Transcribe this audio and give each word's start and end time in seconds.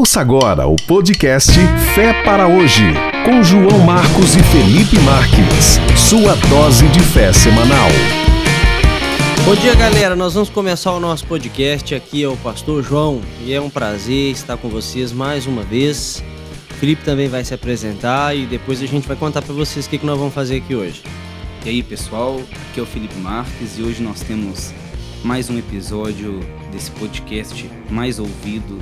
Ouça 0.00 0.22
agora 0.22 0.66
o 0.66 0.76
podcast 0.76 1.52
Fé 1.94 2.14
para 2.24 2.48
Hoje, 2.48 2.84
com 3.22 3.42
João 3.42 3.80
Marcos 3.80 4.34
e 4.34 4.42
Felipe 4.44 4.98
Marques. 5.00 5.78
Sua 5.94 6.34
dose 6.48 6.88
de 6.88 7.00
fé 7.00 7.30
semanal. 7.34 7.90
Bom 9.44 9.54
dia, 9.56 9.74
galera. 9.74 10.16
Nós 10.16 10.32
vamos 10.32 10.48
começar 10.48 10.92
o 10.92 11.00
nosso 11.00 11.26
podcast. 11.26 11.94
Aqui 11.94 12.24
é 12.24 12.26
o 12.26 12.34
Pastor 12.38 12.82
João 12.82 13.20
e 13.44 13.52
é 13.52 13.60
um 13.60 13.68
prazer 13.68 14.32
estar 14.32 14.56
com 14.56 14.70
vocês 14.70 15.12
mais 15.12 15.46
uma 15.46 15.62
vez. 15.64 16.24
O 16.70 16.74
Felipe 16.76 17.04
também 17.04 17.28
vai 17.28 17.44
se 17.44 17.52
apresentar 17.52 18.34
e 18.34 18.46
depois 18.46 18.82
a 18.82 18.86
gente 18.86 19.06
vai 19.06 19.18
contar 19.18 19.42
para 19.42 19.52
vocês 19.52 19.84
o 19.84 19.90
que, 19.90 19.98
que 19.98 20.06
nós 20.06 20.18
vamos 20.18 20.32
fazer 20.32 20.56
aqui 20.56 20.74
hoje. 20.74 21.02
E 21.62 21.68
aí, 21.68 21.82
pessoal? 21.82 22.40
Aqui 22.70 22.80
é 22.80 22.82
o 22.82 22.86
Felipe 22.86 23.16
Marques 23.16 23.76
e 23.76 23.82
hoje 23.82 24.02
nós 24.02 24.20
temos 24.20 24.72
mais 25.22 25.50
um 25.50 25.58
episódio 25.58 26.40
desse 26.72 26.90
podcast 26.92 27.70
mais 27.90 28.18
ouvido 28.18 28.78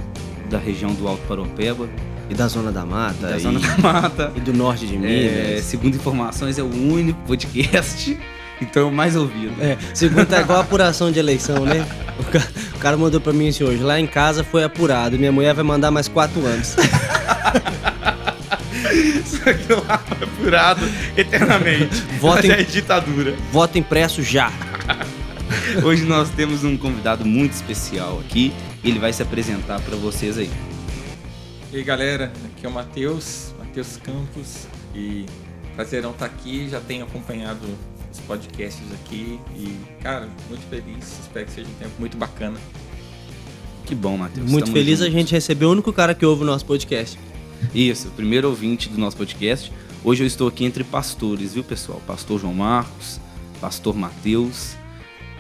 da 0.49 0.59
região 0.59 0.93
do 0.95 1.07
Alto 1.07 1.23
Paropeba. 1.29 1.89
E 2.31 2.35
da 2.35 2.47
Zona 2.47 2.71
da 2.71 2.85
Mata. 2.85 3.29
Da 3.29 3.37
e, 3.39 3.41
Zona 3.41 3.59
da 3.59 3.77
Mata. 3.79 4.33
E 4.37 4.41
do 4.41 4.53
Norte 4.53 4.87
de 4.87 4.97
É, 4.97 4.99
Minas. 4.99 5.65
segundo 5.65 5.95
informações, 5.97 6.59
é 6.59 6.63
o 6.63 6.67
único 6.67 7.19
podcast, 7.27 8.19
então 8.61 8.83
é 8.83 8.85
o 8.87 8.93
mais 8.93 9.17
ouvido. 9.17 9.55
É, 9.63 9.79
segundo 9.95 10.27
tá 10.27 10.41
igual 10.41 10.59
a 10.59 10.63
apuração 10.63 11.11
de 11.11 11.19
eleição, 11.19 11.65
né? 11.65 11.87
O 12.21 12.25
ca- 12.25 12.47
o 12.75 12.79
cara, 12.79 12.97
mandou 12.99 13.21
pra 13.21 13.33
mim 13.33 13.49
assim 13.49 13.65
hoje. 13.65 13.83
Lá 13.83 13.99
em 13.99 14.07
casa 14.07 14.45
foi 14.45 14.63
apurado. 14.63 15.19
Minha 15.19 15.33
mulher 15.33 15.55
vai 15.55 15.65
mandar 15.65 15.91
mais 15.91 16.07
quatro 16.09 16.45
anos. 16.45 16.77
Isso 18.93 19.49
aqui 19.49 19.65
não 19.69 19.79
é 19.79 20.25
apurado 20.25 20.87
eternamente. 21.17 22.03
Voto 22.21 22.47
em- 22.47 22.51
é 22.51 22.63
ditadura. 22.63 23.35
Voto 23.53 23.79
impresso 23.79 24.23
já. 24.23 24.53
Hoje 25.83 26.05
nós 26.05 26.29
temos 26.31 26.65
um 26.65 26.77
convidado 26.77 27.25
muito 27.25 27.53
especial 27.53 28.21
aqui. 28.25 28.53
Ele 28.83 28.99
vai 28.99 29.13
se 29.13 29.23
apresentar 29.23 29.81
para 29.81 29.97
vocês 29.97 30.39
aí. 30.39 30.51
E 31.73 31.77
aí 31.77 31.83
galera, 31.83 32.33
aqui 32.45 32.65
é 32.65 32.69
o 32.69 32.73
Matheus, 32.73 33.53
Matheus 33.59 33.97
Campos 33.97 34.67
e 34.95 35.27
prazerão 35.75 36.13
estar 36.13 36.27
aqui, 36.27 36.69
já 36.69 36.81
tenho 36.81 37.05
acompanhado 37.05 37.67
os 38.11 38.19
podcasts 38.21 38.87
aqui 38.95 39.39
e 39.55 39.77
cara, 40.03 40.29
muito 40.49 40.67
feliz, 40.71 41.19
espero 41.21 41.47
que 41.47 41.53
seja 41.53 41.69
um 41.69 41.75
tempo 41.75 41.93
muito 41.99 42.17
bacana. 42.17 42.59
Que 43.85 43.95
bom, 43.95 44.17
Matheus. 44.17 44.51
Muito 44.51 44.67
Tamo 44.67 44.77
feliz 44.77 45.01
a 45.01 45.07
junto. 45.07 45.17
gente 45.17 45.33
receber 45.33 45.65
o 45.65 45.73
único 45.73 45.93
cara 45.93 46.15
que 46.15 46.25
ouve 46.25 46.43
o 46.43 46.47
nosso 46.47 46.65
podcast. 46.65 47.19
Isso, 47.75 48.09
o 48.09 48.11
primeiro 48.13 48.49
ouvinte 48.49 48.89
do 48.89 48.99
nosso 48.99 49.17
podcast. 49.17 49.73
Hoje 50.05 50.23
eu 50.23 50.27
estou 50.27 50.47
aqui 50.47 50.65
entre 50.65 50.85
pastores, 50.85 51.55
viu, 51.55 51.65
pessoal? 51.65 52.01
Pastor 52.07 52.39
João 52.39 52.55
Marcos, 52.55 53.19
pastor 53.61 53.97
Matheus. 53.97 54.77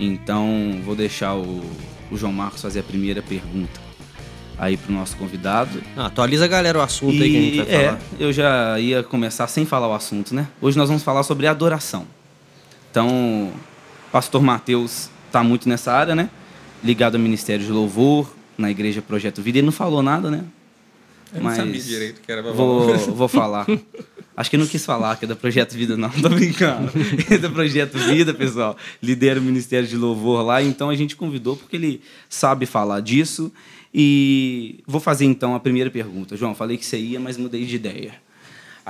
Então, 0.00 0.80
vou 0.84 0.96
deixar 0.96 1.34
o, 1.34 1.62
o 2.10 2.16
João 2.16 2.32
Marcos 2.32 2.62
fazer 2.62 2.80
a 2.80 2.82
primeira 2.82 3.22
pergunta 3.22 3.88
aí 4.58 4.76
pro 4.76 4.92
nosso 4.92 5.16
convidado. 5.16 5.80
Ah, 5.96 6.06
atualiza 6.06 6.44
a 6.44 6.48
galera 6.48 6.78
o 6.78 6.82
assunto 6.82 7.22
aí 7.22 7.30
que 7.30 7.36
a 7.36 7.40
gente 7.40 7.56
vai 7.58 7.74
é, 7.74 7.86
falar. 7.86 8.00
eu 8.18 8.32
já 8.32 8.80
ia 8.80 9.02
começar 9.02 9.46
sem 9.46 9.64
falar 9.64 9.88
o 9.88 9.94
assunto, 9.94 10.34
né? 10.34 10.48
Hoje 10.60 10.76
nós 10.76 10.88
vamos 10.88 11.02
falar 11.02 11.22
sobre 11.22 11.46
adoração. 11.46 12.06
Então, 12.90 13.52
pastor 14.10 14.42
Matheus 14.42 15.10
está 15.26 15.42
muito 15.42 15.68
nessa 15.68 15.92
área, 15.92 16.14
né? 16.14 16.28
Ligado 16.82 17.14
ao 17.14 17.20
Ministério 17.20 17.64
de 17.64 17.70
Louvor, 17.70 18.28
na 18.56 18.70
Igreja 18.70 19.00
Projeto 19.00 19.40
Vida. 19.40 19.58
Ele 19.58 19.66
não 19.66 19.72
falou 19.72 20.02
nada, 20.02 20.30
né? 20.30 20.44
Eu 21.32 21.42
não 21.42 21.54
sabia 21.54 21.80
direito 21.80 22.20
que 22.20 22.32
era 22.32 22.42
pra 22.42 22.52
vou, 22.52 22.88
falar. 22.88 23.14
vou 23.14 23.28
falar. 23.28 23.66
Acho 24.38 24.50
que 24.50 24.54
eu 24.54 24.60
não 24.60 24.68
quis 24.68 24.86
falar 24.86 25.16
que 25.16 25.24
é 25.24 25.28
da 25.28 25.34
Projeto 25.34 25.72
Vida, 25.72 25.96
não. 25.96 26.08
Tô 26.22 26.28
brincando. 26.28 26.92
É 27.28 27.36
da 27.38 27.50
Projeto 27.50 27.98
Vida, 27.98 28.32
pessoal. 28.32 28.76
Lidera 29.02 29.40
o 29.40 29.42
Ministério 29.42 29.88
de 29.88 29.96
Louvor 29.96 30.44
lá. 30.44 30.62
Então 30.62 30.88
a 30.88 30.94
gente 30.94 31.16
convidou 31.16 31.56
porque 31.56 31.74
ele 31.74 32.00
sabe 32.28 32.64
falar 32.64 33.00
disso. 33.00 33.52
E 33.92 34.78
vou 34.86 35.00
fazer 35.00 35.24
então 35.24 35.56
a 35.56 35.60
primeira 35.60 35.90
pergunta. 35.90 36.36
João, 36.36 36.54
falei 36.54 36.76
que 36.76 36.86
você 36.86 36.96
ia, 36.96 37.18
mas 37.18 37.36
mudei 37.36 37.64
de 37.64 37.74
ideia. 37.74 38.14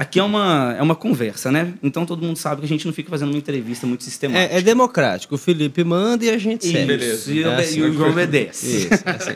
Aqui 0.00 0.20
é 0.20 0.22
uma, 0.22 0.77
é 0.78 0.80
uma 0.82 0.94
conversa, 0.94 1.50
né? 1.50 1.74
Então 1.82 2.06
todo 2.06 2.22
mundo 2.24 2.36
sabe 2.36 2.60
que 2.60 2.66
a 2.66 2.68
gente 2.68 2.86
não 2.86 2.92
fica 2.92 3.10
fazendo 3.10 3.30
uma 3.30 3.36
entrevista 3.38 3.84
muito 3.84 4.04
sistemática. 4.04 4.54
É, 4.54 4.58
é 4.58 4.62
democrático. 4.62 5.34
O 5.34 5.38
Felipe 5.38 5.82
manda 5.82 6.25
e 6.25 6.31
a 6.31 6.38
gente 6.38 6.66
segue. 6.66 6.86
Beleza. 6.86 7.32
E, 7.32 7.42
É 7.42 7.48
o- 7.48 7.53
assim. 7.59 7.81
e 7.81 7.82
o 7.82 7.92
João 7.92 8.10
obedece. 8.10 8.76
Isso, 8.84 8.94
é 9.04 9.10
assim. 9.10 9.34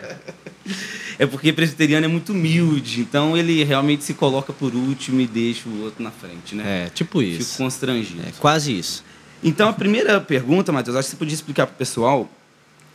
É 1.18 1.26
porque 1.26 1.52
presbiteriano 1.52 2.04
é 2.06 2.08
muito 2.08 2.32
humilde, 2.32 3.00
então 3.00 3.36
ele 3.36 3.64
realmente 3.64 4.04
se 4.04 4.14
coloca 4.14 4.52
por 4.52 4.72
último 4.74 5.20
e 5.20 5.26
deixa 5.26 5.68
o 5.68 5.82
outro 5.82 6.02
na 6.02 6.10
frente, 6.12 6.54
né? 6.54 6.86
É, 6.86 6.90
tipo 6.90 7.18
Fico 7.20 7.42
isso. 7.42 7.58
constrangido. 7.58 8.22
É 8.22 8.32
quase 8.38 8.76
isso. 8.78 9.04
Então, 9.42 9.68
a 9.68 9.72
primeira 9.72 10.20
pergunta, 10.20 10.70
Matheus, 10.70 10.96
acho 10.96 11.06
que 11.08 11.10
você 11.12 11.16
podia 11.18 11.34
explicar 11.34 11.66
para 11.66 11.74
o 11.74 11.76
pessoal 11.76 12.30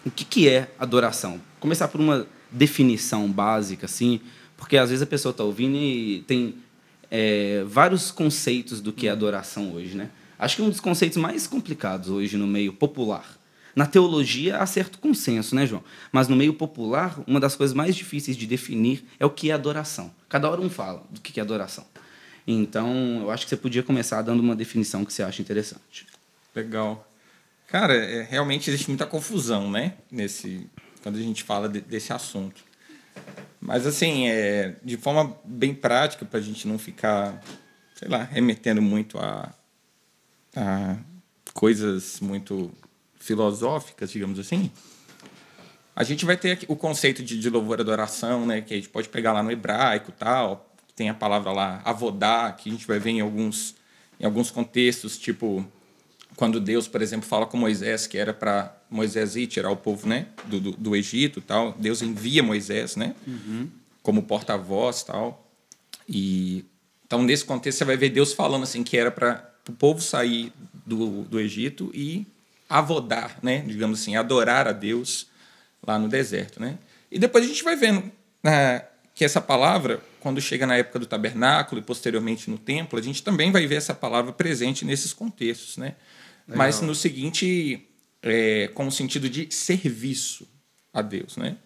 o 0.05 0.09
que, 0.09 0.23
que 0.23 0.47
é 0.47 0.69
adoração. 0.79 1.39
Começar 1.59 1.89
por 1.89 1.99
uma 1.99 2.25
definição 2.49 3.29
básica, 3.29 3.85
assim, 3.85 4.21
porque 4.55 4.77
às 4.77 4.89
vezes 4.89 5.03
a 5.03 5.05
pessoa 5.05 5.31
está 5.31 5.43
ouvindo 5.43 5.75
e 5.75 6.23
tem 6.25 6.55
é, 7.09 7.63
vários 7.65 8.11
conceitos 8.11 8.81
do 8.81 8.91
que 8.93 9.07
é 9.07 9.11
adoração 9.11 9.73
hoje, 9.73 9.95
né? 9.95 10.09
Acho 10.39 10.57
que 10.57 10.61
um 10.61 10.69
dos 10.69 10.79
conceitos 10.79 11.17
mais 11.17 11.47
complicados 11.47 12.09
hoje 12.09 12.37
no 12.37 12.45
meio 12.47 12.71
popular. 12.73 13.37
Na 13.75 13.85
teologia 13.85 14.57
há 14.57 14.65
certo 14.65 14.97
consenso, 14.99 15.55
né, 15.55 15.65
João? 15.65 15.83
Mas 16.11 16.27
no 16.27 16.35
meio 16.35 16.53
popular, 16.53 17.19
uma 17.27 17.39
das 17.39 17.55
coisas 17.55 17.75
mais 17.75 17.95
difíceis 17.95 18.35
de 18.35 18.45
definir 18.47 19.05
é 19.19 19.25
o 19.25 19.29
que 19.29 19.51
é 19.51 19.53
adoração. 19.53 20.11
Cada 20.27 20.49
hora 20.49 20.59
um 20.61 20.69
fala 20.69 21.03
do 21.11 21.21
que 21.21 21.39
é 21.39 21.43
adoração. 21.43 21.85
Então, 22.45 23.19
eu 23.21 23.31
acho 23.31 23.45
que 23.45 23.49
você 23.49 23.57
podia 23.57 23.83
começar 23.83 24.21
dando 24.21 24.39
uma 24.39 24.55
definição 24.55 25.03
que 25.03 25.11
você 25.13 25.21
acha 25.21 25.41
interessante. 25.41 26.07
Legal. 26.55 27.07
Cara, 27.67 27.93
é, 27.93 28.23
realmente 28.23 28.69
existe 28.69 28.87
muita 28.89 29.05
confusão, 29.05 29.69
né? 29.69 29.93
Nesse, 30.09 30.67
quando 31.03 31.17
a 31.17 31.21
gente 31.21 31.43
fala 31.43 31.67
de- 31.67 31.81
desse 31.81 32.13
assunto. 32.13 32.63
Mas, 33.59 33.85
assim, 33.85 34.27
é, 34.27 34.75
de 34.83 34.97
forma 34.97 35.37
bem 35.43 35.73
prática, 35.73 36.25
para 36.25 36.39
a 36.39 36.43
gente 36.43 36.67
não 36.67 36.77
ficar, 36.77 37.41
sei 37.95 38.07
lá, 38.07 38.23
remetendo 38.23 38.81
muito 38.81 39.17
a, 39.17 39.53
a 40.55 40.95
coisas 41.53 42.19
muito 42.19 42.71
filosóficas, 43.19 44.11
digamos 44.11 44.39
assim, 44.39 44.71
a 45.95 46.03
gente 46.03 46.25
vai 46.25 46.37
ter 46.37 46.59
o 46.67 46.75
conceito 46.75 47.23
de, 47.23 47.39
de 47.39 47.49
louvor 47.49 47.79
e 47.79 47.81
adoração, 47.81 48.45
né? 48.45 48.61
Que 48.61 48.75
a 48.75 48.77
gente 48.77 48.89
pode 48.89 49.09
pegar 49.09 49.33
lá 49.33 49.41
no 49.41 49.51
hebraico 49.51 50.11
tal, 50.11 50.71
tem 50.95 51.09
a 51.09 51.13
palavra 51.13 51.51
lá 51.51 51.81
avodar, 51.83 52.55
que 52.55 52.69
a 52.69 52.71
gente 52.71 52.85
vai 52.85 52.99
ver 52.99 53.09
em 53.09 53.19
alguns, 53.19 53.75
em 54.19 54.25
alguns 54.25 54.51
contextos, 54.51 55.17
tipo 55.17 55.65
quando 56.35 56.59
Deus, 56.59 56.87
por 56.87 57.01
exemplo, 57.01 57.27
fala 57.27 57.47
com 57.47 57.57
Moisés 57.57 58.05
que 58.05 58.15
era 58.15 58.31
para 58.31 58.76
Moisés 58.89 59.35
ir 59.35 59.47
tirar 59.47 59.69
o 59.69 59.75
povo, 59.75 60.07
né, 60.07 60.27
do, 60.45 60.59
do, 60.59 60.71
do 60.71 60.95
Egito, 60.95 61.41
tal. 61.41 61.73
Deus 61.77 62.01
envia 62.01 62.41
Moisés, 62.41 62.95
né, 62.95 63.15
como 64.01 64.23
porta-voz, 64.23 65.03
tal. 65.03 65.45
E 66.07 66.65
então 67.05 67.23
nesse 67.23 67.45
contexto 67.45 67.79
você 67.79 67.85
vai 67.85 67.97
ver 67.97 68.09
Deus 68.09 68.33
falando 68.33 68.63
assim 68.63 68.83
que 68.83 68.97
era 68.97 69.11
para 69.11 69.49
o 69.67 69.71
povo 69.73 70.01
sair 70.01 70.51
do, 70.85 71.23
do 71.23 71.39
Egito 71.39 71.91
e 71.93 72.25
avodar, 72.69 73.37
né, 73.41 73.59
digamos 73.59 74.01
assim, 74.01 74.15
adorar 74.15 74.67
a 74.67 74.71
Deus 74.71 75.27
lá 75.85 75.97
no 75.97 76.07
deserto, 76.07 76.59
né? 76.61 76.77
E 77.09 77.17
depois 77.17 77.45
a 77.45 77.47
gente 77.47 77.63
vai 77.63 77.75
vendo 77.75 78.11
né, 78.43 78.83
que 79.15 79.23
essa 79.23 79.39
palavra, 79.39 80.01
quando 80.19 80.41
chega 80.41 80.67
na 80.67 80.75
época 80.75 80.99
do 80.99 81.05
tabernáculo 81.05 81.79
e 81.79 81.83
posteriormente 81.83 82.49
no 82.49 82.57
templo, 82.57 82.99
a 82.99 83.01
gente 83.01 83.23
também 83.23 83.51
vai 83.51 83.65
ver 83.65 83.75
essa 83.75 83.93
palavra 83.93 84.33
presente 84.33 84.83
nesses 84.83 85.13
contextos, 85.13 85.77
né? 85.77 85.95
Mas 86.47 86.79
no 86.79 86.95
seguinte, 86.95 87.86
é, 88.23 88.67
com 88.73 88.87
o 88.87 88.91
sentido 88.91 89.29
de 89.29 89.47
serviço 89.53 90.47
a 90.93 91.01
Deus, 91.01 91.37
né? 91.37 91.57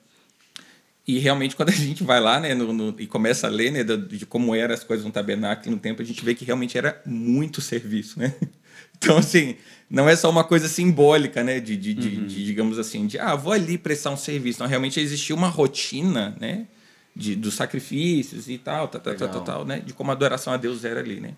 E 1.07 1.17
realmente, 1.19 1.55
quando 1.57 1.69
a 1.69 1.73
gente 1.73 2.03
vai 2.03 2.19
lá 2.19 2.39
né, 2.39 2.53
no- 2.53 2.71
no- 2.73 2.95
e 2.99 3.07
começa 3.07 3.47
a 3.47 3.49
ler 3.49 3.71
né, 3.71 3.83
do- 3.83 3.97
de 3.97 4.25
como 4.25 4.53
eram 4.55 4.73
as 4.73 4.83
coisas 4.83 5.05
no 5.05 5.11
tabernáculo 5.11 5.71
no 5.75 5.79
templo, 5.81 6.01
a 6.01 6.05
gente 6.05 6.23
vê 6.23 6.35
que 6.35 6.45
realmente 6.45 6.77
era 6.77 7.01
muito 7.05 7.61
serviço, 7.61 8.19
né? 8.19 8.33
Então, 9.03 9.17
assim, 9.17 9.55
não 9.89 10.07
é 10.07 10.15
só 10.15 10.29
uma 10.29 10.43
coisa 10.43 10.67
simbólica, 10.67 11.43
né? 11.43 11.59
De, 11.59 11.75
de, 11.75 11.91
de- 11.95 12.17
de, 12.27 12.45
digamos 12.45 12.77
assim, 12.77 13.07
de, 13.07 13.17
ah, 13.17 13.35
vou 13.35 13.51
ali 13.51 13.75
prestar 13.75 14.11
um 14.11 14.17
serviço. 14.17 14.59
Não, 14.59 14.67
realmente 14.67 14.99
existia 14.99 15.35
uma 15.35 15.47
rotina, 15.47 16.37
né? 16.39 16.67
De, 17.15 17.35
dos 17.35 17.55
sacrifícios 17.55 18.47
e 18.47 18.59
tal, 18.59 18.87
tal, 18.87 19.01
tal, 19.01 19.15
tal, 19.15 19.27
tal, 19.29 19.41
tal, 19.41 19.65
né? 19.65 19.79
De 19.79 19.91
como 19.93 20.11
a 20.11 20.13
adoração 20.13 20.53
a 20.53 20.57
Deus 20.57 20.85
era 20.85 20.99
ali, 20.99 21.19
né? 21.19 21.33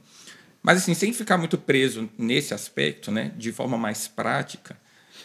Mas, 0.62 0.80
assim, 0.80 0.94
sem 0.94 1.14
ficar 1.14 1.38
muito 1.38 1.58
preso 1.58 2.10
nesse 2.18 2.54
aspecto, 2.54 3.10
né? 3.12 3.32
De 3.38 3.54
forma 3.54 3.78
mais 3.78 4.10
prática, 4.10 4.78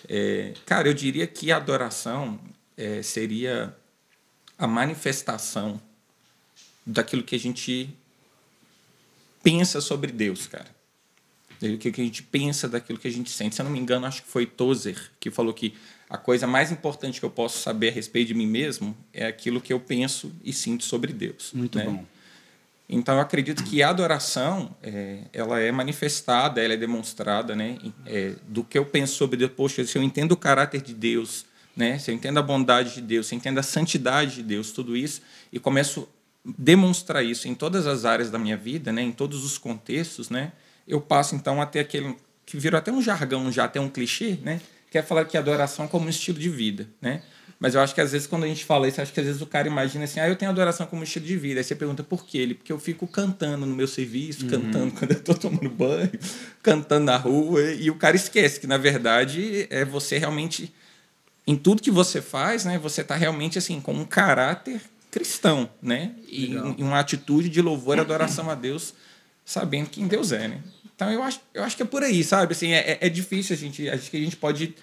é, 0.09 0.53
cara, 0.67 0.89
eu 0.89 0.95
diria 0.95 1.27
que 1.27 1.51
a 1.51 1.57
adoração 1.57 2.39
é, 2.77 3.03
seria 3.03 3.75
a 4.59 4.67
manifestação 4.67 5.81
daquilo 6.85 7.23
que 7.23 7.35
a 7.35 7.39
gente 7.39 7.91
pensa 9.43 9.81
sobre 9.81 10.13
Deus, 10.13 10.47
cara. 10.47 10.77
O 11.61 11.77
que 11.77 11.89
a 11.89 12.05
gente 12.05 12.23
pensa 12.23 12.69
daquilo 12.69 12.99
que 12.99 13.09
a 13.09 13.11
gente 13.11 13.31
sente. 13.31 13.57
Se 13.57 13.61
eu 13.61 13.65
não 13.65 13.73
me 13.73 13.81
engano, 13.81 14.07
acho 14.07 14.23
que 14.23 14.29
foi 14.29 14.47
Tozer 14.47 15.11
que 15.19 15.29
falou 15.31 15.53
que 15.53 15.75
a 16.09 16.17
coisa 16.17 16.47
mais 16.47 16.71
importante 16.71 17.19
que 17.19 17.27
eu 17.27 17.31
posso 17.31 17.59
saber 17.59 17.89
a 17.89 17.93
respeito 17.93 18.29
de 18.29 18.35
mim 18.35 18.47
mesmo 18.47 18.97
é 19.13 19.27
aquilo 19.27 19.61
que 19.61 19.73
eu 19.73 19.81
penso 19.81 20.33
e 20.45 20.53
sinto 20.53 20.85
sobre 20.85 21.13
Deus. 21.13 21.53
Muito 21.53 21.77
né? 21.77 21.85
bom. 21.85 22.05
Então 22.89 23.17
eu 23.17 23.21
acredito 23.21 23.63
que 23.65 23.83
a 23.83 23.91
adoração 23.91 24.75
é, 24.83 25.25
ela 25.33 25.61
é 25.61 25.71
manifestada, 25.71 26.63
ela 26.63 26.73
é 26.73 26.77
demonstrada, 26.77 27.55
né, 27.55 27.77
é, 28.07 28.35
do 28.47 28.65
que 28.65 28.79
eu 28.79 28.87
penso 28.87 29.15
sobre 29.15 29.37
Deus. 29.37 29.53
Poxa, 29.55 29.85
se 29.85 29.99
eu 29.99 30.03
entendo 30.03 30.33
o 30.33 30.37
caráter 30.37 30.81
de 30.81 30.95
Deus, 30.95 31.45
né, 31.77 31.99
se 31.99 32.11
eu 32.11 32.15
entendo 32.15 32.39
a 32.39 32.43
bondade 32.43 32.95
de 32.95 33.03
Deus, 33.03 33.27
se 33.27 33.35
eu 33.35 33.37
entendo 33.37 33.59
a 33.59 33.63
santidade 33.63 34.37
de 34.37 34.43
Deus, 34.43 34.73
tudo 34.73 34.97
isso, 34.97 35.21
e 35.53 35.61
começo 35.61 36.09
demonstrar 36.57 37.23
isso 37.23 37.47
em 37.47 37.55
todas 37.55 37.87
as 37.87 38.07
áreas 38.07 38.31
da 38.31 38.39
minha 38.39 38.57
vida, 38.57 38.91
né, 38.91 39.03
em 39.03 39.13
todos 39.13 39.45
os 39.45 39.59
contextos, 39.59 40.31
né, 40.31 40.53
eu 40.87 40.99
passo 40.99 41.35
então 41.35 41.61
até 41.61 41.81
aquele 41.81 42.17
que 42.47 42.57
virou 42.57 42.79
até 42.79 42.91
um 42.91 43.03
jargão, 43.03 43.53
já 43.53 43.65
até 43.65 43.79
um 43.79 43.91
clichê, 43.91 44.39
né, 44.43 44.63
que 44.91 44.97
é 44.97 45.03
falar 45.03 45.27
que 45.27 45.37
a 45.37 45.41
adoração 45.41 45.85
é 45.85 45.89
como 45.89 46.07
um 46.07 46.09
estilo 46.09 46.39
de 46.39 46.49
vida, 46.49 46.89
né? 47.01 47.23
Mas 47.61 47.75
eu 47.75 47.81
acho 47.81 47.95
que 47.95 48.01
às 48.01 48.13
vezes 48.13 48.27
quando 48.27 48.45
a 48.45 48.47
gente 48.47 48.65
fala 48.65 48.87
isso, 48.87 49.01
acho 49.01 49.13
que 49.13 49.19
às 49.19 49.27
vezes 49.27 49.43
o 49.43 49.47
cara 49.47 49.67
imagina 49.67 50.05
assim, 50.05 50.21
ah, 50.21 50.29
eu 50.29 50.37
tenho 50.37 50.51
adoração 50.51 50.87
como 50.87 51.03
estilo 51.03 51.27
de 51.27 51.37
vida. 51.37 51.59
Aí 51.59 51.65
você 51.65 51.75
pergunta 51.75 52.05
por 52.05 52.25
quê? 52.25 52.39
Ele, 52.39 52.55
porque 52.55 52.73
eu 52.73 52.79
fico 52.79 53.07
cantando 53.07 53.67
no 53.67 53.75
meu 53.75 53.89
serviço, 53.89 54.45
uhum. 54.45 54.51
cantando 54.51 54.93
quando 54.99 55.11
eu 55.11 55.19
estou 55.19 55.35
tomando 55.35 55.69
banho, 55.69 56.11
cantando 56.63 57.07
na 57.07 57.17
rua, 57.17 57.61
e 57.73 57.91
o 57.91 57.97
cara 57.97 58.15
esquece 58.15 58.61
que 58.61 58.67
na 58.67 58.77
verdade 58.77 59.67
é 59.71 59.85
você 59.85 60.19
realmente 60.19 60.73
em 61.47 61.57
tudo 61.57 61.83
que 61.83 61.91
você 61.91 62.21
faz, 62.21 62.65
né, 62.65 62.79
você 62.79 63.01
está 63.01 63.17
realmente 63.17 63.59
assim 63.59 63.81
com 63.81 63.93
um 63.93 64.05
caráter 64.05 64.81
cristão, 65.11 65.69
né? 65.81 66.13
E 66.29 66.55
uma 66.79 66.99
atitude 66.99 67.49
de 67.49 67.63
louvor 67.63 67.97
e 67.97 68.01
adoração 68.01 68.51
a 68.51 68.55
Deus, 68.55 68.95
sabendo 69.45 69.89
quem 69.89 70.07
Deus 70.07 70.31
é, 70.31 70.47
né? 70.47 70.63
Então 70.95 71.11
eu 71.11 71.23
acho, 71.23 71.41
eu 71.55 71.65
acho 71.65 71.77
que 71.77 71.83
é 71.83 71.87
por 71.87 72.03
aí, 72.03 72.23
sabe? 72.23 72.53
Assim, 72.53 72.73
é, 72.73 72.93
é, 72.93 72.99
é 73.01 73.09
difícil 73.09 73.55
a 73.55 73.59
gente, 73.59 73.89
acho 73.89 74.11
que 74.11 74.17
a 74.17 74.21
gente 74.21 74.37
pode 74.37 74.75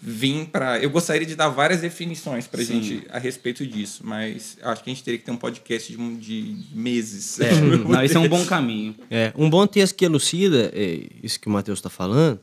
vir 0.00 0.46
para. 0.46 0.78
Eu 0.78 0.90
gostaria 0.90 1.26
de 1.26 1.34
dar 1.34 1.48
várias 1.48 1.80
definições 1.80 2.46
para 2.46 2.60
a 2.60 2.64
gente 2.64 3.04
a 3.10 3.18
respeito 3.18 3.66
disso, 3.66 4.02
mas 4.04 4.56
acho 4.62 4.82
que 4.82 4.90
a 4.90 4.94
gente 4.94 5.04
teria 5.04 5.18
que 5.18 5.24
ter 5.24 5.30
um 5.30 5.36
podcast 5.36 5.94
de, 5.94 6.16
de 6.16 6.56
meses. 6.72 7.40
É, 7.40 7.52
não, 7.60 8.02
esse 8.02 8.16
é 8.16 8.20
um 8.20 8.28
bom 8.28 8.44
caminho. 8.44 8.94
É, 9.10 9.32
um 9.36 9.50
bom 9.50 9.66
texto 9.66 9.94
que 9.94 10.04
elucida 10.04 10.70
é, 10.74 11.06
isso 11.22 11.40
que 11.40 11.48
o 11.48 11.50
Mateus 11.50 11.78
está 11.78 11.90
falando 11.90 12.40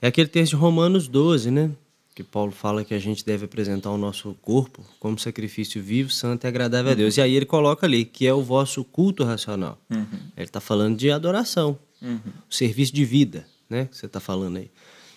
é 0.00 0.08
aquele 0.08 0.28
texto 0.28 0.50
de 0.50 0.56
Romanos 0.56 1.06
12, 1.06 1.50
né? 1.50 1.70
Que 2.14 2.22
Paulo 2.22 2.52
fala 2.52 2.84
que 2.84 2.92
a 2.92 2.98
gente 2.98 3.24
deve 3.24 3.46
apresentar 3.46 3.90
o 3.90 3.96
nosso 3.96 4.36
corpo 4.42 4.84
como 5.00 5.18
sacrifício 5.18 5.82
vivo, 5.82 6.10
santo 6.10 6.44
e 6.44 6.46
agradável 6.46 6.88
uhum. 6.88 6.92
a 6.92 6.96
Deus. 6.96 7.16
E 7.16 7.22
aí 7.22 7.34
ele 7.34 7.46
coloca 7.46 7.86
ali 7.86 8.04
que 8.04 8.26
é 8.26 8.34
o 8.34 8.42
vosso 8.42 8.84
culto 8.84 9.24
racional. 9.24 9.78
Uhum. 9.88 10.04
Ele 10.36 10.44
está 10.44 10.60
falando 10.60 10.98
de 10.98 11.10
adoração, 11.10 11.78
uhum. 12.02 12.20
serviço 12.50 12.92
de 12.92 13.04
vida, 13.04 13.46
né? 13.70 13.86
Que 13.86 13.96
você 13.96 14.06
está 14.06 14.20
falando 14.20 14.58
aí. 14.58 14.70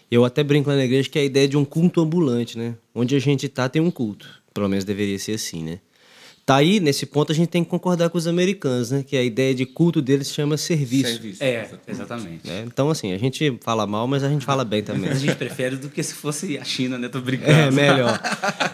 Eu 0.09 0.23
até 0.23 0.43
brinco 0.43 0.69
lá 0.69 0.75
na 0.75 0.85
igreja 0.85 1.09
que 1.09 1.17
é 1.17 1.21
a 1.21 1.25
ideia 1.25 1.47
de 1.47 1.57
um 1.57 1.65
culto 1.65 2.01
ambulante, 2.01 2.57
né? 2.57 2.75
Onde 2.93 3.15
a 3.15 3.19
gente 3.19 3.49
tá 3.49 3.67
tem 3.67 3.81
um 3.81 3.91
culto. 3.91 4.29
Pelo 4.53 4.69
menos 4.69 4.85
deveria 4.85 5.17
ser 5.19 5.33
assim, 5.33 5.63
né? 5.63 5.79
Tá 6.45 6.57
aí, 6.57 6.79
nesse 6.79 7.07
ponto, 7.07 7.31
a 7.31 7.35
gente 7.35 7.49
tem 7.49 7.63
que 7.63 7.69
concordar 7.71 8.07
com 8.11 8.19
os 8.19 8.27
americanos, 8.27 8.91
né? 8.91 9.03
Que 9.03 9.17
a 9.17 9.23
ideia 9.23 9.55
de 9.55 9.65
culto 9.65 9.99
deles 9.99 10.31
chama 10.31 10.57
serviço. 10.57 11.09
Serviço. 11.09 11.43
É, 11.43 11.67
exatamente. 11.87 12.47
É, 12.47 12.63
então, 12.67 12.91
assim, 12.91 13.11
a 13.13 13.17
gente 13.17 13.57
fala 13.61 13.87
mal, 13.87 14.07
mas 14.07 14.23
a 14.23 14.29
gente 14.29 14.45
fala 14.45 14.63
bem 14.63 14.83
também. 14.83 15.09
a 15.09 15.15
gente 15.15 15.35
prefere 15.35 15.75
do 15.75 15.89
que 15.89 16.03
se 16.03 16.13
fosse 16.13 16.55
a 16.59 16.63
China, 16.63 16.99
né? 16.99 17.09
Tô 17.09 17.19
brincando. 17.19 17.51
É, 17.51 17.71
melhor. 17.71 18.21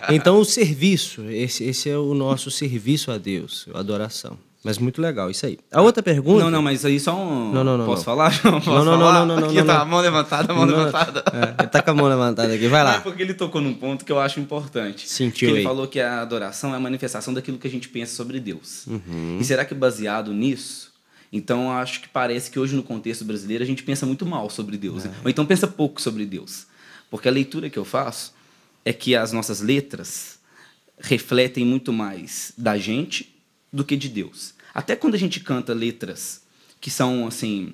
Então, 0.09 0.37
o 0.37 0.43
serviço, 0.43 1.23
esse, 1.29 1.63
esse 1.63 1.89
é 1.89 1.97
o 1.97 2.13
nosso 2.13 2.51
serviço 2.51 3.09
a 3.09 3.17
Deus, 3.17 3.65
a 3.73 3.79
adoração. 3.79 4.37
Mas 4.63 4.77
muito 4.77 5.01
legal, 5.01 5.29
isso 5.31 5.43
aí. 5.45 5.57
A 5.71 5.81
outra 5.81 6.03
pergunta. 6.03 6.43
Não, 6.43 6.51
não, 6.51 6.61
mas 6.61 6.85
aí 6.85 6.99
só 6.99 7.15
um. 7.15 7.51
Não, 7.51 7.63
não, 7.63 7.79
não. 7.79 7.85
Posso 7.85 8.01
não. 8.01 8.05
falar? 8.05 8.31
Não, 8.45 8.61
posso 8.61 8.69
não, 8.69 8.85
falar? 8.85 9.13
não, 9.13 9.25
não, 9.25 9.39
não, 9.39 9.47
Aqui 9.47 9.57
não, 9.57 9.65
tá, 9.65 9.79
não. 9.79 9.85
mão 9.87 9.99
levantada, 10.01 10.53
mão 10.53 10.65
Não, 10.67 10.77
levantada. 10.77 11.23
É, 11.57 11.65
tá 11.65 11.81
com 11.81 11.91
a 11.91 11.93
mão 11.95 12.07
levantada 12.07 12.53
aqui, 12.53 12.67
vai 12.67 12.83
lá. 12.83 12.91
Não, 12.91 12.97
é 12.97 13.01
porque 13.01 13.23
ele 13.23 13.33
tocou 13.33 13.59
num 13.59 13.73
ponto 13.73 14.05
que 14.05 14.11
eu 14.11 14.19
acho 14.19 14.39
importante. 14.39 15.09
Sentiu 15.09 15.47
que 15.49 15.53
ele 15.53 15.57
aí. 15.59 15.63
falou 15.63 15.87
que 15.87 15.99
a 15.99 16.21
adoração 16.21 16.73
é 16.73 16.77
a 16.77 16.79
manifestação 16.79 17.33
daquilo 17.33 17.57
que 17.57 17.67
a 17.67 17.69
gente 17.71 17.89
pensa 17.89 18.15
sobre 18.15 18.39
Deus. 18.39 18.85
Uhum. 18.85 19.39
E 19.39 19.43
será 19.43 19.65
que 19.65 19.73
baseado 19.73 20.31
nisso? 20.31 20.91
Então 21.33 21.63
eu 21.65 21.71
acho 21.71 22.01
que 22.01 22.09
parece 22.09 22.51
que 22.51 22.59
hoje 22.59 22.75
no 22.75 22.83
contexto 22.83 23.25
brasileiro 23.25 23.63
a 23.63 23.67
gente 23.67 23.81
pensa 23.81 24.05
muito 24.05 24.25
mal 24.27 24.47
sobre 24.49 24.77
Deus. 24.77 25.05
É. 25.05 25.11
Ou 25.23 25.29
então 25.29 25.45
pensa 25.45 25.67
pouco 25.67 25.99
sobre 25.99 26.23
Deus. 26.25 26.67
Porque 27.09 27.27
a 27.27 27.31
leitura 27.31 27.69
que 27.69 27.79
eu 27.79 27.85
faço 27.85 28.33
é 28.85 28.93
que 28.93 29.15
as 29.15 29.31
nossas 29.31 29.61
letras 29.61 30.39
refletem 30.99 31.65
muito 31.65 31.91
mais 31.91 32.53
da 32.57 32.77
gente 32.77 33.33
do 33.71 33.83
que 33.83 33.95
de 33.95 34.09
Deus. 34.09 34.53
Até 34.73 34.95
quando 34.95 35.15
a 35.15 35.17
gente 35.17 35.39
canta 35.39 35.73
letras 35.73 36.41
que 36.79 36.89
são 36.89 37.27
assim, 37.27 37.73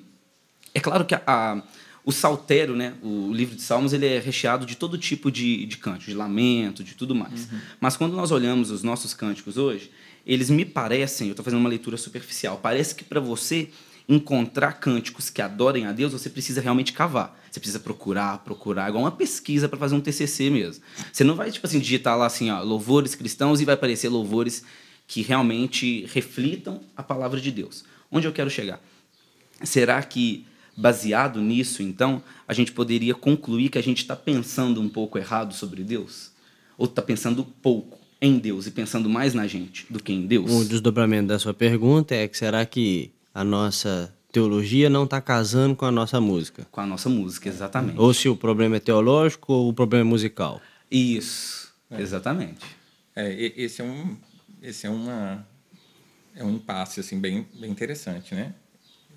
é 0.74 0.80
claro 0.80 1.04
que 1.04 1.14
a, 1.14 1.22
a, 1.26 1.62
o 2.04 2.12
saltério, 2.12 2.76
né, 2.76 2.94
o 3.02 3.32
livro 3.32 3.56
de 3.56 3.62
Salmos, 3.62 3.92
ele 3.92 4.06
é 4.06 4.18
recheado 4.18 4.66
de 4.66 4.76
todo 4.76 4.98
tipo 4.98 5.30
de, 5.30 5.66
de 5.66 5.76
cânticos, 5.78 6.06
de 6.06 6.14
lamento, 6.14 6.84
de 6.84 6.94
tudo 6.94 7.14
mais. 7.14 7.50
Uhum. 7.50 7.60
Mas 7.80 7.96
quando 7.96 8.14
nós 8.14 8.30
olhamos 8.30 8.70
os 8.70 8.82
nossos 8.82 9.14
cânticos 9.14 9.56
hoje, 9.56 9.90
eles 10.26 10.50
me 10.50 10.64
parecem, 10.64 11.28
eu 11.28 11.32
estou 11.32 11.44
fazendo 11.44 11.60
uma 11.60 11.68
leitura 11.68 11.96
superficial, 11.96 12.58
parece 12.62 12.94
que 12.94 13.04
para 13.04 13.20
você 13.20 13.70
encontrar 14.08 14.72
cânticos 14.72 15.28
que 15.28 15.42
adorem 15.42 15.84
a 15.84 15.92
Deus, 15.92 16.12
você 16.12 16.30
precisa 16.30 16.62
realmente 16.62 16.94
cavar. 16.94 17.38
Você 17.50 17.60
precisa 17.60 17.78
procurar, 17.78 18.38
procurar, 18.38 18.88
igual 18.88 19.04
uma 19.04 19.10
pesquisa 19.10 19.68
para 19.68 19.78
fazer 19.78 19.94
um 19.94 20.00
TCC 20.00 20.48
mesmo. 20.48 20.82
Você 21.12 21.22
não 21.24 21.34
vai, 21.34 21.50
tipo 21.50 21.66
assim, 21.66 21.78
digitar 21.78 22.16
lá 22.16 22.24
assim, 22.24 22.50
ó, 22.50 22.62
louvores 22.62 23.14
cristãos 23.14 23.60
e 23.60 23.66
vai 23.66 23.74
aparecer 23.74 24.08
louvores 24.08 24.64
que 25.08 25.22
realmente 25.22 26.04
reflitam 26.12 26.80
a 26.94 27.02
palavra 27.02 27.40
de 27.40 27.50
Deus. 27.50 27.82
Onde 28.12 28.28
eu 28.28 28.32
quero 28.32 28.50
chegar? 28.50 28.78
Será 29.64 30.00
que, 30.02 30.44
baseado 30.76 31.40
nisso, 31.40 31.82
então, 31.82 32.22
a 32.46 32.52
gente 32.52 32.70
poderia 32.70 33.14
concluir 33.14 33.70
que 33.70 33.78
a 33.78 33.82
gente 33.82 34.02
está 34.02 34.14
pensando 34.14 34.80
um 34.82 34.88
pouco 34.88 35.18
errado 35.18 35.54
sobre 35.54 35.82
Deus? 35.82 36.30
Ou 36.76 36.84
está 36.84 37.00
pensando 37.00 37.42
pouco 37.42 37.98
em 38.20 38.38
Deus 38.38 38.66
e 38.66 38.70
pensando 38.70 39.08
mais 39.08 39.32
na 39.32 39.46
gente 39.46 39.86
do 39.88 40.00
que 40.00 40.12
em 40.12 40.26
Deus? 40.26 40.52
O 40.52 40.64
desdobramento 40.64 41.28
da 41.28 41.38
sua 41.38 41.54
pergunta 41.54 42.14
é 42.14 42.28
que 42.28 42.36
será 42.36 42.66
que 42.66 43.10
a 43.34 43.42
nossa 43.42 44.14
teologia 44.30 44.90
não 44.90 45.04
está 45.04 45.22
casando 45.22 45.74
com 45.74 45.86
a 45.86 45.90
nossa 45.90 46.20
música? 46.20 46.66
Com 46.70 46.82
a 46.82 46.86
nossa 46.86 47.08
música, 47.08 47.48
exatamente. 47.48 47.98
Ou 47.98 48.12
se 48.12 48.28
o 48.28 48.36
problema 48.36 48.76
é 48.76 48.80
teológico 48.80 49.54
ou 49.54 49.70
o 49.70 49.72
problema 49.72 50.06
é 50.06 50.08
musical? 50.08 50.60
Isso, 50.90 51.72
é. 51.90 52.00
exatamente. 52.02 52.66
É, 53.16 53.52
esse 53.56 53.80
é 53.80 53.84
um 53.84 54.16
esse 54.62 54.86
é 54.86 54.90
uma 54.90 55.46
é 56.34 56.44
um 56.44 56.54
impasse 56.54 57.00
assim 57.00 57.18
bem 57.18 57.46
bem 57.54 57.70
interessante, 57.70 58.34
né? 58.34 58.54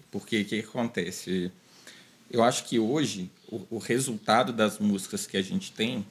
Porque 0.09 0.41
o 0.41 0.45
que 0.45 0.59
acontece? 0.59 1.51
Eu 2.29 2.43
acho 2.43 2.65
que 2.65 2.79
hoje 2.79 3.29
o, 3.47 3.61
o, 3.71 3.77
resultado 3.77 4.53
das 4.53 4.79
músicas 4.79 5.25
que 5.25 5.37
a 5.37 5.41
gente 5.41 5.71
tem, 5.71 6.05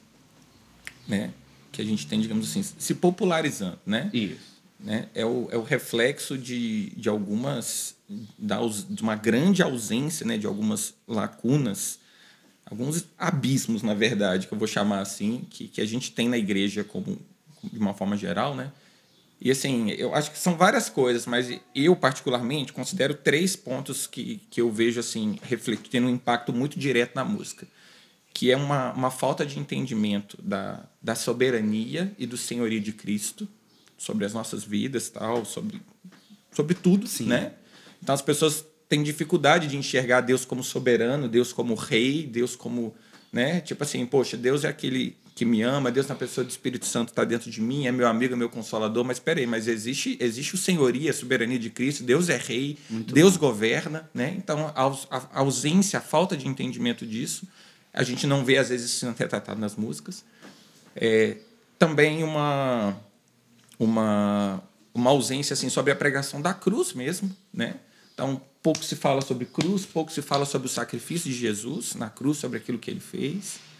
né, 1.07 1.33
que 1.71 1.81
a 1.81 1.85
gente 1.85 2.07
tem, 2.07 2.19
digamos 2.21 2.49
assim, 2.49 2.63
se 2.63 2.95
popularizando, 2.95 3.79
né? 3.85 4.09
Isso. 4.13 4.51
Né, 4.79 5.09
é, 5.13 5.23
o, 5.23 5.47
é 5.51 5.57
o 5.57 5.61
reflexo 5.61 6.35
de, 6.37 6.89
de 6.91 7.07
algumas 7.07 7.95
da, 8.37 8.57
de 8.89 9.03
uma 9.03 9.15
grande 9.15 9.61
ausência, 9.61 10.25
né, 10.25 10.37
de 10.39 10.47
algumas 10.47 10.95
lacunas, 11.07 11.99
alguns 12.65 13.05
abismos, 13.17 13.83
na 13.83 13.93
verdade, 13.93 14.47
que 14.47 14.53
eu 14.53 14.57
vou 14.57 14.67
chamar 14.67 15.01
assim, 15.01 15.45
que, 15.49 15.67
que 15.67 15.81
a 15.81 15.85
gente 15.85 16.11
tem 16.11 16.27
na 16.27 16.37
igreja 16.37 16.83
como 16.83 17.19
de 17.63 17.77
uma 17.77 17.93
forma 17.93 18.17
geral, 18.17 18.55
né? 18.55 18.71
E 19.41 19.49
assim, 19.49 19.89
eu 19.91 20.13
acho 20.13 20.31
que 20.31 20.37
são 20.37 20.55
várias 20.55 20.87
coisas, 20.87 21.25
mas 21.25 21.59
eu 21.73 21.95
particularmente 21.95 22.71
considero 22.71 23.15
três 23.15 23.55
pontos 23.55 24.05
que, 24.05 24.39
que 24.51 24.61
eu 24.61 24.71
vejo 24.71 24.99
assim 24.99 25.39
refletindo 25.41 26.05
um 26.05 26.11
impacto 26.11 26.53
muito 26.53 26.79
direto 26.79 27.15
na 27.15 27.25
música, 27.25 27.67
que 28.33 28.51
é 28.51 28.55
uma, 28.55 28.93
uma 28.93 29.09
falta 29.09 29.43
de 29.43 29.57
entendimento 29.57 30.37
da, 30.41 30.87
da 31.01 31.15
soberania 31.15 32.13
e 32.19 32.27
do 32.27 32.37
senhorio 32.37 32.79
de 32.79 32.93
Cristo 32.93 33.47
sobre 33.97 34.25
as 34.25 34.33
nossas 34.33 34.63
vidas, 34.63 35.09
tal, 35.09 35.43
sobre 35.43 35.81
sobre 36.51 36.75
tudo, 36.75 37.07
Sim. 37.07 37.27
né? 37.27 37.53
Então 38.01 38.13
as 38.13 38.21
pessoas 38.21 38.65
têm 38.89 39.01
dificuldade 39.01 39.67
de 39.67 39.77
enxergar 39.77 40.21
Deus 40.21 40.43
como 40.45 40.63
soberano, 40.63 41.27
Deus 41.27 41.53
como 41.53 41.73
rei, 41.75 42.27
Deus 42.27 42.55
como, 42.55 42.93
né? 43.31 43.61
Tipo 43.61 43.83
assim, 43.83 44.05
poxa, 44.05 44.35
Deus 44.35 44.63
é 44.63 44.67
aquele 44.67 45.15
que 45.41 45.45
me 45.45 45.63
ama, 45.63 45.91
Deus 45.91 46.05
na 46.05 46.13
pessoa 46.13 46.45
do 46.45 46.51
Espírito 46.51 46.85
Santo 46.85 47.09
está 47.09 47.23
dentro 47.23 47.49
de 47.49 47.59
mim, 47.59 47.87
é 47.87 47.91
meu 47.91 48.07
amigo, 48.07 48.35
é 48.35 48.37
meu 48.37 48.47
consolador, 48.47 49.03
mas 49.03 49.17
espera 49.17 49.39
aí, 49.39 49.47
mas 49.47 49.67
existe, 49.67 50.15
existe 50.21 50.53
o 50.53 50.57
senhoria, 50.57 51.09
a 51.09 51.13
soberania 51.15 51.57
de 51.57 51.71
Cristo, 51.71 52.03
Deus 52.03 52.29
é 52.29 52.37
rei, 52.37 52.77
Muito 52.87 53.11
Deus 53.11 53.37
bom. 53.37 53.47
governa, 53.47 54.07
né? 54.13 54.35
Então, 54.37 54.71
a, 54.75 54.85
a, 55.17 55.39
ausência, 55.39 55.97
a 55.97 56.01
falta 56.01 56.37
de 56.37 56.47
entendimento 56.47 57.07
disso, 57.07 57.47
a 57.91 58.03
gente 58.03 58.27
não 58.27 58.45
vê, 58.45 58.59
às 58.59 58.69
vezes, 58.69 58.91
sendo 58.91 59.17
retratado 59.17 59.59
nas 59.59 59.75
músicas. 59.75 60.23
É, 60.95 61.37
também 61.79 62.21
uma, 62.21 62.95
uma, 63.79 64.61
uma 64.93 65.09
ausência 65.09 65.55
assim, 65.55 65.69
sobre 65.69 65.91
a 65.91 65.95
pregação 65.95 66.39
da 66.39 66.53
cruz 66.53 66.93
mesmo, 66.93 67.35
né? 67.51 67.77
Então, 68.13 68.39
pouco 68.61 68.85
se 68.85 68.95
fala 68.95 69.21
sobre 69.21 69.47
cruz, 69.47 69.87
pouco 69.87 70.11
se 70.11 70.21
fala 70.21 70.45
sobre 70.45 70.67
o 70.67 70.69
sacrifício 70.69 71.31
de 71.31 71.35
Jesus 71.35 71.95
na 71.95 72.11
cruz, 72.11 72.37
sobre 72.37 72.59
aquilo 72.59 72.77
que 72.77 72.91
ele 72.91 72.99
fez 72.99 73.70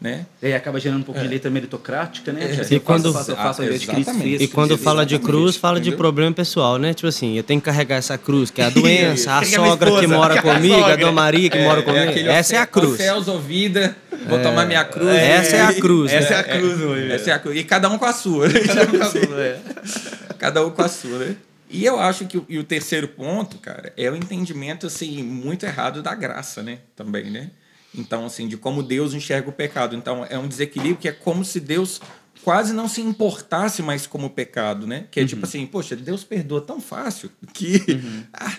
né? 0.00 0.24
E 0.42 0.46
aí 0.46 0.54
acaba 0.54 0.80
gerando 0.80 1.00
um 1.00 1.02
pouco 1.02 1.20
é. 1.20 1.24
de 1.24 1.28
letra 1.28 1.50
meritocrática, 1.50 2.32
né? 2.32 2.40
É. 2.42 2.74
E 2.74 2.80
quando, 2.80 3.12
faço, 3.12 3.36
faço, 3.36 3.62
faço 3.62 4.14
e 4.24 4.48
quando 4.48 4.78
fala 4.78 5.04
de 5.04 5.18
cruz, 5.18 5.56
fala 5.56 5.78
de 5.78 5.92
problema 5.92 6.32
pessoal, 6.32 6.78
né? 6.78 6.94
Tipo 6.94 7.08
assim, 7.08 7.36
eu 7.36 7.42
tenho 7.42 7.60
que 7.60 7.66
carregar 7.66 7.96
essa 7.96 8.16
cruz, 8.16 8.50
que 8.50 8.62
é 8.62 8.64
a 8.64 8.70
doença, 8.70 9.36
a 9.36 9.44
sogra 9.44 10.00
que 10.00 10.06
mora 10.06 10.40
comigo, 10.40 10.84
a 10.84 10.96
Dona 10.96 11.12
Maria 11.12 11.50
que 11.50 11.58
é, 11.58 11.64
mora 11.64 11.82
comigo. 11.82 12.12
essa 12.30 12.56
é 12.56 12.58
a 12.58 12.66
cruz. 12.66 12.96
Céus 12.96 13.28
ouvida, 13.28 13.94
vou 14.26 14.40
tomar 14.40 14.64
minha 14.64 14.84
cruz. 14.84 15.08
Essa 15.08 15.56
é 15.56 15.62
a 15.62 15.74
cruz. 15.74 16.10
Essa 16.10 16.34
é 16.34 16.38
a 16.38 16.44
cruz, 16.44 17.10
Essa 17.10 17.30
é 17.30 17.34
a 17.34 17.38
cruz. 17.38 17.58
E 17.58 17.64
cada 17.64 17.90
um 17.90 17.98
com 17.98 18.06
a 18.06 18.12
sua. 18.14 18.48
Né? 18.48 18.60
Cada 18.60 18.82
um 18.84 18.98
com 18.98 19.02
a 19.02 19.08
sua, 19.08 19.56
Cada 20.38 20.66
um 20.66 20.70
com 20.70 20.82
a 20.82 20.88
sua, 20.88 21.18
né? 21.18 21.36
E 21.68 21.84
eu 21.84 22.00
acho 22.00 22.24
que 22.24 22.42
e 22.48 22.58
o 22.58 22.64
terceiro 22.64 23.06
ponto, 23.06 23.58
cara, 23.58 23.92
é 23.96 24.10
o 24.10 24.16
entendimento 24.16 24.86
assim 24.86 25.22
muito 25.22 25.64
errado 25.64 26.02
da 26.02 26.14
graça, 26.14 26.62
né? 26.62 26.78
Também, 26.96 27.30
né? 27.30 27.50
Então, 27.94 28.24
assim, 28.26 28.46
de 28.46 28.56
como 28.56 28.82
Deus 28.82 29.14
enxerga 29.14 29.48
o 29.48 29.52
pecado. 29.52 29.96
Então, 29.96 30.24
é 30.28 30.38
um 30.38 30.46
desequilíbrio 30.46 30.96
que 30.96 31.08
é 31.08 31.12
como 31.12 31.44
se 31.44 31.58
Deus 31.60 32.00
quase 32.44 32.72
não 32.72 32.88
se 32.88 33.00
importasse 33.00 33.82
mais 33.82 34.06
como 34.06 34.30
pecado, 34.30 34.86
né? 34.86 35.06
Que 35.10 35.20
é 35.20 35.26
tipo 35.26 35.44
assim, 35.44 35.66
poxa, 35.66 35.94
Deus 35.96 36.22
perdoa 36.24 36.60
tão 36.60 36.80
fácil 36.80 37.30
que. 37.52 37.82
ah, 38.32 38.56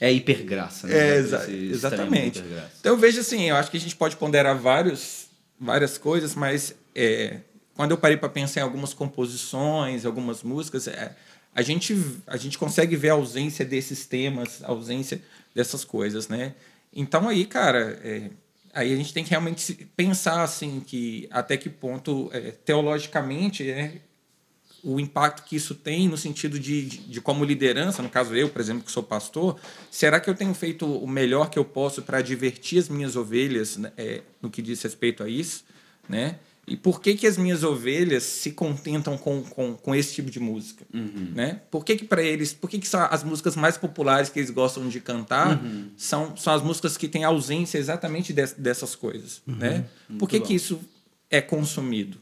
É 0.00 0.12
hipergraça, 0.12 0.86
né? 0.86 0.98
é, 0.98 1.16
exa- 1.16 1.50
exatamente. 1.50 2.40
hipergraça. 2.40 2.70
Então 2.80 2.92
eu 2.92 2.98
vejo 2.98 3.20
assim, 3.20 3.44
eu 3.48 3.56
acho 3.56 3.70
que 3.70 3.76
a 3.76 3.80
gente 3.80 3.96
pode 3.96 4.16
ponderar 4.16 4.56
vários, 4.58 5.26
várias 5.58 5.96
coisas, 5.96 6.34
mas 6.34 6.74
é, 6.94 7.38
quando 7.74 7.92
eu 7.92 7.96
parei 7.98 8.16
para 8.16 8.28
pensar 8.28 8.60
em 8.60 8.64
algumas 8.64 8.92
composições, 8.92 10.04
algumas 10.04 10.42
músicas, 10.42 10.86
é, 10.88 11.14
a, 11.54 11.62
gente, 11.62 11.96
a 12.26 12.36
gente 12.36 12.58
consegue 12.58 12.96
ver 12.96 13.10
a 13.10 13.14
ausência 13.14 13.64
desses 13.64 14.04
temas, 14.06 14.62
a 14.62 14.68
ausência 14.68 15.22
dessas 15.54 15.84
coisas, 15.84 16.28
né? 16.28 16.54
Então 16.92 17.28
aí, 17.28 17.44
cara, 17.46 17.98
é, 18.04 18.30
aí 18.76 18.92
a 18.92 18.96
gente 18.96 19.12
tem 19.12 19.24
que 19.24 19.30
realmente 19.30 19.88
pensar 19.96 20.42
assim 20.42 20.80
que 20.80 21.26
até 21.30 21.56
que 21.56 21.70
ponto 21.70 22.28
é, 22.30 22.50
teologicamente 22.50 23.64
né, 23.64 23.94
o 24.84 25.00
impacto 25.00 25.44
que 25.44 25.56
isso 25.56 25.74
tem 25.74 26.08
no 26.08 26.16
sentido 26.16 26.60
de, 26.60 26.84
de, 26.84 26.98
de 26.98 27.20
como 27.22 27.42
liderança, 27.42 28.02
no 28.02 28.10
caso 28.10 28.36
eu, 28.36 28.50
por 28.50 28.60
exemplo, 28.60 28.84
que 28.84 28.92
sou 28.92 29.02
pastor, 29.02 29.58
será 29.90 30.20
que 30.20 30.28
eu 30.28 30.34
tenho 30.34 30.52
feito 30.52 30.86
o 30.86 31.08
melhor 31.08 31.48
que 31.48 31.58
eu 31.58 31.64
posso 31.64 32.02
para 32.02 32.20
divertir 32.20 32.78
as 32.78 32.88
minhas 32.88 33.16
ovelhas 33.16 33.78
né, 33.78 33.92
é, 33.96 34.22
no 34.42 34.50
que 34.50 34.60
diz 34.60 34.82
respeito 34.82 35.24
a 35.24 35.28
isso, 35.28 35.64
né? 36.06 36.38
E 36.68 36.76
por 36.76 37.00
que, 37.00 37.14
que 37.14 37.28
as 37.28 37.36
minhas 37.36 37.62
ovelhas 37.62 38.24
se 38.24 38.50
contentam 38.50 39.16
com, 39.16 39.40
com, 39.42 39.74
com 39.74 39.94
esse 39.94 40.14
tipo 40.14 40.30
de 40.30 40.40
música? 40.40 40.84
Né? 40.92 41.60
Por 41.70 41.84
que, 41.84 41.94
que 41.96 42.04
para 42.04 42.20
eles, 42.22 42.52
por 42.52 42.68
que, 42.68 42.78
que 42.80 42.88
são 42.88 43.00
as 43.08 43.22
músicas 43.22 43.54
mais 43.54 43.76
populares 43.78 44.28
que 44.30 44.40
eles 44.40 44.50
gostam 44.50 44.88
de 44.88 45.00
cantar 45.00 45.62
são, 45.96 46.36
são 46.36 46.52
as 46.52 46.62
músicas 46.62 46.96
que 46.96 47.06
têm 47.06 47.22
ausência 47.22 47.78
exatamente 47.78 48.32
des- 48.32 48.52
dessas 48.54 48.96
coisas? 48.96 49.40
Né? 49.46 49.84
Por 50.18 50.28
que, 50.28 50.40
que 50.40 50.54
isso 50.54 50.80
é 51.30 51.40
consumido? 51.40 52.18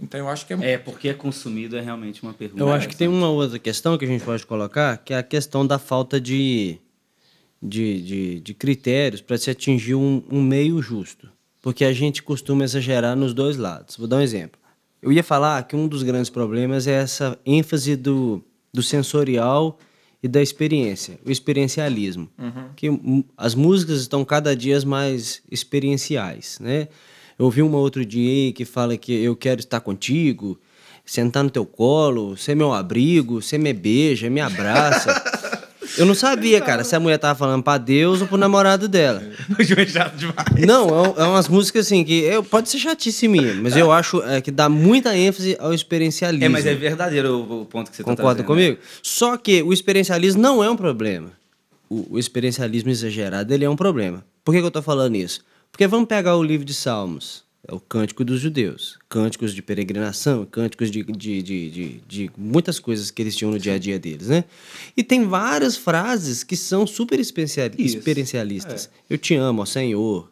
Então 0.00 0.18
eu 0.18 0.28
acho 0.28 0.46
que 0.46 0.54
é 0.54 0.72
É, 0.72 0.78
porque 0.78 1.08
é 1.10 1.14
consumido 1.14 1.76
é 1.76 1.80
realmente 1.82 2.22
uma 2.22 2.32
pergunta. 2.32 2.62
Eu 2.62 2.72
acho 2.72 2.88
que 2.88 2.96
tem 2.96 3.08
uma 3.08 3.28
outra 3.28 3.58
questão 3.58 3.98
que 3.98 4.06
a 4.06 4.08
gente 4.08 4.24
pode 4.24 4.44
colocar, 4.46 4.96
que 4.96 5.12
é 5.12 5.18
a 5.18 5.22
questão 5.22 5.66
da 5.66 5.78
falta 5.78 6.18
de, 6.18 6.78
de, 7.62 8.02
de, 8.02 8.40
de 8.40 8.54
critérios 8.54 9.20
para 9.20 9.36
se 9.38 9.50
atingir 9.50 9.94
um, 9.94 10.22
um 10.30 10.42
meio 10.42 10.80
justo. 10.82 11.28
Porque 11.62 11.84
a 11.84 11.92
gente 11.92 12.22
costuma 12.22 12.64
exagerar 12.64 13.16
nos 13.16 13.32
dois 13.32 13.56
lados. 13.56 13.96
Vou 13.96 14.06
dar 14.06 14.16
um 14.16 14.20
exemplo. 14.20 14.60
Eu 15.00 15.10
ia 15.12 15.22
falar 15.22 15.62
que 15.62 15.74
um 15.74 15.88
dos 15.88 16.02
grandes 16.02 16.28
problemas 16.28 16.86
é 16.86 16.92
essa 16.92 17.38
ênfase 17.46 17.96
do, 17.96 18.44
do 18.74 18.82
sensorial 18.82 19.78
e 20.22 20.28
da 20.28 20.40
experiência, 20.40 21.18
o 21.24 21.30
experiencialismo. 21.30 22.28
Que 22.76 22.90
hum, 22.90 23.24
as 23.36 23.54
músicas 23.54 24.00
estão 24.00 24.24
cada 24.24 24.54
dia 24.54 24.80
mais 24.84 25.42
experienciais, 25.50 26.58
né? 26.60 26.88
Eu 27.38 27.46
ouvi 27.46 27.62
uma 27.62 27.78
outro 27.78 28.04
dia 28.04 28.52
que 28.52 28.64
fala 28.64 28.96
que 28.96 29.12
eu 29.12 29.34
quero 29.34 29.60
estar 29.60 29.80
contigo, 29.80 30.60
sentar 31.04 31.42
no 31.42 31.50
teu 31.50 31.66
colo, 31.66 32.36
ser 32.36 32.54
meu 32.54 32.72
abrigo, 32.72 33.42
você 33.42 33.58
me 33.58 33.72
beija, 33.72 34.30
me 34.30 34.40
abraça. 34.40 35.12
Eu 35.98 36.06
não 36.06 36.14
sabia, 36.14 36.60
cara, 36.60 36.84
se 36.84 36.94
a 36.94 37.00
mulher 37.00 37.18
tava 37.18 37.38
falando 37.38 37.62
pra 37.62 37.78
Deus 37.78 38.20
ou 38.20 38.26
pro 38.26 38.36
namorado 38.36 38.88
dela. 38.88 39.22
chato 39.88 40.16
demais. 40.16 40.66
Não, 40.66 40.88
é, 40.88 41.22
é 41.22 41.24
umas 41.24 41.48
músicas 41.48 41.86
assim 41.86 42.04
que 42.04 42.20
eu, 42.20 42.42
pode 42.42 42.68
ser 42.68 42.78
chatice 42.78 43.28
minha, 43.28 43.54
mas 43.54 43.76
eu 43.76 43.90
acho 43.92 44.22
é, 44.22 44.40
que 44.40 44.50
dá 44.50 44.68
muita 44.68 45.16
ênfase 45.16 45.56
ao 45.58 45.74
experiencialismo. 45.74 46.44
É, 46.44 46.48
mas 46.48 46.66
é 46.66 46.74
verdadeiro 46.74 47.34
o, 47.34 47.62
o 47.62 47.64
ponto 47.66 47.90
que 47.90 47.96
você 47.96 48.02
Concorda 48.02 48.42
tá 48.42 48.46
trazendo, 48.46 48.46
comigo? 48.46 48.78
Só 49.02 49.36
que 49.36 49.62
o 49.62 49.72
experiencialismo 49.72 50.40
não 50.40 50.62
é 50.62 50.70
um 50.70 50.76
problema. 50.76 51.30
O, 51.88 52.14
o 52.14 52.18
experiencialismo 52.18 52.90
exagerado 52.90 53.52
ele 53.52 53.64
é 53.64 53.70
um 53.70 53.76
problema. 53.76 54.24
Por 54.44 54.52
que, 54.52 54.58
que 54.58 54.64
eu 54.64 54.68
estou 54.68 54.82
falando 54.82 55.16
isso? 55.16 55.40
Porque 55.70 55.86
vamos 55.86 56.06
pegar 56.06 56.36
o 56.36 56.42
livro 56.42 56.64
de 56.64 56.74
Salmos, 56.74 57.44
é 57.44 57.51
o 57.70 57.78
Cântico 57.78 58.24
dos 58.24 58.40
Judeus, 58.40 58.98
cânticos 59.08 59.54
de 59.54 59.62
peregrinação, 59.62 60.44
cânticos 60.44 60.90
de, 60.90 61.04
de, 61.04 61.42
de, 61.42 61.70
de, 61.70 62.02
de 62.08 62.30
muitas 62.36 62.80
coisas 62.80 63.10
que 63.10 63.22
eles 63.22 63.36
tinham 63.36 63.52
no 63.52 63.58
dia 63.58 63.74
a 63.74 63.78
dia 63.78 63.98
deles, 63.98 64.28
né? 64.28 64.44
E 64.96 65.04
tem 65.04 65.24
várias 65.28 65.76
frases 65.76 66.42
que 66.42 66.56
são 66.56 66.86
super 66.86 67.20
experiencialistas. 67.20 68.90
Eu 69.08 69.16
te 69.16 69.34
amo, 69.34 69.62
ó 69.62 69.64
Senhor. 69.64 70.31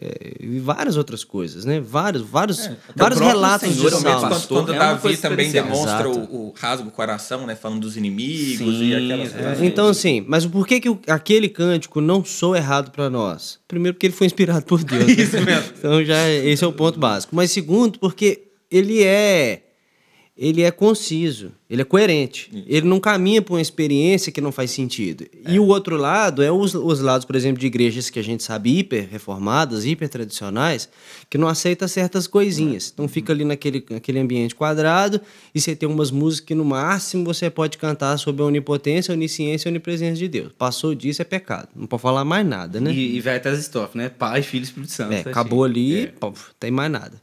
É, 0.00 0.34
e 0.40 0.58
várias 0.60 0.96
outras 0.96 1.24
coisas, 1.24 1.64
né? 1.64 1.80
Vários, 1.80 2.22
vários, 2.22 2.66
o 2.66 2.76
vários 2.94 3.18
relatos 3.20 3.68
Senhor 3.68 3.90
de 3.90 3.96
é 3.96 4.00
Salmos. 4.00 4.20
quando, 4.20 4.28
pastor, 4.30 4.58
quando 4.64 4.74
é 4.74 4.78
Davi 4.78 5.16
também 5.16 5.50
demonstra 5.50 6.08
Exato. 6.08 6.18
o, 6.30 6.48
o 6.48 6.54
rasgo 6.54 6.90
coração, 6.90 7.46
né? 7.46 7.56
Falando 7.56 7.80
dos 7.80 7.96
inimigos 7.96 8.76
Sim, 8.76 8.88
e 8.88 8.94
aquelas 8.94 9.34
é. 9.34 9.38
coisas. 9.42 9.62
Então, 9.62 9.88
assim, 9.88 10.24
mas 10.28 10.44
por 10.44 10.66
que, 10.66 10.80
que 10.80 10.90
o- 10.90 11.00
aquele 11.08 11.48
cântico 11.48 12.00
não 12.00 12.24
soa 12.24 12.58
errado 12.58 12.90
para 12.90 13.08
nós? 13.08 13.58
Primeiro, 13.66 13.94
porque 13.94 14.06
ele 14.06 14.14
foi 14.14 14.26
inspirado 14.26 14.64
por 14.66 14.84
Deus. 14.84 15.06
né? 15.06 15.12
Isso 15.22 15.40
mesmo. 15.40 15.72
Então, 15.78 16.04
já 16.04 16.28
esse 16.28 16.62
é 16.62 16.66
o 16.66 16.72
ponto 16.72 16.98
básico. 16.98 17.34
Mas, 17.34 17.50
segundo, 17.50 17.98
porque 17.98 18.42
ele 18.70 19.02
é. 19.02 19.62
Ele 20.38 20.62
é 20.62 20.70
conciso, 20.70 21.50
ele 21.68 21.82
é 21.82 21.84
coerente. 21.84 22.48
Ele 22.68 22.86
não 22.86 23.00
caminha 23.00 23.42
por 23.42 23.54
uma 23.54 23.60
experiência 23.60 24.30
que 24.30 24.40
não 24.40 24.52
faz 24.52 24.70
sentido. 24.70 25.26
E 25.48 25.58
o 25.58 25.66
outro 25.66 25.96
lado 25.96 26.44
é 26.44 26.52
os, 26.52 26.76
os 26.76 27.00
lados, 27.00 27.24
por 27.24 27.34
exemplo, 27.34 27.58
de 27.58 27.66
igrejas 27.66 28.08
que 28.08 28.20
a 28.20 28.22
gente 28.22 28.44
sabe 28.44 28.78
hiper 28.78 29.08
reformadas, 29.10 29.84
hiper 29.84 30.08
tradicionais, 30.08 30.88
que 31.28 31.36
não 31.36 31.48
aceita 31.48 31.88
certas 31.88 32.28
coisinhas. 32.28 32.88
Então 32.94 33.08
fica 33.08 33.32
ali 33.32 33.44
naquele, 33.44 33.84
naquele 33.90 34.20
ambiente 34.20 34.54
quadrado 34.54 35.20
e 35.52 35.60
você 35.60 35.74
tem 35.74 35.88
umas 35.88 36.12
músicas 36.12 36.46
que 36.46 36.54
no 36.54 36.64
máximo 36.64 37.24
você 37.24 37.50
pode 37.50 37.76
cantar 37.76 38.16
sobre 38.16 38.40
a 38.42 38.44
onipotência, 38.44 39.10
a 39.12 39.16
onisciência 39.16 39.68
e 39.68 39.70
onipresença 39.72 40.18
de 40.18 40.28
Deus. 40.28 40.52
Passou 40.56 40.94
disso 40.94 41.20
é 41.20 41.24
pecado. 41.24 41.68
Não 41.74 41.88
pode 41.88 42.02
falar 42.02 42.24
mais 42.24 42.46
nada, 42.46 42.80
né? 42.80 42.92
E, 42.92 43.16
e 43.16 43.20
vai 43.20 43.36
até 43.38 43.50
as 43.50 43.58
estrofes, 43.58 43.96
né? 43.96 44.08
Pai, 44.08 44.42
Filho 44.42 44.62
Espírito 44.62 44.92
Santo. 44.92 45.14
É, 45.14 45.24
tá 45.24 45.30
acabou 45.30 45.64
cheio. 45.68 45.70
ali, 45.70 46.04
É. 46.04 46.06
pô, 46.06 46.32
tem 46.60 46.70
mais 46.70 46.92
nada. 46.92 47.20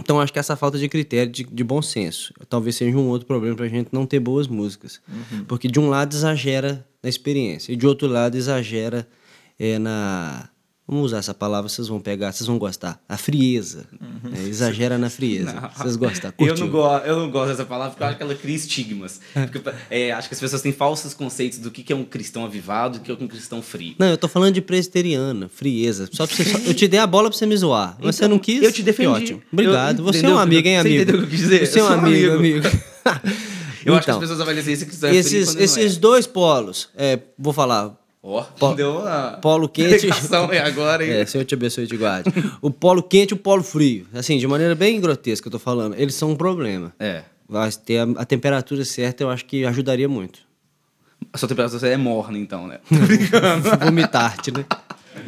Então 0.00 0.20
acho 0.20 0.32
que 0.32 0.38
essa 0.38 0.56
falta 0.56 0.78
de 0.78 0.88
critério 0.88 1.32
de, 1.32 1.44
de 1.44 1.64
bom 1.64 1.80
senso 1.80 2.34
talvez 2.48 2.76
seja 2.76 2.96
um 2.96 3.08
outro 3.08 3.26
problema 3.26 3.56
pra 3.56 3.68
gente 3.68 3.88
não 3.92 4.04
ter 4.04 4.20
boas 4.20 4.48
músicas. 4.48 5.00
Porque 5.46 5.68
de 5.68 5.78
um 5.80 5.88
lado 5.88 6.14
exagera 6.14 6.86
na 7.02 7.08
experiência 7.08 7.72
e 7.72 7.76
de 7.76 7.86
outro 7.86 8.08
lado 8.08 8.36
exagera 8.36 9.08
é, 9.58 9.78
na. 9.78 10.49
Vamos 10.90 11.04
usar 11.06 11.18
essa 11.18 11.32
palavra, 11.32 11.68
vocês 11.68 11.86
vão 11.86 12.00
pegar, 12.00 12.32
vocês 12.32 12.46
vão 12.48 12.58
gostar. 12.58 13.00
A 13.08 13.16
frieza. 13.16 13.86
né? 14.24 14.42
Exagera 14.48 14.98
na 14.98 15.08
frieza. 15.08 15.52
Não. 15.52 15.70
Vocês 15.70 15.94
gostam. 15.94 16.32
Eu 16.38 16.56
não, 16.56 16.68
go 16.68 16.84
eu 17.04 17.16
não 17.16 17.30
gosto 17.30 17.50
dessa 17.50 17.64
palavra 17.64 17.90
porque 17.90 18.02
eu 18.02 18.08
acho 18.08 18.16
que 18.16 18.22
ela 18.24 18.34
cria 18.34 18.56
estigmas. 18.56 19.20
Porque, 19.32 19.62
é, 19.88 20.10
acho 20.10 20.28
que 20.28 20.34
as 20.34 20.40
pessoas 20.40 20.60
têm 20.62 20.72
falsos 20.72 21.14
conceitos 21.14 21.58
do 21.60 21.70
que 21.70 21.84
que 21.84 21.92
é 21.92 21.96
um 21.96 22.04
cristão 22.04 22.44
avivado 22.44 22.96
e 22.96 22.98
do 22.98 23.04
que 23.04 23.10
é 23.12 23.14
um 23.14 23.28
cristão 23.28 23.62
frio. 23.62 23.94
Não, 24.00 24.08
eu 24.08 24.18
tô 24.18 24.26
falando 24.26 24.54
de 24.54 24.60
presbiteriana, 24.60 25.48
frieza. 25.48 26.08
Só 26.10 26.26
pra 26.26 26.34
você, 26.34 26.44
só- 26.44 26.58
eu 26.58 26.74
te 26.74 26.88
dei 26.88 26.98
a 26.98 27.06
bola 27.06 27.30
pra 27.30 27.38
você 27.38 27.46
me 27.46 27.56
zoar. 27.56 27.96
Mas 28.02 28.16
você 28.16 28.24
Então, 28.24 28.30
não 28.36 28.38
quis? 28.40 28.60
eu 28.62 28.72
te 28.72 28.82
defendi. 28.82 29.08
Que 29.10 29.22
ótimo. 29.22 29.42
Obrigado. 29.52 29.98
Eu- 30.00 30.04
você 30.04 30.18
é 30.18 30.20
entendeu? 30.22 30.36
um 30.36 30.40
amigo, 30.40 30.66
hein, 30.66 30.74
Você 30.74 30.80
amigo? 30.80 31.02
entendeu 31.02 31.14
o 31.14 31.18
que 31.18 31.24
eu 31.26 31.30
quis 31.30 31.40
dizer? 31.40 31.66
Você 31.66 31.78
é 31.78 31.84
um 31.84 31.86
amigo, 31.86 32.32
amigo. 32.32 32.66
amigo. 32.66 32.80
Eu 33.82 33.94
acho 33.94 34.04
que 34.04 34.10
as 34.10 34.16
Então, 34.16 34.20
pessoas 34.20 34.40
avaliam 34.42 34.60
esse 34.68 34.84
cristão 34.84 35.08
é 35.08 35.14
esses, 35.16 35.56
esses 35.56 35.96
é. 35.96 35.98
dois 35.98 36.26
polos, 36.26 36.90
é, 36.94 37.18
vou 37.38 37.50
falar, 37.50 37.96
Ó, 38.22 38.42
Po- 38.42 38.74
deu 38.74 38.98
uma 38.98 39.38
polo 39.40 39.68
quente. 39.68 40.06
agora. 40.10 41.04
hein? 41.04 41.10
É, 41.12 41.24
Senhor 41.26 41.44
te 41.44 41.54
abençoe 41.54 41.84
e 41.84 41.86
te 41.86 41.96
guarde. 41.96 42.30
O 42.60 42.70
polo 42.70 43.02
quente 43.02 43.30
e 43.30 43.34
o 43.34 43.36
polo 43.38 43.62
frio. 43.62 44.06
Assim, 44.12 44.36
de 44.38 44.46
maneira 44.46 44.74
bem 44.74 45.00
grotesca 45.00 45.48
eu 45.48 45.52
tô 45.52 45.58
falando. 45.58 45.94
Eles 45.98 46.14
são 46.14 46.30
um 46.32 46.36
problema. 46.36 46.92
É. 46.98 47.22
Mas 47.48 47.76
ter 47.76 47.98
a, 47.98 48.02
a 48.16 48.24
temperatura 48.26 48.84
certa 48.84 49.22
eu 49.22 49.30
acho 49.30 49.44
que 49.46 49.64
ajudaria 49.64 50.08
muito. 50.08 50.40
A 51.32 51.38
sua 51.38 51.48
temperatura 51.48 51.88
é 51.88 51.96
morna, 51.96 52.36
então, 52.38 52.66
né? 52.66 52.78
Vomitar-te, 53.84 54.50
né? 54.52 54.64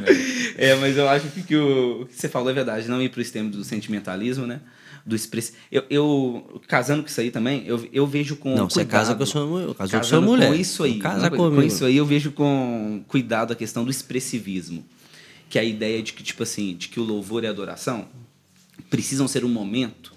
É, 0.07 0.13
mas 0.77 0.97
eu 0.97 1.09
acho 1.09 1.29
que, 1.29 1.43
que 1.43 1.57
o, 1.57 2.03
o 2.03 2.07
que 2.07 2.15
você 2.15 2.29
falou 2.29 2.51
é 2.51 2.53
verdade, 2.53 2.89
não 2.89 3.03
ir 3.03 3.09
pro 3.09 3.21
extremo 3.21 3.51
do 3.51 3.65
sentimentalismo, 3.65 4.47
né? 4.47 4.61
Do 5.05 5.17
express... 5.17 5.53
eu, 5.71 5.83
eu, 5.91 6.61
casando 6.69 7.03
com 7.03 7.09
isso 7.09 7.21
aí 7.21 7.33
também, 7.33 7.65
eu, 7.67 7.89
eu 7.93 8.07
vejo 8.07 8.37
com 8.37 8.55
Não, 8.55 8.71
você 8.71 8.85
cuidado, 8.85 8.91
casa 8.91 9.15
com 9.17 9.23
a 9.25 9.27
sua 9.27 9.45
mulher. 9.45 9.75
Casou 9.75 9.99
com 9.99 10.07
sua 10.07 10.21
mulher. 10.21 10.49
Com 10.49 10.55
isso 10.55 10.85
aí. 10.85 10.99
Casa 11.01 11.31
comigo. 11.31 11.57
Com 11.57 11.63
isso 11.63 11.85
aí 11.85 11.97
eu 11.97 12.07
vejo 12.07 12.31
com 12.31 13.03
cuidado 13.09 13.53
a 13.53 13.57
questão 13.57 13.85
do 13.85 13.91
expressivismo. 13.91 14.85
Que 15.49 15.59
é 15.59 15.63
a 15.63 15.65
ideia 15.65 16.01
de 16.03 16.13
que, 16.13 16.23
tipo 16.23 16.45
assim, 16.45 16.77
de 16.77 16.89
que 16.89 17.01
o 17.01 17.03
louvor 17.03 17.43
e 17.43 17.49
a 17.49 17.51
adoração 17.51 18.07
precisam 18.89 19.27
ser 19.27 19.45
um 19.45 19.49
momento 19.49 20.13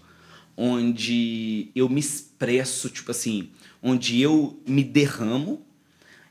onde 0.55 1.69
eu 1.75 1.89
me 1.89 1.99
expresso, 1.99 2.87
tipo 2.89 3.11
assim, 3.11 3.49
onde 3.81 4.21
eu 4.21 4.59
me 4.65 4.83
derramo 4.83 5.64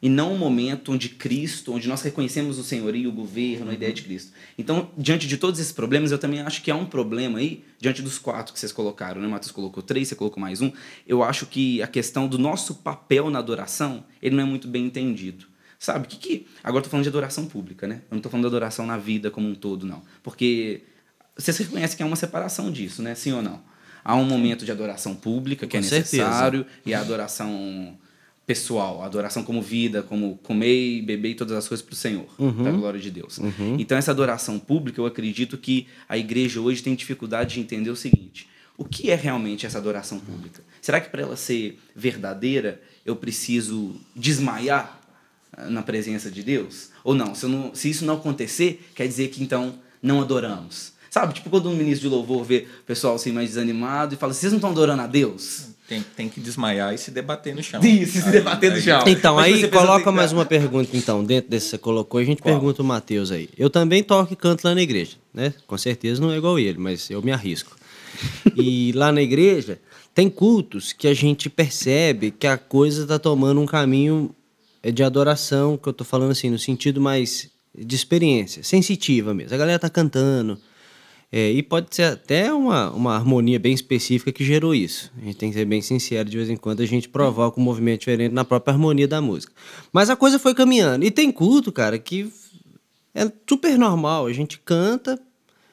e 0.04 0.08
não 0.10 0.34
um 0.34 0.36
momento 0.36 0.92
onde 0.92 1.08
Cristo, 1.08 1.72
onde 1.72 1.88
nós 1.88 2.02
reconhecemos 2.02 2.58
o 2.58 2.62
senhorio, 2.62 3.08
o 3.08 3.12
governo, 3.12 3.70
a 3.70 3.72
ideia 3.72 3.90
de 3.90 4.02
Cristo. 4.02 4.32
Então, 4.58 4.90
diante 4.98 5.26
de 5.26 5.38
todos 5.38 5.58
esses 5.58 5.72
problemas, 5.72 6.12
eu 6.12 6.18
também 6.18 6.42
acho 6.42 6.60
que 6.60 6.70
há 6.70 6.76
um 6.76 6.84
problema 6.84 7.38
aí, 7.38 7.64
diante 7.80 8.02
dos 8.02 8.18
quatro 8.18 8.52
que 8.52 8.60
vocês 8.60 8.70
colocaram, 8.70 9.18
né? 9.18 9.26
Matheus 9.26 9.50
colocou 9.50 9.82
três, 9.82 10.06
você 10.08 10.14
colocou 10.14 10.38
mais 10.38 10.60
um. 10.60 10.70
Eu 11.06 11.22
acho 11.22 11.46
que 11.46 11.80
a 11.80 11.86
questão 11.86 12.28
do 12.28 12.36
nosso 12.38 12.74
papel 12.74 13.30
na 13.30 13.38
adoração, 13.38 14.04
ele 14.20 14.36
não 14.36 14.42
é 14.42 14.46
muito 14.46 14.68
bem 14.68 14.84
entendido. 14.84 15.46
Sabe, 15.78 16.04
o 16.04 16.08
que 16.10 16.18
que... 16.18 16.46
Agora 16.62 16.80
eu 16.80 16.84
tô 16.84 16.90
falando 16.90 17.04
de 17.04 17.08
adoração 17.08 17.46
pública, 17.46 17.86
né? 17.88 18.02
Eu 18.10 18.16
não 18.16 18.20
tô 18.20 18.28
falando 18.28 18.42
de 18.42 18.48
adoração 18.48 18.86
na 18.86 18.98
vida 18.98 19.30
como 19.30 19.48
um 19.48 19.54
todo, 19.54 19.86
não. 19.86 20.02
Porque 20.22 20.82
vocês 21.34 21.56
reconhecem 21.56 21.96
que 21.96 22.02
há 22.02 22.06
uma 22.06 22.14
separação 22.14 22.70
disso, 22.70 23.00
né? 23.00 23.14
Sim 23.14 23.32
ou 23.32 23.40
não? 23.40 23.62
Há 24.04 24.14
um 24.16 24.24
momento 24.24 24.66
de 24.66 24.70
adoração 24.70 25.14
pública 25.14 25.66
que 25.66 25.78
Com 25.78 25.78
é 25.78 25.82
certeza. 25.82 26.24
necessário 26.24 26.66
e 26.84 26.92
a 26.92 27.00
adoração 27.00 27.96
pessoal, 28.46 29.02
adoração 29.02 29.42
como 29.42 29.62
vida, 29.62 30.02
como 30.02 30.38
comer 30.42 30.98
e 30.98 31.02
beber 31.02 31.30
e 31.30 31.34
todas 31.34 31.56
as 31.56 31.66
coisas 31.66 31.84
para 31.84 31.94
o 31.94 31.96
Senhor, 31.96 32.26
para 32.62 32.68
a 32.68 32.72
glória 32.72 33.00
de 33.00 33.10
Deus. 33.10 33.38
Então 33.78 33.96
essa 33.96 34.10
adoração 34.10 34.58
pública, 34.58 35.00
eu 35.00 35.06
acredito 35.06 35.56
que 35.56 35.86
a 36.08 36.18
igreja 36.18 36.60
hoje 36.60 36.82
tem 36.82 36.94
dificuldade 36.94 37.54
de 37.54 37.60
entender 37.60 37.90
o 37.90 37.96
seguinte: 37.96 38.48
o 38.76 38.84
que 38.84 39.10
é 39.10 39.14
realmente 39.14 39.64
essa 39.66 39.78
adoração 39.78 40.18
pública? 40.18 40.62
Será 40.82 41.00
que 41.00 41.08
para 41.08 41.22
ela 41.22 41.36
ser 41.36 41.78
verdadeira, 41.94 42.82
eu 43.06 43.16
preciso 43.16 43.94
desmaiar 44.14 45.00
ah, 45.52 45.70
na 45.70 45.82
presença 45.82 46.30
de 46.30 46.42
Deus? 46.42 46.90
Ou 47.02 47.14
não? 47.14 47.34
Se, 47.34 47.46
não, 47.46 47.74
se 47.74 47.88
isso 47.88 48.04
não 48.04 48.14
acontecer, 48.14 48.84
quer 48.94 49.06
dizer 49.06 49.28
que 49.28 49.42
então 49.42 49.78
não 50.02 50.20
adoramos. 50.20 50.92
Sabe, 51.08 51.32
tipo 51.32 51.48
quando 51.48 51.70
um 51.70 51.76
ministro 51.76 52.08
de 52.08 52.14
louvor 52.14 52.44
vê 52.44 52.66
o 52.80 52.84
pessoal 52.84 53.14
assim 53.14 53.32
mais 53.32 53.50
desanimado 53.50 54.14
e 54.14 54.18
fala: 54.18 54.34
vocês 54.34 54.52
não 54.52 54.58
estão 54.58 54.70
adorando 54.70 55.02
a 55.02 55.06
Deus? 55.06 55.68
Tem, 55.86 56.02
tem 56.16 56.28
que 56.30 56.40
desmaiar 56.40 56.94
e 56.94 56.98
se 56.98 57.10
debater 57.10 57.54
no 57.54 57.62
chão. 57.62 57.78
Isso, 57.84 58.22
se 58.22 58.30
debater 58.30 58.72
no 58.72 58.80
chão. 58.80 59.04
Então, 59.06 59.36
Mas 59.36 59.62
aí 59.62 59.70
coloca 59.70 60.10
mais 60.10 60.32
uma 60.32 60.46
pergunta, 60.46 60.96
então, 60.96 61.22
dentro 61.22 61.50
desse 61.50 61.66
que 61.66 61.70
você 61.72 61.78
colocou, 61.78 62.20
e 62.20 62.22
a 62.22 62.26
gente 62.26 62.40
Qual? 62.40 62.54
pergunta 62.54 62.80
o 62.80 62.84
Matheus 62.84 63.30
aí. 63.30 63.50
Eu 63.58 63.68
também 63.68 64.02
toco 64.02 64.32
e 64.32 64.36
canto 64.36 64.64
lá 64.64 64.74
na 64.74 64.80
igreja, 64.80 65.16
né? 65.32 65.52
Com 65.66 65.76
certeza 65.76 66.22
não 66.22 66.32
é 66.32 66.38
igual 66.38 66.58
ele, 66.58 66.78
mas 66.78 67.10
eu 67.10 67.20
me 67.20 67.32
arrisco. 67.32 67.76
E 68.56 68.92
lá 68.96 69.12
na 69.12 69.20
igreja, 69.20 69.78
tem 70.14 70.30
cultos 70.30 70.94
que 70.94 71.06
a 71.06 71.12
gente 71.12 71.50
percebe 71.50 72.30
que 72.30 72.46
a 72.46 72.56
coisa 72.56 73.02
está 73.02 73.18
tomando 73.18 73.60
um 73.60 73.66
caminho 73.66 74.34
é, 74.82 74.90
de 74.90 75.02
adoração, 75.02 75.76
que 75.76 75.86
eu 75.86 75.92
tô 75.92 76.04
falando 76.04 76.30
assim, 76.30 76.48
no 76.48 76.58
sentido 76.58 76.98
mais 76.98 77.50
de 77.76 77.94
experiência, 77.94 78.62
sensitiva 78.62 79.34
mesmo. 79.34 79.54
A 79.54 79.58
galera 79.58 79.78
tá 79.78 79.90
cantando, 79.90 80.58
é, 81.36 81.50
e 81.50 81.64
pode 81.64 81.88
ser 81.90 82.04
até 82.04 82.52
uma, 82.54 82.90
uma 82.92 83.16
harmonia 83.16 83.58
bem 83.58 83.74
específica 83.74 84.30
que 84.30 84.44
gerou 84.44 84.72
isso. 84.72 85.10
A 85.20 85.24
gente 85.24 85.36
tem 85.36 85.50
que 85.50 85.56
ser 85.58 85.64
bem 85.64 85.82
sincero, 85.82 86.28
de 86.30 86.36
vez 86.36 86.48
em 86.48 86.56
quando 86.56 86.80
a 86.80 86.86
gente 86.86 87.08
provoca 87.08 87.58
um 87.60 87.64
movimento 87.64 88.00
diferente 88.00 88.32
na 88.32 88.44
própria 88.44 88.72
harmonia 88.72 89.08
da 89.08 89.20
música. 89.20 89.52
Mas 89.92 90.08
a 90.10 90.14
coisa 90.14 90.38
foi 90.38 90.54
caminhando. 90.54 91.04
E 91.04 91.10
tem 91.10 91.32
culto, 91.32 91.72
cara, 91.72 91.98
que 91.98 92.32
é 93.12 93.28
super 93.48 93.76
normal. 93.76 94.26
A 94.26 94.32
gente 94.32 94.60
canta 94.60 95.18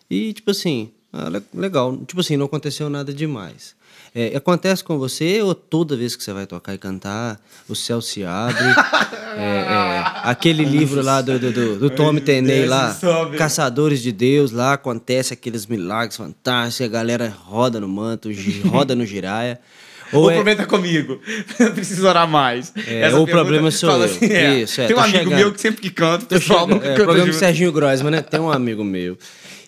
e, 0.10 0.34
tipo 0.34 0.50
assim, 0.50 0.89
ah, 1.13 1.30
le- 1.30 1.44
legal. 1.53 1.96
Tipo 2.08 2.22
assim, 2.22 2.38
não 2.38 2.48
aconteceu 2.48 2.89
nada 2.89 3.13
demais. 3.13 3.75
É, 4.13 4.36
acontece 4.36 4.84
com 4.84 4.98
você 4.98 5.41
ou 5.41 5.56
toda 5.56 5.96
vez 5.96 6.18
que 6.18 6.24
você 6.24 6.34
vai 6.34 6.46
tocar 6.46 6.74
e 6.74 6.77
cantar, 6.77 7.39
o 7.70 7.75
céu 7.75 8.01
se 8.01 8.24
abre? 8.24 8.63
É, 9.34 9.62
é, 9.62 10.03
aquele 10.24 10.65
livro 10.65 11.01
lá 11.01 11.22
do, 11.22 11.39
do, 11.39 11.53
do, 11.53 11.80
do 11.80 11.89
Tommy 11.89 12.20
Tenay 12.20 12.65
lá. 12.65 12.94
Caçadores 13.38 14.01
de 14.01 14.12
Deus, 14.12 14.51
lá 14.51 14.74
acontece 14.74 15.34
aqueles 15.34 15.65
milagres 15.65 16.18
fantásticos, 16.18 16.86
a 16.86 16.89
galera 16.89 17.34
roda 17.46 17.80
no 17.80 17.88
manto, 17.88 18.27
roda 18.65 18.94
no 18.94 19.06
giraia. 19.06 19.58
o 20.13 20.18
Ou 20.18 20.32
é, 20.32 20.36
problema 20.36 20.62
tá 20.62 20.65
comigo. 20.68 21.20
Eu 21.60 21.74
preciso 21.74 22.08
orar 22.08 22.27
mais. 22.27 22.74
É, 22.88 23.01
Essa 23.01 23.18
ou 23.18 23.24
o 23.24 23.27
problema 23.27 23.72
sou 23.72 23.89
fala 23.89 24.06
eu. 24.06 24.12
assim, 24.12 24.25
é, 24.25 24.62
Isso, 24.62 24.82
é, 24.82 24.88
Tem 24.88 24.96
um 24.96 25.00
tô 25.00 25.06
amigo 25.06 25.18
chegando. 25.18 25.36
meu 25.36 25.53
que 25.53 25.62
sempre 25.62 25.82
que 25.82 25.89
canta, 25.89 26.25
o 26.25 26.27
pessoal 26.27 26.68
nunca 26.68 26.86
é, 26.86 26.89
canta 26.89 27.03
programa 27.03 27.27
do 27.27 27.32
junto. 27.34 27.39
Serginho 27.39 27.72
Grossman, 27.72 28.12
né? 28.12 28.22
Tem 28.22 28.39
um 28.39 28.51
amigo 28.51 28.84
meu. 28.84 29.18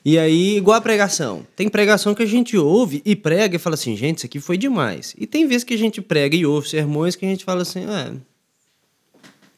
E 0.06 0.18
aí, 0.20 0.58
igual 0.58 0.78
a 0.78 0.82
pregação. 0.82 1.46
Tem 1.56 1.70
pregação 1.70 2.14
que 2.14 2.24
a 2.24 2.26
gente 2.26 2.58
ouve 2.58 3.02
e 3.06 3.16
prega 3.16 3.56
e 3.56 3.60
fala 3.60 3.76
assim, 3.76 3.96
gente, 3.96 4.18
isso 4.18 4.26
aqui 4.26 4.40
foi 4.40 4.58
demais. 4.58 5.16
E 5.18 5.26
tem 5.26 5.48
vezes 5.48 5.64
que 5.64 5.74
a 5.74 5.78
gente 5.78 6.02
prega 6.02 6.36
e 6.36 6.46
ouve 6.46 6.68
sermões 6.68 7.16
que 7.16 7.26
a 7.26 7.30
gente 7.30 7.46
fala 7.46 7.62
assim, 7.62 7.86
é, 7.86 8.12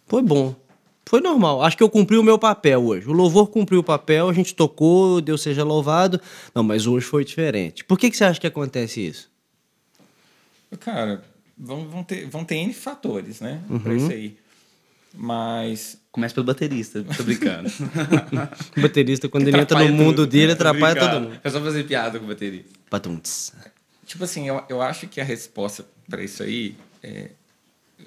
foi 0.07 0.21
bom. 0.21 0.55
Foi 1.07 1.21
normal. 1.21 1.61
Acho 1.61 1.77
que 1.77 1.83
eu 1.83 1.89
cumpri 1.89 2.17
o 2.17 2.23
meu 2.23 2.37
papel 2.37 2.83
hoje. 2.83 3.07
O 3.07 3.13
louvor 3.13 3.47
cumpriu 3.47 3.79
o 3.79 3.83
papel, 3.83 4.27
a 4.27 4.33
gente 4.33 4.55
tocou, 4.55 5.21
Deus 5.21 5.41
seja 5.41 5.63
louvado. 5.63 6.19
Não, 6.53 6.63
mas 6.63 6.87
hoje 6.87 7.05
foi 7.05 7.23
diferente. 7.23 7.83
Por 7.83 7.97
que, 7.97 8.09
que 8.09 8.17
você 8.17 8.23
acha 8.25 8.39
que 8.39 8.47
acontece 8.47 9.05
isso? 9.05 9.29
Cara, 10.79 11.23
vão, 11.57 11.87
vão, 11.87 12.03
ter, 12.03 12.27
vão 12.27 12.43
ter 12.45 12.55
N 12.55 12.73
fatores, 12.73 13.39
né? 13.41 13.61
Uhum. 13.69 13.79
Pra 13.79 13.93
isso 13.93 14.11
aí. 14.11 14.37
Mas 15.13 15.97
Começa 16.11 16.33
pelo 16.33 16.45
baterista, 16.45 17.03
tô 17.15 17.23
brincando. 17.23 17.69
O 18.77 18.79
baterista, 18.81 19.27
quando 19.29 19.47
ele 19.47 19.57
entra 19.59 19.79
no 19.83 19.93
mundo 19.93 20.17
tudo. 20.23 20.27
dele, 20.27 20.51
atrapalha 20.53 20.93
brincando. 20.95 21.13
todo 21.21 21.29
mundo. 21.29 21.41
É 21.43 21.49
só 21.49 21.61
fazer 21.61 21.83
piada 21.85 22.19
com 22.19 22.25
o 22.25 22.27
baterista. 22.27 22.69
Patunts. 22.89 23.53
Tipo 24.05 24.23
assim, 24.25 24.47
eu, 24.47 24.63
eu 24.69 24.81
acho 24.81 25.07
que 25.07 25.19
a 25.19 25.23
resposta 25.23 25.85
para 26.09 26.23
isso 26.23 26.43
aí 26.43 26.75
é. 27.01 27.29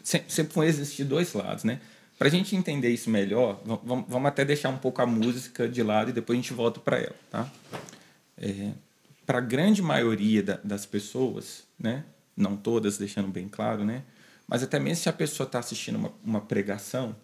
Sempre, 0.02 0.32
sempre 0.32 0.54
vão 0.54 0.64
existir 0.64 1.04
dois 1.04 1.32
lados, 1.32 1.64
né? 1.64 1.80
Para 2.18 2.28
a 2.28 2.30
gente 2.30 2.54
entender 2.56 2.90
isso 2.90 3.08
melhor, 3.10 3.60
va- 3.64 3.78
vam- 3.82 4.04
vamos 4.08 4.28
até 4.28 4.44
deixar 4.44 4.68
um 4.70 4.76
pouco 4.78 5.00
a 5.00 5.06
música 5.06 5.68
de 5.68 5.82
lado 5.82 6.10
e 6.10 6.12
depois 6.12 6.38
a 6.38 6.42
gente 6.42 6.52
volta 6.52 6.80
para 6.80 6.98
ela, 6.98 7.14
tá? 7.30 7.48
para 9.26 9.38
a 9.38 9.40
grande 9.42 9.82
maioria 9.82 10.42
da- 10.42 10.60
das 10.64 10.86
pessoas, 10.86 11.64
né? 11.78 12.04
Não 12.38 12.56
todas, 12.56 12.96
deixando 12.96 13.28
bem 13.28 13.48
claro, 13.48 13.84
né? 13.84 14.04
Mas 14.46 14.62
até 14.62 14.78
mesmo 14.78 15.02
se 15.02 15.08
a 15.08 15.12
pessoa 15.12 15.46
está 15.46 15.58
assistindo 15.58 15.96
uma, 15.96 16.12
uma 16.24 16.40
pregação, 16.40 17.14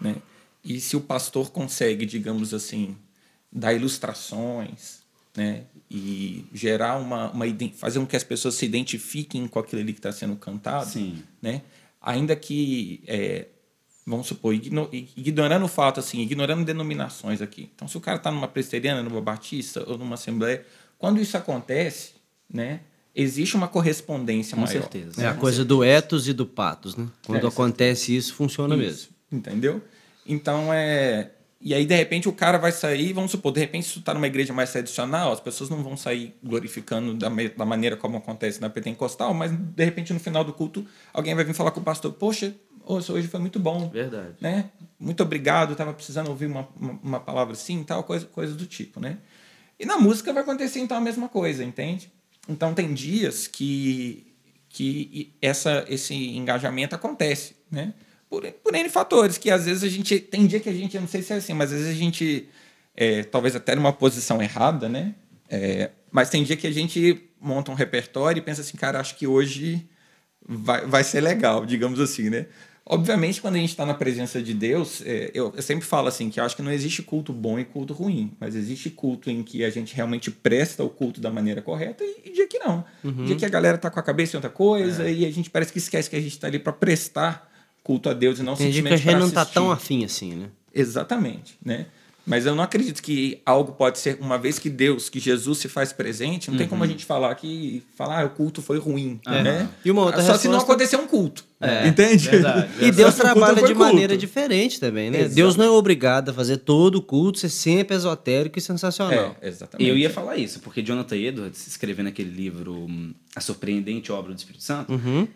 né? 0.00 0.16
E 0.64 0.80
se 0.80 0.96
o 0.96 1.00
pastor 1.00 1.50
consegue, 1.50 2.04
digamos 2.04 2.52
assim, 2.52 2.96
dar 3.52 3.72
ilustrações, 3.74 5.00
né? 5.36 5.64
E 5.90 6.44
gerar 6.52 6.96
uma, 6.96 7.30
uma 7.30 7.44
fazer 7.76 7.98
com 8.00 8.06
que 8.06 8.16
as 8.16 8.24
pessoas 8.24 8.54
se 8.54 8.64
identifiquem 8.64 9.46
com 9.46 9.58
aquilo 9.58 9.82
ali 9.82 9.92
que 9.92 9.98
está 9.98 10.12
sendo 10.12 10.36
cantado, 10.36 10.90
Sim. 10.90 11.22
né? 11.40 11.62
Ainda 12.00 12.34
que 12.34 13.02
é, 13.06 13.46
vamos 14.06 14.26
supor, 14.26 14.54
igno- 14.54 14.88
ignorando 14.92 15.64
o 15.64 15.68
fato, 15.68 16.00
assim, 16.00 16.20
ignorando 16.20 16.64
denominações 16.64 17.40
aqui. 17.42 17.70
Então, 17.74 17.86
se 17.86 17.96
o 17.96 18.00
cara 18.00 18.16
está 18.16 18.30
numa 18.30 18.48
presbiteriana, 18.48 19.02
numa 19.02 19.20
batista 19.20 19.84
ou 19.88 19.98
numa 19.98 20.14
assembleia, 20.14 20.66
quando 20.98 21.20
isso 21.20 21.36
acontece, 21.36 22.14
né? 22.48 22.80
Existe 23.20 23.56
uma 23.56 23.68
correspondência 23.68 24.54
Com 24.56 24.62
maior. 24.62 24.72
certeza. 24.72 25.22
É 25.22 25.26
a 25.26 25.34
coisa 25.34 25.64
do 25.64 25.82
ethos 25.84 26.26
e 26.28 26.32
do 26.32 26.46
patos, 26.46 26.96
né? 26.96 27.06
Quando 27.26 27.44
É, 27.44 27.48
acontece 27.48 28.16
isso, 28.16 28.34
funciona 28.34 28.76
mesmo. 28.76 28.92
Isso, 28.94 29.10
Entendeu? 29.30 29.82
Então 30.26 30.72
é. 30.72 31.30
E 31.62 31.74
aí, 31.74 31.84
de 31.84 31.94
repente, 31.94 32.26
o 32.26 32.32
cara 32.32 32.56
vai 32.56 32.72
sair, 32.72 33.12
vamos 33.12 33.32
supor, 33.32 33.52
de 33.52 33.60
repente, 33.60 33.86
se 33.86 33.92
tu 33.94 34.00
tá 34.00 34.14
numa 34.14 34.26
igreja 34.26 34.50
mais 34.50 34.72
tradicional, 34.72 35.30
as 35.30 35.40
pessoas 35.40 35.68
não 35.68 35.82
vão 35.82 35.94
sair 35.94 36.34
glorificando 36.42 37.12
da, 37.12 37.28
me- 37.28 37.50
da 37.50 37.66
maneira 37.66 37.98
como 37.98 38.16
acontece 38.16 38.58
na 38.62 38.70
pentecostal, 38.70 39.34
mas 39.34 39.52
de 39.52 39.84
repente, 39.84 40.10
no 40.14 40.18
final 40.18 40.42
do 40.42 40.54
culto, 40.54 40.86
alguém 41.12 41.34
vai 41.34 41.44
vir 41.44 41.52
falar 41.52 41.70
com 41.72 41.80
o 41.80 41.82
pastor, 41.82 42.14
poxa, 42.14 42.54
hoje 42.82 43.12
hoje 43.12 43.28
foi 43.28 43.40
muito 43.40 43.58
bom. 43.60 43.90
Verdade. 43.90 44.36
Né? 44.40 44.70
Muito 44.98 45.22
obrigado, 45.22 45.72
estava 45.72 45.92
precisando 45.92 46.28
ouvir 46.28 46.46
uma, 46.46 46.66
uma, 46.80 46.98
uma 47.02 47.20
palavra 47.20 47.52
assim, 47.52 47.84
tal, 47.84 48.04
coisa, 48.04 48.24
coisa 48.24 48.54
do 48.54 48.64
tipo, 48.64 48.98
né? 48.98 49.18
E 49.78 49.84
na 49.84 49.98
música 49.98 50.32
vai 50.32 50.42
acontecer 50.42 50.78
então 50.80 50.96
a 50.96 51.00
mesma 51.00 51.28
coisa, 51.28 51.62
entende? 51.62 52.10
Então 52.48 52.74
tem 52.74 52.92
dias 52.92 53.46
que, 53.46 54.26
que 54.68 55.32
essa, 55.40 55.84
esse 55.88 56.14
engajamento 56.14 56.94
acontece, 56.94 57.56
né? 57.70 57.94
Por, 58.28 58.50
por 58.52 58.74
N 58.74 58.88
fatores, 58.88 59.36
que 59.36 59.50
às 59.50 59.66
vezes 59.66 59.82
a 59.82 59.88
gente. 59.88 60.18
Tem 60.20 60.46
dia 60.46 60.60
que 60.60 60.68
a 60.68 60.72
gente, 60.72 60.94
eu 60.94 61.00
não 61.00 61.08
sei 61.08 61.22
se 61.22 61.32
é 61.32 61.36
assim, 61.36 61.52
mas 61.52 61.72
às 61.72 61.78
vezes 61.78 61.96
a 61.96 61.98
gente, 61.98 62.48
é, 62.96 63.24
talvez 63.24 63.56
até 63.56 63.74
numa 63.74 63.92
posição 63.92 64.40
errada, 64.40 64.88
né? 64.88 65.14
É, 65.48 65.90
mas 66.12 66.30
tem 66.30 66.44
dia 66.44 66.56
que 66.56 66.66
a 66.66 66.72
gente 66.72 67.28
monta 67.40 67.72
um 67.72 67.74
repertório 67.74 68.38
e 68.38 68.42
pensa 68.42 68.60
assim, 68.60 68.76
cara, 68.76 69.00
acho 69.00 69.16
que 69.16 69.26
hoje 69.26 69.88
vai, 70.46 70.86
vai 70.86 71.02
ser 71.02 71.20
legal, 71.20 71.66
digamos 71.66 71.98
assim, 71.98 72.30
né? 72.30 72.46
Obviamente, 72.84 73.40
quando 73.40 73.54
a 73.54 73.58
gente 73.58 73.70
está 73.70 73.86
na 73.86 73.94
presença 73.94 74.42
de 74.42 74.52
Deus, 74.52 75.00
é, 75.04 75.30
eu, 75.32 75.52
eu 75.54 75.62
sempre 75.62 75.84
falo 75.84 76.08
assim, 76.08 76.28
que 76.28 76.40
eu 76.40 76.44
acho 76.44 76.56
que 76.56 76.62
não 76.62 76.72
existe 76.72 77.02
culto 77.02 77.32
bom 77.32 77.58
e 77.58 77.64
culto 77.64 77.92
ruim, 77.94 78.32
mas 78.40 78.56
existe 78.56 78.90
culto 78.90 79.30
em 79.30 79.42
que 79.42 79.64
a 79.64 79.70
gente 79.70 79.94
realmente 79.94 80.30
presta 80.30 80.82
o 80.82 80.88
culto 80.90 81.20
da 81.20 81.30
maneira 81.30 81.62
correta 81.62 82.02
e, 82.02 82.22
e 82.24 82.32
dia 82.32 82.48
que 82.48 82.58
não. 82.58 82.84
Dia 83.26 83.36
que 83.36 83.44
a 83.46 83.48
galera 83.48 83.78
tá 83.78 83.90
com 83.90 84.00
a 84.00 84.02
cabeça 84.02 84.34
em 84.34 84.38
outra 84.38 84.50
coisa 84.50 85.08
e 85.08 85.24
a 85.24 85.30
gente 85.30 85.48
parece 85.50 85.72
que 85.72 85.78
esquece 85.78 86.10
que 86.10 86.16
a 86.16 86.20
gente 86.20 86.32
está 86.32 86.48
ali 86.48 86.58
para 86.58 86.72
prestar 86.72 87.48
culto 87.84 88.08
a 88.08 88.12
Deus 88.12 88.38
e 88.38 88.42
não 88.42 88.56
Tem 88.56 88.70
dia 88.70 88.82
que 88.82 88.88
a 88.88 88.90
simplesmente 88.96 89.12
gente 89.12 89.26
não 89.26 89.30
tá 89.30 89.42
assistir. 89.42 89.54
tão 89.54 89.70
afim 89.70 90.04
assim, 90.04 90.34
né? 90.34 90.48
Exatamente, 90.74 91.56
né? 91.64 91.86
Mas 92.26 92.46
eu 92.46 92.54
não 92.54 92.62
acredito 92.62 93.02
que 93.02 93.40
algo 93.46 93.72
pode 93.72 93.98
ser, 93.98 94.18
uma 94.20 94.38
vez 94.38 94.58
que 94.58 94.68
Deus, 94.70 95.08
que 95.08 95.18
Jesus 95.18 95.58
se 95.58 95.68
faz 95.68 95.92
presente, 95.92 96.50
não 96.50 96.58
tem 96.58 96.68
como 96.68 96.84
a 96.84 96.86
gente 96.86 97.04
falar 97.04 97.34
que 97.34 97.82
falar 97.96 98.20
ah, 98.22 98.26
o 98.26 98.30
culto 98.30 98.60
foi 98.62 98.78
ruim, 98.78 99.18
né? 99.26 99.68
E 99.84 99.90
uma 99.90 100.02
outra 100.02 100.22
Só 100.22 100.36
se 100.36 100.46
não 100.46 100.54
resposta- 100.54 100.72
acontecer 100.72 100.96
um 100.96 101.06
culto, 101.08 101.44
É, 101.60 101.88
entende? 101.88 102.28
verdade. 102.28 102.70
E 102.80 102.92
Deus 102.92 103.14
trabalha 103.14 103.56
de 103.56 103.74
culto. 103.74 103.78
maneira 103.78 104.16
diferente 104.16 104.78
também, 104.78 105.10
né? 105.10 105.20
Exato. 105.20 105.34
Deus 105.34 105.56
não 105.56 105.64
é 105.64 105.70
obrigado 105.70 106.28
a 106.28 106.32
fazer 106.34 106.58
todo 106.58 106.96
o 106.96 107.02
culto 107.02 107.38
ser 107.38 107.48
sempre 107.48 107.96
esotérico 107.96 108.58
e 108.58 108.62
sensacional. 108.62 109.36
É, 109.40 109.48
exatamente. 109.48 109.88
Eu 109.90 109.96
ia 109.96 110.10
falar 110.10 110.36
isso, 110.36 110.60
porque 110.60 110.82
Jonathan 110.82 111.16
Edwards, 111.16 111.66
escrevendo 111.66 112.08
aquele 112.08 112.30
livro 112.30 112.86
A 113.34 113.40
Surpreendente 113.40 114.12
Obra 114.12 114.32
do 114.32 114.38
Espírito 114.38 114.62
Santo, 114.62 114.92
Uhum. 114.92 115.26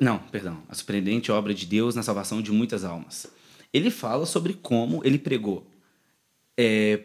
não, 0.00 0.18
perdão, 0.32 0.58
A 0.68 0.74
Surpreendente 0.74 1.30
Obra 1.30 1.54
de 1.54 1.66
Deus 1.66 1.94
na 1.94 2.02
Salvação 2.02 2.40
de 2.42 2.50
Muitas 2.50 2.82
Almas. 2.84 3.26
Ele 3.72 3.90
fala 3.90 4.24
sobre 4.26 4.54
como 4.54 5.00
ele 5.04 5.18
pregou 5.18 5.66
é, 6.56 7.00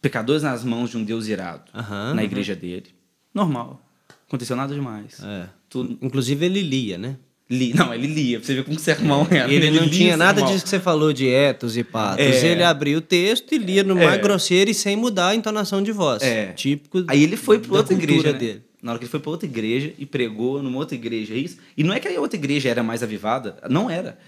pecadores 0.00 0.42
nas 0.42 0.64
mãos 0.64 0.90
de 0.90 0.96
um 0.96 1.04
Deus 1.04 1.26
irado 1.26 1.64
Aham. 1.74 2.14
na 2.14 2.24
igreja 2.24 2.54
dele. 2.54 2.86
Normal. 3.34 3.80
Aconteceu 4.26 4.56
nada 4.56 4.74
demais. 4.74 5.20
É. 5.22 5.46
Tudo, 5.68 5.98
Inclusive 6.02 6.44
ele 6.46 6.62
lia, 6.62 6.98
né? 6.98 7.16
li, 7.50 7.72
não, 7.72 7.94
ele 7.94 8.06
lia, 8.06 8.38
pra 8.38 8.46
você 8.46 8.54
ver 8.56 8.64
como 8.64 8.78
sermão 8.78 9.26
era. 9.30 9.50
Ele 9.50 9.70
não 9.70 9.84
lia 9.84 9.90
tinha 9.90 10.14
o 10.14 10.16
nada 10.18 10.42
disso 10.42 10.64
que 10.64 10.68
você 10.68 10.78
falou 10.78 11.14
de 11.14 11.26
etos 11.26 11.78
e 11.78 11.82
patos. 11.84 12.22
É. 12.24 12.46
Ele 12.46 12.62
abria 12.62 12.98
o 12.98 13.00
texto 13.00 13.54
e 13.54 13.58
lia 13.58 13.82
no 13.82 13.94
mais 13.96 14.14
É. 14.14 14.18
grosseiro 14.18 14.70
e 14.70 14.74
sem 14.74 14.96
mudar 14.96 15.28
a 15.28 15.34
entonação 15.34 15.82
de 15.82 15.90
voz. 15.90 16.22
É. 16.22 16.52
Típico 16.52 17.04
Aí 17.08 17.22
ele 17.22 17.36
foi 17.38 17.58
para 17.58 17.70
da 17.70 17.76
outra 17.78 17.94
igreja, 17.94 18.32
né? 18.32 18.38
dele. 18.38 18.62
Na 18.82 18.92
hora 18.92 18.98
que 18.98 19.04
ele 19.06 19.10
foi 19.10 19.18
para 19.20 19.30
outra 19.30 19.46
igreja 19.48 19.92
e 19.98 20.04
pregou 20.04 20.62
numa 20.62 20.76
outra 20.76 20.94
igreja 20.94 21.34
isso. 21.34 21.56
E 21.76 21.82
não 21.82 21.92
é 21.94 21.98
que 21.98 22.06
a 22.06 22.20
outra 22.20 22.36
igreja 22.38 22.68
era 22.68 22.82
mais 22.82 23.02
avivada, 23.02 23.56
não 23.68 23.88
era. 23.90 24.18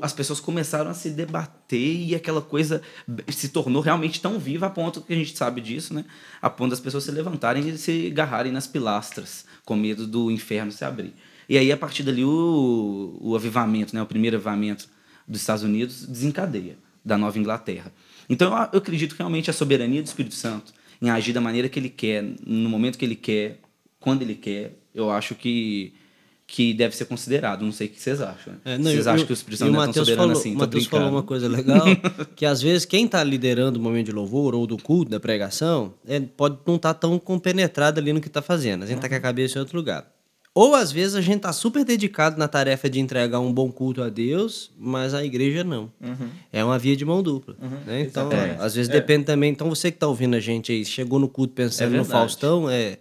As 0.00 0.12
pessoas 0.12 0.38
começaram 0.38 0.90
a 0.90 0.94
se 0.94 1.10
debater 1.10 1.96
e 1.96 2.14
aquela 2.14 2.40
coisa 2.40 2.80
se 3.28 3.48
tornou 3.48 3.82
realmente 3.82 4.20
tão 4.20 4.38
viva 4.38 4.66
a 4.66 4.70
ponto 4.70 5.00
que 5.00 5.12
a 5.12 5.16
gente 5.16 5.36
sabe 5.36 5.60
disso, 5.60 5.92
né? 5.92 6.04
A 6.40 6.48
ponto 6.48 6.70
das 6.70 6.80
pessoas 6.80 7.04
se 7.04 7.10
levantarem 7.10 7.68
e 7.68 7.76
se 7.76 8.06
agarrarem 8.06 8.52
nas 8.52 8.66
pilastras 8.66 9.44
com 9.64 9.74
medo 9.74 10.06
do 10.06 10.30
inferno 10.30 10.70
se 10.70 10.84
abrir. 10.84 11.12
E 11.48 11.58
aí, 11.58 11.72
a 11.72 11.76
partir 11.76 12.04
dali, 12.04 12.24
o, 12.24 13.18
o 13.20 13.34
avivamento, 13.34 13.94
né? 13.94 14.00
o 14.00 14.06
primeiro 14.06 14.36
avivamento 14.36 14.88
dos 15.26 15.40
Estados 15.40 15.64
Unidos 15.64 16.06
desencadeia 16.06 16.78
da 17.04 17.18
Nova 17.18 17.38
Inglaterra. 17.38 17.92
Então, 18.28 18.56
eu, 18.56 18.68
eu 18.72 18.78
acredito 18.78 19.12
que 19.12 19.18
realmente 19.18 19.50
a 19.50 19.52
soberania 19.52 20.00
do 20.00 20.06
Espírito 20.06 20.36
Santo 20.36 20.72
em 21.00 21.10
agir 21.10 21.32
da 21.32 21.40
maneira 21.40 21.68
que 21.68 21.78
ele 21.80 21.88
quer, 21.88 22.24
no 22.46 22.68
momento 22.68 22.96
que 22.96 23.04
ele 23.04 23.16
quer, 23.16 23.60
quando 23.98 24.22
ele 24.22 24.36
quer, 24.36 24.78
eu 24.94 25.10
acho 25.10 25.34
que 25.34 25.92
que 26.52 26.74
deve 26.74 26.94
ser 26.94 27.06
considerado. 27.06 27.64
Não 27.64 27.72
sei 27.72 27.86
o 27.86 27.90
que 27.90 27.98
vocês 27.98 28.20
acham. 28.20 28.52
É, 28.62 28.76
não, 28.76 28.90
vocês 28.90 29.06
e 29.06 29.08
acham 29.08 29.24
que 29.24 29.32
o 29.32 29.34
Espírito 29.34 29.54
e 29.54 29.58
Santo 29.60 29.70
o 29.70 29.72
não 29.72 29.80
é 29.80 29.84
tão 29.84 29.88
Mateus 29.88 30.06
soberano 30.06 30.32
assim? 30.32 30.50
O 30.50 30.52
Tô 30.52 30.58
Mateus 30.58 30.84
falou 30.84 31.08
uma 31.08 31.22
coisa 31.22 31.48
legal, 31.48 31.86
que 32.36 32.44
às 32.44 32.60
vezes 32.60 32.84
quem 32.84 33.06
está 33.06 33.24
liderando 33.24 33.80
o 33.80 33.82
momento 33.82 34.06
de 34.06 34.12
louvor 34.12 34.54
ou 34.54 34.66
do 34.66 34.76
culto, 34.76 35.10
da 35.10 35.18
pregação, 35.18 35.94
é, 36.06 36.20
pode 36.20 36.58
não 36.66 36.76
estar 36.76 36.92
tão 36.92 37.18
compenetrado 37.18 37.98
ali 37.98 38.12
no 38.12 38.20
que 38.20 38.26
está 38.26 38.42
fazendo. 38.42 38.82
A 38.82 38.86
gente 38.86 38.96
está 38.96 39.08
com 39.08 39.14
a 39.14 39.20
cabeça 39.20 39.56
em 39.56 39.60
outro 39.60 39.78
lugar. 39.78 40.06
Ou 40.54 40.74
às 40.74 40.92
vezes 40.92 41.14
a 41.14 41.22
gente 41.22 41.36
está 41.36 41.54
super 41.54 41.86
dedicado 41.86 42.38
na 42.38 42.46
tarefa 42.46 42.90
de 42.90 43.00
entregar 43.00 43.40
um 43.40 43.50
bom 43.50 43.72
culto 43.72 44.02
a 44.02 44.10
Deus, 44.10 44.70
mas 44.78 45.14
a 45.14 45.24
igreja 45.24 45.64
não. 45.64 45.90
É 46.52 46.62
uma 46.62 46.78
via 46.78 46.94
de 46.94 47.06
mão 47.06 47.22
dupla. 47.22 47.56
né? 47.86 48.02
Então, 48.02 48.30
exatamente. 48.30 48.60
às 48.60 48.74
vezes 48.74 48.90
depende 48.90 49.24
também. 49.24 49.50
Então, 49.50 49.70
você 49.70 49.90
que 49.90 49.96
está 49.96 50.06
ouvindo 50.06 50.36
a 50.36 50.40
gente 50.40 50.70
aí, 50.70 50.84
chegou 50.84 51.18
no 51.18 51.30
culto 51.30 51.54
pensando 51.54 51.94
É 51.94 51.98
no. 51.98 52.04
Faustão, 52.04 52.68
é, 52.68 52.98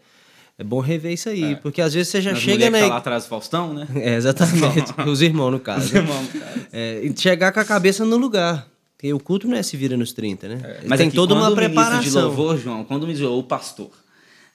é 0.62 0.64
bom 0.64 0.80
rever 0.80 1.12
isso 1.14 1.28
aí. 1.28 1.56
Porque 1.58 1.82
às 1.82 1.94
vezes 1.94 2.10
você 2.12 2.22
já 2.22 2.32
As 2.34 2.38
chega 2.40 2.54
mulher 2.66 2.72
na 2.72 2.78
que 2.78 2.84
tá 2.84 2.90
lá 2.90 2.98
atrás 2.98 3.24
do 3.24 3.30
Faustão, 3.30 3.74
né? 3.74 3.88
é, 3.96 4.16
exatamente. 4.16 4.94
Os 5.10 5.22
irmãos, 5.22 5.50
no 5.52 5.60
caso. 5.60 5.86
Os 5.88 5.92
né? 5.92 6.00
irmãos, 6.02 6.28
cara. 6.32 6.68
É, 6.72 7.02
e 7.04 7.18
chegar 7.20 7.52
com 7.52 7.60
a 7.60 7.66
cabeça 7.66 8.06
no 8.06 8.18
lugar. 8.18 8.68
Porque 8.96 9.12
o 9.12 9.20
culto 9.20 9.48
não 9.48 9.58
é 9.58 9.64
se 9.64 9.76
vira 9.76 9.98
nos 9.98 10.14
30, 10.14 10.48
né? 10.48 10.80
Mas 10.88 11.00
Tem 11.00 11.08
aqui, 11.08 11.16
toda 11.16 11.34
uma 11.34 11.52
preparação. 11.56 12.02
de 12.02 12.12
louvor, 12.12 12.58
João, 12.60 12.84
quando 12.84 13.12
de 13.12 13.24
louvor, 13.24 13.40
o 13.40 13.44
pastor, 13.44 13.90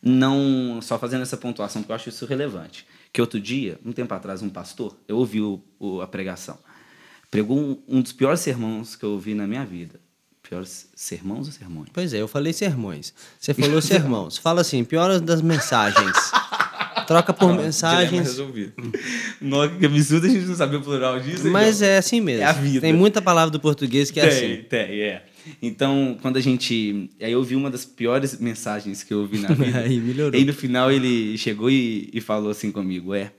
não. 0.03 0.79
Só 0.83 0.99
fazendo 0.99 1.23
essa 1.23 1.37
pontuação, 1.37 1.83
porque 1.83 1.91
eu 1.93 1.97
acho 1.97 2.09
isso 2.09 2.25
relevante. 2.27 2.87
Que 3.13 3.21
outro 3.21 3.41
dia, 3.41 3.79
um 3.85 3.93
tempo 3.93 4.13
atrás, 4.15 4.43
um 4.43 4.49
pastor, 4.49 4.97
eu 5.09 5.17
ouvi 5.17 5.41
o, 5.41 5.61
o- 5.81 6.01
a 6.01 6.07
pregação, 6.07 6.59
pregou 7.31 7.59
um, 7.59 7.79
um 7.89 8.01
dos 8.01 8.13
piores 8.13 8.41
sermões 8.41 8.95
que 8.95 9.05
eu 9.05 9.11
ouvi 9.11 9.35
na 9.35 9.47
minha 9.47 9.65
vida. 9.65 9.99
Piores 10.49 10.89
sermãos 10.95 11.47
ou 11.47 11.53
sermões? 11.53 11.89
Pois 11.93 12.15
é, 12.15 12.21
eu 12.21 12.29
falei 12.29 12.53
sermões. 12.53 13.13
Você 13.39 13.53
falou 13.53 13.81
sermãos. 13.83 14.39
Fala 14.39 14.61
assim, 14.61 14.85
pior 14.85 15.19
das 15.21 15.43
mensagens. 15.43 16.17
Troca 17.07 17.33
por 17.33 17.47
Dilema 17.47 17.63
mensagens. 17.65 18.23
resolvido. 18.29 18.73
Nossa, 19.41 19.75
que 19.75 19.87
absurdo 19.87 20.27
a 20.27 20.31
gente 20.31 20.47
não 20.47 20.55
saber 20.57 20.77
o 20.77 20.83
plural 20.83 21.21
disso. 21.21 21.49
Mas 21.49 21.83
é 21.83 21.99
assim 21.99 22.21
mesmo. 22.21 22.43
É 22.43 22.47
a 22.47 22.53
vida. 22.53 22.81
Tem 22.81 22.93
muita 22.93 23.23
palavra 23.23 23.51
do 23.51 23.61
português 23.61 24.11
que 24.11 24.19
é 24.21 24.27
tem, 24.29 24.53
assim. 24.55 24.63
tem, 24.65 25.01
é. 25.03 25.25
Então, 25.63 26.17
quando 26.21 26.37
a 26.37 26.41
gente. 26.41 27.11
Aí 27.21 27.31
eu 27.31 27.43
vi 27.45 27.55
uma 27.55 27.71
das 27.71 27.85
piores 27.85 28.39
mensagens 28.41 29.05
que 29.05 29.15
eu 29.15 29.21
ouvi 29.21 29.39
na 29.39 29.49
vida. 29.55 29.79
Aí 29.81 30.01
melhorou. 30.01 30.35
E 30.35 30.39
aí 30.39 30.45
no 30.45 30.53
final 30.53 30.91
ele 30.91 31.37
chegou 31.39 31.71
e, 31.71 32.11
e 32.13 32.21
falou 32.21 32.51
assim 32.51 32.73
comigo: 32.73 33.15
É, 33.15 33.31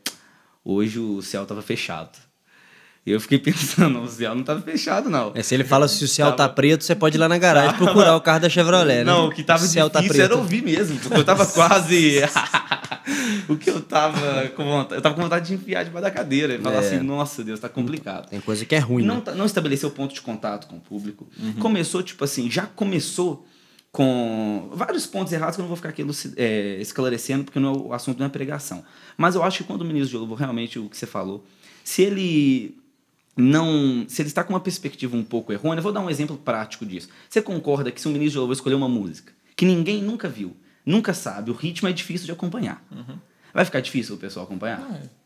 hoje 0.64 1.00
o 1.00 1.22
céu 1.22 1.46
tava 1.46 1.62
fechado. 1.62 2.18
Eu 3.12 3.20
fiquei 3.22 3.38
pensando: 3.40 4.02
o 4.02 4.08
céu 4.08 4.36
não 4.36 4.44
tava 4.44 4.62
fechado, 4.62 5.10
não. 5.10 5.32
É, 5.36 5.42
se 5.42 5.54
ele 5.56 5.64
fala 5.64 5.88
se 5.88 6.04
o 6.04 6.08
céu 6.08 6.32
tá 6.32 6.38
Tava- 6.38 6.54
preto, 6.54 6.84
você 6.84 6.94
pode 6.96 7.16
ir 7.18 7.20
lá 7.20 7.30
na 7.30 7.38
garagem 7.38 7.72
Tava- 7.72 7.86
procurar 7.86 8.16
o 8.16 8.22
carro 8.22 8.40
da 8.42 8.50
Chevrolet, 8.50 8.98
né? 9.00 9.04
Não, 9.04 9.28
o 9.28 9.32
que 9.32 9.44
tava 9.44 9.64
o 9.64 9.68
céu 9.68 9.88
difícil 9.90 9.90
tá 9.90 10.14
preto. 10.14 10.22
era 10.32 10.36
ouvir 10.36 10.62
mesmo, 10.62 11.00
porque 11.00 11.18
eu 11.18 11.24
tava 11.24 11.46
quase. 11.52 12.22
o 13.48 13.56
que 13.56 13.70
eu 13.70 13.82
tava 13.82 14.48
com 14.50 14.64
vontade. 14.66 14.96
Eu 14.96 15.02
tava 15.02 15.16
com 15.16 15.22
vontade 15.22 15.48
de 15.48 15.54
enfiar 15.54 15.84
debaixo 15.84 16.04
da 16.04 16.12
cadeira 16.12 16.56
e 16.56 16.60
falar 16.60 16.76
É. 16.76 16.80
assim: 16.80 17.00
Nossa, 17.00 17.44
Deus, 17.44 17.60
tá 17.60 17.70
complicado. 17.70 18.30
Tem 18.30 18.40
coisa 18.42 18.66
que 18.66 18.76
é 18.76 18.80
ruim, 18.80 19.04
não, 19.06 19.16
né? 19.16 19.22
tá- 19.22 19.34
não 19.36 19.46
estabeleceu 19.46 19.90
ponto 19.92 20.14
de 20.14 20.22
contato 20.22 20.68
com 20.68 20.78
o 20.78 20.82
público. 20.82 21.28
Uhum. 21.40 21.54
Começou, 21.54 22.04
tipo 22.04 22.24
assim, 22.24 22.50
já 22.52 22.66
começou 22.66 23.46
com 23.92 24.70
vários 24.74 25.06
pontos 25.06 25.34
errados 25.34 25.56
que 25.56 25.62
eu 25.62 25.64
não 25.64 25.68
vou 25.70 25.78
ficar 25.78 25.90
aqui 25.90 26.06
é, 26.36 26.78
esclarecendo, 26.80 27.46
porque 27.46 27.60
não 27.60 27.70
é 27.74 27.78
o 27.78 27.88
o 27.88 27.94
assunto 27.94 28.20
não 28.20 28.26
é 28.26 28.30
pregação. 28.30 28.84
Mas 29.18 29.34
eu 29.36 29.44
acho 29.44 29.60
que 29.60 29.64
quando 29.64 29.82
o 29.82 29.86
ministro 29.86 30.10
de 30.12 30.18
louvor, 30.18 30.38
realmente, 30.38 30.78
o 30.78 30.90
que 30.90 30.98
você 30.98 31.08
falou, 31.08 31.44
se 31.84 32.02
ele 32.04 32.77
não. 33.38 34.06
Se 34.08 34.22
ele 34.22 34.30
está 34.30 34.44
com 34.44 34.52
uma 34.54 34.60
perspectiva 34.60 35.16
um 35.16 35.24
pouco 35.24 35.54
errônea, 35.54 35.80
eu 35.80 35.84
vou 35.84 35.92
dar 35.94 36.02
um 36.02 36.10
exemplo 36.10 36.36
prático 36.38 36.86
disso. 36.86 37.08
Você 37.30 37.42
concorda 37.42 37.92
que 37.92 38.02
se 38.02 38.08
um 38.08 38.12
ministro 38.12 38.32
de 38.34 38.38
louvor 38.40 38.54
escolher 38.54 38.76
uma 38.76 38.90
música 38.90 39.32
que 39.56 39.66
ninguém 39.66 40.02
nunca 40.02 40.28
viu, 40.28 40.56
nunca 40.86 41.14
sabe, 41.14 41.50
o 41.52 41.54
ritmo 41.54 41.88
é 41.88 41.92
difícil 41.94 42.26
de 42.26 42.32
acompanhar. 42.32 42.84
Uhum. 42.92 43.18
Vai 43.54 43.66
ficar 43.66 43.80
difícil 43.80 44.16
o 44.16 44.18
pessoal 44.18 44.46
acompanhar? 44.46 44.86
Ah, 44.90 44.96
é. 45.04 45.18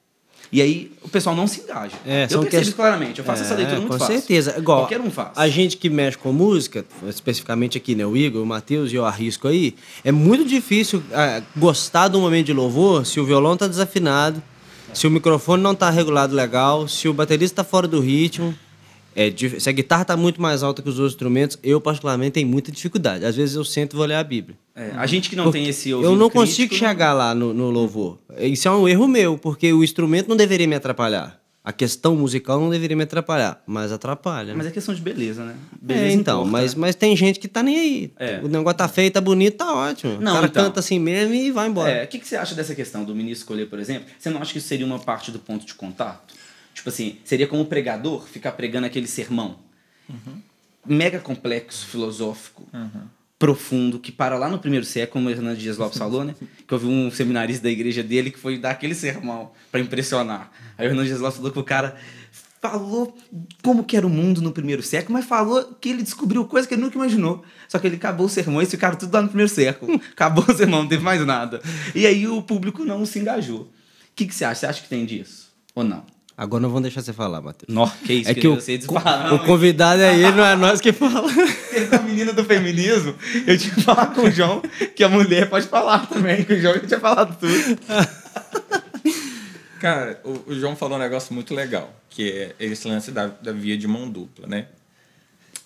E 0.52 0.62
aí 0.62 0.91
o 1.02 1.08
pessoal 1.08 1.36
não 1.36 1.47
se 1.47 1.62
engaja. 1.62 1.95
É, 2.06 2.24
eu 2.24 2.28
percebo 2.41 2.45
que- 2.50 2.58
isso 2.58 2.76
claramente, 2.76 3.19
eu 3.19 3.26
faço 3.26 3.43
essa 3.43 3.54
É, 3.54 3.58
leitura 3.58 3.80
muito 3.80 3.91
com 3.93 4.00
fácil. 4.00 4.15
certeza. 4.15 4.58
Igual, 4.58 4.80
Qualquer 4.82 5.00
um 5.00 5.10
faz. 5.12 5.38
A 5.38 5.47
gente 5.47 5.78
que 5.78 5.89
mexe 5.89 6.17
com 6.17 6.34
música, 6.34 6.84
especificamente 7.08 7.78
aqui, 7.78 7.93
né? 7.95 8.06
O 8.06 8.17
Igor, 8.17 8.41
o 8.41 8.45
Matheus 8.45 8.91
e 8.91 8.95
eu 8.95 9.06
arrisco 9.06 9.47
aí, 9.47 9.76
é 10.04 10.12
muito 10.12 10.43
difícil 10.45 11.02
ah, 11.13 11.41
gostar 11.56 12.08
do 12.08 12.19
momento 12.19 12.47
de 12.47 12.54
louvor 12.54 13.06
se 13.06 13.19
o 13.19 13.26
violão 13.26 13.56
tá 13.56 13.67
desafinado, 13.67 14.41
se 14.93 15.08
o 15.08 15.12
microfone 15.12 15.62
não 15.62 15.75
tá 15.75 15.89
regulado 15.89 16.36
legal, 16.36 16.88
se 16.88 17.08
o 17.08 17.13
baterista 17.13 17.63
tá 17.63 17.69
fora 17.69 17.88
do 17.88 17.99
ritmo. 17.99 18.54
É, 19.13 19.30
se 19.60 19.67
a 19.67 19.73
guitarra 19.73 20.06
tá 20.06 20.15
muito 20.15 20.41
mais 20.41 20.63
alta 20.63 20.82
que 20.82 20.88
os 20.88 20.97
outros 20.97 21.13
instrumentos, 21.13 21.60
eu 21.62 21.82
particularmente 21.82 22.32
tenho 22.32 22.47
muita 22.47 22.71
dificuldade. 22.71 23.25
Às 23.25 23.36
vezes 23.36 23.56
eu 23.56 23.65
sento 23.65 23.93
e 23.93 23.97
vou 23.97 24.06
ler 24.06 24.15
a 24.15 24.23
Bíblia. 24.23 24.58
É, 24.73 24.91
a 24.95 25.06
gente 25.06 25.30
que 25.30 25.36
não 25.36 25.45
Porque 25.45 25.60
tem 25.60 25.67
esse 25.67 25.89
Eu 25.89 25.97
ouvido 25.97 26.12
não 26.12 26.30
crítico, 26.30 26.39
consigo 26.39 26.73
chegar 26.73 27.12
lá 27.12 27.36
no, 27.36 27.54
no 27.54 27.69
louvor. 27.69 28.17
Isso 28.39 28.69
é 28.69 28.71
um 28.71 28.88
erro 28.88 29.10
meu, 29.10 29.38
porque 29.38 29.73
o 29.73 29.84
instrumento 29.84 30.30
não 30.30 30.38
deveria 30.38 30.65
me 30.65 30.75
atrapalhar. 30.75 31.40
A 31.63 31.71
questão 31.71 32.15
musical 32.15 32.60
não 32.60 32.71
deveria 32.71 32.97
me 32.97 33.04
atrapalhar, 33.04 33.62
mas 33.67 33.91
atrapalha. 33.91 34.47
né? 34.47 34.56
Mas 34.58 34.65
é 34.65 34.71
questão 34.71 34.95
de 34.95 35.02
beleza, 35.02 35.45
né? 35.45 35.56
É, 35.74 35.76
Beleza 35.86 36.15
então, 36.15 36.39
importa, 36.39 36.52
mas, 36.52 36.74
né? 36.74 36.82
mas 36.82 36.95
tem 36.95 37.15
gente 37.15 37.39
que 37.39 37.47
tá 37.47 37.62
nem 37.62 37.80
aí. 37.80 38.13
É. 38.17 38.39
O 38.43 38.47
negócio 38.47 38.78
tá 38.80 38.88
feio, 38.88 39.12
tá 39.12 39.21
bonito, 39.21 39.58
tá 39.58 39.71
ótimo. 39.71 40.19
Não, 40.19 40.32
o 40.32 40.36
cara 40.36 40.47
então. 40.47 40.63
canta 40.63 40.80
assim 40.80 40.97
mesmo 40.97 41.36
e 41.36 41.52
vai 41.52 41.67
embora. 41.67 41.91
É, 41.91 42.04
o 42.04 42.08
que, 42.08 42.17
que 42.17 42.28
você 42.28 42.36
acha 42.36 42.56
dessa 42.56 42.74
questão 42.74 43.04
do 43.04 43.13
ministro 43.13 43.43
escolher, 43.43 43.67
por 43.67 43.78
exemplo? 43.78 44.06
Você 44.17 44.32
não 44.32 44.41
acha 44.41 44.52
que 44.52 44.58
isso 44.58 44.67
seria 44.67 44.86
uma 44.86 44.97
parte 44.97 45.30
do 45.32 45.38
ponto 45.38 45.63
de 45.63 45.76
contato? 45.76 46.34
Tipo 46.74 46.89
assim, 46.89 47.17
seria 47.24 47.45
como 47.47 47.63
pregador 47.65 48.26
ficar 48.26 48.54
pregando 48.54 48.88
aquele 48.88 49.08
sermão 49.08 49.58
mega 50.84 51.19
complexo, 51.19 51.86
filosófico, 51.86 52.67
profundo, 53.41 53.97
que 53.97 54.12
para 54.12 54.38
lá 54.38 54.47
no 54.47 54.60
primeiro 54.60 54.86
século, 54.86 55.13
como 55.13 55.27
o 55.27 55.32
Hernandes 55.32 55.63
Dias 55.63 55.75
Lopes 55.75 55.97
falou, 55.99 56.23
né? 56.23 56.36
Que 56.67 56.71
eu 56.71 56.77
vi 56.77 56.86
um 56.86 57.10
seminarista 57.10 57.63
da 57.63 57.71
igreja 57.71 58.04
dele 58.04 58.30
que 58.30 58.38
foi 58.38 58.60
dar 58.60 58.69
aquele 58.69 58.93
sermão 58.93 59.51
para 59.71 59.82
impressionar. 59.82 60.51
Aí 60.77 60.86
o 60.86 60.91
Hernandes 60.91 61.08
Dias 61.08 61.19
Lopes 61.19 61.38
falou 61.38 61.51
que 61.51 61.58
o 61.58 61.63
cara 61.63 61.95
falou 62.62 63.17
como 63.63 63.84
que 63.84 63.97
era 63.97 64.06
o 64.06 64.10
mundo 64.12 64.43
no 64.43 64.51
primeiro 64.51 64.84
século, 64.84 65.13
mas 65.13 65.25
falou 65.25 65.75
que 65.82 65.89
ele 65.89 66.04
descobriu 66.04 66.45
coisa 66.45 66.67
que 66.67 66.75
ele 66.75 66.84
nunca 66.84 66.95
imaginou. 66.95 67.43
Só 67.67 67.80
que 67.80 67.88
ele 67.88 67.95
acabou 67.95 68.27
o 68.27 68.30
sermão 68.30 68.62
e 68.62 68.67
ficaram 68.67 68.95
tudo 68.95 69.12
lá 69.12 69.23
no 69.23 69.30
primeiro 69.30 69.51
século. 69.51 69.99
Acabou 70.13 70.45
o 70.47 70.56
sermão, 70.56 70.84
não 70.84 70.88
teve 70.88 71.04
mais 71.04 71.25
nada. 71.25 71.63
E 71.95 72.06
aí 72.06 72.27
o 72.27 72.43
público 72.43 72.86
não 72.86 73.04
se 73.08 73.17
engajou. 73.17 73.62
O 73.62 73.69
que, 74.15 74.27
que 74.27 74.36
você 74.36 74.45
acha? 74.45 74.60
Você 74.60 74.65
acha 74.67 74.82
que 74.84 74.89
tem 74.89 75.04
disso? 75.04 75.51
Ou 75.73 75.84
não? 75.84 76.06
Agora 76.38 76.62
não 76.62 76.70
vamos 76.70 76.84
deixar 76.84 77.02
você 77.02 77.13
falar, 77.13 77.41
Matheus. 77.41 77.74
Nó, 77.74 77.88
que 77.88 78.13
isso, 78.13 78.30
É 78.30 78.34
que 78.34 78.48
o, 78.48 78.56
você 78.56 78.78
disparar. 78.78 79.34
o 79.34 79.39
convidado 79.46 80.02
é 80.02 80.13
ele, 80.13 80.32
não 80.32 80.46
é 80.46 80.56
nós 80.56 80.82
que 80.82 80.91
fala. 80.91 81.30
Essa 81.72 82.00
menina 82.02 82.34
do 82.34 82.44
feminismo, 82.44 83.15
eu 83.46 83.58
tinha 83.58 83.74
que 83.76 83.82
falar 83.82 84.08
com 84.08 84.22
o 84.22 84.32
João 84.32 84.62
que 84.96 85.04
a 85.04 85.10
mulher 85.10 85.50
pode 85.50 85.67
falar 85.67 86.08
também, 86.08 86.44
que 86.44 86.54
o 86.54 86.62
João 86.62 86.74
já 86.76 86.88
tinha 86.88 87.00
falado 87.00 87.38
tudo. 87.38 87.80
Cara, 89.80 90.22
o, 90.24 90.52
o 90.52 90.56
João 90.60 90.76
falou 90.76 90.98
um 90.98 91.02
negócio 91.02 91.34
muito 91.34 91.54
legal, 91.54 91.94
que 92.10 92.32
é 92.32 92.56
esse 92.60 92.88
lance 92.88 93.12
da, 93.12 93.28
da 93.28 93.52
via 93.52 93.78
de 93.78 93.88
mão 93.88 94.10
dupla, 94.10 94.48
né? 94.48 94.67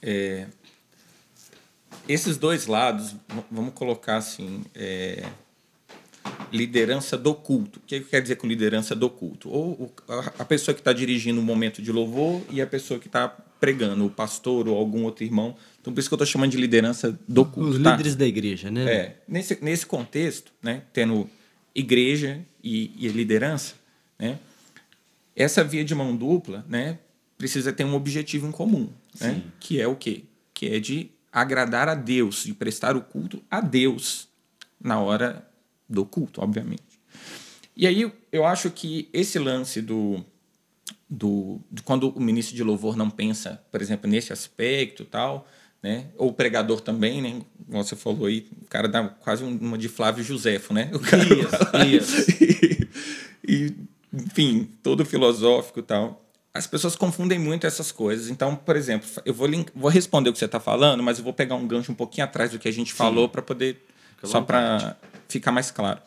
É, 0.01 0.45
esses 2.07 2.37
dois 2.37 2.67
lados, 2.67 3.15
vamos 3.51 3.73
colocar 3.73 4.17
assim, 4.17 4.63
é, 4.75 5.23
liderança 6.51 7.17
do 7.17 7.33
culto. 7.33 7.79
O 7.79 7.81
que 7.81 7.99
quer 8.01 8.21
dizer 8.21 8.35
com 8.35 8.47
liderança 8.47 8.95
do 8.95 9.09
culto? 9.09 9.49
Ou 9.49 9.93
a, 10.39 10.45
pessoa 10.45 10.73
que 10.73 10.81
está 10.81 10.93
dirigindo 10.93 11.39
o 11.39 11.43
momento 11.43 11.81
de 11.81 11.91
louvor 11.91 12.41
e 12.49 12.61
a 12.61 12.67
pessoa 12.67 12.99
que 12.99 13.07
está 13.07 13.27
pregando, 13.59 14.05
o 14.05 14.09
pastor 14.09 14.67
ou 14.67 14.77
algum 14.77 15.03
outro 15.03 15.23
irmão. 15.23 15.55
Então, 15.81 15.93
por 15.93 15.99
isso 15.99 16.09
que 16.09 16.13
eu 16.13 16.17
estou 16.17 16.27
chamando 16.27 16.51
de 16.51 16.57
liderança 16.57 17.17
do 17.27 17.45
culto. 17.45 17.69
Os 17.69 17.81
tá? 17.81 17.91
líderes 17.91 18.15
da 18.15 18.25
igreja, 18.25 18.69
né? 18.69 18.91
É, 18.91 19.15
nesse, 19.27 19.57
nesse 19.61 19.85
contexto, 19.85 20.51
né, 20.61 20.83
tendo 20.93 21.29
igreja 21.73 22.39
e, 22.63 22.91
e 22.97 23.07
liderança, 23.09 23.75
né, 24.17 24.39
essa 25.35 25.63
via 25.63 25.83
de 25.83 25.93
mão 25.93 26.15
dupla 26.15 26.65
né, 26.67 26.99
precisa 27.37 27.73
ter 27.73 27.83
um 27.83 27.93
objetivo 27.93 28.47
em 28.47 28.51
comum, 28.51 28.89
né, 29.19 29.41
que 29.59 29.79
é 29.79 29.87
o 29.87 29.95
quê? 29.95 30.23
Que 30.53 30.67
é 30.67 30.79
de 30.79 31.11
agradar 31.31 31.89
a 31.89 31.95
Deus, 31.95 32.43
de 32.43 32.53
prestar 32.53 32.95
o 32.95 33.01
culto 33.01 33.43
a 33.51 33.59
Deus 33.59 34.29
na 34.79 34.99
hora 34.99 35.45
do 35.87 36.05
culto, 36.05 36.41
obviamente. 36.41 36.83
E 37.75 37.85
aí 37.87 38.11
eu 38.31 38.45
acho 38.45 38.69
que 38.71 39.09
esse 39.13 39.37
lance 39.37 39.81
do, 39.81 40.23
do, 41.09 41.59
de 41.71 41.81
quando 41.83 42.09
o 42.09 42.19
ministro 42.21 42.55
de 42.55 42.63
louvor 42.63 42.95
não 42.95 43.09
pensa, 43.09 43.61
por 43.71 43.81
exemplo, 43.81 44.09
nesse 44.09 44.31
aspecto 44.33 45.03
tal, 45.05 45.47
né? 45.83 46.07
Ou 46.17 46.29
o 46.29 46.33
pregador 46.33 46.79
também, 46.81 47.21
né? 47.21 47.41
Como 47.69 47.83
você 47.83 47.95
falou 47.95 48.25
aí, 48.27 48.47
o 48.63 48.67
cara 48.69 48.87
dá 48.87 49.07
quase 49.07 49.43
um- 49.43 49.57
uma 49.57 49.77
de 49.77 49.87
Flávio 49.89 50.23
Josefo, 50.23 50.73
né? 50.73 50.89
O 50.93 50.99
cara 50.99 51.23
Isso, 51.85 52.15
isso. 52.17 52.31
e, 52.41 52.87
e, 53.67 53.75
enfim, 54.13 54.69
todo 54.81 55.05
filosófico 55.05 55.81
tal. 55.81 56.25
as 56.53 56.65
pessoas 56.65 56.95
confundem 56.95 57.37
muito 57.37 57.67
essas 57.67 57.91
coisas. 57.91 58.29
Então, 58.29 58.55
por 58.55 58.77
exemplo, 58.77 59.07
eu 59.25 59.33
vou, 59.33 59.45
link, 59.45 59.69
vou 59.75 59.91
responder 59.91 60.29
o 60.29 60.33
que 60.33 60.39
você 60.39 60.45
está 60.45 60.59
falando, 60.59 61.03
mas 61.03 61.17
eu 61.17 61.23
vou 61.25 61.33
pegar 61.33 61.55
um 61.55 61.67
gancho 61.67 61.91
um 61.91 61.95
pouquinho 61.95 62.23
atrás 62.25 62.51
do 62.51 62.57
que 62.57 62.67
a 62.69 62.71
gente 62.71 62.91
Sim. 62.91 62.97
falou 62.97 63.27
para 63.27 63.41
poder. 63.41 63.85
Fica 64.15 64.27
só 64.27 64.39
para 64.41 64.95
ficar 65.39 65.51
mais 65.51 65.71
claro. 65.71 66.01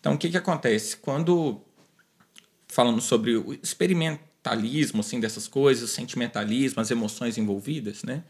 Então, 0.00 0.14
o 0.14 0.18
que, 0.18 0.28
que 0.28 0.36
acontece? 0.36 0.96
Quando. 0.96 1.60
Falando 2.68 3.00
sobre 3.00 3.36
o 3.36 3.52
experimentalismo 3.62 5.00
assim, 5.00 5.20
dessas 5.20 5.46
coisas, 5.46 5.90
o 5.90 5.92
sentimentalismo, 5.92 6.80
as 6.80 6.90
emoções 6.90 7.38
envolvidas, 7.38 8.02
né? 8.02 8.24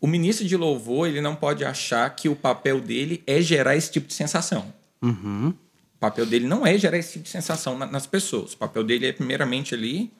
O 0.00 0.06
ministro 0.06 0.46
de 0.46 0.56
louvor 0.56 1.08
ele 1.08 1.20
não 1.20 1.34
pode 1.34 1.64
achar 1.64 2.08
que 2.10 2.28
o 2.28 2.36
papel 2.36 2.80
dele 2.80 3.22
é 3.26 3.40
gerar 3.40 3.76
esse 3.76 3.90
tipo 3.90 4.06
de 4.06 4.14
sensação. 4.14 4.72
Uhum. 5.00 5.48
O 5.48 5.98
papel 5.98 6.26
dele 6.26 6.46
não 6.46 6.66
é 6.66 6.76
gerar 6.78 6.98
esse 6.98 7.12
tipo 7.12 7.24
de 7.24 7.30
sensação 7.30 7.78
nas 7.78 8.06
pessoas. 8.06 8.52
O 8.52 8.56
papel 8.56 8.84
dele 8.84 9.06
é, 9.06 9.12
primeiramente, 9.12 9.74
ali 9.74 10.12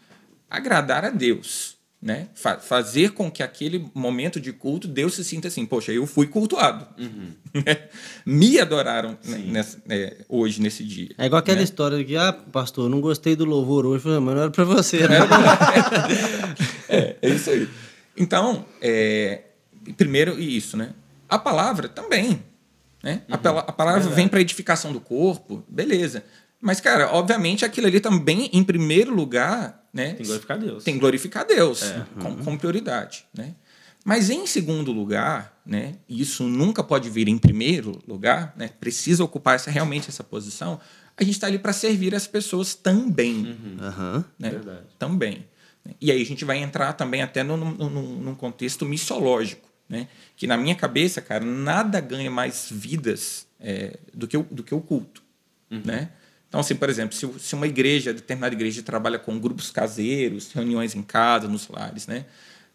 agradar 0.51 1.05
a 1.05 1.11
Deus. 1.11 1.77
Né? 2.03 2.27
Fa 2.35 2.59
fazer 2.59 3.13
com 3.13 3.31
que 3.31 3.45
aquele 3.45 3.89
momento 3.95 4.41
de 4.41 4.53
culto 4.53 4.89
Deus 4.89 5.15
se 5.15 5.23
sinta 5.23 5.47
assim, 5.47 5.65
poxa, 5.65 5.93
eu 5.93 6.05
fui 6.05 6.27
cultuado, 6.27 6.85
uhum. 6.99 7.31
me 8.27 8.59
adoraram 8.59 9.17
nessa, 9.47 9.81
é, 9.89 10.17
hoje 10.29 10.61
nesse 10.61 10.83
dia. 10.83 11.11
É 11.17 11.27
igual 11.27 11.39
aquela 11.39 11.59
né? 11.59 11.63
história 11.63 12.03
que, 12.03 12.17
ah, 12.17 12.33
pastor, 12.33 12.91
não 12.91 13.01
gostei 13.01 13.37
do 13.37 13.45
louvor 13.45 13.87
hoje, 13.87 14.05
mas 14.05 14.35
não 14.35 14.43
era 14.43 14.51
para 14.51 14.65
você, 14.65 15.07
né? 15.07 15.19
é, 16.91 17.17
é 17.23 17.29
isso 17.29 17.51
aí. 17.51 17.69
Então, 18.17 18.65
é, 18.81 19.43
primeiro 19.97 20.41
isso, 20.41 20.77
né? 20.77 20.95
A 21.29 21.39
palavra 21.39 21.89
também, 21.89 22.43
né? 23.01 23.23
Uhum. 23.29 23.57
A, 23.59 23.61
a, 23.61 23.73
palavra 23.73 24.01
vem 24.11 24.27
para 24.27 24.41
edificação 24.41 24.93
do 24.93 25.01
corpo, 25.01 25.65
beleza. 25.69 26.25
Mas, 26.61 26.81
cara, 26.81 27.13
obviamente 27.13 27.65
aquilo 27.65 27.87
ali 27.87 28.01
também, 28.01 28.51
em 28.53 28.63
primeiro 28.63 29.15
lugar, 29.15 29.82
né? 29.93 30.09
Tem 30.09 30.17
que 30.17 30.25
glorificar 30.25 30.59
Deus. 30.59 30.85
Tem 30.85 30.95
que 30.95 31.01
glorificar 31.01 31.47
Deus, 31.47 31.83
é. 31.83 32.07
com, 32.21 32.37
com, 32.37 32.57
prioridade, 32.57 33.27
né? 33.35 33.55
Mas 34.05 34.31
em 34.31 34.47
segundo 34.47 34.91
lugar, 34.91 35.61
né? 35.65 35.97
Isso 36.09 36.45
nunca 36.45 36.83
pode 36.83 37.09
vir 37.09 37.29
em 37.29 37.39
primeiro 37.39 38.03
lugar, 38.07 38.53
né? 38.57 38.69
Precisa 38.81 39.23
ocupar 39.23 39.57
essa, 39.57 39.71
realmente 39.71 40.09
essa 40.09 40.25
posição. 40.25 40.81
A 41.17 41.23
gente 41.23 41.35
está 41.35 41.47
ali 41.47 41.59
para 41.59 41.73
servir 41.73 42.15
as 42.15 42.27
pessoas 42.27 42.75
também, 42.75 43.57
uhum. 43.79 44.25
né? 44.39 44.51
Verdade. 44.51 44.87
Também. 44.99 45.47
E 46.01 46.11
aí 46.11 46.21
a 46.21 46.27
gente 46.27 46.45
vai 46.45 46.59
entrar 46.59 46.93
também 46.95 47.23
até 47.23 47.43
num, 47.43 47.57
num, 47.57 47.91
num 47.91 48.35
contexto 48.35 48.85
missiológico, 48.85 49.69
né? 49.89 50.09
Que 50.37 50.47
na 50.47 50.57
minha 50.57 50.75
cabeça, 50.75 51.21
cara, 51.21 51.45
nada 51.45 52.01
ganha 52.01 52.31
mais 52.31 52.69
vidas 52.71 53.47
é, 53.61 53.99
do, 54.13 54.27
que 54.27 54.37
o, 54.37 54.43
do 54.51 54.65
que 54.65 54.75
o 54.75 54.81
culto, 54.81 55.23
uhum. 55.71 55.83
né? 55.85 56.11
Então, 56.53 56.61
assim, 56.61 56.75
por 56.75 56.91
exemplo, 56.91 57.17
se, 57.17 57.27
se 57.39 57.55
uma 57.55 57.67
igreja, 57.67 58.13
determinada 58.13 58.55
igreja, 58.55 58.83
trabalha 58.83 59.19
com 59.19 59.41
grupos 59.41 59.71
caseiros, 59.71 60.53
reuniões 60.53 60.95
em 60.95 61.01
casa, 61.01 61.49
nos 61.49 61.67
lares, 61.67 62.07
né? 62.07 62.27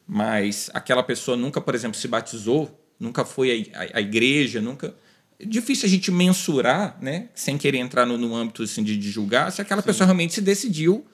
Mas 0.07 0.67
aquela 0.73 1.03
pessoa 1.03 1.37
nunca, 1.37 1.61
por 1.61 1.75
exemplo, 1.75 1.95
se 1.95 2.07
batizou, 2.07 2.75
nunca 2.99 3.23
foi 3.23 3.71
à, 3.93 4.01
igreja, 4.01 4.59
nunca. 4.59 4.95
É 5.39 5.45
difícil 5.45 5.85
a 5.85 5.89
gente 5.89 6.09
mensurar, 6.09 6.97
né? 6.99 7.29
Sem 7.35 7.55
querer 7.55 7.77
entrar 7.77 8.03
no, 8.07 8.17
no 8.17 8.35
âmbito 8.35 8.63
assim, 8.63 8.83
de, 8.83 8.97
de 8.97 9.11
julgar, 9.11 9.51
se 9.51 9.61
aquela 9.61 9.83
Sim. 9.83 9.85
pessoa 9.85 10.05
realmente 10.05 10.33
se 10.33 10.41
decidiu 10.41 11.05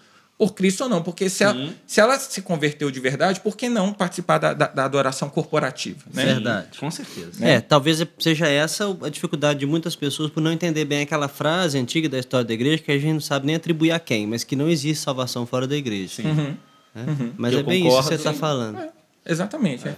por 0.43 0.53
Cristo 0.53 0.83
ou 0.83 0.89
não. 0.89 1.01
Porque 1.01 1.29
se 1.29 1.41
ela, 1.41 1.69
se 1.87 2.01
ela, 2.01 2.19
se 2.19 2.41
converteu 2.41 2.91
de 2.91 2.99
verdade, 2.99 3.39
por 3.39 3.55
que 3.55 3.69
não 3.69 3.93
participar 3.93 4.37
da, 4.37 4.53
da, 4.53 4.67
da 4.67 4.83
adoração 4.83 5.29
corporativa? 5.29 6.01
Né? 6.13 6.25
Verdade. 6.25 6.77
Com 6.77 6.91
certeza. 6.91 7.43
É, 7.45 7.61
talvez 7.61 8.05
seja 8.19 8.45
essa 8.47 8.85
a 9.01 9.09
dificuldade 9.09 9.59
de 9.59 9.65
muitas 9.65 9.95
pessoas 9.95 10.29
por 10.29 10.41
não 10.41 10.51
entender 10.51 10.83
bem 10.83 11.01
aquela 11.01 11.29
frase 11.29 11.77
antiga 11.77 12.09
da 12.09 12.19
história 12.19 12.45
da 12.45 12.53
igreja 12.53 12.83
que 12.83 12.91
a 12.91 12.97
gente 12.97 13.13
não 13.13 13.21
sabe 13.21 13.45
nem 13.45 13.55
atribuir 13.55 13.91
a 13.91 13.99
quem, 13.99 14.27
mas 14.27 14.43
que 14.43 14.53
não 14.53 14.69
existe 14.69 15.01
salvação 15.01 15.45
fora 15.45 15.65
da 15.65 15.77
igreja. 15.77 16.15
Sim. 16.15 16.27
Uhum. 16.27 16.57
É? 16.93 16.99
Uhum. 17.09 17.33
Mas 17.37 17.53
Eu 17.53 17.59
é 17.59 17.63
bem 17.63 17.83
concordo, 17.83 18.01
isso 18.01 18.09
que 18.09 18.15
você 18.15 18.29
está 18.29 18.33
falando. 18.33 18.79
É, 18.79 18.89
exatamente. 19.25 19.87
É. 19.87 19.95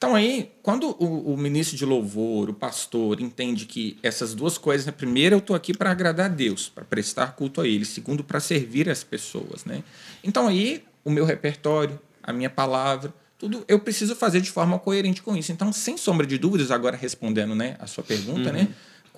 Então 0.00 0.14
aí, 0.14 0.50
quando 0.62 0.96
o, 0.98 1.34
o, 1.34 1.36
ministro 1.36 1.76
de 1.76 1.84
louvor, 1.84 2.48
o 2.48 2.54
pastor, 2.54 3.20
entende 3.20 3.66
que 3.66 3.98
essas 4.02 4.34
duas 4.34 4.56
coisas, 4.56 4.86
né? 4.86 4.92
primeiro 4.92 5.34
eu 5.34 5.40
estou 5.40 5.54
aqui 5.54 5.76
para 5.76 5.90
agradar 5.90 6.24
a 6.24 6.28
Deus, 6.34 6.70
para 6.70 6.86
prestar 6.86 7.36
culto 7.36 7.60
a 7.60 7.68
Ele, 7.68 7.84
segundo 7.84 8.24
para 8.24 8.40
servir 8.40 8.88
as 8.88 9.04
pessoas, 9.04 9.66
né? 9.66 9.84
Então 10.24 10.48
aí 10.48 10.82
o 11.04 11.10
meu 11.10 11.26
repertório, 11.26 12.00
a 12.22 12.32
minha 12.32 12.48
palavra, 12.48 13.12
tudo 13.38 13.62
eu 13.68 13.78
preciso 13.78 14.16
fazer 14.16 14.40
de 14.40 14.50
forma 14.50 14.78
coerente 14.78 15.20
com 15.20 15.36
isso. 15.36 15.52
Então, 15.52 15.70
sem 15.70 15.98
sombra 15.98 16.26
de 16.26 16.38
dúvidas, 16.38 16.70
agora 16.70 16.96
respondendo, 16.96 17.54
né, 17.54 17.76
a 17.78 17.86
sua 17.86 18.02
pergunta, 18.02 18.48
uhum. 18.48 18.54
né? 18.54 18.68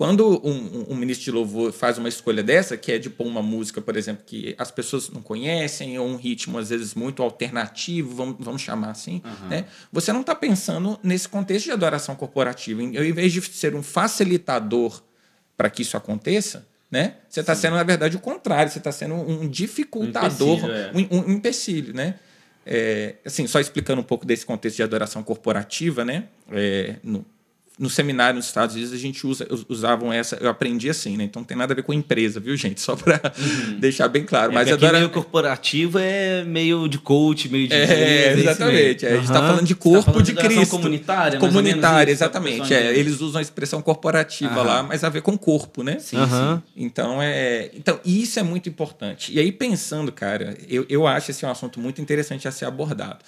Quando 0.03 0.45
um, 0.45 0.87
um, 0.89 0.95
ministro 0.97 1.23
de 1.23 1.31
louvor 1.31 1.71
faz 1.71 1.97
uma 1.97 2.09
escolha 2.09 2.43
dessa, 2.43 2.75
que 2.75 2.91
é 2.91 2.97
de 2.97 3.09
pôr 3.09 3.25
uma 3.25 3.41
música, 3.41 3.79
por 3.79 3.95
exemplo, 3.95 4.21
que 4.25 4.53
as 4.57 4.69
pessoas 4.69 5.09
não 5.09 5.21
conhecem, 5.21 5.97
ou 5.97 6.05
um 6.05 6.17
ritmo, 6.17 6.57
às 6.57 6.71
vezes, 6.71 6.93
muito 6.93 7.23
alternativo, 7.23 8.13
vamos, 8.13 8.35
vamos 8.37 8.61
chamar 8.61 8.89
assim, 8.89 9.21
uhum. 9.23 9.47
né? 9.47 9.65
você 9.93 10.11
não 10.11 10.19
está 10.19 10.35
pensando 10.35 10.99
nesse 11.01 11.29
contexto 11.29 11.67
de 11.67 11.71
adoração 11.71 12.17
corporativa. 12.17 12.83
Eu, 12.83 13.05
em 13.05 13.13
vez 13.13 13.31
de 13.31 13.41
ser 13.43 13.75
um 13.75 13.81
facilitador 13.81 15.01
para 15.55 15.69
que 15.69 15.83
isso 15.83 15.95
aconteça, 15.95 16.67
né? 16.91 17.15
você 17.29 17.39
está 17.39 17.55
sendo, 17.55 17.77
na 17.77 17.83
verdade, 17.83 18.17
o 18.17 18.19
contrário, 18.19 18.69
você 18.69 18.79
está 18.79 18.91
sendo 18.91 19.15
um 19.15 19.47
dificultador, 19.47 20.65
um 20.65 20.67
empecilho. 20.67 20.73
É. 20.73 20.91
Um, 20.93 21.29
um 21.29 21.31
empecilho 21.31 21.93
né? 21.93 22.15
É, 22.65 23.15
assim, 23.25 23.47
só 23.47 23.57
explicando 23.57 24.01
um 24.01 24.05
pouco 24.05 24.25
desse 24.25 24.45
contexto 24.45 24.75
de 24.75 24.83
adoração 24.83 25.23
corporativa, 25.23 26.03
né? 26.03 26.25
É, 26.51 26.95
no, 27.03 27.25
no 27.77 27.89
seminário 27.89 28.35
nos 28.35 28.45
Estados 28.45 28.75
Unidos 28.75 28.93
a 28.93 28.97
gente 28.97 29.25
usa, 29.25 29.47
usavam 29.67 30.13
essa, 30.13 30.37
eu 30.39 30.47
aprendi 30.47 30.89
assim, 30.89 31.17
né? 31.17 31.23
Então 31.23 31.39
não 31.41 31.47
tem 31.47 31.57
nada 31.57 31.73
a 31.73 31.75
ver 31.75 31.81
com 31.81 31.91
empresa, 31.91 32.39
viu, 32.39 32.55
gente? 32.55 32.79
Só 32.79 32.95
para 32.95 33.19
uhum. 33.37 33.79
deixar 33.81 34.07
bem 34.07 34.23
claro. 34.23 34.51
É, 34.51 34.55
Mas 34.55 34.71
agora 34.71 34.99
meio 34.99 35.09
corporativo 35.09 35.97
é 35.97 36.43
meio 36.43 36.87
de 36.87 36.99
coach, 36.99 37.49
meio 37.49 37.67
de 37.67 37.73
É, 37.73 38.33
exatamente. 38.33 39.05
É, 39.05 39.09
a 39.09 39.15
gente 39.15 39.25
está 39.25 39.41
falando 39.41 39.65
de 39.65 39.73
corpo 39.73 40.05
tá 40.05 40.11
falando 40.11 40.25
de, 40.25 40.33
de 40.33 40.39
Cristo. 40.39 40.69
comunitária, 40.69 41.39
comunitária, 41.39 42.11
exatamente. 42.11 42.73
É, 42.73 42.95
eles 42.95 43.21
usam 43.21 43.39
a 43.39 43.41
expressão 43.41 43.81
corporativa 43.81 44.59
uhum. 44.59 44.67
lá, 44.67 44.83
mas 44.83 45.03
a 45.03 45.09
ver 45.09 45.21
com 45.21 45.35
corpo, 45.35 45.81
né? 45.81 45.97
Sim, 45.99 46.17
uhum. 46.17 46.27
sim. 46.27 46.61
Então 46.75 47.21
é, 47.21 47.71
então 47.73 47.99
isso 48.05 48.39
é 48.39 48.43
muito 48.43 48.69
importante. 48.69 49.33
E 49.33 49.39
aí 49.39 49.51
pensando, 49.51 50.11
cara, 50.11 50.55
eu, 50.69 50.85
eu 50.87 51.07
acho 51.07 51.31
esse 51.31 51.43
um 51.43 51.49
assunto 51.49 51.79
muito 51.79 51.99
interessante 52.01 52.47
a 52.47 52.51
ser 52.51 52.65
abordado. 52.65 53.19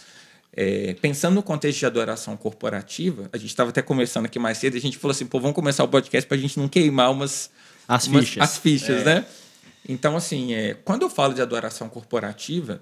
É, 0.58 0.94
pensando 1.02 1.36
no 1.36 1.44
contexto 1.44 1.80
de 1.80 1.86
adoração 1.86 2.38
corporativa, 2.38 3.30
a 3.34 3.38
gente 3.38 3.50
estava 3.50 3.72
até 3.72 3.82
conversando 3.82 4.26
aqui 4.26 4.39
mais 4.39 4.58
cedo, 4.58 4.78
a 4.78 4.80
gente 4.80 4.98
falou 4.98 5.12
assim, 5.12 5.26
pô, 5.26 5.38
vamos 5.38 5.54
começar 5.54 5.84
o 5.84 5.88
podcast 5.88 6.26
para 6.26 6.38
a 6.38 6.39
gente 6.39 6.58
não 6.58 6.70
queimar 6.70 7.12
umas... 7.12 7.52
As 7.86 8.08
umas, 8.08 8.26
fichas. 8.26 8.44
As 8.44 8.58
fichas, 8.58 9.02
é. 9.02 9.04
né? 9.04 9.26
Então, 9.88 10.15
assim, 10.15 10.54
é, 10.54 10.74
quando 10.74 11.02
eu 11.02 11.10
falo 11.10 11.34
de 11.34 11.41
adoração 11.41 11.89
corporativa, 11.89 12.82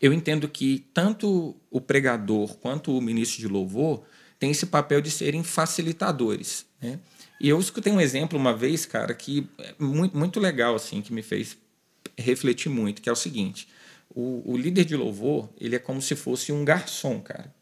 eu 0.00 0.12
entendo 0.12 0.48
que 0.48 0.86
tanto 0.94 1.56
o 1.68 1.80
pregador 1.80 2.56
quanto 2.58 2.96
o 2.96 3.00
ministro 3.02 3.40
de 3.40 3.48
louvor 3.48 4.04
têm 4.38 4.52
esse 4.52 4.66
papel 4.66 5.00
de 5.00 5.10
serem 5.10 5.42
facilitadores, 5.42 6.64
né? 6.80 7.00
E 7.40 7.48
eu 7.48 7.58
escutei 7.58 7.92
um 7.92 8.00
exemplo 8.00 8.38
uma 8.38 8.54
vez, 8.54 8.86
cara, 8.86 9.12
que 9.12 9.48
é 9.58 9.74
muito, 9.78 10.16
muito 10.16 10.38
legal, 10.38 10.76
assim, 10.76 11.02
que 11.02 11.12
me 11.12 11.22
fez 11.22 11.58
refletir 12.16 12.68
muito, 12.68 13.02
que 13.02 13.08
é 13.08 13.12
o 13.12 13.16
seguinte 13.16 13.66
o, 14.10 14.52
o 14.52 14.56
líder 14.56 14.84
de 14.84 14.96
louvor, 14.96 15.48
ele 15.60 15.76
é 15.76 15.78
como 15.78 16.00
se 16.00 16.14
fosse 16.14 16.52
um 16.52 16.64
garçom, 16.64 17.20
cara. 17.20 17.52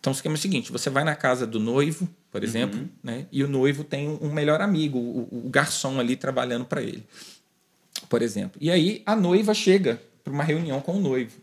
Então, 0.00 0.12
o 0.12 0.16
esquema 0.16 0.34
é 0.34 0.38
o 0.38 0.40
seguinte: 0.40 0.72
você 0.72 0.88
vai 0.88 1.04
na 1.04 1.14
casa 1.14 1.46
do 1.46 1.58
noivo, 1.58 2.08
por 2.30 2.42
exemplo, 2.44 2.78
uhum. 2.78 2.88
né? 3.02 3.26
E 3.30 3.42
o 3.42 3.48
noivo 3.48 3.84
tem 3.84 4.08
um 4.08 4.32
melhor 4.32 4.60
amigo, 4.60 4.98
o, 4.98 5.46
o 5.46 5.48
garçom 5.48 5.98
ali 5.98 6.16
trabalhando 6.16 6.64
para 6.64 6.82
ele, 6.82 7.04
por 8.08 8.22
exemplo. 8.22 8.58
E 8.60 8.70
aí 8.70 9.02
a 9.04 9.16
noiva 9.16 9.52
chega 9.52 10.00
para 10.22 10.32
uma 10.32 10.44
reunião 10.44 10.80
com 10.80 10.96
o 10.96 11.00
noivo. 11.00 11.38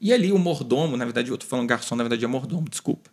E 0.00 0.12
ali 0.12 0.32
o 0.32 0.38
mordomo, 0.38 0.96
na 0.96 1.04
verdade, 1.04 1.30
eu 1.30 1.34
estou 1.34 1.48
falando 1.48 1.66
garçom, 1.66 1.96
na 1.96 2.04
verdade 2.04 2.24
é 2.24 2.28
mordomo, 2.28 2.68
desculpa. 2.68 3.10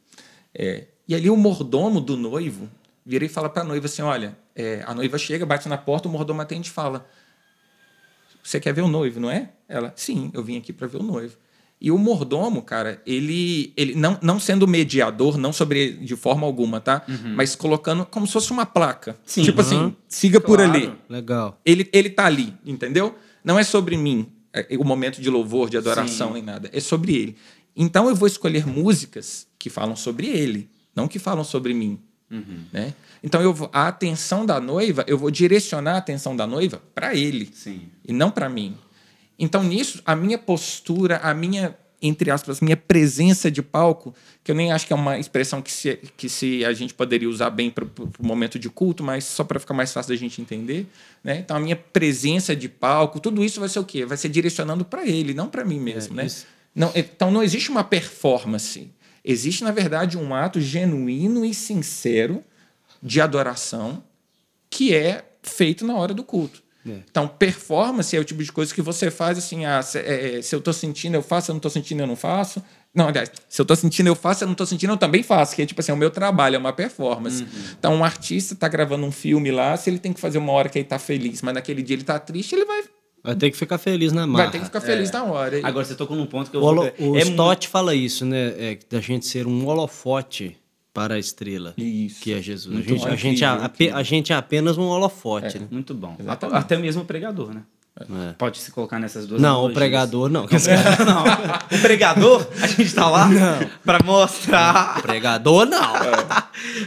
É, 0.53 0.85
e 1.07 1.15
ali 1.15 1.29
o 1.29 1.38
mordomo 1.38 1.99
do 1.99 2.15
noivo 2.15 2.69
vira 3.05 3.25
e 3.25 3.29
fala 3.29 3.49
para 3.49 3.61
a 3.61 3.65
noiva 3.65 3.85
assim: 3.85 4.01
olha, 4.01 4.38
é, 4.55 4.83
a 4.85 4.93
noiva 4.93 5.17
chega, 5.17 5.45
bate 5.45 5.67
na 5.67 5.77
porta, 5.77 6.07
o 6.07 6.11
mordomo 6.11 6.41
atende 6.41 6.69
e 6.69 6.71
fala: 6.71 7.07
você 8.45 8.60
quer 8.60 8.73
ver 8.73 8.81
o 8.81 8.88
noivo, 8.88 9.19
não 9.19 9.31
é? 9.31 9.49
Ela, 9.67 9.91
sim, 9.95 10.29
eu 10.34 10.43
vim 10.43 10.58
aqui 10.58 10.71
para 10.71 10.86
ver 10.86 10.97
o 10.97 11.03
noivo. 11.03 11.36
E 11.81 11.91
o 11.91 11.97
mordomo, 11.97 12.62
cara, 12.62 13.01
ele, 13.05 13.73
ele 13.75 13.95
não, 13.95 14.17
não 14.21 14.39
sendo 14.39 14.67
mediador, 14.67 15.38
não 15.38 15.51
sobre 15.51 15.93
de 15.93 16.15
forma 16.15 16.45
alguma, 16.45 16.79
tá? 16.79 17.03
Uhum. 17.08 17.34
Mas 17.36 17.55
colocando 17.55 18.05
como 18.05 18.25
se 18.27 18.34
fosse 18.34 18.51
uma 18.51 18.65
placa. 18.65 19.17
Sim, 19.25 19.43
tipo 19.43 19.62
assim, 19.62 19.75
uhum. 19.75 19.86
assim, 19.88 19.95
siga 20.08 20.39
claro. 20.39 20.63
por 20.63 20.75
ali. 20.75 20.93
Legal. 21.10 21.60
Ele, 21.65 21.89
ele 21.91 22.10
tá 22.10 22.25
ali, 22.25 22.53
entendeu? 22.63 23.15
Não 23.43 23.58
é 23.58 23.63
sobre 23.63 23.97
mim, 23.97 24.31
é, 24.53 24.77
o 24.77 24.84
momento 24.84 25.19
de 25.19 25.29
louvor, 25.29 25.69
de 25.69 25.77
adoração, 25.77 26.27
Sim. 26.27 26.34
nem 26.36 26.43
nada. 26.43 26.69
É 26.71 26.79
sobre 26.79 27.15
ele. 27.15 27.36
Então 27.75 28.08
eu 28.08 28.15
vou 28.15 28.27
escolher 28.27 28.65
músicas 28.65 29.47
que 29.58 29.69
falam 29.69 29.95
sobre 29.95 30.27
ele, 30.27 30.69
não 30.95 31.08
que 31.08 31.19
falam 31.19 31.43
sobre 31.43 31.73
mim. 31.73 31.99
Uhum. 32.29 32.65
Né? 32.71 32.93
Então 33.23 33.41
eu 33.41 33.53
vou, 33.53 33.69
a 33.71 33.88
atenção 33.88 34.45
da 34.45 34.59
noiva, 34.59 35.03
eu 35.07 35.17
vou 35.17 35.29
direcionar 35.29 35.93
a 35.93 35.97
atenção 35.97 36.35
da 36.35 36.47
noiva 36.47 36.81
para 36.93 37.15
ele 37.15 37.49
Sim. 37.53 37.89
e 38.03 38.11
não 38.11 38.31
para 38.31 38.49
mim. 38.49 38.75
Então 39.38 39.63
nisso 39.63 40.01
a 40.05 40.15
minha 40.15 40.38
postura, 40.38 41.17
a 41.17 41.33
minha 41.33 41.75
entre 42.01 42.29
aspas, 42.29 42.61
minha 42.61 42.77
presença 42.77 43.49
de 43.49 43.61
palco, 43.61 44.13
que 44.43 44.51
eu 44.51 44.55
nem 44.55 44.71
acho 44.71 44.85
que 44.85 44.93
é 44.93 44.95
uma 44.95 45.17
expressão 45.17 45.61
que 45.61 45.71
se, 45.71 45.97
que 46.15 46.29
se 46.29 46.63
a 46.63 46.73
gente 46.73 46.93
poderia 46.93 47.29
usar 47.29 47.49
bem 47.49 47.69
para 47.71 47.83
o 47.83 48.25
momento 48.25 48.59
de 48.59 48.69
culto, 48.69 49.03
mas 49.03 49.23
só 49.23 49.43
para 49.43 49.59
ficar 49.59 49.73
mais 49.73 49.91
fácil 49.91 50.13
da 50.13 50.15
gente 50.15 50.41
entender. 50.41 50.85
Né? 51.23 51.39
Então, 51.39 51.57
a 51.57 51.59
minha 51.59 51.75
presença 51.75 52.55
de 52.55 52.69
palco, 52.69 53.19
tudo 53.19 53.43
isso 53.43 53.59
vai 53.59 53.69
ser 53.69 53.79
o 53.79 53.83
quê? 53.83 54.05
Vai 54.05 54.17
ser 54.17 54.29
direcionando 54.29 54.85
para 54.85 55.07
ele, 55.07 55.33
não 55.33 55.47
para 55.47 55.65
mim 55.65 55.79
mesmo. 55.79 56.19
É, 56.19 56.23
né? 56.23 56.29
Não, 56.75 56.91
então, 56.93 57.31
não 57.31 57.41
existe 57.41 57.69
uma 57.69 57.83
performance. 57.83 58.91
Existe, 59.27 59.63
na 59.63 59.71
verdade, 59.71 60.19
um 60.19 60.35
ato 60.35 60.61
genuíno 60.61 61.43
e 61.43 61.51
sincero 61.51 62.43
de 63.01 63.19
adoração 63.19 64.03
que 64.69 64.93
é 64.93 65.25
feito 65.41 65.85
na 65.85 65.95
hora 65.95 66.13
do 66.13 66.23
culto. 66.23 66.61
É. 66.88 66.99
Então, 67.09 67.27
performance 67.27 68.15
é 68.15 68.19
o 68.19 68.23
tipo 68.23 68.43
de 68.43 68.51
coisa 68.51 68.73
que 68.73 68.81
você 68.83 69.09
faz 69.09 69.39
assim, 69.39 69.65
ah, 69.65 69.81
se, 69.81 69.97
é, 69.97 70.38
é 70.38 70.41
se 70.43 70.53
eu 70.53 70.59
estou 70.59 70.73
sentindo, 70.73 71.15
eu 71.15 71.23
faço, 71.23 71.45
se 71.45 71.51
eu 71.51 71.53
não 71.53 71.57
estou 71.57 71.71
sentindo, 71.71 72.01
eu 72.01 72.07
não 72.07 72.15
faço. 72.15 72.63
Não, 72.93 73.07
aliás, 73.07 73.31
se 73.49 73.59
eu 73.59 73.63
estou 73.63 73.75
sentindo, 73.75 74.07
eu 74.07 74.15
faço, 74.15 74.39
se 74.39 74.43
eu 74.43 74.47
não 74.47 74.53
estou 74.53 74.67
sentindo, 74.67 74.93
eu 74.93 74.97
também 74.97 75.23
faço, 75.23 75.55
que 75.55 75.61
é 75.63 75.65
tipo 75.65 75.81
assim, 75.81 75.91
é 75.91 75.95
o 75.95 75.97
meu 75.97 76.11
trabalho, 76.11 76.55
é 76.55 76.59
uma 76.59 76.71
performance. 76.71 77.41
Uhum. 77.41 77.49
Então, 77.79 77.95
um 77.95 78.03
artista 78.03 78.53
está 78.53 78.67
gravando 78.67 79.05
um 79.05 79.11
filme 79.11 79.51
lá, 79.51 79.75
se 79.75 79.89
ele 79.89 79.97
tem 79.97 80.13
que 80.13 80.19
fazer 80.19 80.38
uma 80.38 80.51
hora 80.51 80.69
que 80.69 80.77
ele 80.77 80.85
está 80.85 80.99
feliz, 80.99 81.41
mas 81.41 81.55
naquele 81.55 81.81
dia 81.81 81.95
ele 81.95 82.03
está 82.03 82.19
triste, 82.19 82.53
ele 82.53 82.65
vai 82.65 82.83
Vai 83.25 83.35
ter 83.35 83.51
que 83.51 83.57
ficar 83.57 83.77
feliz 83.77 84.13
na 84.13 84.27
marra. 84.27 84.43
Vai 84.45 84.51
ter 84.51 84.59
que 84.59 84.65
ficar 84.65 84.81
feliz 84.81 85.09
é. 85.09 85.13
na 85.13 85.23
hora. 85.23 85.59
Agora, 85.63 85.85
você 85.85 85.95
tocou 85.95 86.15
num 86.15 86.25
ponto 86.25 86.51
que 86.51 86.57
eu... 86.57 86.61
O, 86.61 86.75
vou... 86.75 86.93
o 86.99 87.17
é 87.17 87.21
Stott 87.21 87.67
fala 87.67 87.95
isso, 87.95 88.25
né? 88.25 88.47
É, 88.57 88.79
da 88.89 89.01
gente 89.01 89.25
ser 89.25 89.47
um 89.47 89.65
holofote 89.65 90.55
para 90.95 91.15
a 91.15 91.19
estrela, 91.19 91.73
Isso. 91.75 92.21
que 92.21 92.31
é 92.31 92.41
Jesus. 92.41 92.73
a 92.73 92.81
gente, 92.81 93.05
a, 93.05 93.15
gente, 93.17 93.43
a, 93.43 93.97
a, 93.97 94.03
gente 94.03 94.31
é 94.31 94.35
apenas 94.35 94.77
um 94.77 94.83
holofote. 94.83 95.57
É, 95.57 95.59
né? 95.59 95.67
Muito 95.69 95.93
bom. 95.93 96.15
Até, 96.25 96.47
até, 96.47 96.77
mesmo 96.77 97.01
o 97.01 97.05
pregador, 97.05 97.53
né? 97.53 97.63
É. 97.97 98.34
Pode 98.34 98.58
se 98.58 98.71
colocar 98.71 98.99
nessas 98.99 99.25
duas 99.25 99.41
Não, 99.41 99.65
o 99.65 99.73
pregador 99.73 100.29
não. 100.29 100.41
não. 100.43 101.77
O 101.77 101.81
pregador, 101.81 102.45
a 102.62 102.67
gente 102.67 102.84
está 102.84 103.10
lá 103.10 103.29
para 103.86 104.03
mostrar. 104.03 104.99
O 104.99 105.01
pregador 105.01 105.65
não. 105.65 105.95
É. 105.95 106.43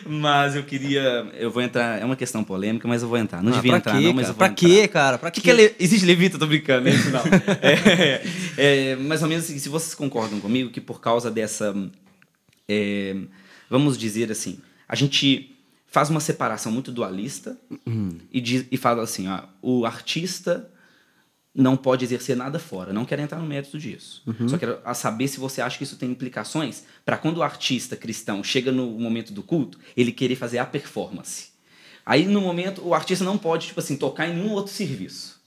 Mas 0.06 0.54
eu 0.54 0.62
queria, 0.64 1.26
eu 1.38 1.50
vou 1.50 1.62
entrar, 1.62 1.98
é 1.98 2.04
uma 2.04 2.16
questão 2.16 2.44
polêmica, 2.44 2.86
mas 2.86 3.02
eu 3.02 3.08
vou 3.08 3.16
entrar. 3.16 3.42
Não 3.42 3.52
ah, 3.52 3.54
devia 3.54 3.76
entrar 3.76 3.96
quê, 3.96 4.06
não, 4.06 4.12
mas 4.12 4.28
eu 4.28 4.34
vou 4.34 4.38
Pra 4.38 4.48
entrar. 4.48 4.68
quê, 4.68 4.86
cara? 4.86 5.16
Pra 5.16 5.30
que, 5.30 5.40
que 5.40 5.50
é, 5.50 5.74
existe 5.78 6.04
levita, 6.04 6.38
tô 6.38 6.46
brincando, 6.46 6.88
é 6.88 6.92
isso 6.92 7.10
não. 7.10 7.22
é, 7.62 8.22
é, 8.58 8.96
mais 8.96 9.22
ou 9.22 9.28
menos 9.30 9.46
assim, 9.46 9.58
se 9.58 9.70
vocês 9.70 9.94
concordam 9.94 10.38
comigo 10.40 10.70
que 10.70 10.80
por 10.80 11.00
causa 11.00 11.30
dessa 11.30 11.74
é, 12.68 13.16
vamos 13.70 13.96
dizer 13.96 14.30
assim, 14.30 14.58
a 14.86 14.94
gente 14.94 15.56
faz 15.86 16.10
uma 16.10 16.20
separação 16.20 16.70
muito 16.70 16.92
dualista 16.92 17.56
uhum. 17.86 18.18
e, 18.30 18.42
diz, 18.42 18.66
e 18.70 18.76
fala 18.76 19.02
assim, 19.02 19.26
ó, 19.26 19.40
o 19.62 19.86
artista 19.86 20.68
não 21.58 21.76
pode 21.76 22.04
exercer 22.04 22.36
nada 22.36 22.58
fora. 22.58 22.92
Não 22.92 23.04
quero 23.04 23.20
entrar 23.20 23.38
no 23.38 23.46
mérito 23.46 23.76
disso. 23.78 24.22
Uhum. 24.24 24.48
Só 24.48 24.56
quero 24.56 24.78
saber 24.94 25.26
se 25.26 25.40
você 25.40 25.60
acha 25.60 25.76
que 25.76 25.82
isso 25.82 25.96
tem 25.96 26.08
implicações 26.08 26.84
para 27.04 27.18
quando 27.18 27.38
o 27.38 27.42
artista 27.42 27.96
cristão 27.96 28.44
chega 28.44 28.70
no 28.70 28.86
momento 28.92 29.32
do 29.32 29.42
culto, 29.42 29.76
ele 29.96 30.12
querer 30.12 30.36
fazer 30.36 30.58
a 30.58 30.64
performance. 30.64 31.48
Aí, 32.06 32.26
no 32.26 32.40
momento, 32.40 32.86
o 32.86 32.94
artista 32.94 33.24
não 33.24 33.36
pode, 33.36 33.66
tipo 33.66 33.80
assim, 33.80 33.96
tocar 33.96 34.28
em 34.28 34.34
nenhum 34.34 34.52
outro 34.52 34.72
serviço. 34.72 35.37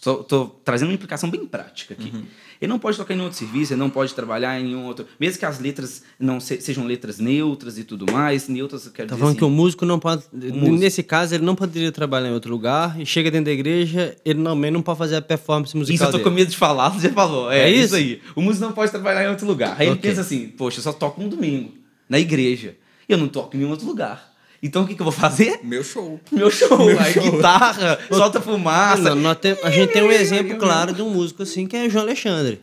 Estou 0.00 0.60
trazendo 0.64 0.88
uma 0.88 0.94
implicação 0.94 1.28
bem 1.28 1.44
prática 1.44 1.92
aqui. 1.92 2.10
Uhum. 2.10 2.24
Ele 2.58 2.70
não 2.70 2.78
pode 2.78 2.96
tocar 2.96 3.14
em 3.14 3.20
outro 3.20 3.36
serviço, 3.36 3.74
ele 3.74 3.80
não 3.80 3.90
pode 3.90 4.14
trabalhar 4.14 4.58
em 4.58 4.74
outro. 4.74 5.06
Mesmo 5.18 5.38
que 5.38 5.44
as 5.44 5.58
letras 5.60 6.02
não 6.18 6.40
se, 6.40 6.58
sejam 6.58 6.86
letras 6.86 7.18
neutras 7.18 7.76
e 7.76 7.84
tudo 7.84 8.10
mais, 8.10 8.48
neutras, 8.48 8.86
eu 8.86 8.92
quero 8.92 9.08
tá 9.08 9.14
dizer. 9.14 9.20
falando 9.20 9.32
assim, 9.32 9.38
que 9.38 9.44
o 9.44 9.50
músico 9.50 9.84
não 9.84 9.98
pode. 9.98 10.24
Músico. 10.32 10.70
Nesse 10.70 11.02
caso, 11.02 11.34
ele 11.34 11.44
não 11.44 11.54
poderia 11.54 11.92
trabalhar 11.92 12.30
em 12.30 12.32
outro 12.32 12.50
lugar 12.50 12.98
e 12.98 13.04
chega 13.04 13.30
dentro 13.30 13.46
da 13.46 13.52
igreja, 13.52 14.16
ele 14.24 14.42
também 14.42 14.70
não 14.70 14.80
pode 14.80 14.98
fazer 14.98 15.16
a 15.16 15.22
performance 15.22 15.76
musical. 15.76 15.94
Isso 15.94 16.04
eu 16.04 16.08
tô 16.08 16.16
dele. 16.16 16.24
com 16.24 16.34
medo 16.34 16.50
de 16.50 16.56
falar, 16.56 16.88
você 16.88 17.08
já 17.08 17.14
falou. 17.14 17.52
É, 17.52 17.60
é 17.60 17.70
isso? 17.70 17.84
isso? 17.84 17.96
aí. 17.96 18.22
O 18.34 18.40
músico 18.40 18.64
não 18.64 18.72
pode 18.72 18.90
trabalhar 18.90 19.24
em 19.24 19.28
outro 19.28 19.46
lugar. 19.46 19.76
Aí 19.78 19.86
okay. 19.86 19.88
ele 19.88 19.98
pensa 19.98 20.22
assim: 20.22 20.48
poxa, 20.48 20.78
eu 20.78 20.82
só 20.82 20.94
toco 20.94 21.22
um 21.22 21.28
domingo 21.28 21.72
na 22.08 22.18
igreja. 22.18 22.74
E 23.06 23.12
eu 23.12 23.18
não 23.18 23.28
toco 23.28 23.54
em 23.54 23.58
nenhum 23.58 23.70
outro 23.70 23.86
lugar. 23.86 24.29
Então 24.62 24.82
o 24.82 24.86
que, 24.86 24.94
que 24.94 25.00
eu 25.00 25.04
vou 25.04 25.12
fazer? 25.12 25.60
Meu 25.64 25.82
show. 25.82 26.20
Meu 26.30 26.50
show. 26.50 26.78
Meu 26.78 26.98
Aí 26.98 27.12
show. 27.12 27.22
guitarra, 27.30 27.98
solta 28.10 28.40
fumaça. 28.40 29.14
Não, 29.14 29.34
tem, 29.34 29.56
a 29.62 29.70
gente 29.70 29.92
tem 29.92 30.02
um 30.02 30.12
exemplo 30.12 30.56
claro 30.58 30.92
de 30.92 31.02
um 31.02 31.10
músico 31.10 31.42
assim 31.42 31.66
que 31.66 31.76
é 31.76 31.86
o 31.86 31.90
João 31.90 32.04
Alexandre. 32.04 32.60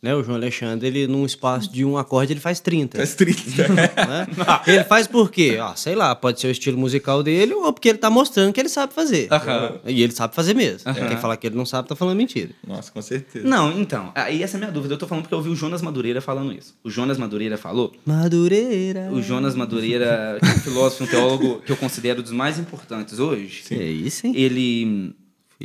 Né, 0.00 0.14
o 0.14 0.22
João 0.22 0.36
Alexandre, 0.36 0.86
ele 0.86 1.08
num 1.08 1.26
espaço 1.26 1.72
de 1.72 1.84
um 1.84 1.98
acorde, 1.98 2.32
ele 2.32 2.38
faz 2.38 2.60
30. 2.60 2.98
Faz 2.98 3.14
30. 3.16 3.38
Né? 3.68 4.26
Ele 4.66 4.84
faz 4.84 5.06
por 5.06 5.30
quê? 5.30 5.58
Ah, 5.60 5.74
sei 5.74 5.94
lá, 5.94 6.14
pode 6.14 6.40
ser 6.40 6.46
o 6.46 6.50
estilo 6.50 6.78
musical 6.78 7.22
dele 7.22 7.52
ou 7.52 7.72
porque 7.72 7.88
ele 7.88 7.98
tá 7.98 8.08
mostrando 8.08 8.52
que 8.52 8.60
ele 8.60 8.68
sabe 8.68 8.94
fazer. 8.94 9.26
Uh 9.26 9.34
-huh. 9.34 9.80
E 9.86 10.02
ele 10.02 10.12
sabe 10.12 10.34
fazer 10.34 10.54
mesmo. 10.54 10.90
Uh 10.90 10.94
-huh. 10.94 11.08
Quem 11.08 11.16
falar 11.16 11.36
que 11.36 11.46
ele 11.46 11.56
não 11.56 11.66
sabe, 11.66 11.88
tá 11.88 11.96
falando 11.96 12.16
mentira. 12.16 12.50
Nossa, 12.66 12.90
com 12.92 13.02
certeza. 13.02 13.46
Não, 13.46 13.72
então, 13.78 14.12
aí 14.14 14.42
essa 14.42 14.56
é 14.56 14.58
a 14.58 14.60
minha 14.60 14.72
dúvida. 14.72 14.94
Eu 14.94 14.98
tô 14.98 15.06
falando 15.06 15.24
porque 15.24 15.34
eu 15.34 15.38
ouvi 15.38 15.50
o 15.50 15.56
Jonas 15.56 15.82
Madureira 15.82 16.20
falando 16.20 16.52
isso. 16.52 16.76
O 16.84 16.90
Jonas 16.90 17.18
Madureira 17.18 17.58
falou... 17.58 17.92
Madureira... 18.06 19.10
O 19.12 19.20
Jonas 19.20 19.54
Madureira, 19.54 20.38
que 20.40 20.46
é 20.46 20.52
um 20.54 20.60
filósofo, 20.60 21.04
um 21.04 21.06
teólogo 21.06 21.60
que 21.66 21.72
eu 21.72 21.76
considero 21.76 22.22
dos 22.22 22.32
mais 22.32 22.58
importantes 22.58 23.18
hoje. 23.18 23.62
Sim. 23.64 23.78
É 23.78 23.84
isso, 23.84 24.26
hein? 24.26 24.32
Ele 24.36 25.14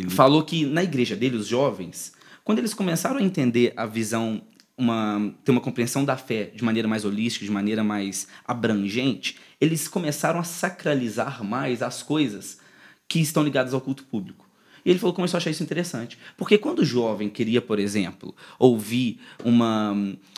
falou 0.10 0.43
que 0.43 0.65
na 0.65 0.84
igreja 0.84 1.15
dele, 1.15 1.38
os 1.38 1.48
jovens 1.48 2.13
quando 2.43 2.60
eles 2.60 2.73
começaram 2.73 3.17
a 3.17 3.23
entender 3.23 3.73
a 3.75 3.86
visão, 3.86 4.41
uma, 4.77 5.34
ter 5.43 5.51
uma 5.51 5.62
compreensão 5.62 6.03
da 6.03 6.17
fé 6.17 6.51
de 6.53 6.63
maneira 6.63 6.88
mais 6.88 7.06
holística, 7.06 7.45
de 7.45 7.51
maneira 7.51 7.84
mais 7.84 8.27
abrangente, 8.45 9.38
eles 9.60 9.88
começaram 9.88 10.39
a 10.39 10.43
sacralizar 10.43 11.43
mais 11.43 11.82
as 11.82 12.03
coisas 12.03 12.60
que 13.08 13.19
estão 13.19 13.43
ligadas 13.43 13.73
ao 13.73 13.82
culto 13.82 14.03
público. 14.03 14.49
E 14.86 14.89
ele 14.89 14.99
falou 14.99 15.13
começou 15.13 15.38
a 15.38 15.39
achar 15.39 15.51
isso 15.51 15.63
interessante. 15.63 16.17
Porque 16.38 16.58
quando 16.58 16.79
o 16.79 16.86
jovem 16.86 17.29
queria, 17.29 17.62
por 17.62 17.79
exemplo, 17.79 18.36
ouvir 18.60 19.19
uma, 19.43 19.95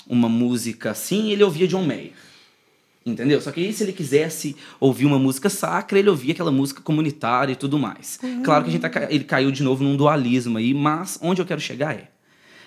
uma 0.07 0.29
música 0.29 0.91
assim, 0.91 1.31
ele 1.31 1.43
ouvia 1.43 1.67
John 1.67 1.83
Mayer. 1.83 2.13
Entendeu? 3.05 3.39
Só 3.39 3.51
que 3.51 3.59
aí, 3.59 3.71
se 3.71 3.83
ele 3.83 3.93
quisesse 3.93 4.55
ouvir 4.79 5.05
uma 5.05 5.19
música 5.19 5.47
sacra, 5.47 5.99
ele 5.99 6.09
ouvia 6.09 6.33
aquela 6.33 6.51
música 6.51 6.81
comunitária 6.81 7.53
e 7.53 7.55
tudo 7.55 7.77
mais. 7.77 8.17
Uhum. 8.23 8.41
Claro 8.41 8.63
que 8.63 8.69
a 8.71 8.73
gente 8.73 8.81
tá, 8.81 9.07
ele 9.11 9.23
caiu 9.23 9.51
de 9.51 9.61
novo 9.61 9.83
num 9.83 9.95
dualismo 9.95 10.57
aí, 10.57 10.73
mas 10.73 11.19
onde 11.21 11.39
eu 11.39 11.45
quero 11.45 11.61
chegar 11.61 11.93
é. 11.93 12.09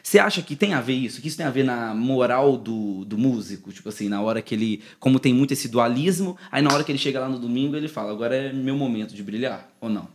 Você 0.01 0.21
acha 0.21 0.41
que 0.41 0.55
tem 0.55 0.75
a 0.75 0.81
ver 0.81 0.95
isso? 0.95 1.21
Que 1.21 1.27
isso 1.27 1.37
tem 1.37 1.45
a 1.45 1.51
ver 1.51 1.65
na 1.65 1.93
moral 1.93 2.57
do, 2.57 3.05
do 3.05 3.19
músico? 3.19 3.73
Tipo 3.73 3.89
assim, 3.89 4.09
na 4.09 4.23
hora 4.23 4.41
que 4.41 4.55
ele. 4.55 4.81
Como 5.01 5.19
tem 5.19 5.35
muito 5.35 5.53
esse 5.53 5.69
dualismo, 5.69 6.37
aí 6.53 6.63
na 6.63 6.73
hora 6.73 6.85
que 6.85 6.93
ele 6.93 6.99
chega 6.99 7.19
lá 7.19 7.29
no 7.29 7.39
domingo, 7.39 7.77
ele 7.77 7.89
fala: 7.89 8.13
agora 8.13 8.35
é 8.35 8.53
meu 8.53 8.77
momento 8.77 9.15
de 9.15 9.23
brilhar, 9.25 9.69
ou 9.81 9.91
não? 9.91 10.09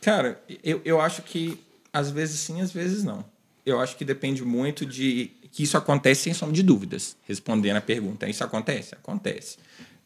Cara, 0.00 0.42
eu, 0.64 0.80
eu 0.84 1.00
acho 1.00 1.22
que 1.22 1.58
às 1.92 2.10
vezes 2.10 2.40
sim, 2.40 2.60
às 2.62 2.72
vezes 2.72 3.04
não. 3.04 3.24
Eu 3.64 3.78
acho 3.78 3.96
que 3.96 4.04
depende 4.04 4.44
muito 4.44 4.86
de 4.86 5.30
que 5.56 5.62
isso 5.62 5.78
acontece 5.78 6.24
sem 6.24 6.34
sombra 6.34 6.54
de 6.54 6.62
dúvidas, 6.62 7.16
respondendo 7.26 7.76
a 7.76 7.80
pergunta. 7.80 8.28
Isso 8.28 8.44
acontece? 8.44 8.94
Acontece. 8.94 9.56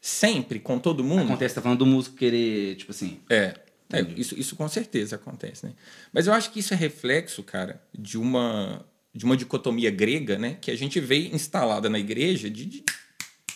Sempre, 0.00 0.60
com 0.60 0.78
todo 0.78 1.02
mundo? 1.02 1.24
Acontece, 1.24 1.56
tá 1.56 1.60
falando 1.60 1.80
do 1.80 1.86
músico 1.86 2.16
querer, 2.16 2.76
tipo 2.76 2.92
assim... 2.92 3.18
É, 3.28 3.58
é 3.92 4.00
isso, 4.16 4.38
isso 4.38 4.54
com 4.54 4.68
certeza 4.68 5.16
acontece, 5.16 5.66
né? 5.66 5.72
Mas 6.12 6.28
eu 6.28 6.32
acho 6.32 6.52
que 6.52 6.60
isso 6.60 6.72
é 6.72 6.76
reflexo, 6.76 7.42
cara, 7.42 7.82
de 7.92 8.16
uma, 8.16 8.86
de 9.12 9.24
uma 9.24 9.36
dicotomia 9.36 9.90
grega, 9.90 10.38
né? 10.38 10.56
Que 10.60 10.70
a 10.70 10.76
gente 10.76 11.00
vê 11.00 11.26
instalada 11.34 11.90
na 11.90 11.98
igreja 11.98 12.48
de, 12.48 12.64
de, 12.64 12.84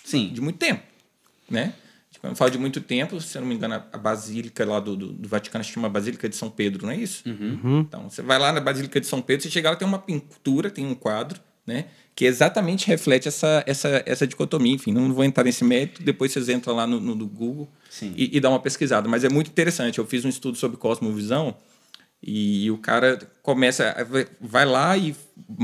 Sim. 0.05 0.33
de 0.33 0.41
muito 0.41 0.59
tempo, 0.59 0.83
né? 1.49 1.75
Quando 2.21 2.33
eu 2.33 2.37
falo 2.37 2.51
de 2.51 2.59
muito 2.59 2.81
tempo, 2.81 3.21
se 3.21 3.39
eu 3.39 3.43
não 3.43 3.49
me 3.49 3.55
engano, 3.55 3.75
a 3.75 3.99
basílica 3.99 4.65
lá 4.65 4.81
do, 4.81 4.97
do, 4.97 5.13
do 5.13 5.29
Vaticano 5.29 5.63
se 5.63 5.71
chama 5.71 5.89
Basílica 5.89 6.29
de 6.29 6.35
São 6.35 6.51
Pedro, 6.51 6.87
não 6.87 6.93
é 6.93 6.97
isso? 6.97 7.23
Uhum. 7.29 7.81
Então, 7.81 8.11
você 8.11 8.21
vai 8.21 8.39
lá 8.39 8.51
na 8.51 8.61
Basílica 8.61 9.01
de 9.01 9.07
São 9.07 9.23
Pedro, 9.23 9.45
você 9.45 9.51
chega 9.51 9.71
lá, 9.71 9.77
tem 9.77 9.87
uma 9.87 9.99
pintura, 9.99 10.71
tem 10.71 10.87
um 10.87 10.95
quadro, 10.95 11.39
né? 11.67 11.87
Que 12.15 12.25
exatamente 12.25 12.87
reflete 12.87 13.29
essa, 13.29 13.65
essa, 13.67 14.03
essa 14.07 14.27
dicotomia. 14.27 14.75
Enfim, 14.75 14.93
não 14.93 15.13
vou 15.13 15.25
entrar 15.25 15.45
nesse 15.45 15.65
mérito, 15.65 16.03
depois 16.03 16.33
vocês 16.33 16.49
entram 16.49 16.75
lá 16.75 16.87
no, 16.87 17.01
no, 17.01 17.15
no 17.15 17.27
Google 17.27 17.69
e, 18.03 18.37
e 18.37 18.41
dá 18.41 18.49
uma 18.49 18.61
pesquisada. 18.61 19.09
Mas 19.09 19.25
é 19.25 19.29
muito 19.29 19.49
interessante. 19.49 19.99
Eu 19.99 20.07
fiz 20.07 20.25
um 20.25 20.29
estudo 20.29 20.57
sobre 20.57 20.77
cosmovisão 20.77 21.57
e 22.27 22.71
o 22.71 22.79
cara 22.79 23.19
começa, 23.43 23.95
vai 24.41 24.65
lá 24.65 24.97
e 24.97 25.15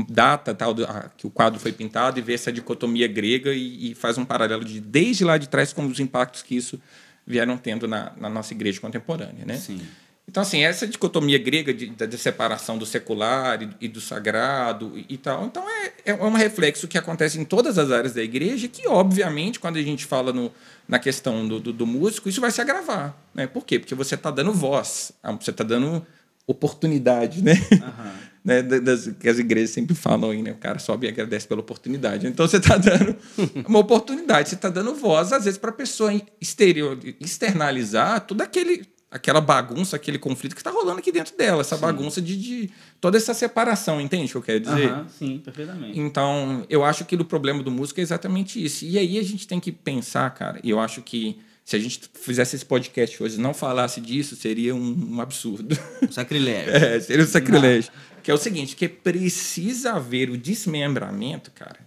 data 0.07 0.53
tal, 0.53 0.75
que 1.17 1.25
o 1.25 1.31
quadro 1.31 1.59
foi 1.59 1.71
pintado 1.71 2.19
e 2.19 2.21
vê 2.21 2.33
essa 2.33 2.51
dicotomia 2.51 3.07
grega 3.07 3.51
e, 3.51 3.91
e, 3.91 3.95
faz 3.95 4.17
um 4.17 4.25
paralelo 4.25 4.63
de 4.63 4.79
desde 4.79 5.23
lá 5.23 5.39
de 5.39 5.49
trás 5.49 5.73
com 5.73 5.85
os 5.87 5.99
impactos 5.99 6.43
que 6.43 6.55
isso 6.55 6.79
vieram 7.25 7.57
tendo 7.57 7.87
na, 7.87 8.13
na 8.15 8.29
nossa 8.29 8.53
igreja 8.53 8.79
contemporânea, 8.79 9.43
né? 9.43 9.57
Sim. 9.57 9.81
Então, 10.27 10.43
assim, 10.43 10.63
essa 10.63 10.87
dicotomia 10.87 11.37
grega 11.37 11.73
de, 11.73 11.87
de 11.89 12.17
separação 12.17 12.77
do 12.77 12.85
secular 12.85 13.61
e, 13.61 13.69
e, 13.81 13.87
do 13.87 13.99
sagrado 13.99 14.93
e, 14.95 15.05
e 15.09 15.17
tal, 15.17 15.45
então 15.45 15.63
é, 15.69 16.11
é 16.11 16.13
um 16.15 16.31
reflexo 16.31 16.87
que 16.87 16.97
acontece 16.97 17.39
em 17.39 17.43
todas 17.43 17.77
as 17.77 17.91
áreas 17.91 18.13
da 18.13 18.23
igreja, 18.23 18.67
que, 18.67 18.87
obviamente, 18.87 19.59
quando 19.59 19.77
a 19.77 19.81
gente 19.81 20.05
fala 20.05 20.31
no, 20.31 20.51
na 20.87 20.99
questão 20.99 21.45
do, 21.47 21.59
do, 21.59 21.73
do 21.73 21.85
músico, 21.85 22.29
isso 22.29 22.39
vai 22.39 22.51
se 22.51 22.61
agravar. 22.61 23.15
Né? 23.33 23.45
Por 23.45 23.65
quê? 23.65 23.77
Porque 23.77 23.95
você 23.95 24.15
está 24.15 24.31
dando 24.31 24.53
voz, 24.53 25.11
você 25.39 25.51
está 25.51 25.63
dando 25.63 26.05
oportunidade, 26.47 27.43
né? 27.43 27.53
Uhum. 27.71 28.11
né? 28.43 28.61
Das, 28.61 29.07
que 29.19 29.27
as 29.27 29.39
igrejas 29.39 29.71
sempre 29.71 29.95
falam 29.95 30.31
aí, 30.31 30.41
né? 30.41 30.51
O 30.51 30.57
cara 30.57 30.79
sobe 30.79 31.07
e 31.07 31.09
agradece 31.09 31.47
pela 31.47 31.61
oportunidade. 31.61 32.27
Então 32.27 32.47
você 32.47 32.57
está 32.57 32.77
dando 32.77 33.15
uma 33.67 33.79
oportunidade, 33.79 34.49
você 34.49 34.55
está 34.55 34.69
dando 34.69 34.95
voz, 34.95 35.33
às 35.33 35.45
vezes, 35.45 35.57
para 35.57 35.71
a 35.71 35.73
pessoa 35.73 36.11
exterior, 36.39 36.97
externalizar 37.19 38.21
tudo 38.21 38.41
aquele 38.41 38.85
aquela 39.11 39.41
bagunça, 39.41 39.97
aquele 39.97 40.17
conflito 40.17 40.55
que 40.55 40.61
está 40.61 40.71
rolando 40.71 40.99
aqui 40.99 41.11
dentro 41.11 41.37
dela, 41.37 41.59
essa 41.59 41.75
sim. 41.75 41.81
bagunça 41.81 42.21
de, 42.21 42.37
de, 42.37 42.69
toda 43.01 43.17
essa 43.17 43.33
separação, 43.33 43.99
entende 43.99 44.25
o 44.27 44.29
que 44.29 44.37
eu 44.37 44.41
quero 44.41 44.59
dizer? 44.61 44.91
Uhum, 44.93 45.09
sim, 45.09 45.37
perfeitamente. 45.39 45.99
Então, 45.99 46.65
eu 46.69 46.85
acho 46.85 47.03
que 47.03 47.15
o 47.15 47.25
problema 47.25 47.61
do 47.61 47.69
músico 47.69 47.99
é 47.99 48.03
exatamente 48.03 48.63
isso. 48.63 48.85
E 48.85 48.97
aí 48.97 49.19
a 49.19 49.23
gente 49.23 49.45
tem 49.45 49.59
que 49.59 49.71
pensar, 49.71 50.29
cara, 50.29 50.61
e 50.63 50.69
eu 50.69 50.79
acho 50.79 51.01
que 51.01 51.37
se 51.65 51.75
a 51.75 51.79
gente 51.79 52.09
fizesse 52.13 52.55
esse 52.55 52.65
podcast 52.65 53.21
hoje 53.21 53.37
e 53.37 53.41
não 53.41 53.53
falasse 53.53 53.99
disso, 53.99 54.35
seria 54.35 54.73
um, 54.73 55.15
um 55.15 55.21
absurdo. 55.21 55.77
Um 56.01 56.11
sacrilégio. 56.11 56.71
é, 56.73 56.99
seria 57.01 57.23
um 57.23 57.27
sacrilégio. 57.27 57.91
Não. 57.93 58.21
Que 58.23 58.31
é 58.31 58.33
o 58.33 58.37
seguinte, 58.37 58.75
que 58.75 58.87
precisa 58.87 59.93
haver 59.93 60.29
o 60.29 60.37
desmembramento, 60.37 61.51
cara, 61.51 61.79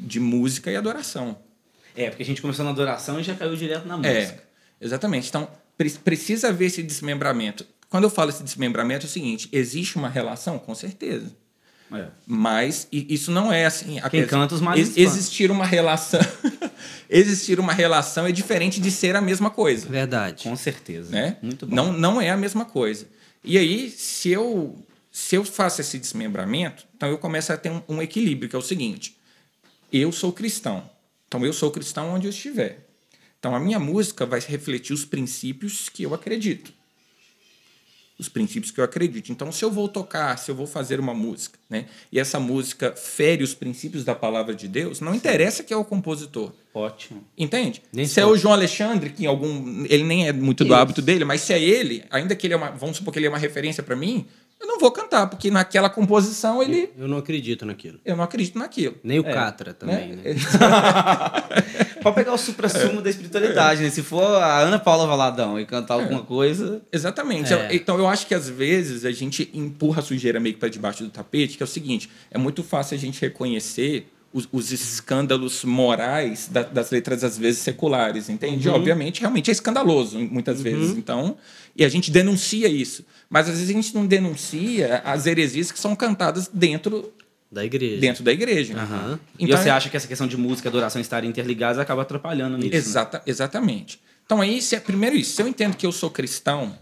de 0.00 0.18
música 0.18 0.70
e 0.70 0.76
adoração. 0.76 1.38
É, 1.94 2.10
porque 2.10 2.22
a 2.22 2.26
gente 2.26 2.42
começou 2.42 2.64
na 2.64 2.72
adoração 2.72 3.20
e 3.20 3.22
já 3.22 3.34
caiu 3.34 3.54
direto 3.54 3.86
na 3.86 3.94
é, 4.06 4.20
música. 4.20 4.42
É, 4.80 4.84
exatamente. 4.84 5.28
Então, 5.28 5.48
precisa 6.04 6.48
haver 6.48 6.66
esse 6.66 6.82
desmembramento. 6.82 7.66
Quando 7.88 8.04
eu 8.04 8.10
falo 8.10 8.30
esse 8.30 8.42
desmembramento, 8.42 9.06
é 9.06 9.08
o 9.08 9.10
seguinte: 9.10 9.48
existe 9.52 9.96
uma 9.96 10.08
relação? 10.08 10.58
Com 10.58 10.74
certeza. 10.74 11.34
É. 11.92 12.08
Mas 12.26 12.88
isso 12.90 13.30
não 13.30 13.52
é 13.52 13.64
assim. 13.64 14.00
Quem 14.10 14.26
canta 14.26 14.54
os 14.54 14.60
mais 14.60 14.96
ex 14.96 14.96
Existir 14.96 15.50
uma 15.50 15.64
relação. 15.64 16.20
existir 17.08 17.60
uma 17.60 17.72
relação 17.72 18.26
é 18.26 18.32
diferente 18.32 18.80
de 18.80 18.90
ser 18.90 19.14
a 19.14 19.20
mesma 19.20 19.50
coisa. 19.50 19.88
Verdade. 19.88 20.42
Com 20.42 20.56
certeza. 20.56 21.10
Né? 21.10 21.36
Muito 21.40 21.66
bom. 21.66 21.74
Não, 21.74 21.92
não 21.92 22.20
é 22.20 22.30
a 22.30 22.36
mesma 22.36 22.64
coisa. 22.64 23.06
E 23.44 23.56
aí, 23.56 23.88
se 23.90 24.30
eu, 24.30 24.76
se 25.12 25.36
eu 25.36 25.44
faço 25.44 25.80
esse 25.80 25.98
desmembramento, 25.98 26.84
então 26.96 27.08
eu 27.08 27.18
começo 27.18 27.52
a 27.52 27.56
ter 27.56 27.70
um, 27.70 27.80
um 27.88 28.02
equilíbrio, 28.02 28.48
que 28.48 28.56
é 28.56 28.58
o 28.58 28.62
seguinte: 28.62 29.16
eu 29.92 30.10
sou 30.10 30.32
cristão. 30.32 30.90
Então 31.28 31.44
eu 31.44 31.52
sou 31.52 31.70
cristão 31.70 32.14
onde 32.14 32.26
eu 32.26 32.30
estiver. 32.30 32.85
Então 33.46 33.54
a 33.54 33.60
minha 33.60 33.78
música 33.78 34.26
vai 34.26 34.40
refletir 34.40 34.92
os 34.92 35.04
princípios 35.04 35.88
que 35.88 36.02
eu 36.02 36.12
acredito. 36.12 36.72
Os 38.18 38.28
princípios 38.28 38.72
que 38.72 38.80
eu 38.80 38.84
acredito. 38.84 39.30
Então, 39.30 39.52
se 39.52 39.64
eu 39.64 39.70
vou 39.70 39.88
tocar, 39.88 40.36
se 40.36 40.50
eu 40.50 40.54
vou 40.56 40.66
fazer 40.66 40.98
uma 40.98 41.14
música, 41.14 41.56
né, 41.70 41.86
e 42.10 42.18
essa 42.18 42.40
música 42.40 42.92
fere 42.96 43.44
os 43.44 43.54
princípios 43.54 44.02
da 44.04 44.16
palavra 44.16 44.52
de 44.52 44.66
Deus, 44.66 45.00
não 45.00 45.14
interessa 45.14 45.62
que 45.62 45.72
é 45.72 45.76
o 45.76 45.84
compositor. 45.84 46.52
Ótimo. 46.74 47.22
Entende? 47.38 47.82
Nem 47.92 48.04
se 48.04 48.18
é 48.18 48.26
o 48.26 48.36
João 48.36 48.52
Alexandre, 48.52 49.10
que 49.10 49.24
algum. 49.24 49.84
Ele 49.88 50.02
nem 50.02 50.26
é 50.26 50.32
muito 50.32 50.64
do 50.64 50.70
Isso. 50.70 50.74
hábito 50.74 51.00
dele, 51.00 51.24
mas 51.24 51.42
se 51.42 51.52
é 51.52 51.62
ele, 51.62 52.02
ainda 52.10 52.34
que 52.34 52.48
ele 52.48 52.54
é 52.54 52.56
uma. 52.56 52.70
Vamos 52.70 52.96
supor 52.96 53.12
que 53.12 53.20
ele 53.20 53.26
é 53.26 53.30
uma 53.30 53.38
referência 53.38 53.80
para 53.80 53.94
mim, 53.94 54.26
eu 54.58 54.66
não 54.66 54.78
vou 54.78 54.90
cantar, 54.90 55.26
porque 55.28 55.50
naquela 55.50 55.90
composição 55.90 56.62
ele. 56.62 56.90
Eu 56.96 57.06
não 57.06 57.18
acredito 57.18 57.66
naquilo. 57.66 58.00
Eu 58.04 58.16
não 58.16 58.24
acredito 58.24 58.58
naquilo. 58.58 58.96
Nem 59.04 59.20
o 59.20 59.26
é, 59.26 59.32
Catra 59.32 59.74
também, 59.74 60.16
né? 60.16 60.22
né? 60.24 60.34
Pode 62.02 62.14
pegar 62.14 62.32
o 62.32 62.38
supra-sumo 62.38 63.00
é. 63.00 63.02
da 63.02 63.10
espiritualidade, 63.10 63.82
né? 63.82 63.90
Se 63.90 64.02
for 64.02 64.24
a 64.24 64.60
Ana 64.60 64.78
Paula 64.78 65.06
Valadão 65.06 65.60
e 65.60 65.66
cantar 65.66 65.94
alguma 65.94 66.22
coisa. 66.22 66.80
Exatamente. 66.90 67.52
É. 67.52 67.74
Então 67.74 67.98
eu 67.98 68.08
acho 68.08 68.26
que 68.26 68.34
às 68.34 68.48
vezes 68.48 69.04
a 69.04 69.12
gente 69.12 69.50
empurra 69.52 70.00
a 70.00 70.02
sujeira 70.02 70.40
meio 70.40 70.54
que 70.54 70.60
para 70.60 70.68
debaixo 70.68 71.04
do 71.04 71.10
tapete, 71.10 71.56
que 71.56 71.62
é 71.62 71.64
o 71.64 71.68
seguinte: 71.68 72.08
é 72.30 72.38
muito 72.38 72.62
fácil 72.62 72.96
a 72.96 72.98
gente 72.98 73.20
reconhecer 73.20 74.08
os, 74.36 74.46
os 74.52 74.70
escândalos 74.70 75.64
morais 75.64 76.48
da, 76.48 76.62
das 76.62 76.90
letras, 76.90 77.24
às 77.24 77.38
vezes, 77.38 77.60
seculares, 77.60 78.28
entende? 78.28 78.68
Uhum. 78.68 78.74
Obviamente, 78.74 79.20
realmente 79.20 79.50
é 79.50 79.52
escandaloso, 79.52 80.18
muitas 80.18 80.58
uhum. 80.58 80.64
vezes. 80.64 80.96
Então, 80.96 81.36
e 81.74 81.84
a 81.84 81.88
gente 81.88 82.10
denuncia 82.10 82.68
isso. 82.68 83.04
Mas, 83.28 83.48
às 83.48 83.54
vezes, 83.54 83.70
a 83.70 83.72
gente 83.72 83.94
não 83.94 84.06
denuncia 84.06 85.02
as 85.04 85.26
heresias 85.26 85.72
que 85.72 85.78
são 85.78 85.96
cantadas 85.96 86.48
dentro 86.52 87.12
da 87.50 87.64
igreja. 87.64 88.00
Dentro 88.00 88.24
da 88.24 88.32
igreja. 88.32 88.74
Uhum. 88.74 89.18
Então, 89.38 89.58
e 89.58 89.62
você 89.62 89.70
acha 89.70 89.88
que 89.88 89.96
essa 89.96 90.08
questão 90.08 90.26
de 90.26 90.36
música 90.36 90.68
e 90.68 90.70
adoração 90.70 91.00
estarem 91.00 91.28
interligadas 91.30 91.78
acaba 91.78 92.02
atrapalhando 92.02 92.56
nisso? 92.56 92.74
Exata, 92.74 93.18
né? 93.18 93.24
Exatamente. 93.26 94.00
Então, 94.24 94.40
aí, 94.40 94.60
se 94.60 94.74
é, 94.74 94.80
primeiro 94.80 95.16
isso, 95.16 95.34
se 95.34 95.42
eu 95.42 95.48
entendo 95.48 95.76
que 95.76 95.86
eu 95.86 95.92
sou 95.92 96.10
cristão, 96.10 96.76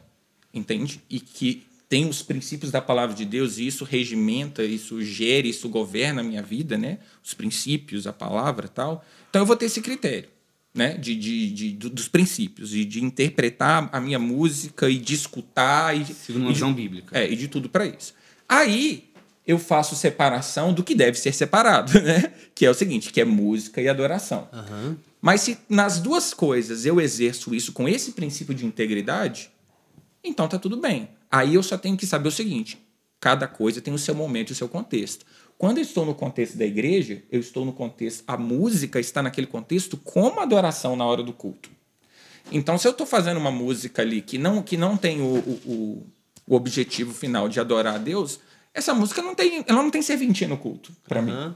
entende? 0.52 1.00
E 1.10 1.20
que 1.20 1.66
tem 1.88 2.08
os 2.08 2.22
princípios 2.22 2.72
da 2.72 2.80
palavra 2.80 3.14
de 3.14 3.24
Deus 3.24 3.58
e 3.58 3.66
isso 3.66 3.84
regimenta, 3.84 4.64
isso 4.64 5.02
gere, 5.02 5.50
isso 5.50 5.68
governa 5.68 6.22
a 6.22 6.24
minha 6.24 6.42
vida, 6.42 6.78
né? 6.78 6.98
Os 7.22 7.34
princípios, 7.34 8.06
a 8.06 8.12
palavra 8.12 8.66
tal. 8.66 9.04
Então 9.30 9.42
eu 9.42 9.46
vou 9.46 9.54
ter 9.54 9.66
esse 9.66 9.80
critério, 9.80 10.28
né? 10.74 10.94
De, 10.94 11.14
de, 11.14 11.50
de 11.50 11.88
dos 11.88 12.08
princípios 12.08 12.74
e 12.74 12.84
de, 12.84 13.02
interpretar 13.02 13.88
a 13.92 14.00
minha 14.00 14.18
música 14.18 14.90
e 14.90 14.98
de 14.98 15.14
escutar 15.14 15.96
e 15.96 16.04
segundo 16.04 16.42
uma 16.42 16.52
visão 16.52 16.74
bíblica. 16.74 17.16
É, 17.16 17.30
e 17.30 17.36
de 17.36 17.46
tudo 17.46 17.68
para 17.68 17.86
isso. 17.86 18.12
Aí 18.48 19.08
eu 19.46 19.58
faço 19.58 19.94
separação 19.94 20.72
do 20.72 20.82
que 20.82 20.94
deve 20.94 21.18
ser 21.18 21.32
separado, 21.32 21.92
né? 22.02 22.32
Que 22.54 22.66
é 22.66 22.70
o 22.70 22.74
seguinte, 22.74 23.12
que 23.12 23.20
é 23.20 23.24
música 23.24 23.80
e 23.80 23.88
adoração. 23.88 24.48
Uhum. 24.52 24.96
Mas 25.22 25.42
se 25.42 25.58
nas 25.68 26.00
duas 26.00 26.34
coisas 26.34 26.84
eu 26.84 27.00
exerço 27.00 27.54
isso 27.54 27.72
com 27.72 27.88
esse 27.88 28.12
princípio 28.12 28.54
de 28.54 28.66
integridade, 28.66 29.50
então 30.22 30.48
tá 30.48 30.58
tudo 30.58 30.76
bem. 30.76 31.08
Aí 31.30 31.54
eu 31.54 31.62
só 31.62 31.78
tenho 31.78 31.96
que 31.96 32.06
saber 32.06 32.28
o 32.28 32.32
seguinte: 32.32 32.78
cada 33.20 33.46
coisa 33.46 33.80
tem 33.80 33.94
o 33.94 33.98
seu 33.98 34.14
momento 34.14 34.50
e 34.50 34.52
o 34.52 34.56
seu 34.56 34.68
contexto. 34.68 35.24
Quando 35.64 35.78
eu 35.78 35.82
estou 35.82 36.04
no 36.04 36.14
contexto 36.14 36.58
da 36.58 36.66
igreja, 36.66 37.22
eu 37.32 37.40
estou 37.40 37.64
no 37.64 37.72
contexto, 37.72 38.22
a 38.26 38.36
música 38.36 39.00
está 39.00 39.22
naquele 39.22 39.46
contexto 39.46 39.96
como 39.96 40.40
adoração 40.40 40.94
na 40.94 41.06
hora 41.06 41.22
do 41.22 41.32
culto. 41.32 41.70
Então, 42.52 42.76
se 42.76 42.86
eu 42.86 42.90
estou 42.90 43.06
fazendo 43.06 43.38
uma 43.38 43.50
música 43.50 44.02
ali 44.02 44.20
que 44.20 44.36
não, 44.36 44.62
que 44.62 44.76
não 44.76 44.94
tem 44.94 45.22
o, 45.22 45.38
o, 45.64 46.06
o 46.46 46.54
objetivo 46.54 47.14
final 47.14 47.48
de 47.48 47.58
adorar 47.60 47.94
a 47.94 47.98
Deus, 47.98 48.40
essa 48.74 48.92
música 48.92 49.22
não 49.22 49.34
tem, 49.34 49.64
ela 49.66 49.82
não 49.82 49.90
tem 49.90 50.02
serventia 50.02 50.46
no 50.46 50.58
culto, 50.58 50.92
para 51.08 51.20
uhum. 51.20 51.26
mim. 51.48 51.54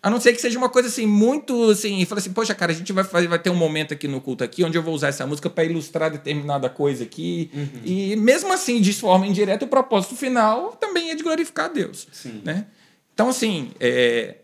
A 0.00 0.08
não 0.08 0.20
ser 0.20 0.32
que 0.32 0.40
seja 0.40 0.56
uma 0.56 0.68
coisa 0.68 0.88
assim, 0.88 1.06
muito 1.06 1.70
assim, 1.70 1.98
e 1.98 2.06
fala 2.06 2.20
assim, 2.20 2.32
poxa, 2.32 2.54
cara, 2.54 2.70
a 2.70 2.74
gente 2.74 2.92
vai, 2.92 3.02
fazer, 3.02 3.26
vai 3.26 3.38
ter 3.38 3.50
um 3.50 3.56
momento 3.56 3.92
aqui 3.92 4.06
no 4.06 4.20
culto 4.20 4.44
aqui 4.44 4.62
onde 4.62 4.78
eu 4.78 4.82
vou 4.82 4.94
usar 4.94 5.08
essa 5.08 5.26
música 5.26 5.50
para 5.50 5.64
ilustrar 5.64 6.10
determinada 6.10 6.70
coisa 6.70 7.02
aqui. 7.02 7.50
Uhum. 7.52 7.82
E 7.84 8.16
mesmo 8.16 8.52
assim, 8.52 8.80
de 8.80 8.92
forma 8.92 9.26
indireta, 9.26 9.64
o 9.64 9.68
propósito 9.68 10.14
final 10.14 10.72
também 10.72 11.10
é 11.10 11.16
de 11.16 11.22
glorificar 11.24 11.66
a 11.66 11.68
Deus. 11.68 12.06
Sim. 12.12 12.42
Né? 12.44 12.66
Então, 13.12 13.28
assim, 13.28 13.72
é, 13.80 14.36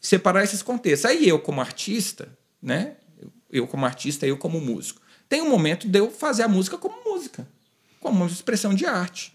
separar 0.00 0.44
esses 0.44 0.62
contextos. 0.62 1.10
Aí 1.10 1.28
eu, 1.28 1.40
como 1.40 1.60
artista, 1.60 2.28
né? 2.62 2.92
Eu 3.50 3.66
como 3.66 3.84
artista, 3.86 4.26
eu 4.26 4.36
como 4.36 4.60
músico. 4.60 5.00
Tem 5.28 5.42
um 5.42 5.48
momento 5.48 5.88
de 5.88 5.98
eu 5.98 6.10
fazer 6.10 6.44
a 6.44 6.48
música 6.48 6.78
como 6.78 6.94
música, 7.04 7.48
como 8.00 8.18
uma 8.18 8.26
expressão 8.26 8.74
de 8.74 8.86
arte. 8.86 9.33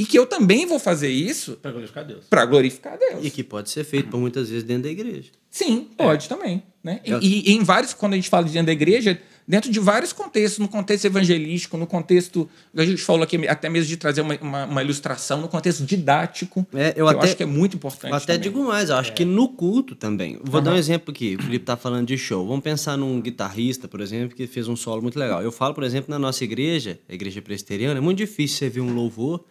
E 0.00 0.06
que 0.06 0.18
eu 0.18 0.24
também 0.24 0.64
vou 0.64 0.78
fazer 0.78 1.10
isso 1.10 1.58
para 1.60 1.72
glorificar 1.72 2.06
Deus. 2.06 2.24
Para 2.24 2.46
glorificar 2.46 2.96
Deus. 2.96 3.22
E 3.22 3.30
que 3.30 3.44
pode 3.44 3.68
ser 3.68 3.84
feito 3.84 4.08
por 4.08 4.18
muitas 4.18 4.48
vezes 4.48 4.64
dentro 4.64 4.84
da 4.84 4.88
igreja. 4.88 5.28
Sim, 5.50 5.88
pode 5.94 6.24
é. 6.24 6.28
também. 6.30 6.62
Né? 6.82 7.00
E, 7.04 7.50
e, 7.50 7.54
em 7.54 7.62
vários, 7.62 7.92
quando 7.92 8.14
a 8.14 8.16
gente 8.16 8.30
fala 8.30 8.46
de 8.46 8.50
dentro 8.50 8.68
da 8.68 8.72
igreja, 8.72 9.20
dentro 9.46 9.70
de 9.70 9.78
vários 9.78 10.10
contextos, 10.10 10.58
no 10.58 10.68
contexto 10.68 11.04
evangelístico, 11.04 11.76
no 11.76 11.86
contexto, 11.86 12.48
a 12.74 12.82
gente 12.82 13.02
falou 13.02 13.24
aqui 13.24 13.46
até 13.46 13.68
mesmo 13.68 13.88
de 13.88 13.98
trazer 13.98 14.22
uma, 14.22 14.38
uma, 14.40 14.64
uma 14.64 14.82
ilustração, 14.82 15.42
no 15.42 15.48
contexto 15.48 15.84
didático. 15.84 16.66
É, 16.72 16.94
eu, 16.96 17.06
até, 17.06 17.18
eu 17.18 17.22
acho 17.24 17.36
que 17.36 17.42
é 17.42 17.46
muito 17.46 17.76
importante. 17.76 18.10
Eu 18.10 18.16
até 18.16 18.38
também. 18.38 18.40
digo 18.40 18.64
mais, 18.64 18.88
eu 18.88 18.96
acho 18.96 19.10
é. 19.10 19.14
que 19.14 19.26
no 19.26 19.50
culto 19.50 19.94
também. 19.94 20.40
Vou 20.42 20.60
uhum. 20.60 20.64
dar 20.64 20.72
um 20.72 20.76
exemplo 20.76 21.10
aqui. 21.10 21.36
O 21.38 21.42
Felipe 21.42 21.64
está 21.64 21.76
falando 21.76 22.06
de 22.06 22.16
show. 22.16 22.48
Vamos 22.48 22.64
pensar 22.64 22.96
num 22.96 23.20
guitarrista, 23.20 23.86
por 23.86 24.00
exemplo, 24.00 24.34
que 24.34 24.46
fez 24.46 24.66
um 24.66 24.76
solo 24.76 25.02
muito 25.02 25.18
legal. 25.18 25.42
Eu 25.42 25.52
falo, 25.52 25.74
por 25.74 25.84
exemplo, 25.84 26.10
na 26.10 26.18
nossa 26.18 26.42
igreja, 26.42 26.98
a 27.06 27.12
igreja 27.12 27.42
presbiteriana, 27.42 27.98
é 27.98 28.00
muito 28.00 28.16
difícil 28.16 28.56
você 28.56 28.70
ver 28.70 28.80
um 28.80 28.94
louvor 28.94 29.44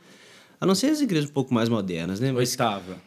a 0.59 0.65
não 0.65 0.75
ser 0.75 0.87
as 0.87 1.01
igrejas 1.01 1.29
um 1.29 1.33
pouco 1.33 1.53
mais 1.53 1.69
modernas, 1.69 2.19
né? 2.19 2.31
Mas, 2.31 2.51
Oitava. 2.51 2.97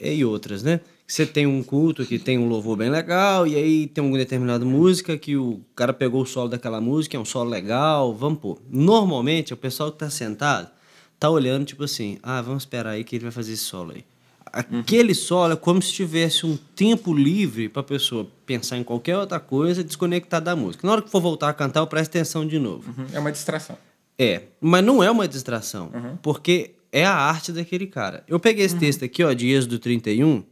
É, 0.00 0.14
e 0.14 0.24
outras, 0.24 0.62
né? 0.62 0.80
Você 1.06 1.26
tem 1.26 1.46
um 1.46 1.62
culto 1.62 2.06
que 2.06 2.18
tem 2.18 2.38
um 2.38 2.48
louvor 2.48 2.76
bem 2.76 2.88
legal, 2.88 3.46
e 3.46 3.56
aí 3.56 3.86
tem 3.88 4.02
uma 4.02 4.16
determinada 4.16 4.64
música 4.64 5.18
que 5.18 5.36
o 5.36 5.60
cara 5.74 5.92
pegou 5.92 6.22
o 6.22 6.26
solo 6.26 6.48
daquela 6.48 6.80
música, 6.80 7.16
é 7.16 7.20
um 7.20 7.24
solo 7.24 7.50
legal, 7.50 8.14
vamos 8.14 8.38
pôr. 8.38 8.58
Normalmente, 8.70 9.52
o 9.52 9.56
pessoal 9.56 9.90
que 9.90 9.98
tá 9.98 10.08
sentado 10.08 10.70
tá 11.18 11.28
olhando, 11.28 11.64
tipo 11.64 11.84
assim, 11.84 12.18
ah, 12.22 12.40
vamos 12.40 12.62
esperar 12.62 12.90
aí 12.90 13.04
que 13.04 13.16
ele 13.16 13.24
vai 13.24 13.32
fazer 13.32 13.52
esse 13.52 13.64
solo 13.64 13.92
aí. 13.92 14.04
Aquele 14.52 15.14
solo 15.14 15.52
é 15.52 15.56
como 15.56 15.80
se 15.80 15.92
tivesse 15.92 16.44
um 16.44 16.56
tempo 16.74 17.14
livre 17.14 17.68
para 17.68 17.80
a 17.80 17.84
pessoa 17.84 18.26
pensar 18.44 18.78
em 18.78 18.82
qualquer 18.82 19.16
outra 19.16 19.38
coisa, 19.38 19.84
desconectar 19.84 20.40
da 20.40 20.56
música. 20.56 20.86
Na 20.86 20.94
hora 20.94 21.02
que 21.02 21.10
for 21.10 21.20
voltar 21.20 21.48
a 21.48 21.52
cantar, 21.52 21.80
eu 21.80 21.86
presto 21.86 22.10
atenção 22.10 22.46
de 22.46 22.58
novo. 22.58 22.88
Uhum. 22.88 23.06
É 23.12 23.18
uma 23.18 23.30
distração. 23.30 23.76
É, 24.18 24.42
mas 24.60 24.84
não 24.84 25.02
é 25.02 25.10
uma 25.10 25.26
distração, 25.26 25.90
uhum. 25.94 26.16
porque 26.20 26.72
é 26.92 27.04
a 27.04 27.14
arte 27.14 27.52
daquele 27.52 27.86
cara. 27.86 28.24
Eu 28.26 28.40
peguei 28.40 28.64
esse 28.64 28.74
uhum. 28.74 28.80
texto 28.80 29.04
aqui, 29.04 29.22
ó, 29.22 29.32
de 29.32 29.48
Êxodo 29.48 29.78
31, 29.78 30.42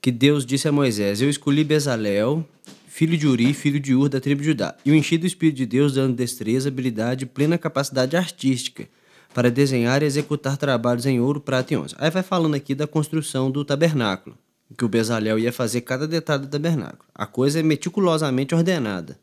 que 0.00 0.10
Deus 0.10 0.44
disse 0.46 0.68
a 0.68 0.72
Moisés: 0.72 1.20
Eu 1.20 1.28
escolhi 1.28 1.64
Bezalel, 1.64 2.46
filho 2.86 3.16
de 3.16 3.26
Uri, 3.26 3.52
filho 3.52 3.80
de 3.80 3.94
Ur, 3.94 4.08
da 4.08 4.20
tribo 4.20 4.40
de 4.40 4.48
Judá, 4.48 4.76
e 4.84 4.90
o 4.90 4.94
enchi 4.94 5.18
do 5.18 5.26
Espírito 5.26 5.56
de 5.56 5.66
Deus, 5.66 5.94
dando 5.94 6.14
destreza, 6.14 6.68
habilidade 6.68 7.24
e 7.24 7.26
plena 7.26 7.58
capacidade 7.58 8.16
artística 8.16 8.88
para 9.34 9.50
desenhar 9.50 10.02
e 10.02 10.06
executar 10.06 10.56
trabalhos 10.56 11.04
em 11.04 11.20
ouro, 11.20 11.40
prata 11.40 11.74
e 11.74 11.76
onça. 11.76 11.94
Aí 11.98 12.10
vai 12.10 12.22
falando 12.22 12.54
aqui 12.54 12.74
da 12.74 12.86
construção 12.86 13.50
do 13.50 13.64
tabernáculo, 13.64 14.36
que 14.78 14.84
o 14.84 14.88
Bezalel 14.88 15.38
ia 15.38 15.52
fazer 15.52 15.82
cada 15.82 16.08
detalhe 16.08 16.42
do 16.42 16.48
tabernáculo. 16.48 17.04
A 17.14 17.26
coisa 17.26 17.60
é 17.60 17.62
meticulosamente 17.62 18.54
ordenada. 18.54 19.18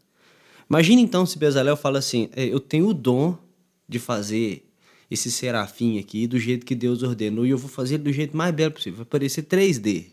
Imagina 0.69 1.01
então 1.01 1.25
se 1.25 1.39
Bezalel 1.39 1.75
fala 1.75 1.99
assim: 1.99 2.29
Eu 2.35 2.59
tenho 2.59 2.87
o 2.87 2.93
dom 2.93 3.37
de 3.87 3.97
fazer 3.97 4.63
esse 5.13 5.31
serafim 5.31 5.99
aqui 5.99 6.27
do 6.27 6.39
jeito 6.39 6.65
que 6.65 6.75
Deus 6.75 7.03
ordenou 7.03 7.45
e 7.45 7.51
eu 7.51 7.57
vou 7.57 7.69
fazer 7.69 7.97
do 7.97 8.11
jeito 8.11 8.35
mais 8.35 8.53
belo 8.53 8.71
possível. 8.71 8.97
Vai 8.97 9.05
parecer 9.05 9.43
3D. 9.43 10.07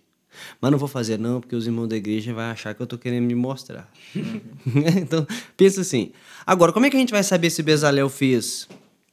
Mas 0.61 0.71
não 0.71 0.79
vou 0.79 0.89
fazer 0.89 1.19
não, 1.19 1.41
porque 1.41 1.57
os 1.57 1.67
irmãos 1.67 1.89
da 1.89 1.97
igreja 1.97 2.33
vão 2.33 2.45
achar 2.45 2.75
que 2.75 2.81
eu 2.81 2.87
tô 2.87 2.97
querendo 2.97 3.25
me 3.25 3.35
mostrar. 3.35 3.91
então, 5.01 5.27
pensa 5.57 5.81
assim. 5.81 6.13
Agora, 6.47 6.73
como 6.73 6.87
é 6.87 6.91
que 6.91 6.97
a 6.97 7.01
gente 7.01 7.11
vai 7.11 7.23
saber 7.23 7.51
se 7.51 7.63
Bezalel 7.63 8.09
fez 8.09 8.69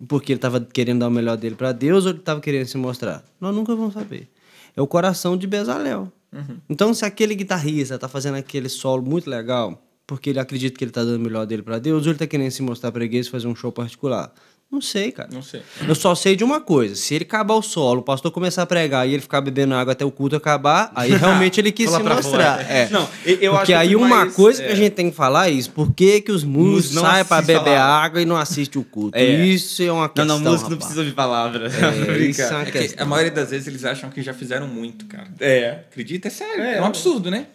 porque 0.08 0.34
ele 0.34 0.38
estava 0.38 0.62
querendo 0.62 1.00
dar 1.00 1.08
o 1.08 1.12
melhor 1.12 1.38
dele 1.38 1.56
para 1.56 1.72
Deus 1.72 2.06
ou 2.06 2.12
ele 2.12 2.20
estava 2.20 2.40
querendo 2.40 2.68
se 2.68 2.78
mostrar? 2.78 3.24
Nós 3.42 3.54
nunca 3.56 3.76
vamos 3.76 3.94
saber. 3.94 4.28
É 4.76 4.82
o 4.82 4.88
coração 4.88 5.36
de 5.36 5.48
Bezalel. 5.48 6.12
Uhum. 6.32 6.58
Então, 6.70 6.94
se 6.94 7.04
aquele 7.04 7.34
guitarrista 7.34 7.96
está 7.96 8.08
fazendo 8.08 8.36
aquele 8.36 8.70
solo 8.70 9.02
muito 9.02 9.30
legal, 9.30 9.82
porque 10.06 10.30
ele 10.30 10.40
acredita 10.40 10.78
que 10.78 10.84
ele 10.84 10.92
está 10.92 11.04
dando 11.04 11.18
o 11.18 11.20
melhor 11.20 11.46
dele 11.46 11.64
para 11.64 11.80
Deus, 11.80 12.04
ou 12.04 12.10
ele 12.10 12.16
está 12.16 12.28
querendo 12.28 12.52
se 12.52 12.62
mostrar 12.62 12.92
para 12.92 13.02
a 13.02 13.06
igreja 13.06 13.28
e 13.28 13.32
fazer 13.32 13.48
um 13.48 13.56
show 13.56 13.72
particular. 13.72 14.32
Não 14.70 14.82
sei, 14.82 15.13
cara. 15.13 15.30
Não 15.32 15.41
sei. 15.41 15.61
Eu 15.88 15.95
só 15.95 16.13
sei 16.13 16.36
de 16.36 16.43
uma 16.43 16.59
coisa: 16.59 16.93
se 16.93 17.15
ele 17.15 17.24
acabar 17.24 17.55
o 17.55 17.61
solo, 17.61 18.01
o 18.01 18.03
pastor 18.03 18.32
começar 18.32 18.63
a 18.63 18.65
pregar 18.65 19.07
e 19.07 19.13
ele 19.13 19.22
ficar 19.22 19.39
bebendo 19.39 19.74
água 19.74 19.93
até 19.93 20.03
o 20.03 20.11
culto 20.11 20.36
acabar, 20.36 20.91
aí 20.93 21.11
realmente 21.15 21.59
ele 21.61 21.72
quis 21.72 21.89
se 21.89 22.03
mostrar. 22.03 22.70
É. 22.70 22.89
Não, 22.89 23.07
eu 23.26 23.53
Porque 23.53 23.74
aí 23.74 23.95
uma 23.95 24.07
mais, 24.07 24.36
coisa 24.36 24.61
é... 24.61 24.68
que 24.68 24.74
a 24.74 24.76
gente 24.76 24.91
tem 24.91 25.09
que 25.09 25.15
falar 25.15 25.47
é 25.47 25.51
isso: 25.51 25.72
por 25.72 25.93
que, 25.93 26.20
que 26.20 26.34
os 26.34 26.43
músicos 26.43 26.99
saem 26.99 27.24
para 27.24 27.41
beber 27.41 27.78
água 27.78 28.22
e 28.22 28.26
não 28.26 28.36
assistem 28.36 28.82
o 28.82 28.84
culto? 28.84 29.18
É. 29.18 29.24
Isso 29.24 29.82
é 29.82 29.91
uma 29.91 30.09
questão. 30.09 30.26
Não, 30.26 30.39
não, 30.39 30.51
músico 30.51 30.70
não 30.70 30.78
precisa 30.78 31.05
de 31.05 31.11
palavra. 31.11 31.68
É, 31.68 32.18
isso 32.28 32.41
é 32.41 32.49
uma 32.49 32.63
é 32.63 32.89
a 32.97 33.05
maioria 33.05 33.32
das 33.32 33.51
vezes 33.51 33.68
eles 33.68 33.86
acham 33.86 34.09
que 34.09 34.22
já 34.22 34.34
fizeram 34.34 34.68
muito, 34.68 35.05
cara. 35.05 35.30
É. 35.39 35.80
Acredita? 35.89 36.28
É 36.28 36.32
sério. 36.32 36.61
É, 36.61 36.78
é 36.78 36.82
um 36.82 36.86
absurdo, 36.86 37.32
né? 37.32 37.47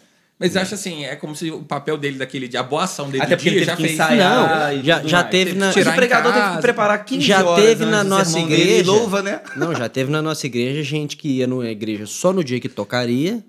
Mas 0.43 0.57
acha 0.57 0.75
assim, 0.75 1.05
é 1.05 1.15
como 1.15 1.37
se 1.37 1.53
o 1.53 1.63
papel 1.63 1.97
dele 1.97 2.19
daquele 2.19 2.49
dia, 2.49 2.59
a 2.59 2.63
boa 2.65 2.83
ação 2.83 3.09
dele 3.09 3.23
Até 3.23 3.37
porque 3.37 3.51
dia, 3.51 3.59
ele 3.61 3.65
já 3.65 3.77
fez. 3.77 3.93
Ensaiar, 3.93 4.75
não, 4.75 4.83
já, 4.83 5.03
já 5.05 5.23
teve 5.23 5.55
na. 5.55 5.73
Tirar 5.73 5.93
o 5.93 5.95
pregador 5.95 6.33
teve 6.33 6.51
que 6.57 6.61
preparar 6.63 7.05
15 7.05 7.25
já 7.25 7.45
horas 7.45 7.65
teve 7.65 7.85
na 7.85 8.03
nossa 8.03 8.41
igreja. 8.41 8.91
Louva, 8.91 9.23
né? 9.23 9.41
Não, 9.57 9.73
já 9.73 9.89
teve 9.89 10.11
na 10.11 10.21
nossa 10.21 10.45
igreja 10.45 10.83
gente 10.83 11.17
que 11.17 11.29
ia 11.29 11.47
na 11.47 11.71
igreja 11.71 12.07
só 12.07 12.33
no 12.33 12.43
dia 12.43 12.59
que 12.59 12.69
tocaria. 12.69 13.45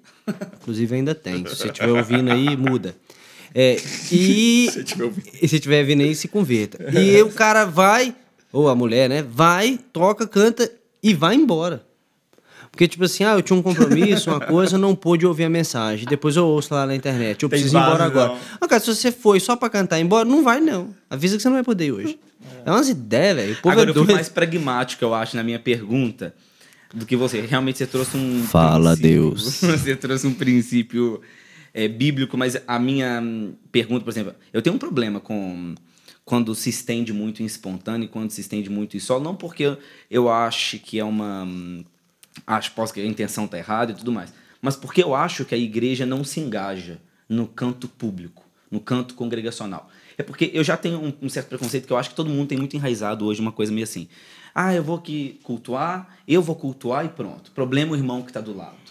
Inclusive 0.62 0.96
ainda 0.96 1.16
tem. 1.16 1.46
Se 1.48 1.56
você 1.56 1.68
estiver 1.68 1.92
ouvindo 1.92 2.32
aí, 2.32 2.56
muda. 2.56 2.96
É, 3.56 3.76
e 4.12 4.70
se 4.72 4.84
tiver 4.84 5.06
ouvindo. 5.06 5.28
e 5.42 5.48
se 5.48 5.56
estiver 5.56 5.84
vindo 5.84 6.02
aí, 6.02 6.14
se 6.14 6.28
converta. 6.28 6.78
E 6.92 7.20
o 7.24 7.32
cara 7.32 7.66
vai, 7.66 8.16
ou 8.52 8.70
a 8.70 8.76
mulher, 8.76 9.10
né? 9.10 9.26
Vai, 9.28 9.80
toca, 9.92 10.28
canta 10.28 10.72
e 11.02 11.14
vai 11.14 11.36
embora. 11.36 11.84
Porque, 12.74 12.88
tipo 12.88 13.04
assim, 13.04 13.24
ah, 13.24 13.34
eu 13.34 13.42
tinha 13.44 13.56
um 13.56 13.62
compromisso, 13.62 14.32
uma 14.32 14.40
coisa, 14.40 14.80
não 14.80 14.96
pude 14.96 15.28
ouvir 15.28 15.44
a 15.44 15.50
mensagem. 15.50 16.08
Depois 16.10 16.36
eu 16.36 16.48
ouço 16.48 16.74
lá 16.74 16.88
na 16.88 16.96
internet. 16.96 17.44
Eu 17.44 17.48
Tem 17.48 17.60
preciso 17.60 17.78
ir 17.78 17.80
embora 17.80 18.04
agora. 18.04 18.36
Ah, 18.60 18.68
cara, 18.68 18.82
se 18.82 18.88
você 18.88 19.12
foi 19.12 19.40
só 19.40 19.56
pra 19.56 19.70
cantar 19.70 20.00
embora, 20.00 20.26
não 20.26 20.44
vai, 20.44 20.60
não. 20.60 20.90
Avisa 21.08 21.38
que 21.38 21.44
você 21.44 21.50
não 21.50 21.56
vai 21.56 21.64
poder 21.64 21.86
ir 21.86 21.92
hoje. 21.92 22.20
É, 22.66 22.70
é 22.70 22.72
umas 22.72 22.90
ideias, 22.90 23.36
velho. 23.36 23.58
Agora, 23.62 23.88
é 23.88 23.90
eu 23.92 23.94
fui 23.94 24.12
mais 24.16 24.28
pragmático, 24.28 25.06
eu 25.06 25.14
acho, 25.14 25.36
na 25.36 25.44
minha 25.44 25.60
pergunta, 25.60 26.34
do 26.92 27.06
que 27.06 27.16
você. 27.16 27.42
Realmente, 27.42 27.78
você 27.78 27.86
trouxe 27.86 28.18
um. 28.18 28.42
Fala, 28.46 28.96
Deus. 28.96 29.62
Você 29.62 29.96
trouxe 29.96 30.26
um 30.26 30.34
princípio 30.34 31.22
é, 31.76 31.88
bíblico, 31.88 32.36
mas 32.36 32.58
a 32.68 32.80
minha 32.80 33.22
pergunta, 33.72 34.04
por 34.04 34.10
exemplo, 34.10 34.34
eu 34.52 34.64
tenho 34.64 34.76
um 34.76 34.80
problema 34.80 35.20
com 35.20 35.76
quando 36.26 36.56
se 36.56 36.72
estende 36.72 37.14
muito 37.14 37.44
em 37.44 37.46
espontâneo, 37.46 38.10
quando 38.10 38.32
se 38.32 38.42
estende 38.42 38.68
muito 38.68 38.98
em 38.98 39.00
solo, 39.00 39.24
não 39.24 39.36
porque 39.36 39.62
eu, 39.62 39.78
eu 40.10 40.30
acho 40.32 40.80
que 40.80 40.98
é 40.98 41.04
uma 41.04 41.48
acho 42.46 42.72
posso 42.72 42.94
que 42.94 43.02
a 43.02 43.06
intenção 43.06 43.46
está 43.46 43.58
errada 43.58 43.92
e 43.92 43.96
tudo 43.96 44.12
mais, 44.12 44.34
mas 44.62 44.76
porque 44.76 45.04
eu 45.04 45.14
acho 45.14 45.46
que 45.46 45.54
a 45.54 45.58
igreja 45.58 46.06
não 46.06 46.24
se 46.24 46.40
engaja 46.40 47.00
no 47.28 47.48
canto 47.48 47.88
público, 47.88 48.44
no 48.70 48.80
canto 48.80 49.16
congregacional. 49.16 49.90
É 50.18 50.24
porque 50.24 50.52
eu 50.54 50.64
já 50.64 50.78
tenho 50.78 51.00
um, 51.00 51.14
um, 51.24 51.30
certo 51.30 51.48
preconceito 51.48 51.88
que 51.88 51.94
eu 51.94 51.98
acho 51.98 52.10
que 52.10 52.16
todo 52.16 52.30
mundo 52.30 52.48
tem 52.48 52.58
muito 52.58 52.76
enraizado 52.76 53.26
hoje, 53.26 53.42
uma 53.42 53.52
coisa 53.52 53.72
meio 53.72 53.84
assim. 53.84 54.08
Ah, 54.54 54.74
eu 54.74 54.84
vou 54.84 54.98
aqui 54.98 55.40
cultuar, 55.44 56.16
eu 56.28 56.42
vou 56.42 56.56
cultuar 56.56 57.04
e 57.06 57.10
pronto. 57.10 57.52
Problema 57.52 57.94
o 57.94 57.96
irmão 57.96 58.22
que 58.22 58.30
está 58.30 58.40
do 58.40 58.56
lado 58.56 58.83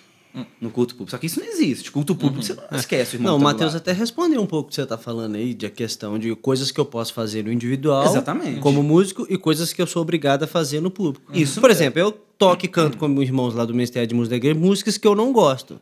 no 0.60 0.70
culto 0.70 0.94
público. 0.94 1.10
Só 1.10 1.18
que 1.18 1.26
isso 1.26 1.40
não 1.40 1.46
existe. 1.46 1.90
Culto 1.92 2.14
público 2.14 2.38
uhum. 2.38 2.42
você 2.42 2.54
não 2.70 2.78
esquece 2.78 3.16
irmão. 3.16 3.32
Não, 3.32 3.38
o 3.38 3.42
Matheus 3.42 3.74
até 3.74 3.92
respondeu 3.92 4.40
um 4.40 4.46
pouco 4.46 4.66
o 4.66 4.68
que 4.70 4.74
você 4.74 4.82
está 4.82 4.96
falando 4.96 5.36
aí, 5.36 5.52
de 5.52 5.66
a 5.66 5.70
questão 5.70 6.18
de 6.18 6.34
coisas 6.36 6.70
que 6.70 6.80
eu 6.80 6.84
posso 6.84 7.12
fazer 7.12 7.44
no 7.44 7.52
individual, 7.52 8.06
Exatamente. 8.06 8.60
como 8.60 8.82
músico, 8.82 9.26
e 9.28 9.36
coisas 9.36 9.72
que 9.72 9.82
eu 9.82 9.86
sou 9.86 10.00
obrigado 10.02 10.44
a 10.44 10.46
fazer 10.46 10.80
no 10.80 10.90
público. 10.90 11.30
Uhum. 11.32 11.38
Isso. 11.38 11.60
Por 11.60 11.70
exemplo, 11.70 12.00
eu 12.00 12.12
toco 12.12 12.64
e 12.64 12.68
canto 12.68 12.96
com 12.96 13.06
meus 13.08 13.26
irmãos 13.26 13.54
lá 13.54 13.64
do 13.64 13.74
Ministério 13.74 14.08
de 14.08 14.14
Música 14.14 14.30
da 14.30 14.36
Igreja, 14.36 14.58
músicas 14.58 14.96
que 14.96 15.06
eu 15.06 15.14
não 15.14 15.32
gosto. 15.32 15.78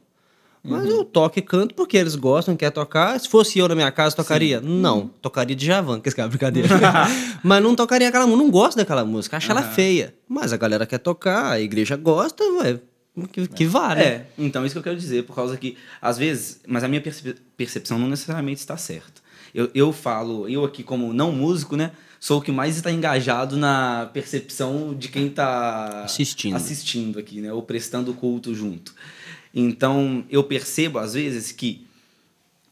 Mas 0.62 0.84
uhum. 0.84 0.90
eu 0.90 1.04
toco 1.04 1.38
e 1.38 1.42
canto 1.42 1.74
porque 1.74 1.96
eles 1.96 2.14
gostam, 2.16 2.54
quer 2.54 2.70
tocar. 2.70 3.18
Se 3.18 3.28
fosse 3.28 3.58
eu 3.58 3.66
na 3.66 3.74
minha 3.74 3.90
casa, 3.90 4.14
tocaria? 4.14 4.60
Sim. 4.60 4.66
Não, 4.66 5.10
tocaria 5.22 5.56
de 5.56 5.64
Javan, 5.64 6.00
que 6.00 6.08
esse 6.08 6.16
cara 6.16 6.26
é 6.26 6.30
brincadeira. 6.30 6.68
Mas 7.42 7.62
não 7.62 7.74
tocaria 7.74 8.08
aquela 8.08 8.26
música, 8.26 8.44
não 8.44 8.50
gosto 8.50 8.76
daquela 8.76 9.04
música, 9.04 9.38
acho 9.38 9.50
ela 9.50 9.62
feia. 9.62 10.14
Mas 10.28 10.52
a 10.52 10.58
galera 10.58 10.84
quer 10.84 10.98
tocar, 10.98 11.52
a 11.52 11.60
igreja 11.60 11.96
gosta, 11.96 12.44
vai 12.58 12.78
que, 13.28 13.48
que 13.48 13.64
vá, 13.66 13.94
né? 13.94 14.02
É, 14.02 14.26
então 14.38 14.64
isso 14.64 14.74
que 14.74 14.78
eu 14.78 14.82
quero 14.82 14.96
dizer, 14.96 15.24
por 15.24 15.34
causa 15.34 15.56
que, 15.56 15.76
às 16.00 16.16
vezes, 16.16 16.60
mas 16.66 16.84
a 16.84 16.88
minha 16.88 17.02
percepção 17.56 17.98
não 17.98 18.08
necessariamente 18.08 18.60
está 18.60 18.76
certa. 18.76 19.20
Eu, 19.54 19.70
eu 19.74 19.92
falo, 19.92 20.48
eu 20.48 20.64
aqui 20.64 20.82
como 20.82 21.12
não 21.12 21.32
músico, 21.32 21.76
né, 21.76 21.90
sou 22.20 22.38
o 22.38 22.42
que 22.42 22.52
mais 22.52 22.76
está 22.76 22.90
engajado 22.90 23.56
na 23.56 24.08
percepção 24.12 24.94
de 24.94 25.08
quem 25.08 25.26
está 25.26 26.04
assistindo. 26.04 26.54
assistindo 26.54 27.18
aqui, 27.18 27.40
né, 27.40 27.52
ou 27.52 27.62
prestando 27.62 28.14
culto 28.14 28.54
junto. 28.54 28.94
Então, 29.52 30.24
eu 30.30 30.44
percebo, 30.44 30.98
às 30.98 31.14
vezes, 31.14 31.50
que 31.50 31.84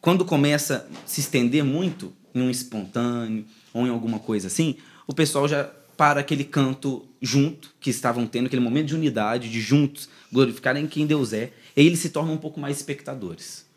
quando 0.00 0.24
começa 0.24 0.86
a 0.88 1.08
se 1.08 1.20
estender 1.20 1.64
muito 1.64 2.12
em 2.32 2.40
um 2.40 2.50
espontâneo 2.50 3.44
ou 3.74 3.86
em 3.86 3.90
alguma 3.90 4.20
coisa 4.20 4.46
assim, 4.46 4.76
o 5.06 5.12
pessoal 5.12 5.48
já 5.48 5.68
para 5.96 6.20
aquele 6.20 6.44
canto 6.44 7.04
junto 7.20 7.74
que 7.80 7.90
estavam 7.90 8.24
tendo, 8.24 8.46
aquele 8.46 8.62
momento 8.62 8.86
de 8.86 8.94
unidade, 8.94 9.50
de 9.50 9.60
juntos 9.60 10.08
glorificarem 10.32 10.86
quem 10.86 11.06
Deus 11.06 11.32
é, 11.32 11.52
e 11.76 11.86
eles 11.86 11.98
se 11.98 12.10
tornam 12.10 12.34
um 12.34 12.38
pouco 12.38 12.58
mais 12.58 12.76
espectadores. 12.76 13.67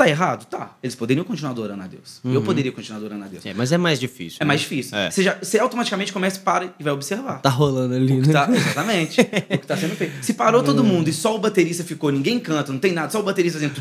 Tá 0.00 0.08
errado? 0.08 0.46
Tá. 0.46 0.78
Eles 0.82 0.94
poderiam 0.94 1.26
continuar 1.26 1.50
adorando 1.50 1.82
a 1.82 1.86
Deus. 1.86 2.22
Uhum. 2.24 2.32
Eu 2.32 2.40
poderia 2.40 2.72
continuar 2.72 2.96
adorando 2.96 3.22
a 3.22 3.28
Deus. 3.28 3.44
É, 3.44 3.52
mas 3.52 3.70
é 3.70 3.76
mais 3.76 4.00
difícil. 4.00 4.38
É 4.40 4.44
né? 4.44 4.48
mais 4.48 4.62
difícil. 4.62 4.96
É. 4.96 5.10
Você, 5.10 5.22
já, 5.22 5.36
você 5.36 5.58
automaticamente 5.58 6.10
começa, 6.10 6.40
para 6.40 6.72
e 6.80 6.82
vai 6.82 6.94
observar. 6.94 7.42
Tá 7.42 7.50
rolando 7.50 7.94
ali, 7.94 8.14
né? 8.14 8.32
Tá, 8.32 8.48
exatamente. 8.50 9.20
o 9.20 9.58
que 9.58 9.66
tá 9.66 9.76
sendo 9.76 9.94
feito. 9.94 10.24
Se 10.24 10.32
parou 10.32 10.62
todo 10.62 10.82
mundo 10.84 11.08
e 11.08 11.12
só 11.12 11.36
o 11.36 11.38
baterista 11.38 11.84
ficou, 11.84 12.10
ninguém 12.10 12.40
canta, 12.40 12.72
não 12.72 12.78
tem 12.78 12.92
nada, 12.92 13.10
só 13.10 13.20
o 13.20 13.22
baterista 13.22 13.58
fazendo. 13.58 13.74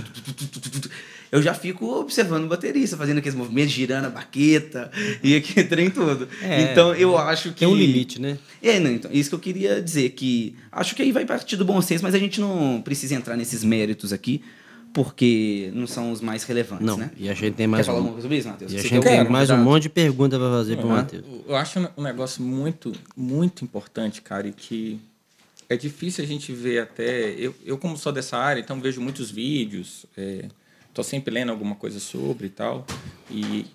eu 1.31 1.41
já 1.41 1.53
fico 1.53 1.85
observando 1.85 2.43
o 2.43 2.47
baterista, 2.47 2.97
fazendo 2.97 3.19
aqueles 3.19 3.37
movimentos, 3.37 3.71
girando 3.71 4.07
a 4.07 4.09
baqueta 4.09 4.91
e 5.23 5.37
aquele 5.37 5.67
trem 5.69 5.89
todo. 5.89 6.27
É, 6.41 6.63
então 6.63 6.93
eu 6.95 7.17
acho 7.17 7.51
que. 7.51 7.59
Tem 7.59 7.67
um 7.69 7.75
limite, 7.75 8.19
né? 8.19 8.37
É, 8.61 8.77
não, 8.77 8.91
então, 8.91 9.09
isso 9.13 9.29
que 9.29 9.35
eu 9.35 9.39
queria 9.39 9.81
dizer, 9.81 10.09
que 10.09 10.53
acho 10.69 10.95
que 10.95 11.01
aí 11.01 11.13
vai 11.13 11.23
partir 11.23 11.55
do 11.55 11.63
bom 11.63 11.81
senso, 11.81 12.03
mas 12.03 12.13
a 12.13 12.19
gente 12.19 12.41
não 12.41 12.81
precisa 12.81 13.15
entrar 13.15 13.37
nesses 13.37 13.63
méritos 13.63 14.11
aqui 14.11 14.41
porque 14.93 15.71
não 15.73 15.87
são 15.87 16.11
os 16.11 16.21
mais 16.21 16.43
relevantes, 16.43 16.85
não, 16.85 16.97
né? 16.97 17.11
E 17.17 17.29
a 17.29 17.33
gente 17.33 17.55
tem 17.55 17.67
mais 17.67 17.85
Quer 17.85 17.91
um... 17.91 17.95
falar 17.95 17.97
alguma 17.97 18.13
coisa 18.13 18.23
sobre 18.23 18.37
isso, 18.37 18.49
Matheus? 18.49 18.71
E 18.71 18.77
a 18.77 18.81
gente 18.81 19.01
tem 19.01 19.29
mais 19.29 19.49
um 19.49 19.57
monte 19.57 19.83
de 19.83 19.89
pergunta 19.89 20.37
para 20.37 20.49
fazer 20.49 20.73
uhum. 20.73 20.79
para 20.79 20.87
o 20.87 20.89
Matheus. 20.89 21.25
Eu 21.47 21.55
acho 21.55 21.91
um 21.97 22.03
negócio 22.03 22.43
muito, 22.43 22.91
muito 23.15 23.63
importante, 23.63 24.21
cara, 24.21 24.47
e 24.47 24.51
que 24.51 24.99
é 25.67 25.77
difícil 25.77 26.23
a 26.23 26.27
gente 26.27 26.51
ver 26.51 26.79
até... 26.79 27.31
Eu, 27.31 27.53
eu 27.65 27.77
como 27.77 27.97
sou 27.97 28.11
dessa 28.11 28.37
área, 28.37 28.59
então 28.59 28.79
vejo 28.81 28.99
muitos 28.99 29.29
vídeos, 29.29 30.05
estou 30.87 31.03
é, 31.03 31.07
sempre 31.07 31.33
lendo 31.33 31.51
alguma 31.51 31.75
coisa 31.75 31.99
sobre 31.99 32.47
e 32.47 32.49
tal, 32.49 32.85
e 33.29 33.65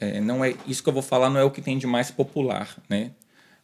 é, 0.00 0.20
não 0.20 0.44
é 0.44 0.54
isso 0.66 0.82
que 0.82 0.88
eu 0.88 0.92
vou 0.92 1.02
falar 1.02 1.30
não 1.30 1.40
é 1.40 1.44
o 1.44 1.50
que 1.50 1.62
tem 1.62 1.78
de 1.78 1.86
mais 1.86 2.10
popular, 2.10 2.76
né? 2.88 3.12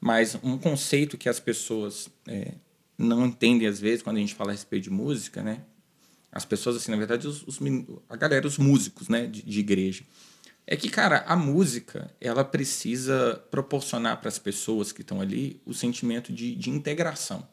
Mas 0.00 0.36
um 0.42 0.58
conceito 0.58 1.16
que 1.16 1.28
as 1.28 1.38
pessoas 1.38 2.08
é, 2.26 2.52
não 2.98 3.26
entendem 3.26 3.68
às 3.68 3.78
vezes 3.78 4.02
quando 4.02 4.16
a 4.16 4.20
gente 4.20 4.34
fala 4.34 4.50
a 4.50 4.52
respeito 4.52 4.84
de 4.84 4.90
música, 4.90 5.42
né? 5.42 5.58
As 6.32 6.46
pessoas, 6.46 6.76
assim, 6.76 6.90
na 6.90 6.96
verdade, 6.96 7.28
os, 7.28 7.46
os 7.46 7.58
a 8.08 8.16
galera, 8.16 8.46
os 8.46 8.56
músicos, 8.56 9.08
né, 9.08 9.26
de, 9.26 9.42
de, 9.42 9.60
igreja, 9.60 10.02
é 10.66 10.74
que, 10.76 10.88
cara, 10.88 11.24
a 11.26 11.36
música, 11.36 12.10
ela 12.18 12.42
precisa 12.42 13.44
proporcionar 13.50 14.18
para 14.18 14.28
as 14.28 14.38
pessoas 14.38 14.92
que 14.92 15.02
estão 15.02 15.20
ali 15.20 15.60
o 15.66 15.74
sentimento 15.74 16.32
de, 16.32 16.54
de 16.54 16.70
integração. 16.70 17.46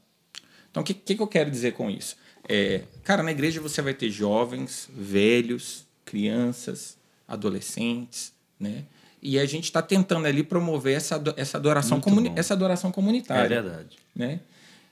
Então, 0.72 0.82
o 0.82 0.86
que, 0.86 0.94
que, 0.94 1.22
eu 1.22 1.28
quero 1.28 1.52
dizer 1.52 1.74
com 1.74 1.90
isso? 1.90 2.16
É, 2.48 2.84
cara, 3.04 3.22
na 3.22 3.32
igreja 3.32 3.60
você 3.60 3.82
vai 3.82 3.94
ter 3.94 4.10
jovens, 4.10 4.88
velhos, 4.94 5.86
crianças, 6.06 6.98
adolescentes, 7.28 8.32
né? 8.58 8.86
E 9.22 9.38
a 9.38 9.46
gente 9.46 9.66
está 9.66 9.82
tentando 9.82 10.26
ali 10.26 10.44
promover 10.44 10.96
essa, 10.96 11.22
essa, 11.36 11.58
adoração, 11.58 12.00
comuni 12.00 12.32
essa 12.38 12.54
adoração 12.54 12.90
comunitária. 12.90 13.54
É 13.54 13.62
verdade. 13.62 13.98
Né? 14.16 14.40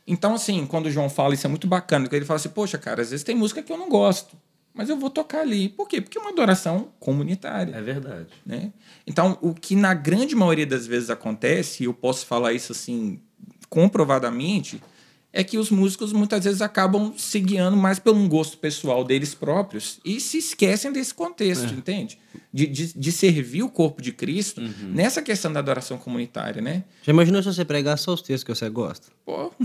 Então, 0.08 0.36
assim, 0.36 0.66
quando 0.66 0.86
o 0.86 0.91
João 0.91 1.10
fala, 1.10 1.34
isso 1.34 1.45
é 1.45 1.49
muito 1.49 1.68
bacana, 1.68 2.05
porque 2.05 2.16
ele 2.16 2.26
fala 2.26 2.38
assim, 2.39 2.49
poxa, 2.49 2.78
cara, 2.78 3.01
às 3.01 3.10
vezes 3.10 3.26
tem 3.26 3.36
música 3.36 3.62
que 3.62 3.72
eu 3.72 3.78
não 3.78 3.89
gosto, 3.89 4.38
mas 4.74 4.88
eu 4.88 4.97
vou 4.97 5.10
tocar 5.10 5.41
ali. 5.41 5.68
Por 5.68 5.88
quê? 5.88 5.99
Porque 5.99 6.18
é 6.18 6.22
uma 6.22 6.30
adoração 6.30 6.89
comunitária. 6.99 7.76
É 7.76 7.82
verdade. 7.82 8.28
Né? 8.45 8.72
Então, 9.05 9.38
o 9.41 9.53
que 9.53 9.76
na 9.76 9.93
grande 9.93 10.34
maioria 10.34 10.66
das 10.66 10.88
vezes 10.88 11.10
acontece, 11.10 11.84
e 11.84 11.88
eu 11.88 11.93
posso 11.93 12.26
falar 12.26 12.53
isso 12.53 12.72
assim 12.72 13.20
comprovadamente, 13.70 14.82
é 15.32 15.43
que 15.43 15.57
os 15.57 15.69
músicos 15.69 16.13
muitas 16.13 16.45
vezes 16.45 16.61
acabam 16.61 17.13
se 17.17 17.39
guiando 17.39 17.78
mais 17.78 17.99
pelo 17.99 18.17
um 18.17 18.28
gosto 18.28 18.57
pessoal 18.57 19.03
deles 19.03 19.36
próprios 19.36 19.99
e 20.03 20.19
se 20.19 20.38
esquecem 20.38 20.91
desse 20.91 21.13
contexto, 21.13 21.65
é. 21.65 21.78
entende? 21.78 22.17
De, 22.51 22.65
de, 22.65 22.93
de, 22.93 23.11
servir 23.11 23.61
o 23.61 23.69
corpo 23.69 24.01
de 24.01 24.11
Cristo 24.11 24.61
uhum. 24.61 24.91
nessa 24.93 25.21
questão 25.21 25.51
da 25.51 25.59
adoração 25.59 25.97
comunitária, 25.97 26.61
né? 26.61 26.84
Já 27.03 27.11
imaginou 27.11 27.41
se 27.43 27.53
você 27.53 27.65
pregar 27.65 27.97
só 27.97 28.13
os 28.13 28.21
textos 28.21 28.43
que 28.43 28.55
você 28.55 28.69
gosta? 28.69 29.07
Pô. 29.25 29.51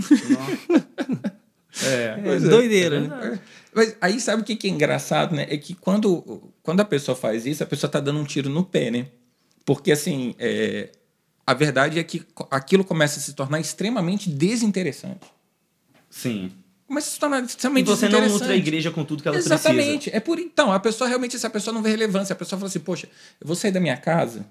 É, 1.81 2.19
Pois 2.23 2.43
é. 2.43 2.47
doideira, 2.47 2.99
né? 3.01 3.39
Mas 3.73 3.97
aí 3.99 4.19
sabe 4.19 4.43
o 4.43 4.45
que 4.45 4.67
é 4.67 4.69
engraçado, 4.69 5.35
né? 5.35 5.47
É 5.49 5.57
que 5.57 5.73
quando, 5.73 6.53
quando 6.61 6.81
a 6.81 6.85
pessoa 6.85 7.15
faz 7.15 7.47
isso, 7.47 7.63
a 7.63 7.65
pessoa 7.65 7.89
tá 7.89 7.99
dando 7.99 8.19
um 8.19 8.23
tiro 8.23 8.47
no 8.47 8.63
pé, 8.63 8.91
né? 8.91 9.07
Porque 9.65 9.91
assim, 9.91 10.35
é, 10.37 10.91
a 11.47 11.53
verdade 11.53 11.97
é 11.97 12.03
que 12.03 12.23
aquilo 12.51 12.83
começa 12.83 13.19
a 13.19 13.21
se 13.21 13.33
tornar 13.33 13.59
extremamente 13.59 14.29
desinteressante. 14.29 15.25
Sim. 16.13 16.51
Começa 16.87 17.09
a 17.09 17.11
se 17.11 17.19
tornar 17.19 17.41
E 17.41 17.45
extremamente 17.45 17.87
você 17.87 18.07
não 18.07 18.27
nutre 18.29 18.51
a 18.51 18.55
igreja 18.55 18.91
com 18.91 19.03
tudo 19.03 19.23
que 19.23 19.27
ela 19.27 19.35
Exatamente. 19.35 20.11
É 20.13 20.19
por 20.19 20.37
então, 20.37 20.71
a 20.71 20.79
pessoa 20.79 21.07
realmente, 21.07 21.39
se 21.39 21.45
a 21.47 21.49
pessoa 21.49 21.73
não 21.73 21.81
vê 21.81 21.89
relevância, 21.89 22.33
a 22.33 22.35
pessoa 22.35 22.59
fala 22.59 22.69
assim, 22.69 22.79
poxa, 22.79 23.07
eu 23.41 23.47
vou 23.47 23.55
sair 23.55 23.71
da 23.71 23.79
minha 23.79 23.97
casa 23.97 24.45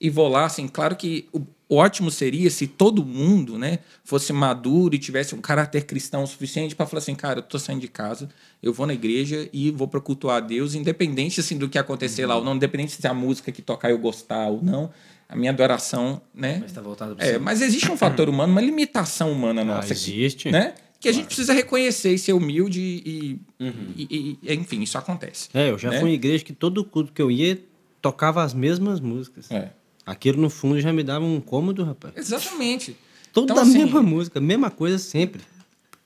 e 0.00 0.08
vou 0.08 0.28
lá, 0.28 0.44
assim, 0.44 0.68
claro 0.68 0.94
que 0.94 1.26
o 1.32 1.42
ótimo 1.68 2.10
seria 2.12 2.48
se 2.50 2.68
todo 2.68 3.04
mundo, 3.04 3.58
né, 3.58 3.80
fosse 4.04 4.32
maduro 4.32 4.94
e 4.94 4.98
tivesse 4.98 5.34
um 5.34 5.40
caráter 5.40 5.84
cristão 5.84 6.24
suficiente 6.26 6.76
para 6.76 6.86
falar 6.86 6.98
assim, 6.98 7.14
cara, 7.14 7.40
eu 7.40 7.42
tô 7.42 7.58
saindo 7.58 7.80
de 7.80 7.88
casa, 7.88 8.28
eu 8.62 8.72
vou 8.72 8.86
na 8.86 8.94
igreja 8.94 9.48
e 9.52 9.72
vou 9.72 9.88
para 9.88 10.00
cultuar 10.00 10.36
a 10.36 10.40
Deus, 10.40 10.74
independente 10.74 11.40
assim 11.40 11.58
do 11.58 11.68
que 11.68 11.78
acontecer 11.78 12.24
lá 12.26 12.36
ou 12.36 12.44
não, 12.44 12.54
independente 12.54 12.92
se 12.92 13.06
a 13.06 13.14
música 13.14 13.50
que 13.50 13.62
tocar 13.62 13.90
eu 13.90 13.98
gostar 13.98 14.46
ou 14.46 14.62
não, 14.62 14.90
a 15.28 15.34
minha 15.34 15.50
adoração, 15.50 16.20
né? 16.32 16.58
Mas 16.60 16.70
tá 16.72 16.80
voltado 16.80 17.16
pra 17.16 17.24
É, 17.26 17.32
você. 17.32 17.38
mas 17.38 17.62
existe 17.62 17.90
um 17.90 17.96
fator 17.96 18.28
humano, 18.28 18.52
uma 18.52 18.60
limitação 18.60 19.32
humana 19.32 19.64
nossa. 19.64 19.92
aqui, 19.92 19.92
existe. 19.92 20.50
Né? 20.50 20.74
Que 21.04 21.08
a 21.10 21.12
gente 21.12 21.26
precisa 21.26 21.52
reconhecer 21.52 22.14
e 22.14 22.18
ser 22.18 22.32
humilde 22.32 22.80
e, 22.80 23.38
e- 23.60 24.38
e- 24.42 24.54
enfim, 24.54 24.80
isso 24.82 24.96
acontece. 24.98 25.48
É, 25.52 25.70
eu 25.70 25.78
já 25.78 25.90
né? 25.90 26.00
fui 26.00 26.10
em 26.10 26.14
igreja 26.14 26.42
que 26.44 26.52
todo 26.52 26.82
culto 26.84 27.12
que 27.12 27.20
eu 27.20 27.30
ia 27.30 27.58
tocava 28.00 28.42
as 28.42 28.54
mesmas 28.54 29.00
músicas. 29.00 29.50
É. 29.50 29.70
Aquilo 30.06 30.40
no 30.40 30.48
fundo 30.50 30.80
já 30.80 30.92
me 30.92 31.02
dava 31.02 31.24
um 31.24 31.40
cômodo, 31.40 31.84
rapaz. 31.84 32.14
Exatamente. 32.16 32.96
Toda 33.32 33.52
Então, 33.52 33.62
a 33.62 33.66
assim, 33.66 33.78
mesma 33.84 34.02
música, 34.02 34.40
mesma 34.40 34.70
coisa 34.70 34.98
sempre. 34.98 35.42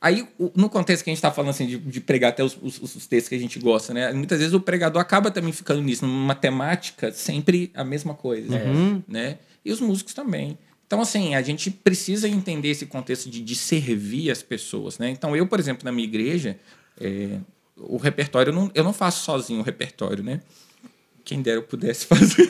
Aí, 0.00 0.26
no 0.54 0.68
contexto 0.70 1.02
que 1.04 1.10
a 1.10 1.12
gente 1.12 1.18
está 1.18 1.30
falando 1.32 1.50
assim, 1.50 1.66
de, 1.66 1.76
de 1.78 2.00
pregar 2.00 2.30
até 2.30 2.42
os, 2.44 2.56
os- 2.62 2.80
os 2.96 3.06
textos 3.06 3.28
que 3.28 3.34
a 3.34 3.38
gente 3.38 3.58
gosta, 3.58 3.92
né? 3.92 4.12
Muitas 4.12 4.38
vezes 4.38 4.54
o 4.54 4.60
pregador 4.60 5.00
acaba 5.02 5.30
também 5.30 5.52
ficando 5.52 5.82
nisso, 5.82 6.06
numa 6.06 6.34
temática 6.36 7.10
sempre 7.12 7.70
a 7.74 7.82
mesma 7.84 8.14
coisa. 8.14 8.48
Né? 9.08 9.38
E 9.64 9.72
os 9.72 9.80
músicos 9.80 10.14
também. 10.14 10.56
Então, 10.88 11.02
assim, 11.02 11.34
a 11.34 11.42
gente 11.42 11.70
precisa 11.70 12.26
entender 12.26 12.68
esse 12.68 12.86
contexto 12.86 13.28
de, 13.28 13.42
de 13.42 13.54
servir 13.54 14.30
as 14.30 14.42
pessoas, 14.42 14.98
né? 14.98 15.10
Então, 15.10 15.36
eu, 15.36 15.46
por 15.46 15.60
exemplo, 15.60 15.84
na 15.84 15.92
minha 15.92 16.08
igreja, 16.08 16.58
é, 16.98 17.38
o 17.76 17.98
repertório, 17.98 18.50
eu 18.50 18.54
não, 18.54 18.70
eu 18.74 18.82
não 18.82 18.94
faço 18.94 19.22
sozinho 19.22 19.60
o 19.60 19.62
repertório, 19.62 20.24
né? 20.24 20.40
Quem 21.26 21.42
dera 21.42 21.58
eu 21.58 21.62
pudesse 21.62 22.06
fazer. 22.08 22.48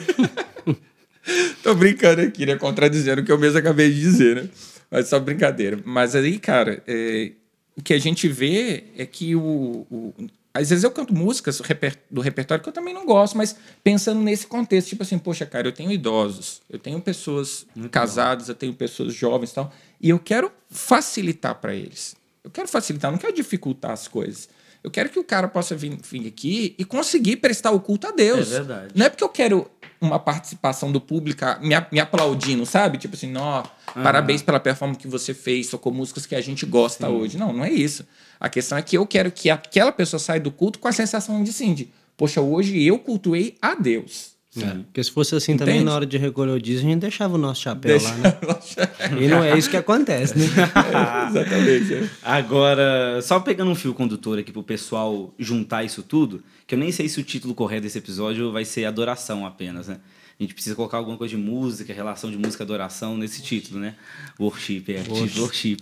Tô 1.61 1.75
brincando 1.75 2.21
aqui, 2.21 2.45
né? 2.45 2.55
Contradizendo 2.55 3.21
o 3.21 3.25
que 3.25 3.31
eu 3.31 3.37
mesmo 3.37 3.59
acabei 3.59 3.89
de 3.91 3.99
dizer, 3.99 4.35
né? 4.43 4.49
Mas 4.89 5.09
só 5.09 5.19
brincadeira. 5.19 5.77
Mas 5.83 6.15
aí, 6.15 6.39
cara, 6.39 6.81
é, 6.87 7.33
o 7.75 7.81
que 7.83 7.93
a 7.93 7.99
gente 7.99 8.27
vê 8.29 8.85
é 8.97 9.05
que 9.05 9.35
o, 9.35 9.85
o- 9.91 10.13
Às 10.59 10.69
vezes 10.69 10.83
eu 10.83 10.91
canto 10.91 11.13
músicas 11.13 11.57
do 11.57 11.63
reper- 11.63 11.97
do 12.11 12.21
repertório 12.21 12.61
que 12.61 12.69
eu 12.69 12.73
também 12.73 12.93
não 12.93 13.05
gosto, 13.05 13.37
mas 13.37 13.55
pensando 13.83 14.19
nesse 14.21 14.45
contexto, 14.47 14.89
tipo 14.89 15.03
assim, 15.03 15.17
poxa, 15.17 15.45
cara, 15.45 15.67
eu 15.67 15.71
tenho 15.71 15.91
idosos, 15.91 16.61
eu 16.69 16.77
tenho 16.77 16.99
pessoas 17.01 17.65
casadas, 17.91 18.49
eu 18.49 18.55
tenho 18.55 18.73
pessoas 18.73 19.13
jovens 19.13 19.51
e 19.51 19.55
tal, 19.55 19.73
e 20.01 20.09
eu 20.09 20.19
quero 20.19 20.51
facilitar 20.69 21.55
para 21.55 21.73
eles. 21.73 22.15
Eu 22.43 22.49
quero 22.51 22.67
facilitar, 22.67 23.11
não 23.11 23.17
quero 23.17 23.33
dificultar 23.33 23.91
as 23.91 24.07
coisas. 24.07 24.49
Eu 24.83 24.89
quero 24.89 25.09
que 25.09 25.19
o 25.19 25.23
cara 25.23 25.47
possa 25.47 25.75
vir, 25.75 25.97
vir 26.09 26.27
aqui 26.27 26.75
e 26.77 26.85
conseguir 26.85 27.37
prestar 27.37 27.71
o 27.71 27.79
culto 27.79 28.07
a 28.07 28.11
Deus. 28.11 28.51
É 28.51 28.55
verdade. 28.55 28.91
Não 28.95 29.05
é 29.05 29.09
porque 29.09 29.23
eu 29.23 29.29
quero 29.29 29.69
uma 30.01 30.17
participação 30.17 30.91
do 30.91 31.01
público 31.01 31.43
me, 31.61 31.75
a- 31.75 31.85
me 31.91 31.99
aplaudindo, 31.99 32.65
sabe? 32.65 32.97
Tipo 32.97 33.15
assim, 33.15 33.35
ó, 33.35 33.63
parabéns 33.93 34.41
pela 34.41 34.59
performance 34.59 34.97
que 34.99 35.07
você 35.09 35.33
fez, 35.33 35.67
tocou 35.67 35.91
músicas 35.93 36.25
que 36.25 36.33
a 36.35 36.39
gente 36.41 36.65
gosta 36.65 37.09
hoje. 37.09 37.37
Não, 37.37 37.51
não 37.51 37.65
é 37.65 37.71
isso. 37.71 38.05
A 38.39 38.47
questão 38.47 38.77
é 38.77 38.81
que 38.81 38.97
eu 38.97 39.05
quero 39.05 39.29
que 39.31 39.49
aquela 39.49 39.91
pessoa 39.91 40.19
saia 40.19 40.39
do 40.39 40.51
culto 40.51 40.79
com 40.79 40.87
a 40.87 40.93
sensação 40.93 41.43
de 41.43 41.51
sim, 41.51 41.73
de, 41.73 41.89
poxa, 42.15 42.39
hoje 42.39 42.81
eu 42.81 42.97
cultuei 42.97 43.57
a 43.61 43.75
Deus. 43.75 44.38
É, 44.57 44.65
Porque 44.85 45.03
se 45.03 45.11
fosse 45.11 45.35
assim 45.35 45.55
também, 45.55 45.75
Entende? 45.75 45.85
na 45.85 45.95
hora 45.95 46.05
de 46.07 46.17
recolher 46.17 46.51
o 46.51 46.59
dízimo, 46.59 46.89
a 46.89 46.93
gente 46.93 47.01
deixava 47.01 47.35
o 47.35 47.37
nosso 47.37 47.61
chapéu 47.61 48.01
lá, 48.01 48.15
né? 48.15 48.37
E 49.21 49.27
não 49.27 49.43
é 49.43 49.55
isso 49.55 49.69
que 49.69 49.77
acontece, 49.77 50.37
né? 50.37 50.45
Exatamente. 51.29 51.93
é. 51.93 52.09
Agora, 52.23 53.21
só 53.21 53.39
pegando 53.39 53.69
um 53.69 53.75
fio 53.75 53.93
condutor 53.93 54.39
aqui 54.39 54.51
pro 54.51 54.63
pessoal 54.63 55.31
juntar 55.37 55.83
isso 55.83 56.01
tudo, 56.01 56.43
que 56.65 56.73
eu 56.73 56.79
nem 56.79 56.91
sei 56.91 57.07
se 57.07 57.19
o 57.19 57.23
título 57.23 57.53
correto 57.53 57.83
desse 57.83 57.99
episódio 57.99 58.51
vai 58.51 58.65
ser 58.65 58.85
adoração 58.85 59.45
apenas, 59.45 59.87
né? 59.87 59.99
A 60.39 60.43
gente 60.43 60.53
precisa 60.53 60.75
colocar 60.75 60.97
alguma 60.97 61.17
coisa 61.17 61.35
de 61.35 61.41
música, 61.41 61.93
relação 61.93 62.31
de 62.31 62.37
música 62.37 62.63
e 62.63 62.65
adoração 62.65 63.17
nesse 63.17 63.43
título, 63.43 63.79
né? 63.79 63.95
Worship, 64.39 64.85
é, 64.87 65.03
título 65.03 65.43
worship. 65.43 65.77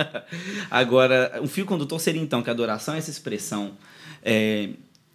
Agora, 0.70 1.40
um 1.42 1.48
fio 1.48 1.66
condutor 1.66 2.00
seria 2.00 2.22
então 2.22 2.40
que 2.40 2.48
a 2.48 2.52
adoração 2.52 2.94
é 2.94 2.98
essa 2.98 3.10
expressão 3.10 3.72
é, 4.22 4.70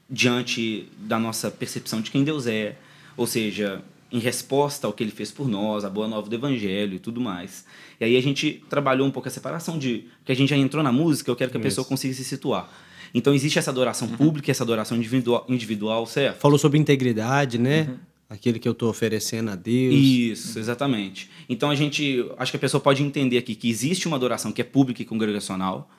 diante 0.09 0.87
da 0.97 1.17
nossa 1.17 1.49
percepção 1.49 2.01
de 2.01 2.11
quem 2.11 2.23
Deus 2.23 2.47
é, 2.47 2.75
ou 3.17 3.25
seja, 3.25 3.81
em 4.11 4.19
resposta 4.19 4.87
ao 4.87 4.93
que 4.93 5.03
ele 5.03 5.11
fez 5.11 5.31
por 5.31 5.47
nós, 5.47 5.83
a 5.83 5.89
boa 5.89 6.07
nova 6.07 6.29
do 6.29 6.35
evangelho 6.35 6.95
e 6.95 6.99
tudo 6.99 7.19
mais. 7.19 7.65
E 7.99 8.05
aí 8.05 8.15
a 8.15 8.21
gente 8.21 8.63
trabalhou 8.69 9.07
um 9.07 9.11
pouco 9.11 9.27
a 9.27 9.31
separação 9.31 9.77
de 9.77 10.05
que 10.23 10.31
a 10.31 10.35
gente 10.35 10.49
já 10.49 10.57
entrou 10.57 10.83
na 10.83 10.91
música, 10.91 11.29
eu 11.29 11.35
quero 11.35 11.51
que 11.51 11.57
a 11.57 11.59
pessoa 11.59 11.85
consiga 11.85 12.13
se 12.13 12.23
situar. 12.23 12.69
Então 13.13 13.33
existe 13.33 13.57
essa 13.57 13.71
adoração 13.71 14.07
pública 14.09 14.49
e 14.49 14.51
essa 14.51 14.63
adoração 14.63 14.97
individual, 14.97 15.45
individual 15.47 16.05
certo? 16.05 16.39
Falou 16.39 16.57
sobre 16.57 16.77
integridade, 16.77 17.57
né? 17.57 17.97
Aquilo 18.29 18.59
que 18.59 18.67
eu 18.67 18.73
tô 18.73 18.89
oferecendo 18.89 19.51
a 19.51 19.55
Deus. 19.55 19.93
Isso, 19.93 20.59
exatamente. 20.59 21.29
Então 21.47 21.69
a 21.69 21.75
gente, 21.75 22.25
acho 22.37 22.51
que 22.51 22.57
a 22.57 22.59
pessoa 22.59 22.81
pode 22.81 23.03
entender 23.03 23.37
aqui 23.37 23.55
que 23.55 23.69
existe 23.69 24.07
uma 24.07 24.17
adoração 24.17 24.51
que 24.51 24.61
é 24.61 24.63
pública 24.65 25.01
e 25.01 25.05
congregacional. 25.05 25.89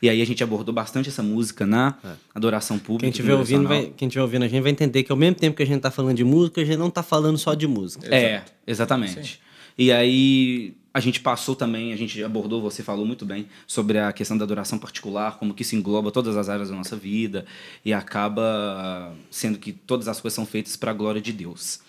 E 0.00 0.08
aí 0.08 0.20
a 0.20 0.26
gente 0.26 0.42
abordou 0.42 0.74
bastante 0.74 1.08
essa 1.08 1.22
música 1.22 1.66
na 1.66 1.94
adoração 2.34 2.78
pública. 2.78 3.02
Quem 3.02 3.10
estiver 3.10 3.34
ouvindo, 3.34 3.68
vai, 3.68 3.92
quem 3.96 4.08
tiver 4.08 4.22
ouvindo 4.22 4.44
a 4.44 4.48
gente 4.48 4.62
vai 4.62 4.72
entender 4.72 5.02
que 5.02 5.12
ao 5.12 5.18
mesmo 5.18 5.36
tempo 5.36 5.56
que 5.56 5.62
a 5.62 5.66
gente 5.66 5.80
tá 5.80 5.90
falando 5.90 6.16
de 6.16 6.24
música, 6.24 6.60
a 6.60 6.64
gente 6.64 6.78
não 6.78 6.90
tá 6.90 7.02
falando 7.02 7.38
só 7.38 7.54
de 7.54 7.66
música. 7.66 8.14
É, 8.14 8.42
exatamente. 8.66 9.40
E 9.76 9.90
aí 9.90 10.74
a 10.92 11.00
gente 11.00 11.18
passou 11.18 11.56
também, 11.56 11.92
a 11.92 11.96
gente 11.96 12.22
abordou, 12.22 12.62
você 12.62 12.80
falou 12.80 13.04
muito 13.04 13.26
bem, 13.26 13.48
sobre 13.66 13.98
a 13.98 14.12
questão 14.12 14.38
da 14.38 14.44
adoração 14.44 14.78
particular, 14.78 15.38
como 15.38 15.52
que 15.52 15.62
isso 15.62 15.74
engloba 15.74 16.12
todas 16.12 16.36
as 16.36 16.48
áreas 16.48 16.68
da 16.70 16.76
nossa 16.76 16.94
vida 16.94 17.44
e 17.84 17.92
acaba 17.92 19.12
sendo 19.28 19.58
que 19.58 19.72
todas 19.72 20.06
as 20.06 20.20
coisas 20.20 20.36
são 20.36 20.46
feitas 20.46 20.76
para 20.76 20.92
a 20.92 20.94
glória 20.94 21.20
de 21.20 21.32
Deus. 21.32 21.80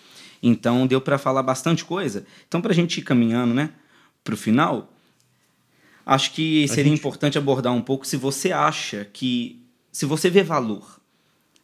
Então 0.42 0.88
deu 0.88 1.00
para 1.00 1.18
falar 1.18 1.44
bastante 1.44 1.84
coisa. 1.84 2.26
Então 2.48 2.60
para 2.60 2.72
a 2.72 2.74
gente 2.74 2.98
ir 2.98 3.02
caminhando, 3.02 3.54
né, 3.54 3.70
para 4.24 4.34
o 4.34 4.36
final, 4.36 4.92
acho 6.06 6.32
que 6.32 6.68
seria 6.68 6.92
importante 6.92 7.36
abordar 7.36 7.72
um 7.72 7.82
pouco 7.82 8.06
se 8.06 8.16
você 8.16 8.52
acha 8.52 9.04
que, 9.12 9.60
se 9.90 10.06
você 10.06 10.30
vê 10.30 10.44
valor 10.44 11.00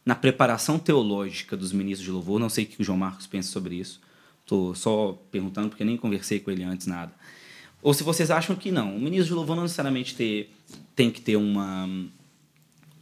na 0.05 0.13
preparação 0.13 0.77
teológica 0.77 1.55
dos 1.55 1.71
ministros 1.71 2.05
de 2.05 2.11
louvor, 2.11 2.39
não 2.39 2.49
sei 2.49 2.65
o 2.65 2.67
que 2.67 2.81
o 2.81 2.83
João 2.83 2.97
Marcos 2.97 3.25
pensa 3.25 3.49
sobre 3.49 3.75
isso, 3.75 4.01
estou 4.41 4.75
só 4.75 5.17
perguntando 5.31 5.69
porque 5.69 5.85
nem 5.85 5.95
conversei 5.95 6.41
com 6.41 6.51
ele 6.51 6.63
antes 6.63 6.87
nada. 6.87 7.13
Ou 7.81 7.93
se 7.93 8.03
vocês 8.03 8.29
acham 8.29 8.55
que 8.55 8.69
não, 8.69 8.95
o 8.95 8.99
ministro 8.99 9.27
de 9.27 9.33
louvor 9.33 9.55
não 9.55 9.63
necessariamente 9.63 10.13
ter, 10.13 10.53
tem 10.93 11.09
que 11.09 11.21
ter 11.21 11.37
uma, 11.37 11.89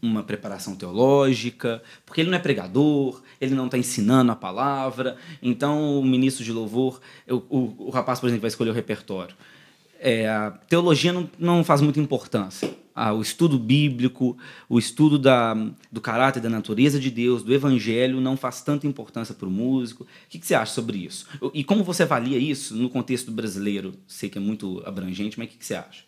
uma 0.02 0.24
preparação 0.24 0.76
teológica, 0.76 1.82
porque 2.06 2.22
ele 2.22 2.30
não 2.30 2.38
é 2.38 2.42
pregador, 2.42 3.22
ele 3.40 3.56
não 3.56 3.66
está 3.66 3.78
ensinando 3.78 4.32
a 4.32 4.36
palavra. 4.36 5.18
Então, 5.42 6.00
o 6.00 6.06
ministro 6.06 6.44
de 6.44 6.52
louvor, 6.52 7.00
o, 7.28 7.36
o, 7.50 7.76
o 7.88 7.90
rapaz, 7.90 8.20
por 8.20 8.28
exemplo, 8.28 8.42
vai 8.42 8.50
escolher 8.50 8.72
o 8.72 8.74
repertório. 8.74 9.36
É, 10.04 10.28
a 10.28 10.50
teologia 10.68 11.14
não, 11.14 11.30
não 11.38 11.64
faz 11.64 11.80
muita 11.80 12.00
importância. 12.00 12.76
Ah, 12.94 13.14
o 13.14 13.22
estudo 13.22 13.60
bíblico, 13.60 14.36
o 14.68 14.80
estudo 14.80 15.20
da, 15.20 15.54
do 15.92 16.02
caráter 16.02 16.42
da 16.42 16.50
natureza 16.50 17.00
de 17.00 17.12
Deus, 17.12 17.44
do 17.44 17.54
evangelho, 17.54 18.20
não 18.20 18.36
faz 18.36 18.62
tanta 18.62 18.88
importância 18.88 19.36
para 19.36 19.48
o 19.48 19.52
músico. 19.52 20.04
O 20.04 20.08
que, 20.28 20.40
que 20.40 20.48
você 20.48 20.56
acha 20.56 20.74
sobre 20.74 20.98
isso? 20.98 21.28
E 21.54 21.64
como 21.64 21.84
você 21.84 22.02
avalia 22.02 22.40
isso 22.40 22.76
no 22.76 22.90
contexto 22.90 23.32
brasileiro? 23.32 23.94
Sei 24.08 24.28
que 24.28 24.40
é 24.40 24.42
muito 24.42 24.82
abrangente, 24.88 25.38
mas 25.38 25.48
o 25.48 25.52
que, 25.52 25.58
que 25.58 25.66
você 25.66 25.76
acha? 25.76 26.04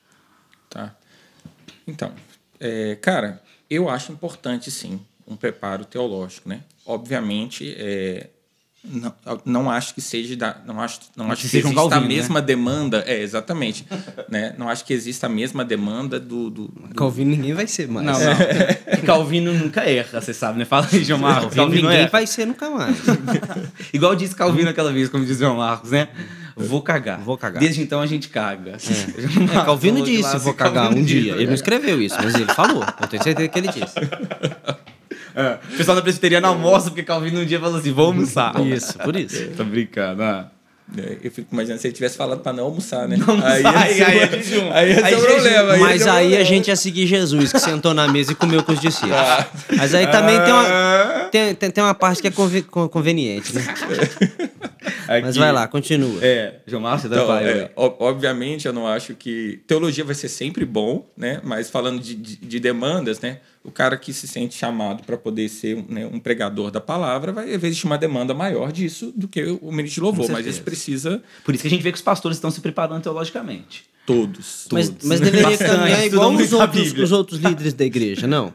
Tá. 0.69 0.95
Então, 1.87 2.11
é, 2.59 2.95
cara, 2.95 3.43
eu 3.69 3.89
acho 3.89 4.11
importante 4.11 4.71
sim 4.71 4.99
um 5.27 5.35
preparo 5.35 5.85
teológico, 5.85 6.49
né? 6.49 6.63
Obviamente, 6.83 7.75
é, 7.77 8.29
não, 8.83 9.13
não 9.45 9.71
acho 9.71 9.93
que 9.93 10.01
seja 10.01 10.35
da, 10.35 10.57
não 10.65 10.81
acho, 10.81 10.99
não 11.15 11.31
acho 11.31 11.43
que, 11.43 11.47
seja 11.47 11.67
um 11.67 11.71
exista 11.71 11.89
Calvino, 11.89 11.97
a 12.05 12.07
né? 12.09 12.15
mesma 12.15 12.41
demanda, 12.41 13.03
é 13.07 13.21
exatamente, 13.21 13.85
né? 14.29 14.53
Não 14.57 14.67
acho 14.67 14.83
que 14.83 14.93
exista 14.93 15.27
a 15.27 15.29
mesma 15.29 15.63
demanda 15.63 16.19
do, 16.19 16.49
do, 16.49 16.67
do- 16.67 16.93
Calvino 16.95 17.31
ninguém 17.31 17.53
vai 17.53 17.65
ser 17.65 17.87
mais. 17.87 18.05
Não, 18.05 18.13
não. 18.19 18.33
Que 18.99 19.05
Calvino 19.05 19.53
nunca 19.53 19.81
erra, 19.89 20.19
você 20.21 20.33
sabe, 20.33 20.59
né? 20.59 20.65
Fala 20.65 20.87
aí, 20.91 21.03
João 21.03 21.19
Marcos. 21.19 21.53
Calvino 21.55 21.81
ninguém 21.81 22.01
erra. 22.01 22.09
vai 22.09 22.27
ser 22.27 22.45
nunca 22.45 22.69
mais. 22.69 22.97
Igual 23.93 24.15
disse 24.15 24.35
Calvino 24.35 24.69
aquela 24.69 24.91
vez, 24.91 25.07
como 25.09 25.25
diz 25.25 25.37
o 25.37 25.39
João 25.39 25.57
Marcos, 25.57 25.91
né? 25.91 26.09
Vou 26.55 26.81
cagar. 26.81 27.19
Vou 27.19 27.37
cagar. 27.37 27.59
Desde 27.59 27.81
então 27.81 27.99
a 28.01 28.05
gente 28.05 28.29
caga. 28.29 28.71
É, 28.73 29.63
Calvino 29.65 29.97
Falou 29.99 30.05
de 30.05 30.17
disse, 30.17 30.23
lá, 30.33 30.37
vou 30.37 30.49
assim, 30.51 30.57
cagar 30.57 30.83
Calvino 30.83 31.01
um 31.01 31.05
dia. 31.05 31.33
Ele 31.33 31.47
não 31.47 31.53
escreveu 31.53 32.01
isso, 32.01 32.15
mas 32.21 32.35
ele 32.35 32.53
falou. 32.53 32.83
Eu 33.01 33.07
tenho 33.07 33.23
certeza 33.23 33.47
que 33.47 33.59
ele 33.59 33.67
disse. 33.69 33.95
É, 35.35 35.57
O 35.73 35.77
pessoal 35.77 35.95
da 35.95 36.01
presbiteriana 36.01 36.47
almoça 36.47 36.89
porque 36.89 37.03
Calvino 37.03 37.41
um 37.41 37.45
dia 37.45 37.59
falou 37.59 37.79
assim: 37.79 37.91
vou 37.91 38.07
almoçar. 38.07 38.53
Isso, 38.65 38.97
por 38.99 39.15
isso. 39.15 39.47
Tô 39.57 39.63
brincando. 39.63 40.21
ah. 40.23 40.47
É, 40.97 41.17
Eu 41.23 41.31
fico 41.31 41.47
imaginando 41.53 41.79
se 41.81 41.87
ele 41.87 41.93
tivesse 41.95 42.17
falado 42.17 42.41
para 42.41 42.51
não 42.53 42.65
almoçar, 42.65 43.07
né? 43.07 43.15
Não 43.17 43.35
aí 43.43 43.63
almoçar, 43.65 43.87
ia 43.89 43.95
ser, 43.95 44.03
aí 44.03 44.19
é 44.19 44.27
jejum. 44.43 44.71
aí 44.73 44.95
ser 44.95 45.03
Aí 45.05 45.15
problema. 45.15 45.77
Mas 45.77 46.01
ser 46.03 46.09
um 46.09 46.13
aí 46.13 46.25
a 46.25 46.29
problema. 46.29 46.45
gente 46.45 46.67
ia 46.67 46.75
seguir 46.75 47.07
Jesus, 47.07 47.51
que 47.53 47.59
sentou 47.59 47.93
na 47.93 48.07
mesa 48.07 48.33
e 48.33 48.35
comeu 48.35 48.61
com 48.63 48.73
os 48.73 48.79
discípulos. 48.81 49.15
Mas 49.75 49.95
aí 49.95 50.05
também 50.07 50.39
tem 50.43 50.53
uma, 50.53 51.22
tem, 51.33 51.55
tem, 51.55 51.71
tem 51.71 51.83
uma 51.83 51.95
parte 51.95 52.21
que 52.21 52.27
é 52.27 52.31
conve- 52.31 52.61
con- 52.61 52.87
conveniente, 52.87 53.55
né? 53.55 53.65
Mas 55.07 55.25
Aqui- 55.29 55.39
vai 55.39 55.51
lá, 55.51 55.67
continua. 55.67 56.19
É, 56.23 56.59
João 56.67 56.81
Márcio, 56.81 57.07
Então, 57.07 57.35
é, 57.37 57.71
ob- 57.75 57.95
obviamente, 57.99 58.65
eu 58.67 58.73
não 58.73 58.87
acho 58.87 59.15
que 59.15 59.59
teologia 59.67 60.03
vai 60.03 60.15
ser 60.15 60.29
sempre 60.29 60.63
bom, 60.65 61.05
né? 61.17 61.41
Mas 61.43 61.69
falando 61.69 61.99
de, 61.99 62.15
de, 62.15 62.35
de 62.37 62.59
demandas, 62.59 63.19
né? 63.19 63.39
O 63.63 63.71
cara 63.71 63.97
que 63.97 64.13
se 64.13 64.27
sente 64.27 64.55
chamado 64.55 65.03
para 65.03 65.17
poder 65.17 65.49
ser 65.49 65.75
um, 65.77 65.85
né, 65.89 66.05
um 66.11 66.19
pregador 66.19 66.69
da 66.69 66.79
palavra, 66.81 67.31
vai 67.31 67.49
existir 67.51 67.85
uma 67.85 67.97
demanda 67.97 68.33
maior 68.33 68.71
disso 68.71 69.11
do 69.15 69.27
que 69.27 69.43
o 69.61 69.71
ministro 69.71 69.95
de 69.95 70.01
louvor. 70.01 70.29
Mas 70.31 70.45
isso 70.45 70.61
precisa 70.61 71.21
Por 71.43 71.53
isso 71.55 71.61
que 71.63 71.67
a 71.67 71.71
gente 71.71 71.81
vê 71.81 71.91
que 71.91 71.97
os 71.97 72.01
pastores 72.03 72.37
estão 72.37 72.51
se 72.51 72.61
preparando 72.61 73.01
teologicamente. 73.01 73.85
todos. 74.05 74.67
Mas, 74.71 74.89
todos. 74.89 75.07
mas 75.07 75.19
deveria 75.19 75.49
Bastante, 75.49 75.69
caminhar 75.71 76.05
igual 76.05 76.33
os 76.33 76.53
outros, 76.53 76.93
os 76.93 77.11
outros 77.11 77.39
líderes 77.39 77.73
da 77.73 77.85
igreja, 77.85 78.27
não? 78.27 78.53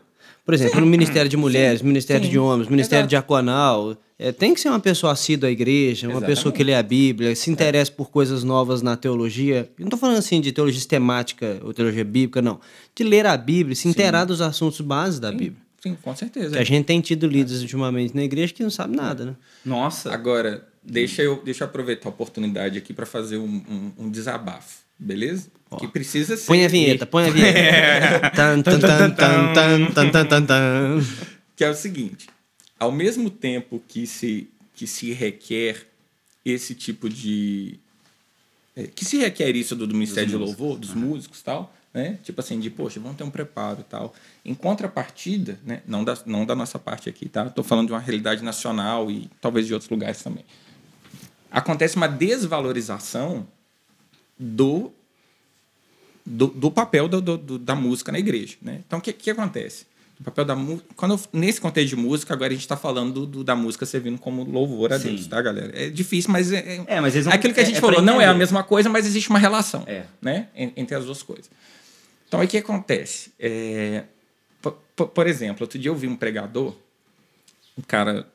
Por 0.48 0.54
exemplo, 0.54 0.80
no 0.80 0.86
Ministério 0.86 1.28
de 1.28 1.36
Mulheres, 1.36 1.82
Ministério 1.82 2.26
de 2.26 2.38
Homens, 2.38 2.68
Ministério 2.70 3.02
Exato. 3.02 3.10
Diaconal. 3.10 3.94
é, 4.18 4.32
tem 4.32 4.54
que 4.54 4.60
ser 4.62 4.70
uma 4.70 4.80
pessoa 4.80 5.12
assídua 5.12 5.46
à 5.50 5.52
igreja, 5.52 6.06
uma 6.06 6.12
Exatamente. 6.14 6.36
pessoa 6.36 6.52
que 6.54 6.64
lê 6.64 6.74
a 6.74 6.82
Bíblia, 6.82 7.36
se 7.36 7.50
interessa 7.50 7.92
por 7.92 8.08
coisas 8.10 8.42
novas 8.42 8.80
na 8.80 8.96
teologia. 8.96 9.68
Eu 9.78 9.82
não 9.82 9.88
estou 9.88 9.98
falando 9.98 10.16
assim 10.16 10.40
de 10.40 10.50
teologia 10.50 10.78
sistemática 10.80 11.60
ou 11.62 11.74
teologia 11.74 12.02
bíblica, 12.02 12.40
não. 12.40 12.58
De 12.96 13.04
ler 13.04 13.26
a 13.26 13.36
Bíblia, 13.36 13.76
se 13.76 13.86
inteirar 13.88 14.24
dos 14.24 14.40
assuntos 14.40 14.80
básicos 14.80 15.20
da 15.20 15.30
Bíblia. 15.30 15.58
Sim, 15.82 15.96
com 16.00 16.16
certeza. 16.16 16.52
Que 16.56 16.58
a 16.58 16.64
gente 16.64 16.86
tem 16.86 16.98
tido 17.02 17.26
líderes 17.26 17.60
ultimamente 17.60 18.16
na 18.16 18.24
igreja 18.24 18.50
que 18.54 18.62
não 18.62 18.70
sabe 18.70 18.96
nada, 18.96 19.24
né? 19.26 19.36
Nossa. 19.64 20.12
Agora, 20.14 20.66
deixa 20.82 21.20
eu, 21.22 21.42
deixa 21.44 21.64
eu 21.64 21.68
aproveitar 21.68 22.08
a 22.08 22.10
oportunidade 22.10 22.78
aqui 22.78 22.94
para 22.94 23.04
fazer 23.04 23.36
um, 23.36 23.44
um- 23.68 23.92
um 24.06 24.10
desabafo, 24.10 24.78
beleza? 24.98 25.48
Que 25.76 25.86
precisa 25.86 26.36
ser. 26.36 26.46
Põe 26.46 26.64
a 26.64 26.68
vinheta, 26.68 27.04
põe 27.04 27.28
a 27.28 27.30
vinheta. 27.30 28.30
Tan, 28.34 28.62
tan, 28.62 28.80
tan, 30.46 31.00
que 31.54 31.64
é 31.64 31.68
o 31.68 31.74
seguinte: 31.74 32.28
ao 32.78 32.90
mesmo 32.90 33.28
tempo 33.28 33.82
que 33.86 34.06
se, 34.06 34.48
que 34.74 34.86
se 34.86 35.12
requer 35.12 35.86
esse 36.44 36.74
tipo 36.74 37.08
de. 37.08 37.78
É, 38.74 38.86
que 38.86 39.04
se 39.04 39.18
requer 39.18 39.54
isso 39.56 39.74
do, 39.74 39.86
do 39.86 39.94
Ministério 39.94 40.30
de 40.30 40.36
Louvor, 40.36 40.78
dos 40.78 40.94
músicos 40.94 41.40
e 41.40 41.44
tal, 41.44 41.74
né? 41.92 42.18
Tipo 42.22 42.40
assim, 42.40 42.60
de, 42.60 42.70
poxa, 42.70 43.00
vamos 43.00 43.16
ter 43.16 43.24
um 43.24 43.30
preparo 43.30 43.80
e 43.80 43.84
tal. 43.84 44.14
Em 44.44 44.54
contrapartida, 44.54 45.58
né? 45.64 45.82
não, 45.86 46.04
da, 46.04 46.16
não 46.24 46.46
da 46.46 46.54
nossa 46.54 46.78
parte 46.78 47.08
aqui, 47.08 47.28
tá? 47.28 47.46
Estou 47.46 47.64
falando 47.64 47.88
de 47.88 47.92
uma 47.92 48.00
realidade 48.00 48.42
nacional 48.42 49.10
e 49.10 49.28
talvez 49.40 49.66
de 49.66 49.74
outros 49.74 49.90
lugares 49.90 50.22
também. 50.22 50.44
Acontece 51.50 51.96
uma 51.96 52.06
desvalorização 52.06 53.46
do 54.38 54.92
do, 56.28 56.46
do 56.48 56.70
papel 56.70 57.08
do- 57.08 57.20
do- 57.20 57.58
da 57.58 57.74
música 57.74 58.12
na 58.12 58.18
igreja. 58.18 58.56
Né? 58.62 58.80
Então, 58.86 58.98
o 58.98 59.02
que, 59.02 59.12
que 59.12 59.30
acontece? 59.30 59.86
O 60.20 60.24
papel 60.24 60.44
da 60.44 60.56
quando 60.96 61.12
eu- 61.14 61.20
Nesse 61.32 61.60
contexto 61.60 61.90
de 61.90 61.96
música, 61.96 62.34
agora 62.34 62.48
a 62.50 62.52
gente 62.54 62.62
está 62.62 62.76
falando 62.76 63.24
do- 63.24 63.44
da 63.44 63.54
música 63.54 63.86
servindo 63.86 64.18
como 64.18 64.42
louvor 64.42 64.92
a 64.92 64.98
Sim. 64.98 65.10
Deus, 65.14 65.26
tá, 65.28 65.40
galera? 65.40 65.72
É 65.80 65.88
difícil, 65.88 66.30
mas 66.32 66.50
é, 66.52 66.58
é, 66.58 66.84
É, 66.96 67.00
mas 67.00 67.14
aquilo 67.28 67.54
que 67.54 67.60
a 67.60 67.62
é- 67.62 67.66
gente 67.66 67.78
é 67.78 67.80
falou. 67.80 68.02
Não 68.02 68.20
é 68.20 68.26
a 68.26 68.34
mesma 68.34 68.62
coisa, 68.64 68.88
mas 68.88 69.06
existe 69.06 69.30
uma 69.30 69.38
relação 69.38 69.84
É. 69.86 70.04
né? 70.20 70.48
en- 70.56 70.72
entre 70.76 70.96
as 70.96 71.04
duas 71.04 71.22
coisas. 71.22 71.48
Então, 72.26 72.40
aí 72.40 72.46
o 72.46 72.48
que 72.48 72.58
acontece? 72.58 73.30
É, 73.38 74.04
po- 74.60 74.76
po- 74.96 75.06
por 75.06 75.26
exemplo, 75.26 75.62
outro 75.62 75.78
dia 75.78 75.88
eu 75.90 75.94
vi 75.96 76.08
um 76.08 76.16
pregador, 76.16 76.74
um 77.78 77.82
cara, 77.82 78.26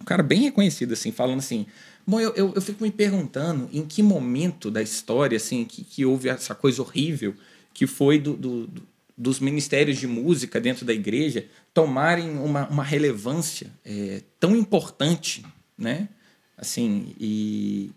um 0.00 0.04
cara 0.04 0.22
bem 0.22 0.40
reconhecido, 0.40 0.92
assim, 0.94 1.12
falando 1.12 1.38
assim. 1.38 1.66
Bom, 2.06 2.20
eu, 2.20 2.32
eu, 2.34 2.52
eu 2.54 2.60
fico 2.62 2.82
me 2.82 2.90
perguntando 2.90 3.68
em 3.72 3.84
que 3.84 4.02
momento 4.02 4.70
da 4.70 4.82
história 4.82 5.36
assim 5.36 5.64
que, 5.64 5.84
que 5.84 6.04
houve 6.04 6.28
essa 6.28 6.54
coisa 6.54 6.82
horrível 6.82 7.34
que 7.72 7.86
foi 7.86 8.18
do, 8.18 8.34
do- 8.34 8.66
do- 8.66 8.82
dos 9.16 9.38
ministérios 9.38 9.98
de 9.98 10.06
música 10.06 10.60
dentro 10.60 10.84
da 10.84 10.92
igreja 10.92 11.46
tomarem 11.72 12.30
uma, 12.38 12.66
uma 12.68 12.82
relevância 12.82 13.70
é, 13.84 14.22
tão 14.40 14.56
importante, 14.56 15.44
né? 15.78 16.08
Assim, 16.56 17.14
e, 17.20 17.90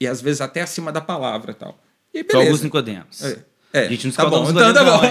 e 0.00 0.06
às 0.06 0.20
vezes 0.20 0.40
até 0.40 0.60
acima 0.62 0.92
da 0.92 1.00
palavra 1.00 1.52
e 1.52 1.54
tal. 1.54 1.78
E 2.12 2.18
aí, 2.18 2.26
Só 2.30 2.38
alguns. 2.40 2.62
Nicodemos. 2.62 3.22
É. 3.22 3.44
É, 3.72 3.80
A 3.86 3.88
gente 3.90 4.06
não 4.06 4.12
tá 4.14 4.26
bom, 4.26 4.40
dos 4.40 4.50
então 4.50 4.72
tá 4.74 4.84
bom. 4.84 4.90
não, 4.90 5.04
hein? 5.04 5.10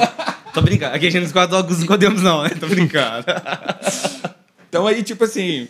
Tô 0.53 0.61
brincando. 0.61 0.95
Aqui 0.95 1.05
a 1.05 1.09
gente 1.09 1.19
não 1.19 1.23
discorda 1.25 1.61
dos 1.63 1.79
Nicodemos, 1.79 2.21
não, 2.21 2.43
né? 2.43 2.49
Tô 2.59 2.67
brincando. 2.67 3.25
Então 4.69 4.85
aí, 4.85 5.01
tipo 5.01 5.23
assim. 5.23 5.67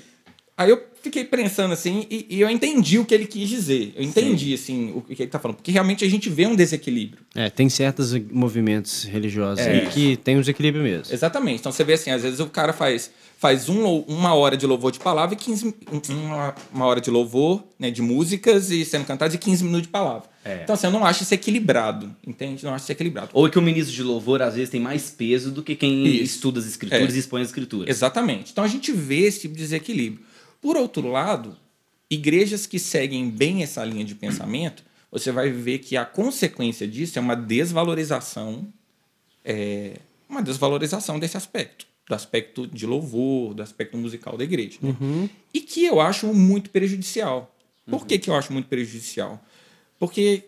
Aí 0.58 0.72
eu 0.72 0.82
fiquei 1.03 1.24
pensando 1.24 1.72
assim, 1.72 2.08
e, 2.10 2.26
e 2.32 2.41
eu 2.41 2.49
entendi 2.49 2.97
o 2.97 3.05
que 3.05 3.14
ele 3.14 3.28
quis 3.28 3.47
dizer. 3.47 3.93
Eu 3.95 4.03
entendi, 4.03 4.55
assim, 4.55 4.91
o 4.95 5.01
que 5.01 5.22
ele 5.22 5.30
tá 5.30 5.38
falando. 5.38 5.58
Porque 5.58 5.72
realmente 5.72 6.03
a 6.03 6.10
gente 6.10 6.30
vê 6.32 6.47
um 6.47 6.55
desequilíbrio. 6.55 7.20
É, 7.36 7.47
tem 7.47 7.70
certos 7.70 8.12
movimentos 8.32 9.03
religiosos 9.03 9.64
É. 9.66 9.70
aí 9.72 9.86
que 9.88 10.18
tem 10.18 10.36
um 10.36 10.39
desequilíbrio 10.39 10.84
mesmo. 10.84 11.14
Exatamente. 11.14 11.60
Então 11.60 11.72
você 11.72 11.84
vê 11.84 11.93
assim, 11.93 12.10
às 12.10 12.24
vezes 12.24 12.39
o 12.39 12.47
cara 12.47 12.74
faz, 12.74 13.12
faz 13.38 13.70
um, 13.70 13.86
uma 14.08 14.34
hora 14.34 14.58
de 14.58 14.66
louvor 14.66 14.91
de 14.91 14.99
palavra 14.99 15.36
e 15.36 15.38
15, 15.38 15.68
um- 15.91 16.01
uma, 16.16 16.55
uma 16.74 16.86
hora 16.88 16.99
de 16.99 17.12
louvor, 17.12 17.64
né, 17.78 17.91
de 17.91 18.01
músicas 18.01 18.72
e 18.72 18.84
sendo 18.84 19.05
cantadas 19.05 19.36
e 19.36 19.38
15 19.38 19.64
minutos 19.64 19.84
de 19.84 19.89
palavra. 19.89 20.28
É. 20.43 20.62
Então 20.64 20.74
assim, 20.74 20.88
eu 20.88 20.91
não 20.91 21.05
acho 21.05 21.22
isso 21.22 21.34
equilibrado, 21.36 22.14
entende? 22.26 22.66
Não 22.66 22.74
acho 22.74 22.84
isso 22.86 22.91
equilibrado. 22.91 23.30
Ou 23.34 23.47
que 23.47 23.60
o 23.60 23.62
ministro 23.62 23.93
de 23.93 24.01
louvor, 24.01 24.41
às 24.41 24.55
vezes, 24.55 24.70
tem 24.72 24.82
mais 24.82 25.10
peso 25.12 25.51
do 25.51 25.62
que 25.62 25.76
quem 25.76 26.08
Isso. 26.08 26.24
estuda 26.24 26.60
as 26.60 26.66
escrituras 26.66 27.14
É. 27.14 27.16
e 27.16 27.20
expõe 27.20 27.41
as 27.41 27.49
escrituras. 27.49 27.88
Exatamente. 27.89 28.51
Então 28.51 28.64
a 28.64 28.68
gente 28.68 28.91
vê 28.91 29.20
esse 29.28 29.41
tipo 29.41 29.53
de 29.53 29.62
desequilíbrio. 29.62 30.26
Por 30.62 30.76
outro 30.78 31.08
lado, 31.10 31.58
igrejas 32.10 32.66
que 32.66 32.80
seguem 32.80 33.30
bem 33.30 33.64
essa 33.64 33.84
linha 33.84 34.03
de 34.05 34.16
pensamento, 34.16 34.84
você 35.12 35.32
vai 35.32 35.49
ver 35.49 35.80
que 35.80 35.95
a 35.95 36.05
consequência 36.05 36.88
disso 36.88 37.18
é 37.18 37.22
uma 37.22 37.36
desvalorização, 37.36 38.68
é, 39.43 39.99
uma 40.28 40.41
desvalorização 40.41 41.20
desse 41.20 41.38
aspecto, 41.38 41.88
do 42.08 42.14
aspecto 42.16 42.68
de 42.68 42.86
louvor, 42.86 43.53
do 43.53 43.62
aspecto 43.64 43.97
musical 43.97 44.38
da 44.38 44.43
igreja. 44.43 44.78
né? 44.82 44.95
E 45.53 45.62
que 45.62 45.86
eu 45.86 45.99
acho 46.01 46.28
muito 46.34 46.70
prejudicial. 46.70 47.53
Por 47.89 48.05
que, 48.05 48.20
que 48.20 48.30
eu 48.30 48.36
acho 48.36 48.51
muito 48.51 48.68
prejudicial? 48.68 49.41
Porque 49.97 50.43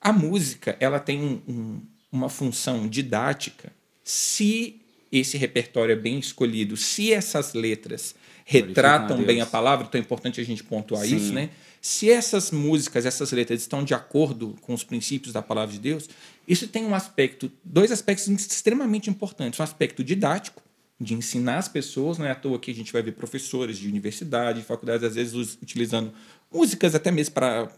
a 0.00 0.12
música 0.12 0.76
ela 0.80 0.98
tem 0.98 1.20
um- 1.22 1.40
um- 1.48 1.80
uma 2.10 2.28
função 2.28 2.88
didática 2.88 3.72
se 4.02 4.80
esse 5.12 5.36
repertório 5.38 5.92
é 5.92 5.96
bem 5.96 6.18
escolhido, 6.18 6.76
se 6.76 7.12
essas 7.12 7.54
letras 7.54 8.14
retratam 8.48 9.22
bem 9.24 9.40
a 9.40 9.46
palavra, 9.46 9.86
então 9.88 10.00
é 10.00 10.02
importante 10.02 10.40
a 10.40 10.44
gente 10.44 10.62
pontuar 10.62 11.04
Sim. 11.04 11.16
isso, 11.16 11.32
né? 11.34 11.50
Se 11.82 12.08
essas 12.10 12.52
músicas, 12.52 13.04
essas 13.04 13.32
letras 13.32 13.60
estão 13.60 13.82
de 13.84 13.92
acordo 13.92 14.54
com 14.62 14.72
os 14.72 14.84
princípios 14.84 15.32
da 15.32 15.42
palavra 15.42 15.72
de 15.72 15.80
Deus, 15.80 16.08
isso 16.46 16.68
tem 16.68 16.84
um 16.84 16.94
aspecto, 16.94 17.50
dois 17.64 17.90
aspectos 17.90 18.28
extremamente 18.28 19.10
importantes. 19.10 19.58
Um 19.58 19.62
aspecto 19.64 20.02
didático, 20.04 20.62
de 20.98 21.12
ensinar 21.12 21.58
as 21.58 21.68
pessoas, 21.68 22.16
não 22.18 22.24
é 22.24 22.30
à 22.30 22.34
toa 22.34 22.58
que 22.58 22.70
a 22.70 22.74
gente 22.74 22.92
vai 22.92 23.02
ver 23.02 23.12
professores 23.12 23.76
de 23.78 23.86
universidade, 23.88 24.60
de 24.60 24.64
faculdades, 24.64 25.02
às 25.04 25.14
vezes 25.16 25.34
utilizando 25.60 26.12
músicas 26.52 26.94
até 26.94 27.10
mesmo 27.10 27.34
para 27.34 27.68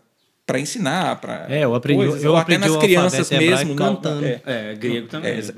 para 0.47 0.59
ensinar, 0.59 1.17
para 1.21 1.47
É, 1.51 1.65
eu 1.65 1.75
aprendi- 1.75 2.23
eu 2.25 2.31
ou 2.31 2.37
aprendi 2.39 2.65
até 2.65 2.73
nas 2.73 2.81
crianças 2.83 3.31
mesmo, 3.31 3.75
não- 3.75 3.97
cantando. 3.97 4.25
é, 4.25 4.41
É, 4.47 4.75
grego 4.75 5.07
também. 5.07 5.33
É, 5.33 5.37
exa- 5.39 5.55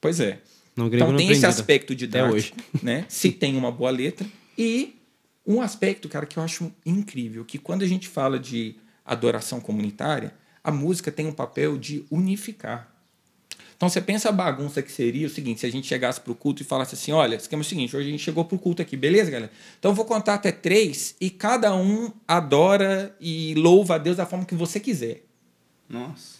Pois 0.00 0.18
é. 0.18 0.40
No 0.80 0.88
grego 0.88 1.04
Então 1.04 1.12
não 1.12 1.18
tem 1.18 1.30
esse 1.30 1.44
aprendi, 1.44 1.60
aspecto 1.60 1.92
até 1.92 1.98
didático, 1.98 2.56
né? 2.82 3.04
Se 3.08 3.30
tem 3.30 3.56
uma 3.56 3.70
boa 3.70 3.90
letra 3.90 4.26
e 4.56 4.96
um 5.46 5.60
aspecto, 5.60 6.08
cara, 6.08 6.26
que 6.26 6.38
eu 6.38 6.42
acho 6.42 6.72
incrível, 6.84 7.44
que 7.44 7.58
quando 7.58 7.82
a 7.82 7.86
gente 7.86 8.08
fala 8.08 8.38
de 8.38 8.76
adoração 9.04 9.60
comunitária, 9.60 10.32
a 10.62 10.70
música 10.70 11.10
tem 11.10 11.26
um 11.26 11.32
papel 11.32 11.76
de 11.76 12.04
unificar. 12.10 12.88
Então 13.76 13.88
você 13.88 14.00
pensa 14.00 14.28
a 14.28 14.32
bagunça 14.32 14.82
que 14.82 14.92
seria 14.92 15.26
o 15.26 15.30
seguinte, 15.30 15.60
se 15.60 15.66
a 15.66 15.72
gente 15.72 15.86
chegasse 15.86 16.20
pro 16.20 16.34
culto 16.34 16.62
e 16.62 16.64
falasse 16.66 16.94
assim, 16.94 17.12
olha, 17.12 17.36
esquema 17.36 17.62
é 17.62 17.64
o 17.64 17.66
seguinte, 17.66 17.96
hoje 17.96 18.08
a 18.08 18.10
gente 18.10 18.22
chegou 18.22 18.44
pro 18.44 18.58
culto 18.58 18.82
aqui, 18.82 18.94
beleza, 18.94 19.30
galera? 19.30 19.50
Então 19.78 19.90
eu 19.90 19.94
vou 19.94 20.04
contar 20.04 20.34
até 20.34 20.52
três 20.52 21.16
e 21.18 21.30
cada 21.30 21.74
um 21.74 22.12
adora 22.28 23.16
e 23.18 23.54
louva 23.54 23.94
a 23.94 23.98
Deus 23.98 24.18
da 24.18 24.26
forma 24.26 24.44
que 24.44 24.54
você 24.54 24.78
quiser. 24.78 25.24
Nossa. 25.88 26.39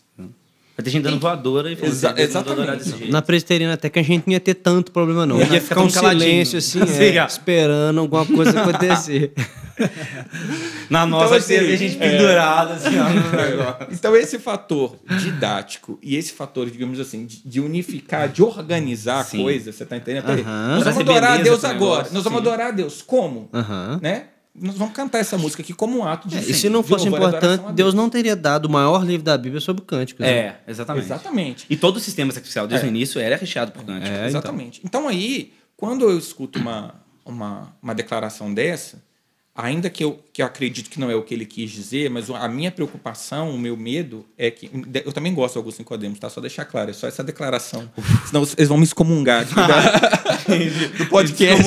Vai 0.80 0.84
ter 0.84 0.90
gente 0.90 1.02
dando 1.02 1.20
voadora 1.20 1.70
e 1.70 1.76
falando 1.76 1.92
Exa- 1.92 2.12
"Deus 2.12 2.28
mandou 2.28 2.40
exatamente. 2.40 2.60
adorar 2.62 2.76
desse 2.78 2.96
jeito. 2.98 3.12
Na 3.12 3.20
presbiteriana 3.20 3.74
até 3.74 3.90
que 3.90 3.98
a 3.98 4.02
gente 4.02 4.24
não 4.26 4.32
ia 4.32 4.40
ter 4.40 4.54
tanto 4.54 4.90
problema, 4.90 5.26
não. 5.26 5.36
Ia 5.38 5.42
Ia 5.44 5.60
ficar 5.60 5.60
ficar 5.60 5.80
um 5.82 5.90
silêncio 5.90 6.58
assim, 6.58 6.80
Assim, 6.82 7.02
é, 7.18 7.24
esperando 7.26 8.00
alguma 8.00 8.24
coisa 8.24 8.58
acontecer. 8.62 9.32
Na 10.90 11.06
nossa, 11.06 11.36
assim, 11.36 11.54
teve 11.54 11.72
a 11.72 11.76
gente 11.76 11.96
pendurada, 11.96 12.74
assim, 12.74 12.98
ó, 12.98 13.08
no 13.08 13.30
negócio. 13.36 13.86
Então, 13.92 14.14
esse 14.16 14.38
fator 14.38 14.96
didático 15.18 15.98
e 16.02 16.16
esse 16.16 16.32
fator, 16.32 16.68
digamos 16.70 16.98
assim, 17.00 17.24
de, 17.26 17.40
de 17.46 17.60
unificar, 17.60 18.28
de 18.28 18.42
organizar 18.42 19.24
Sim. 19.24 19.40
a 19.40 19.42
coisa, 19.42 19.72
você 19.72 19.86
tá 19.86 19.96
entendendo? 19.96 20.26
Nós 20.26 20.84
vamos 20.84 20.98
adorar 21.00 21.38
a 21.40 21.42
Deus 21.42 21.64
agora. 21.64 21.94
negócio, 22.02 22.14
Nós 22.14 22.24
vamos 22.24 22.40
sim. 22.40 22.46
adorar 22.46 22.66
a 22.68 22.70
Deus. 22.72 23.02
Como? 23.02 23.48
Aham. 23.54 23.98
Né? 24.02 24.24
Nós 24.54 24.74
vamos 24.74 24.92
cantar 24.94 25.18
essa 25.18 25.38
música 25.38 25.62
aqui 25.62 25.72
como 25.72 25.98
um 25.98 26.04
ato 26.04 26.28
de. 26.28 26.36
É, 26.36 26.40
e 26.40 26.54
se 26.54 26.68
não 26.68 26.82
de 26.82 26.88
fosse 26.88 27.04
e 27.04 27.08
adoração 27.08 27.38
importante, 27.38 27.68
a 27.68 27.72
Deus 27.72 27.94
não 27.94 28.10
teria 28.10 28.34
dado 28.34 28.66
o 28.66 28.70
maior 28.70 29.04
livro 29.04 29.24
da 29.24 29.38
Bíblia 29.38 29.60
sobre 29.60 29.84
cânticos. 29.84 30.24
né? 30.26 30.30
É, 30.30 30.60
exatamente. 30.66 31.04
Exatamente. 31.04 31.66
E 31.70 31.76
todo 31.76 31.96
o 31.96 32.00
sistema 32.00 32.32
sacrificial 32.32 32.66
desde 32.66 32.86
É. 32.86 32.88
o 32.88 32.90
início 32.90 33.20
era 33.20 33.36
recheado 33.36 33.70
por 33.72 33.84
cântico. 33.84 34.06
É, 34.08 34.14
então. 34.16 34.26
Exatamente. 34.26 34.80
Então. 34.84 35.08
aí, 35.08 35.52
quando 35.76 36.08
eu 36.08 36.18
escuto 36.18 36.58
uma, 36.58 36.94
uma, 37.24 37.72
uma 37.80 37.94
declaração 37.94 38.52
dessa, 38.52 39.02
ainda 39.54 39.88
que 39.88 40.02
eu, 40.02 40.22
que 40.32 40.42
eu 40.42 40.46
acredito 40.46 40.88
que 40.88 41.00
não 41.00 41.10
é 41.10 41.14
o 41.14 41.22
que 41.22 41.34
ele 41.34 41.44
quis 41.44 41.70
dizer, 41.70 42.08
mas 42.08 42.30
a 42.30 42.48
minha 42.48 42.70
preocupação, 42.70 43.50
o 43.50 43.58
meu 43.58 43.76
medo 43.76 44.24
é 44.38 44.50
que. 44.50 44.70
Eu 45.04 45.12
também 45.12 45.34
gosto 45.34 45.54
do 45.54 45.58
Augusto 45.58 45.80
Nicodemos, 45.80 46.18
tá? 46.18 46.30
Só 46.30 46.40
deixar 46.40 46.64
claro, 46.64 46.90
é 46.90 46.92
só 46.92 47.08
essa 47.08 47.24
declaração. 47.24 47.90
Senão 48.26 48.46
eles 48.56 48.68
vão 48.68 48.78
me 48.78 48.84
excomungar 48.84 49.42
aqui 49.42 49.54
da, 49.54 51.04
do 51.04 51.06
podcast. 51.06 51.64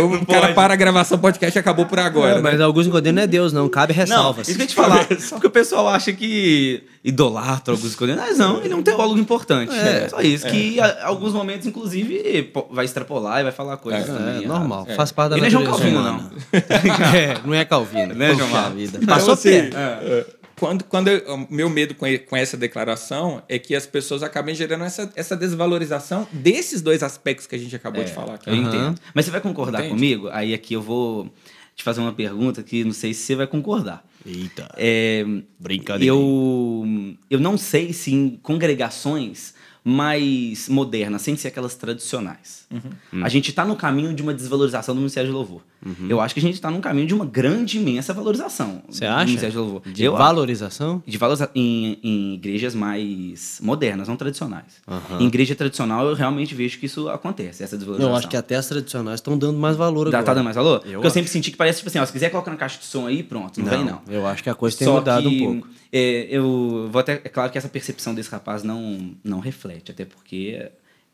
O 0.00 0.26
cara 0.26 0.52
para 0.54 0.74
a 0.74 0.76
gravação, 0.76 1.18
o 1.18 1.20
podcast 1.20 1.58
acabou 1.58 1.86
por 1.86 1.98
agora. 1.98 2.38
É, 2.38 2.40
mas 2.40 2.58
né? 2.58 2.64
Augusto 2.64 2.86
Nicodemos 2.86 3.16
não 3.16 3.22
é 3.22 3.26
Deus, 3.26 3.52
não. 3.52 3.68
Cabe 3.68 3.92
ressalvas. 3.92 4.46
Não, 4.46 4.52
isso 4.52 4.56
que 4.56 4.62
eu 4.62 4.66
te 4.68 4.74
falar. 4.74 5.06
porque 5.30 5.46
o 5.46 5.50
pessoal 5.50 5.88
acha 5.88 6.12
que 6.12 6.84
idolatra 7.02 7.74
Augusto 7.74 7.90
Nicodemos. 7.90 8.22
Mas 8.22 8.38
não, 8.38 8.62
ele 8.62 8.72
é 8.72 8.76
um 8.76 8.82
teólogo 8.82 9.18
importante. 9.18 9.74
É, 9.74 10.08
só 10.08 10.20
isso. 10.20 10.46
É. 10.46 10.50
Que 10.50 10.76
em 10.76 10.80
alguns 11.02 11.32
momentos, 11.32 11.66
inclusive, 11.66 12.52
vai 12.70 12.84
extrapolar 12.84 13.40
e 13.40 13.42
vai 13.42 13.52
falar 13.52 13.76
coisas. 13.76 14.08
É, 14.08 14.44
é 14.44 14.46
normal. 14.46 14.86
Faz 14.94 15.10
parte 15.10 15.30
da 15.30 15.36
Ele 15.36 15.42
não 15.42 15.46
é 15.46 15.50
João 15.50 15.64
Calvino, 15.64 16.02
não. 16.02 16.30
é, 17.14 17.40
não 17.44 17.54
é 17.54 17.64
Calvino. 17.64 18.13
Né, 18.14 18.34
João 18.34 18.74
Vida. 18.74 19.00
Passou 19.06 19.34
assim, 19.34 19.50
é, 19.50 19.70
é. 19.74 20.26
Quando, 20.56 20.84
quando 20.84 21.08
eu, 21.08 21.46
meu 21.50 21.68
medo 21.68 21.94
com, 21.94 22.06
com 22.28 22.36
essa 22.36 22.56
declaração 22.56 23.42
é 23.48 23.58
que 23.58 23.74
as 23.74 23.86
pessoas 23.86 24.22
acabem 24.22 24.54
gerando 24.54 24.84
essa, 24.84 25.12
essa 25.16 25.36
desvalorização 25.36 26.26
desses 26.32 26.80
dois 26.80 27.02
aspectos 27.02 27.46
que 27.46 27.56
a 27.56 27.58
gente 27.58 27.74
acabou 27.74 28.02
é, 28.02 28.04
de 28.04 28.12
falar 28.12 28.34
aqui. 28.34 28.50
Eu 28.50 28.54
uhum. 28.54 28.62
entendo. 28.62 29.00
Mas 29.12 29.24
você 29.24 29.30
vai 29.30 29.40
concordar 29.40 29.80
Entende? 29.80 29.94
comigo? 29.94 30.28
Aí 30.30 30.54
aqui 30.54 30.74
eu 30.74 30.82
vou 30.82 31.32
te 31.74 31.82
fazer 31.82 32.00
uma 32.00 32.12
pergunta 32.12 32.62
que 32.62 32.84
não 32.84 32.92
sei 32.92 33.12
se 33.12 33.22
você 33.22 33.34
vai 33.34 33.46
concordar. 33.46 34.04
Eita. 34.24 34.68
É, 34.76 35.24
Brincadeira. 35.58 36.14
Eu, 36.14 36.84
eu 37.28 37.40
não 37.40 37.58
sei 37.58 37.92
se 37.92 38.14
em 38.14 38.38
congregações 38.42 39.54
mais 39.84 40.66
modernas, 40.66 41.20
sem 41.20 41.36
ser 41.36 41.48
aquelas 41.48 41.74
tradicionais. 41.74 42.66
Uhum. 42.70 43.22
A 43.22 43.28
gente 43.28 43.50
está 43.50 43.66
no 43.66 43.76
caminho 43.76 44.14
de 44.14 44.22
uma 44.22 44.32
desvalorização 44.32 44.94
do 44.94 44.98
Ministério 44.98 45.28
de 45.28 45.34
Louvor. 45.34 45.60
Uhum. 45.84 46.06
Eu 46.08 46.22
acho 46.22 46.32
que 46.32 46.40
a 46.40 46.42
gente 46.42 46.54
está 46.54 46.70
num 46.70 46.80
caminho 46.80 47.06
de 47.06 47.12
uma 47.12 47.26
grande, 47.26 47.76
imensa 47.76 48.14
valorização. 48.14 48.82
Você 48.88 49.04
acha? 49.04 49.24
Do 49.24 49.26
Ministério 49.26 49.52
de 49.52 49.58
Louvor. 49.58 49.82
De 49.84 50.04
eu 50.04 50.16
valorização? 50.16 51.02
De 51.06 51.18
valorização 51.18 51.52
em, 51.54 51.98
em, 52.02 52.34
igrejas 52.34 52.74
mais 52.74 53.60
modernas, 53.62 54.08
não 54.08 54.16
tradicionais. 54.16 54.80
Uhum. 54.88 55.20
Em 55.20 55.26
igreja 55.26 55.54
tradicional, 55.54 56.08
eu 56.08 56.14
realmente 56.14 56.54
vejo 56.54 56.78
que 56.78 56.86
isso 56.86 57.10
acontece, 57.10 57.62
essa 57.62 57.76
desvalorização. 57.76 58.10
Eu 58.10 58.16
acho 58.16 58.28
que 58.28 58.38
até 58.38 58.56
as 58.56 58.66
tradicionais 58.66 59.20
estão 59.20 59.36
dando 59.36 59.58
mais 59.58 59.76
valor 59.76 60.08
agora. 60.08 60.24
Tá 60.24 60.32
dando 60.32 60.44
mais 60.44 60.56
valor? 60.56 60.76
Eu 60.76 60.80
Porque 60.80 60.96
acho. 60.96 61.06
eu 61.06 61.10
sempre 61.10 61.30
senti 61.30 61.50
que 61.50 61.58
parece, 61.58 61.80
tipo 61.80 61.90
assim, 61.90 61.98
ó, 61.98 62.06
se 62.06 62.12
quiser 62.12 62.30
colocar 62.30 62.50
na 62.50 62.56
caixa 62.56 62.78
de 62.78 62.86
som 62.86 63.06
aí, 63.06 63.22
pronto, 63.22 63.60
não, 63.60 63.66
não 63.66 63.76
vem 63.76 63.84
não. 63.84 64.00
Eu 64.08 64.26
acho 64.26 64.42
que 64.42 64.48
a 64.48 64.54
coisa 64.54 64.78
tem 64.78 64.86
Só 64.86 64.94
mudado 64.94 65.28
que, 65.28 65.46
um 65.46 65.60
pouco. 65.60 65.74
É, 65.96 66.26
eu 66.28 66.88
vou 66.90 66.98
até, 66.98 67.12
é 67.12 67.28
claro 67.28 67.52
que 67.52 67.56
essa 67.56 67.68
percepção 67.68 68.16
desse 68.16 68.28
rapaz 68.28 68.64
não, 68.64 69.14
não 69.22 69.38
reflete, 69.38 69.73
até 69.76 70.04
porque 70.04 70.70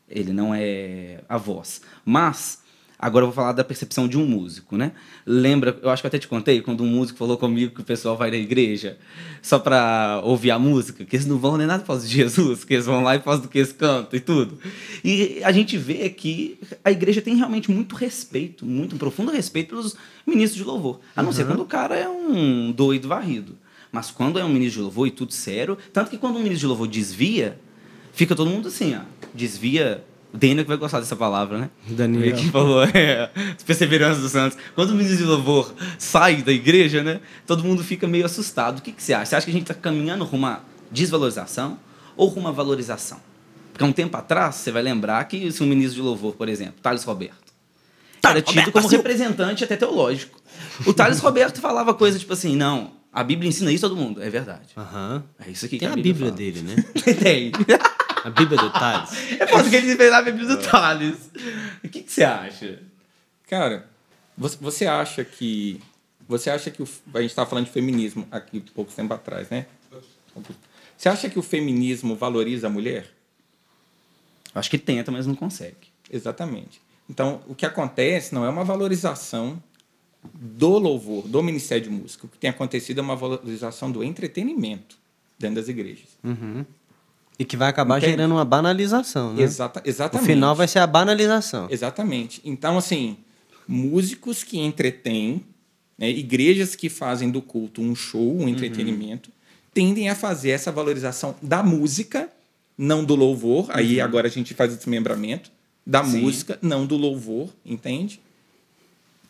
ele 0.09 0.33
não 0.33 0.53
é 0.53 1.21
a 1.27 1.37
voz. 1.37 1.81
Mas 2.05 2.61
Agora 3.01 3.23
eu 3.23 3.29
vou 3.29 3.35
falar 3.35 3.53
da 3.53 3.63
percepção 3.63 4.07
de 4.07 4.15
um 4.15 4.27
músico, 4.27 4.77
né? 4.77 4.91
Lembra, 5.25 5.75
eu 5.81 5.89
acho 5.89 6.03
que 6.03 6.05
eu 6.05 6.09
até 6.09 6.19
te 6.19 6.27
contei, 6.27 6.61
quando 6.61 6.83
um 6.83 6.87
músico 6.87 7.17
falou 7.17 7.35
comigo 7.35 7.73
que 7.73 7.81
o 7.81 7.83
pessoal 7.83 8.15
vai 8.15 8.29
na 8.29 8.37
igreja 8.37 8.99
só 9.41 9.57
para 9.57 10.21
ouvir 10.23 10.51
a 10.51 10.59
música, 10.59 11.03
que 11.03 11.15
eles 11.15 11.25
não 11.25 11.39
vão 11.39 11.57
nem 11.57 11.65
nada 11.65 11.81
por 11.81 11.87
causa 11.87 12.07
de 12.07 12.13
Jesus, 12.13 12.63
que 12.63 12.75
eles 12.75 12.85
vão 12.85 13.01
lá 13.01 13.15
e 13.15 13.19
fazem 13.19 13.41
do 13.41 13.47
que 13.47 13.57
eles 13.57 13.73
cantam 13.73 14.15
e 14.15 14.19
tudo. 14.19 14.59
E 15.03 15.41
a 15.43 15.51
gente 15.51 15.79
vê 15.79 16.11
que 16.11 16.59
a 16.85 16.91
igreja 16.91 17.23
tem 17.23 17.35
realmente 17.35 17.71
muito 17.71 17.95
respeito, 17.95 18.67
muito 18.67 18.93
um 18.93 18.99
profundo 18.99 19.31
respeito 19.31 19.69
pelos 19.69 19.95
ministros 20.23 20.61
de 20.61 20.63
louvor. 20.63 20.99
A 21.15 21.23
não 21.23 21.29
uhum. 21.29 21.35
ser 21.35 21.47
quando 21.47 21.61
o 21.61 21.65
cara 21.65 21.95
é 21.95 22.07
um 22.07 22.71
doido 22.71 23.07
varrido. 23.07 23.57
Mas 23.91 24.11
quando 24.11 24.37
é 24.37 24.45
um 24.45 24.49
ministro 24.49 24.77
de 24.77 24.83
louvor 24.83 25.07
e 25.07 25.11
tudo 25.11 25.33
sério, 25.33 25.75
tanto 25.91 26.11
que 26.11 26.19
quando 26.19 26.35
um 26.35 26.43
ministro 26.43 26.59
de 26.59 26.67
louvor 26.67 26.87
desvia, 26.87 27.59
fica 28.13 28.35
todo 28.35 28.49
mundo 28.49 28.67
assim, 28.67 28.95
ó, 28.95 29.01
desvia 29.33 30.03
o 30.33 30.37
Daniel 30.37 30.63
que 30.63 30.69
vai 30.69 30.77
gostar 30.77 30.99
dessa 30.99 31.15
palavra, 31.15 31.57
né? 31.57 31.69
Daniel. 31.87 32.35
Que 32.35 32.49
falou, 32.49 32.83
é, 32.95 33.29
perseverança 33.65 34.21
dos 34.21 34.31
santos. 34.31 34.57
Quando 34.73 34.91
o 34.91 34.95
ministro 34.95 35.17
de 35.17 35.25
louvor 35.25 35.73
sai 35.97 36.41
da 36.41 36.51
igreja, 36.51 37.03
né? 37.03 37.19
Todo 37.45 37.63
mundo 37.63 37.83
fica 37.83 38.07
meio 38.07 38.25
assustado. 38.25 38.79
O 38.79 38.81
que, 38.81 38.91
que 38.91 39.03
você 39.03 39.13
acha? 39.13 39.25
Você 39.25 39.35
acha 39.35 39.45
que 39.45 39.51
a 39.51 39.53
gente 39.53 39.63
está 39.69 39.73
caminhando 39.73 40.23
rumo 40.23 40.45
a 40.45 40.61
desvalorização 40.89 41.77
ou 42.15 42.29
rumo 42.29 42.47
a 42.47 42.51
valorização? 42.51 43.19
Porque 43.73 43.83
há 43.83 43.87
um 43.87 43.91
tempo 43.91 44.15
atrás, 44.15 44.55
você 44.55 44.71
vai 44.71 44.81
lembrar 44.81 45.23
que 45.25 45.51
se 45.51 45.61
um 45.61 45.65
ministro 45.65 45.95
de 45.95 46.01
louvor, 46.01 46.33
por 46.35 46.47
exemplo, 46.47 46.75
Thales 46.81 47.03
Roberto, 47.03 47.51
era 48.23 48.41
tido 48.41 48.49
Roberto, 48.49 48.71
como 48.71 48.87
assim, 48.87 48.97
representante 48.97 49.63
até 49.63 49.75
teológico. 49.75 50.39
O 50.85 50.93
Thales 50.93 51.19
Roberto 51.19 51.59
falava 51.59 51.93
coisa 51.93 52.19
tipo 52.19 52.31
assim, 52.31 52.55
não, 52.55 52.91
a 53.11 53.23
Bíblia 53.23 53.49
ensina 53.49 53.71
isso 53.71 53.85
a 53.85 53.89
todo 53.89 53.97
mundo. 53.97 54.21
É 54.21 54.29
verdade. 54.29 54.69
Uhum. 54.77 55.21
É 55.45 55.49
isso 55.49 55.65
aqui 55.65 55.77
Tem 55.77 55.87
que 55.87 55.93
a 55.93 56.01
Bíblia, 56.01 56.29
a 56.29 56.31
Bíblia 56.31 56.51
dele, 56.53 56.61
né? 56.61 56.85
Tem. 57.19 57.51
A 58.23 58.29
Bíblia 58.29 58.57
do 58.57 58.69
Thales. 58.71 59.09
É 59.39 59.45
porque 59.45 59.75
ele 59.75 59.95
fez 59.95 60.13
a 60.13 60.21
Bíblia 60.21 60.47
do 60.47 60.57
Thales. 60.57 61.31
O 61.83 61.89
que, 61.89 62.03
que 62.03 62.11
você 62.11 62.23
acha? 62.23 62.79
Cara, 63.47 63.89
você 64.37 64.85
acha 64.85 65.23
que. 65.23 65.81
Você 66.27 66.49
acha 66.49 66.71
que 66.71 66.81
o, 66.81 66.87
a 67.13 67.21
gente 67.21 67.31
estava 67.31 67.49
falando 67.49 67.65
de 67.65 67.71
feminismo 67.71 68.27
aqui 68.31 68.61
pouco 68.73 68.91
tempo 68.91 69.13
atrás, 69.13 69.49
né? 69.49 69.65
Você 70.97 71.09
acha 71.09 71.29
que 71.29 71.37
o 71.37 71.41
feminismo 71.41 72.15
valoriza 72.15 72.67
a 72.67 72.69
mulher? 72.69 73.11
Acho 74.53 74.69
que 74.69 74.77
tenta, 74.77 75.11
mas 75.11 75.25
não 75.25 75.35
consegue. 75.35 75.89
Exatamente. 76.09 76.81
Então, 77.09 77.41
o 77.47 77.55
que 77.55 77.65
acontece 77.65 78.33
não 78.33 78.45
é 78.45 78.49
uma 78.49 78.63
valorização 78.63 79.61
do 80.33 80.77
louvor, 80.77 81.27
do 81.27 81.41
Ministério 81.41 81.83
de 81.85 81.89
Música. 81.89 82.25
O 82.25 82.29
que 82.29 82.37
tem 82.37 82.49
acontecido 82.49 82.99
é 82.99 83.01
uma 83.01 83.15
valorização 83.15 83.91
do 83.91 84.03
entretenimento 84.03 84.97
dentro 85.37 85.55
das 85.55 85.67
igrejas. 85.67 86.17
Uhum. 86.23 86.65
E 87.41 87.45
que 87.45 87.57
vai 87.57 87.69
acabar 87.69 87.97
Entende? 87.97 88.11
gerando 88.11 88.33
uma 88.33 88.45
banalização, 88.45 89.33
né? 89.33 89.41
Exata, 89.41 89.81
exatamente. 89.83 90.23
O 90.23 90.31
final 90.31 90.55
vai 90.55 90.67
ser 90.67 90.77
a 90.77 90.85
banalização. 90.85 91.67
Exatamente. 91.71 92.39
Então, 92.45 92.77
assim, 92.77 93.17
músicos 93.67 94.43
que 94.43 94.59
entretêm, 94.59 95.43
né, 95.97 96.07
igrejas 96.07 96.75
que 96.75 96.87
fazem 96.87 97.31
do 97.31 97.41
culto 97.41 97.81
um 97.81 97.95
show, 97.95 98.37
um 98.39 98.47
entretenimento, 98.47 99.29
uhum. 99.29 99.69
tendem 99.73 100.07
a 100.07 100.13
fazer 100.13 100.51
essa 100.51 100.71
valorização 100.71 101.33
da 101.41 101.63
música, 101.63 102.29
não 102.77 103.03
do 103.03 103.15
louvor. 103.15 103.69
Uhum. 103.69 103.71
Aí 103.75 103.99
agora 103.99 104.27
a 104.27 104.31
gente 104.31 104.53
faz 104.53 104.75
o 104.75 104.77
desmembramento 104.77 105.51
da 105.83 106.03
Sim. 106.03 106.21
música, 106.21 106.59
não 106.61 106.85
do 106.85 106.95
louvor, 106.95 107.49
entende? 107.65 108.21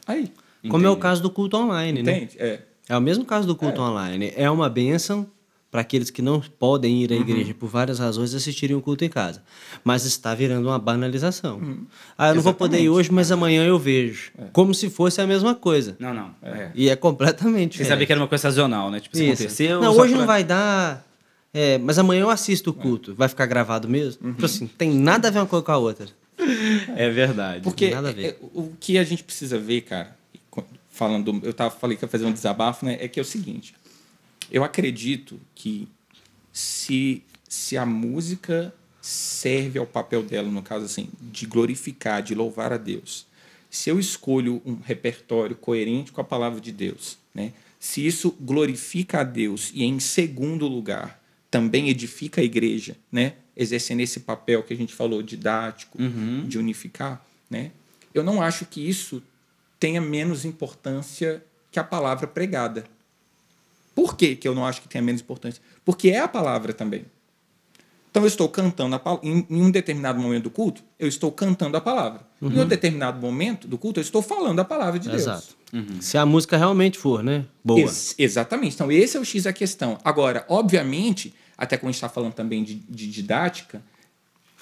Aí. 0.05 0.34
Como 0.64 0.76
Entende? 0.76 0.86
é 0.86 0.89
o 0.89 0.97
caso 0.97 1.22
do 1.22 1.30
culto 1.30 1.55
online, 1.55 2.03
né? 2.03 2.18
Entende? 2.18 2.38
né? 2.38 2.45
É. 2.45 2.59
É 2.89 2.97
o 2.97 3.01
mesmo 3.01 3.24
caso 3.24 3.47
do 3.47 3.55
culto 3.55 3.80
é. 3.80 3.84
online. 3.86 4.34
É 4.36 4.51
uma 4.51 4.70
bênção 4.70 5.26
para 5.72 5.82
aqueles 5.82 6.09
que 6.09 6.22
não 6.22 6.41
podem 6.41 7.01
ir 7.01 7.13
à 7.13 7.15
uhum. 7.15 7.22
igreja 7.22 7.53
por 7.53 7.69
várias 7.69 7.97
razões 7.97 8.36
assistirem 8.36 8.76
o 8.76 8.82
culto 8.82 9.05
em 9.05 9.09
casa. 9.09 9.41
Mas 9.86 10.03
está 10.05 10.36
virando 10.36 10.67
uma 10.67 10.78
banalização. 10.78 11.59
Uhum. 11.59 11.86
Ah, 12.17 12.28
eu 12.28 12.36
não 12.36 12.41
vou 12.41 12.53
poder 12.53 12.82
ir 12.82 12.89
hoje, 12.89 13.09
mas 13.09 13.32
amanhã 13.32 13.63
eu 13.63 13.80
vejo. 13.80 14.34
É. 14.38 14.43
Como 14.51 14.74
se 14.74 14.89
fosse 14.89 15.22
a 15.22 15.26
mesma 15.26 15.55
coisa. 15.55 15.95
Não, 15.97 16.13
não. 16.13 16.36
É. 16.43 16.72
E 16.76 16.89
é 16.89 16.95
completamente 16.97 17.78
Você 17.78 17.86
sabia 17.86 18.05
que 18.05 18.11
era 18.11 18.19
uma 18.19 18.28
coisa 18.28 18.41
sazonal, 18.41 18.91
né? 18.91 18.99
Tipo, 18.99 19.15
se 19.15 19.26
aconteceu... 19.26 19.80
Não, 19.82 19.95
hoje 19.95 20.11
pra... 20.11 20.19
não 20.19 20.28
vai 20.28 20.43
dar... 20.43 21.07
É, 21.53 21.78
mas 21.78 21.97
amanhã 21.97 22.22
eu 22.22 22.30
assisto 22.30 22.72
o 22.72 22.74
culto. 22.74 23.15
Vai 23.15 23.30
ficar 23.30 23.45
gravado 23.45 23.88
mesmo? 23.88 24.26
Uhum. 24.26 24.34
Tipo 24.34 24.45
assim, 24.45 24.67
tem 24.67 24.91
nada 24.91 25.30
a 25.30 25.32
ver 25.32 25.39
uma 25.39 25.45
coisa 25.45 25.65
com 25.65 25.72
a 25.72 25.78
outra. 25.78 26.07
É 26.97 27.09
verdade. 27.09 27.61
Porque 27.61 27.91
nada 27.91 28.09
a 28.09 28.11
ver. 28.11 28.26
É, 28.26 28.36
o 28.53 28.74
que 28.78 28.97
a 28.97 29.03
gente 29.05 29.24
precisa 29.24 29.57
ver, 29.57 29.82
cara, 29.82 30.17
falando... 30.89 31.39
Eu 31.43 31.53
tava, 31.53 31.72
falei 31.72 31.95
que 31.95 32.03
ia 32.03 32.09
fazer 32.09 32.26
um 32.26 32.34
desabafo, 32.34 32.86
né? 32.86 32.97
É 32.99 33.07
que 33.07 33.19
é 33.19 33.24
o 33.24 33.26
seguinte 33.26 33.74
eu 34.51 34.63
acredito 34.63 35.39
que 35.55 35.87
se, 36.51 37.23
se 37.47 37.77
a 37.77 37.85
música 37.85 38.73
serve 39.01 39.79
ao 39.79 39.85
papel 39.85 40.21
dela, 40.21 40.49
no 40.49 40.61
caso 40.61 40.85
assim, 40.85 41.09
de 41.19 41.45
glorificar, 41.45 42.21
de 42.21 42.35
louvar 42.35 42.71
a 42.73 42.77
Deus, 42.77 43.25
se 43.69 43.89
eu 43.89 43.99
escolho 43.99 44.61
um 44.65 44.75
repertório 44.75 45.55
coerente 45.55 46.11
com 46.11 46.19
a 46.19 46.25
palavra 46.25 46.59
de 46.59 46.71
Deus, 46.71 47.17
né? 47.33 47.53
se 47.79 48.05
isso 48.05 48.35
glorifica 48.39 49.21
a 49.21 49.23
Deus 49.23 49.71
e, 49.73 49.83
em 49.83 49.99
segundo 49.99 50.67
lugar, 50.67 51.19
também 51.49 51.89
edifica 51.89 52.41
a 52.41 52.43
igreja, 52.43 52.95
né? 53.11 53.35
exercendo 53.55 54.01
esse 54.01 54.19
papel 54.19 54.61
que 54.63 54.73
a 54.73 54.77
gente 54.77 54.93
falou 54.93 55.23
didático, 55.23 56.01
uhum. 56.01 56.45
de 56.47 56.59
unificar, 56.59 57.25
né? 57.49 57.71
eu 58.13 58.23
não 58.23 58.41
acho 58.41 58.65
que 58.65 58.87
isso 58.87 59.23
tenha 59.79 60.01
menos 60.01 60.45
importância 60.45 61.43
que 61.71 61.79
a 61.79 61.83
palavra 61.83 62.27
pregada. 62.27 62.83
Por 63.93 64.15
que, 64.15 64.35
que 64.35 64.47
eu 64.47 64.55
não 64.55 64.65
acho 64.65 64.81
que 64.81 64.87
tenha 64.87 65.01
menos 65.01 65.21
importância? 65.21 65.61
Porque 65.83 66.09
é 66.09 66.19
a 66.19 66.27
palavra 66.27 66.73
também. 66.73 67.05
Então 68.11 68.23
eu 68.23 68.27
estou 68.27 68.49
cantando 68.49 68.93
a 68.95 68.99
palavra. 68.99 69.25
Em, 69.25 69.45
em 69.49 69.61
um 69.61 69.71
determinado 69.71 70.19
momento 70.19 70.43
do 70.43 70.49
culto, 70.49 70.83
eu 70.99 71.07
estou 71.07 71.31
cantando 71.31 71.77
a 71.77 71.81
palavra. 71.81 72.21
Uhum. 72.41 72.51
Em 72.51 72.59
um 72.59 72.67
determinado 72.67 73.19
momento 73.19 73.67
do 73.67 73.77
culto, 73.77 73.99
eu 73.99 74.03
estou 74.03 74.21
falando 74.21 74.59
a 74.59 74.65
palavra 74.65 74.99
de 74.99 75.07
Deus. 75.07 75.21
Exato. 75.21 75.55
Uhum. 75.73 76.01
Se 76.01 76.17
a 76.17 76.25
música 76.25 76.57
realmente 76.57 76.97
for, 76.97 77.23
né? 77.23 77.45
Boa. 77.63 77.79
Ex 77.79 78.13
exatamente. 78.17 78.75
Então, 78.75 78.91
esse 78.91 79.15
é 79.15 79.19
o 79.19 79.23
X 79.23 79.43
da 79.43 79.53
questão. 79.53 79.97
Agora, 80.03 80.45
obviamente, 80.49 81.33
até 81.57 81.77
quando 81.77 81.89
a 81.89 81.91
gente 81.91 81.95
está 81.95 82.09
falando 82.09 82.33
também 82.33 82.63
de, 82.63 82.75
de, 82.75 83.09
didática, 83.09 83.81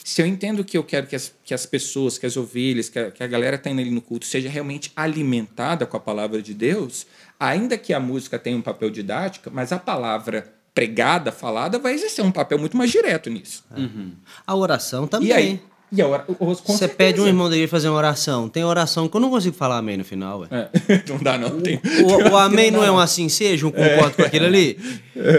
se 0.04 0.22
eu 0.22 0.26
entendo 0.26 0.64
que 0.64 0.78
eu 0.78 0.84
quero 0.84 1.08
que 1.08 1.16
as, 1.16 1.34
que 1.44 1.54
as 1.54 1.66
pessoas, 1.66 2.18
que 2.18 2.26
as 2.26 2.38
ovelhas, 2.38 2.90
que 2.90 3.00
a, 3.00 3.12
que 3.12 3.24
a 3.24 3.28
galera 3.28 3.56
está 3.56 3.70
indo 3.70 3.82
ali 3.82 3.92
no 3.92 4.02
culto 4.02 4.26
seja 4.26 4.50
realmente 4.50 4.92
alimentada 4.96 5.86
com 5.86 5.98
a 5.98 6.00
palavra 6.00 6.42
de 6.42 6.54
Deus, 6.54 7.06
ainda 7.40 7.78
que 7.78 7.94
a 7.94 8.00
música 8.00 8.40
tenha 8.40 8.58
um 8.58 8.62
papel 8.62 8.90
didático, 8.90 9.50
mas 9.52 9.72
a 9.72 9.80
palavra 9.80 10.54
pregada, 10.74 11.32
falada, 11.32 11.78
vai 11.78 11.94
exercer 11.94 12.24
um 12.24 12.32
papel 12.32 12.58
muito 12.58 12.78
mais 12.78 12.92
direto 12.92 13.30
nisso. 13.30 13.66
Uhum. 13.76 14.14
A 14.46 14.56
oração 14.56 15.08
também. 15.08 15.30
E 15.30 15.34
aí, 15.34 15.62
E 15.92 16.02
a 16.02 16.08
hora, 16.08 16.24
Você 16.68 16.88
pede 16.88 17.20
um 17.20 17.26
irmão 17.26 17.50
da 17.50 17.56
igreja 17.56 17.72
fazer 17.72 17.90
uma 17.90 17.98
oração. 17.98 18.48
Tem 18.48 18.64
oração 18.64 19.08
que 19.08 19.18
eu 19.18 19.22
não 19.22 19.30
consigo 19.32 19.56
falar 19.56 19.78
amém 19.78 19.98
no 19.98 20.04
final, 20.06 20.42
ué. 20.42 20.48
É, 20.52 21.02
não 21.10 21.18
dá, 21.18 21.38
não. 21.38 21.60
Tem, 21.62 21.82
O, 22.04 22.30
o 22.32 22.38
amém 22.38 22.70
não 22.70 22.84
é 22.84 22.92
um 22.92 23.00
assim 23.00 23.28
seja, 23.28 23.66
um 23.66 23.72
concordo 23.72 24.16
com 24.16 24.22
aquilo 24.22 24.46
ali. 24.46 24.78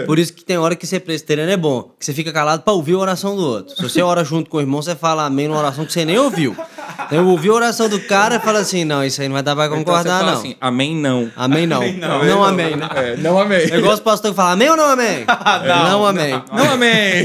Por 0.05 0.19
isso 0.19 0.33
que 0.33 0.43
tem 0.43 0.57
hora 0.57 0.75
que 0.75 0.85
ser 0.85 0.99
presbiteriano 0.99 1.51
é 1.51 1.57
bom, 1.57 1.91
que 1.97 2.05
você 2.05 2.13
fica 2.13 2.31
calado 2.33 2.63
pra 2.63 2.73
ouvir 2.73 2.93
a 2.93 2.97
oração 2.99 3.35
do 3.35 3.43
outro. 3.43 3.75
Se 3.75 3.81
você 3.81 4.01
ora 4.01 4.23
junto 4.25 4.49
com 4.49 4.57
o 4.57 4.59
irmão, 4.59 4.81
você 4.81 4.95
fala 4.95 5.25
amém 5.25 5.47
numa 5.47 5.59
oração 5.59 5.85
que 5.85 5.93
você 5.93 6.03
nem 6.05 6.19
ouviu. 6.19 6.55
Então 7.05 7.17
eu 7.19 7.27
ouvi 7.27 7.49
a 7.49 7.53
oração 7.53 7.87
do 7.89 7.99
cara 8.01 8.35
e 8.35 8.39
fala 8.39 8.59
assim, 8.59 8.83
não, 8.83 9.03
isso 9.03 9.21
aí 9.21 9.27
não 9.27 9.33
vai 9.33 9.43
dar 9.43 9.55
pra 9.55 9.65
Então 9.65 9.77
concordar, 9.77 10.19
fala 10.19 10.31
não. 10.33 10.39
assim, 10.39 10.55
amém 10.61 10.95
não. 10.95 11.31
Amém 11.35 11.65
não. 11.65 11.81
Não, 11.93 12.43
amém, 12.43 12.75
né? 12.75 12.89
É, 12.95 13.15
não 13.17 13.39
amém. 13.39 13.59
É 13.59 13.77
igual 13.77 13.93
os 13.93 13.99
pastores 14.01 14.31
que 14.33 14.35
falam 14.35 14.51
amém 14.53 14.69
ou 14.69 14.77
não 14.77 14.85
amém? 14.89 15.25
não, 15.65 16.05
amém. 16.05 16.43
Não 16.51 16.71
amém. 16.73 17.23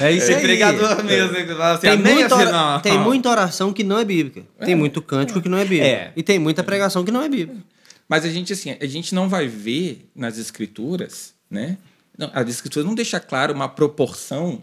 É 0.00 0.12
isso 0.12 0.32
aí. 0.32 0.40
pregador 0.40 1.04
mesmo 1.04 1.34
que 1.34 1.46
fala 1.46 1.72
assim, 1.72 1.80
Tem 1.88 1.96
muita, 1.98 2.34
assim, 2.36 2.52
não. 2.52 2.80
tem 2.80 2.98
muita 2.98 3.30
oração 3.30 3.72
que 3.72 3.82
não 3.84 3.98
é 3.98 4.04
bíblica. 4.04 4.42
Tem 4.64 4.74
muito 4.74 5.00
cântico 5.02 5.40
que 5.40 5.48
não 5.48 5.58
é 5.58 5.64
bíblico. 5.64 5.84
É. 5.86 6.12
E 6.16 6.22
tem 6.22 6.38
muita 6.38 6.62
pregação 6.64 7.04
que 7.04 7.10
não 7.10 7.22
é 7.22 7.28
bíblica. 7.28 7.60
Mas 8.08 8.24
a 8.24 8.28
gente, 8.28 8.52
assim, 8.52 8.76
a 8.80 8.86
gente 8.86 9.14
não 9.14 9.28
vai 9.28 9.48
ver 9.48 10.08
nas 10.14 10.38
escrituras, 10.38 11.34
né? 11.50 11.76
Não, 12.16 12.30
as 12.32 12.48
escrituras 12.48 12.86
não 12.86 12.94
deixam 12.94 13.20
claro 13.26 13.52
uma 13.52 13.68
proporção 13.68 14.62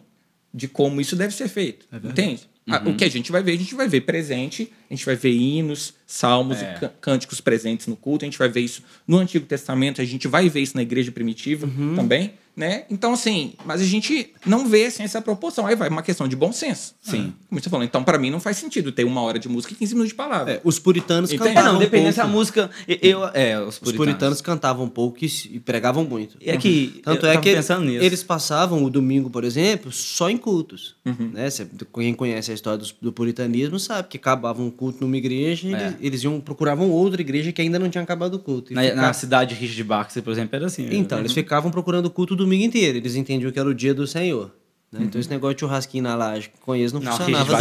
de 0.53 0.67
como 0.67 1.01
isso 1.01 1.15
deve 1.15 1.33
ser 1.33 1.47
feito. 1.47 1.85
entende? 2.03 2.47
A- 2.69 2.81
O 2.89 2.95
que 2.95 3.03
a 3.03 3.09
gente 3.09 3.29
vai 3.29 3.43
ver, 3.43 3.51
a 3.51 3.57
gente 3.57 3.75
vai 3.75 3.89
ver 3.89 4.01
presente, 4.01 4.71
a 4.89 4.93
gente 4.93 5.05
vai 5.05 5.15
ver 5.17 5.31
hinos, 5.33 5.93
salmos 6.07 6.61
É. 6.61 6.75
e 6.75 6.79
cân- 6.79 6.91
cânticos 7.01 7.41
presentes 7.41 7.87
no 7.87 7.95
culto, 7.97 8.23
a 8.23 8.27
gente 8.27 8.37
vai 8.39 8.47
ver 8.47 8.61
isso 8.61 8.81
no 9.05 9.17
Antigo 9.17 9.45
Testamento, 9.45 9.99
a 9.99 10.05
gente 10.05 10.27
vai 10.29 10.47
ver 10.47 10.61
isso 10.61 10.77
na 10.77 10.81
igreja 10.81 11.11
primitiva 11.11 11.67
também, 11.95 12.33
né? 12.55 12.83
Então, 12.89 13.13
assim, 13.13 13.53
mas 13.65 13.81
a 13.81 13.85
gente 13.85 14.31
não 14.45 14.67
vê 14.67 14.85
assim, 14.85 15.03
essa 15.03 15.21
proporção. 15.21 15.65
Aí 15.65 15.75
vai 15.75 15.89
uma 15.89 16.01
questão 16.03 16.27
de 16.27 16.35
bom 16.35 16.51
senso. 16.51 16.93
Sim. 17.01 17.33
Como 17.49 17.59
você 17.61 17.69
falou, 17.69 17.83
então, 17.85 18.03
para 18.03 18.17
mim, 18.17 18.29
não 18.29 18.39
faz 18.39 18.57
sentido 18.57 18.91
ter 18.91 19.03
uma 19.05 19.21
hora 19.21 19.39
de 19.39 19.49
música 19.49 19.73
e 19.73 19.75
15 19.77 19.93
minutos 19.93 20.09
de 20.11 20.15
palavra. 20.15 20.53
É, 20.53 20.61
os 20.63 20.77
puritanos 20.79 21.31
Entende? 21.31 21.49
É, 21.49 21.53
cantavam 21.53 21.73
não, 21.73 21.79
dependendo 21.79 22.13
se 22.13 22.19
a 22.21 22.23
pouco. 22.23 22.37
música. 22.37 22.69
Eu, 22.87 23.25
é, 23.33 23.59
os 23.59 23.67
Os 23.69 23.79
puritanos. 23.79 23.97
puritanos 23.97 24.41
cantavam 24.41 24.87
pouco 24.87 25.17
e, 25.23 25.59
pregavam 25.59 26.03
muito. 26.03 26.37
É 26.41 26.55
que. 26.57 27.01
Tanto 27.03 27.25
eu 27.25 27.31
é 27.31 27.37
que 27.37 27.53
pensando 27.55 27.85
nisso. 27.85 28.03
eles 28.03 28.23
passavam 28.23 28.83
o 28.83 28.89
domingo, 28.89 29.29
por 29.29 29.43
exemplo, 29.43 29.91
só 29.91 30.29
em 30.29 30.37
cultos. 30.37 30.95
Uhum. 31.05 31.31
Né? 31.33 31.49
Cê- 31.49 31.67
quem 31.93 32.13
conhece 32.13 32.51
a 32.51 32.53
história 32.53 32.77
do, 32.77 32.87
do 33.01 33.11
puritanismo 33.11 33.79
sabe 33.79 34.07
que 34.09 34.17
acabava 34.17 34.61
um 34.61 34.69
culto 34.69 34.99
numa 35.01 35.17
igreja 35.17 35.67
e 35.67 35.73
É. 35.73 35.81
eles, 35.87 35.95
eles 36.01 36.23
iam 36.23 36.39
procuravam 36.39 36.89
outra 36.89 37.21
igreja 37.21 37.51
que 37.51 37.61
ainda 37.61 37.79
não 37.79 37.89
tinha 37.89 38.03
acabado 38.03 38.35
o 38.35 38.39
culto. 38.39 38.73
Na, 38.73 38.81
ficava- 38.83 39.01
na 39.01 39.13
cidade 39.13 39.55
de 39.55 39.61
Richard 39.61 39.83
Baxter, 39.83 40.21
por 40.23 40.31
exemplo, 40.31 40.55
era 40.55 40.65
assim. 40.67 40.87
Então, 40.91 41.19
eles 41.19 41.31
ficavam 41.33 41.71
procurando 41.71 42.05
o 42.05 42.09
culto 42.09 42.33
o 42.33 42.37
domingo 42.43 42.63
inteiro. 42.63 42.97
Eles 42.97 43.15
entendiam 43.15 43.51
que 43.51 43.59
era 43.59 43.67
o 43.69 43.73
dia 43.73 43.93
do 43.93 44.05
Senhor. 44.07 44.51
né? 44.91 45.01
Então, 45.03 45.19
esse 45.19 45.29
negócio 45.29 45.55
de 45.55 45.59
churrasquinho 45.61 46.03
na 46.03 46.15
laje 46.15 46.51
com 46.61 46.75
eles 46.75 46.93
não, 46.93 47.01
Não, 47.01 47.11
funcionava. 47.17 47.57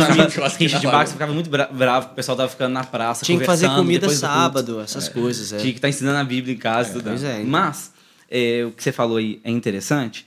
Richard 0.58 0.86
Baxter 0.86 1.12
ficava 1.14 1.32
muito 1.32 1.48
bra- 1.48 1.68
bravo, 1.72 2.08
o 2.12 2.14
pessoal 2.14 2.36
tava 2.36 2.48
ficando 2.50 2.72
na 2.72 2.84
praça. 2.84 3.24
Tinha 3.24 3.38
que 3.38 3.44
fazer 3.44 3.68
comida 3.70 4.08
sábado, 4.10 4.80
essas 4.80 5.08
coisas. 5.08 5.52
É. 5.52 5.58
Tinha 5.58 5.72
que 5.72 5.78
estar 5.78 5.88
ensinando 5.88 6.18
a 6.18 6.24
Bíblia 6.24 6.54
em 6.54 6.58
casa. 6.58 6.90
e 6.90 6.92
tudo. 6.94 7.04
pois 7.04 7.24
é, 7.24 7.38
então. 7.38 7.50
Mas, 7.50 7.92
é, 8.30 8.64
o 8.66 8.70
que 8.72 8.82
você 8.82 8.92
falou 8.92 9.16
aí 9.16 9.40
é 9.44 9.50
interessante. 9.50 10.26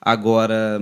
Agora, 0.00 0.80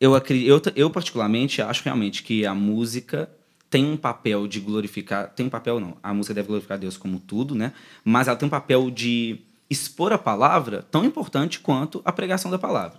eu, 0.00 0.12
eu, 0.16 0.62
eu 0.74 0.90
particularmente 0.90 1.60
acho 1.60 1.82
realmente 1.84 2.22
que 2.22 2.46
a 2.46 2.54
música 2.54 3.28
tem 3.68 3.84
um 3.84 3.96
papel 3.96 4.46
de 4.46 4.60
glorificar. 4.60 5.28
Tem 5.34 5.46
um 5.46 5.50
papel, 5.50 5.78
não. 5.78 5.96
A 6.02 6.12
música 6.12 6.34
deve 6.34 6.48
glorificar 6.48 6.78
Deus 6.78 6.96
como 6.96 7.18
tudo, 7.20 7.54
né? 7.54 7.72
Mas 8.04 8.28
ela 8.28 8.36
tem 8.36 8.46
um 8.46 8.50
papel 8.50 8.90
de 8.90 9.38
expor 9.70 10.12
a 10.12 10.18
palavra 10.18 10.84
tão 10.90 11.04
importante 11.04 11.60
quanto 11.60 12.00
a 12.04 12.12
pregação 12.12 12.50
da 12.50 12.58
palavra. 12.58 12.98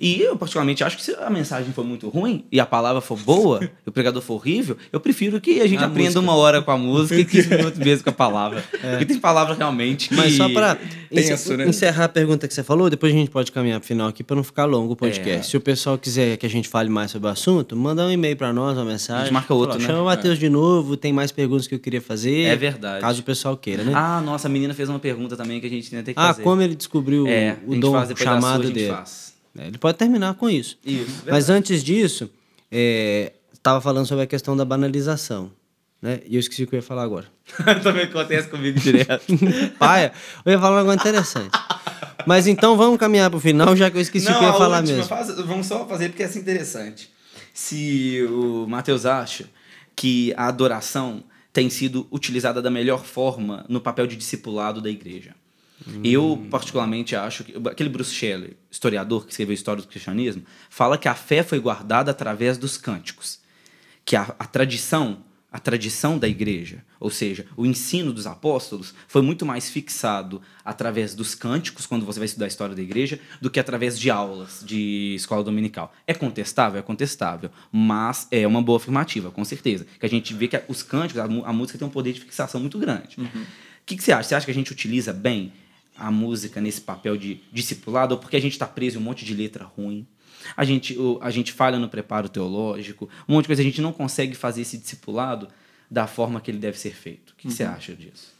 E 0.00 0.20
eu, 0.20 0.36
particularmente, 0.36 0.82
acho 0.82 0.96
que 0.96 1.02
se 1.02 1.14
a 1.14 1.30
mensagem 1.30 1.72
for 1.72 1.84
muito 1.84 2.08
ruim 2.08 2.44
e 2.50 2.58
a 2.58 2.66
palavra 2.66 3.00
for 3.00 3.18
boa 3.18 3.60
e 3.86 3.88
o 3.88 3.92
pregador 3.92 4.20
for 4.22 4.34
horrível, 4.34 4.76
eu 4.92 4.98
prefiro 5.00 5.40
que 5.40 5.60
a 5.60 5.66
gente 5.66 5.82
A 5.82 5.86
aprenda 5.86 6.02
música. 6.04 6.20
uma 6.20 6.34
hora 6.34 6.60
com 6.62 6.70
a 6.70 6.76
música 6.78 7.20
e 7.20 7.24
15 7.24 7.48
minutos 7.56 7.78
mesmo 7.78 8.04
com 8.04 8.10
a 8.10 8.12
palavra. 8.12 8.64
Porque 8.80 9.04
tem 9.06 9.18
palavra 9.18 9.54
realmente 9.54 10.08
que... 10.08 10.14
Mas 10.16 10.34
só 10.34 10.48
para 10.48 10.76
Tenso, 11.12 11.56
né? 11.56 11.68
encerrar 11.68 12.04
a 12.04 12.08
pergunta 12.08 12.46
que 12.48 12.54
você 12.54 12.62
falou, 12.62 12.88
depois 12.90 13.12
a 13.12 13.16
gente 13.16 13.30
pode 13.30 13.50
caminhar 13.52 13.78
para 13.80 13.84
o 13.84 13.88
final 13.88 14.08
aqui 14.08 14.22
para 14.22 14.36
não 14.36 14.44
ficar 14.44 14.64
longo 14.64 14.92
o 14.92 14.96
podcast. 14.96 15.30
É. 15.38 15.42
Se 15.42 15.56
o 15.56 15.60
pessoal 15.60 15.96
quiser 15.98 16.36
que 16.36 16.46
a 16.46 16.50
gente 16.50 16.68
fale 16.68 16.88
mais 16.88 17.10
sobre 17.10 17.28
o 17.28 17.30
assunto, 17.30 17.76
manda 17.76 18.04
um 18.04 18.10
e-mail 18.10 18.36
para 18.36 18.52
nós, 18.52 18.76
uma 18.76 18.84
mensagem. 18.84 19.22
A 19.22 19.24
gente 19.24 19.34
marca 19.34 19.54
outro, 19.54 19.72
Fala, 19.72 19.80
né? 19.82 19.86
Chama 19.88 20.02
o 20.02 20.04
Matheus 20.06 20.38
de 20.38 20.48
novo, 20.48 20.96
tem 20.96 21.12
mais 21.12 21.32
perguntas 21.32 21.66
que 21.66 21.74
eu 21.74 21.78
queria 21.80 22.00
fazer. 22.00 22.42
É 22.44 22.56
verdade. 22.56 23.00
Caso 23.00 23.20
o 23.20 23.24
pessoal 23.24 23.56
queira, 23.56 23.82
né? 23.84 23.92
Ah, 23.94 24.20
nossa, 24.20 24.48
a 24.48 24.50
menina 24.50 24.72
fez 24.74 24.88
uma 24.88 24.98
pergunta 24.98 25.36
também 25.36 25.60
que 25.60 25.66
a 25.66 25.70
gente 25.70 25.90
tem 25.90 26.02
que 26.04 26.12
Ah, 26.16 26.28
fazer. 26.28 26.42
como 26.42 26.62
ele 26.62 26.74
descobriu 26.74 27.26
É, 27.26 27.56
o 27.66 27.74
dom, 27.76 27.92
chamado 28.16 28.62
a 28.62 28.66
gente 28.66 28.74
dele. 28.74 28.88
faz. 28.92 29.29
É, 29.58 29.66
Ele 29.66 29.78
pode 29.78 29.98
terminar 29.98 30.34
com 30.34 30.48
isso. 30.48 30.78
Isso, 30.84 31.22
Mas 31.28 31.50
antes 31.50 31.82
disso, 31.82 32.30
estava 33.52 33.80
falando 33.80 34.06
sobre 34.06 34.24
a 34.24 34.26
questão 34.26 34.56
da 34.56 34.64
banalização. 34.64 35.50
Né? 36.00 36.20
E 36.26 36.36
eu 36.36 36.40
esqueci 36.40 36.62
o 36.64 36.66
que 36.66 36.74
eu 36.74 36.78
ia 36.78 36.82
falar 36.82 37.02
agora. 37.02 37.26
também 37.82 38.04
acontece 38.04 38.48
comigo 38.48 38.78
direto. 38.80 39.24
Paia, 39.78 40.12
eu 40.44 40.52
ia 40.52 40.58
falar 40.58 40.76
um 40.76 40.78
negócio 40.86 41.00
interessante. 41.00 41.50
Mas 42.26 42.46
então 42.46 42.76
vamos 42.76 42.98
caminhar 42.98 43.28
para 43.30 43.36
o 43.36 43.40
final, 43.40 43.76
já 43.76 43.90
que 43.90 43.96
eu 43.96 44.00
esqueci 44.00 44.26
o 44.30 44.38
que 44.38 44.44
eu 44.44 44.48
ia 44.48 44.52
falar 44.54 44.82
mesmo. 44.82 45.04
faz- 45.04 45.34
vamos 45.44 45.66
só 45.66 45.86
fazer 45.86 46.08
porque 46.08 46.22
é 46.22 46.26
assim 46.26 46.38
interessante. 46.38 47.10
Se 47.52 48.22
o 48.30 48.66
Mateus 48.68 49.04
acha 49.04 49.46
que 49.96 50.32
a 50.36 50.46
adoração 50.48 51.22
tem 51.52 51.68
sido 51.68 52.06
utilizada 52.10 52.62
da 52.62 52.70
melhor 52.70 53.04
forma 53.04 53.64
no 53.68 53.80
papel 53.80 54.06
de 54.06 54.16
discipulado 54.16 54.80
da 54.80 54.88
igreja. 54.88 55.34
Eu, 56.04 56.46
particularmente, 56.50 57.16
acho 57.16 57.44
que. 57.44 57.54
Aquele 57.68 57.88
Bruce 57.88 58.12
Shelley, 58.12 58.56
historiador 58.70 59.24
que 59.24 59.30
escreveu 59.30 59.52
a 59.52 59.54
História 59.54 59.82
do 59.82 59.88
Cristianismo, 59.88 60.42
fala 60.68 60.98
que 60.98 61.08
a 61.08 61.14
fé 61.14 61.42
foi 61.42 61.58
guardada 61.58 62.10
através 62.10 62.58
dos 62.58 62.76
cânticos. 62.76 63.40
Que 64.04 64.16
a, 64.16 64.34
a 64.38 64.46
tradição, 64.46 65.24
a 65.50 65.58
tradição 65.58 66.18
da 66.18 66.28
igreja, 66.28 66.84
ou 66.98 67.10
seja, 67.10 67.46
o 67.56 67.64
ensino 67.64 68.12
dos 68.12 68.26
apóstolos, 68.26 68.94
foi 69.08 69.22
muito 69.22 69.46
mais 69.46 69.70
fixado 69.70 70.42
através 70.64 71.14
dos 71.14 71.34
cânticos, 71.34 71.86
quando 71.86 72.04
você 72.04 72.18
vai 72.18 72.26
estudar 72.26 72.44
a 72.44 72.48
história 72.48 72.74
da 72.74 72.82
igreja, 72.82 73.18
do 73.40 73.50
que 73.50 73.58
através 73.58 73.98
de 73.98 74.10
aulas 74.10 74.62
de 74.64 75.14
escola 75.14 75.42
dominical. 75.42 75.94
É 76.06 76.12
contestável? 76.12 76.78
É 76.78 76.82
contestável. 76.82 77.50
Mas 77.72 78.28
é 78.30 78.46
uma 78.46 78.60
boa 78.60 78.76
afirmativa, 78.76 79.30
com 79.30 79.44
certeza. 79.44 79.86
Que 79.98 80.06
a 80.06 80.10
gente 80.10 80.34
vê 80.34 80.46
que 80.46 80.60
os 80.68 80.82
cânticos, 80.82 81.22
a, 81.22 81.52
música 81.52 81.78
tem 81.78 81.88
um 81.88 81.90
poder 81.90 82.12
de 82.12 82.20
fixação 82.20 82.60
muito 82.60 82.78
grande. 82.78 83.16
O 83.18 83.86
que, 83.86 83.96
que 83.96 84.04
você 84.04 84.12
acha? 84.12 84.28
Você 84.28 84.34
acha 84.34 84.44
que 84.44 84.52
a 84.52 84.54
gente 84.54 84.70
utiliza 84.70 85.12
bem 85.12 85.52
a 86.00 86.10
música 86.10 86.60
nesse 86.60 86.80
papel 86.80 87.16
de 87.16 87.40
discipulado, 87.52 88.14
ou 88.14 88.20
porque 88.20 88.36
a 88.36 88.40
gente 88.40 88.52
está 88.52 88.66
preso 88.66 88.98
em 88.98 89.00
um 89.00 89.04
monte 89.04 89.24
de 89.24 89.34
letra 89.34 89.64
ruim? 89.64 90.06
A 90.56 90.64
gente, 90.64 90.96
a 91.20 91.30
gente 91.30 91.52
falha 91.52 91.78
no 91.78 91.88
preparo 91.88 92.28
teológico, 92.28 93.08
um 93.28 93.34
monte 93.34 93.44
de 93.44 93.48
coisa. 93.48 93.62
A 93.62 93.64
gente 93.64 93.80
não 93.80 93.92
consegue 93.92 94.34
fazer 94.34 94.62
esse 94.62 94.78
discipulado 94.78 95.48
da 95.90 96.06
forma 96.06 96.40
que 96.40 96.50
ele 96.50 96.58
deve 96.58 96.78
ser 96.78 96.94
feito. 96.94 97.30
O 97.30 97.36
que, 97.36 97.48
que 97.48 97.54
você 97.54 97.62
acha 97.62 97.94
disso? 97.94 98.32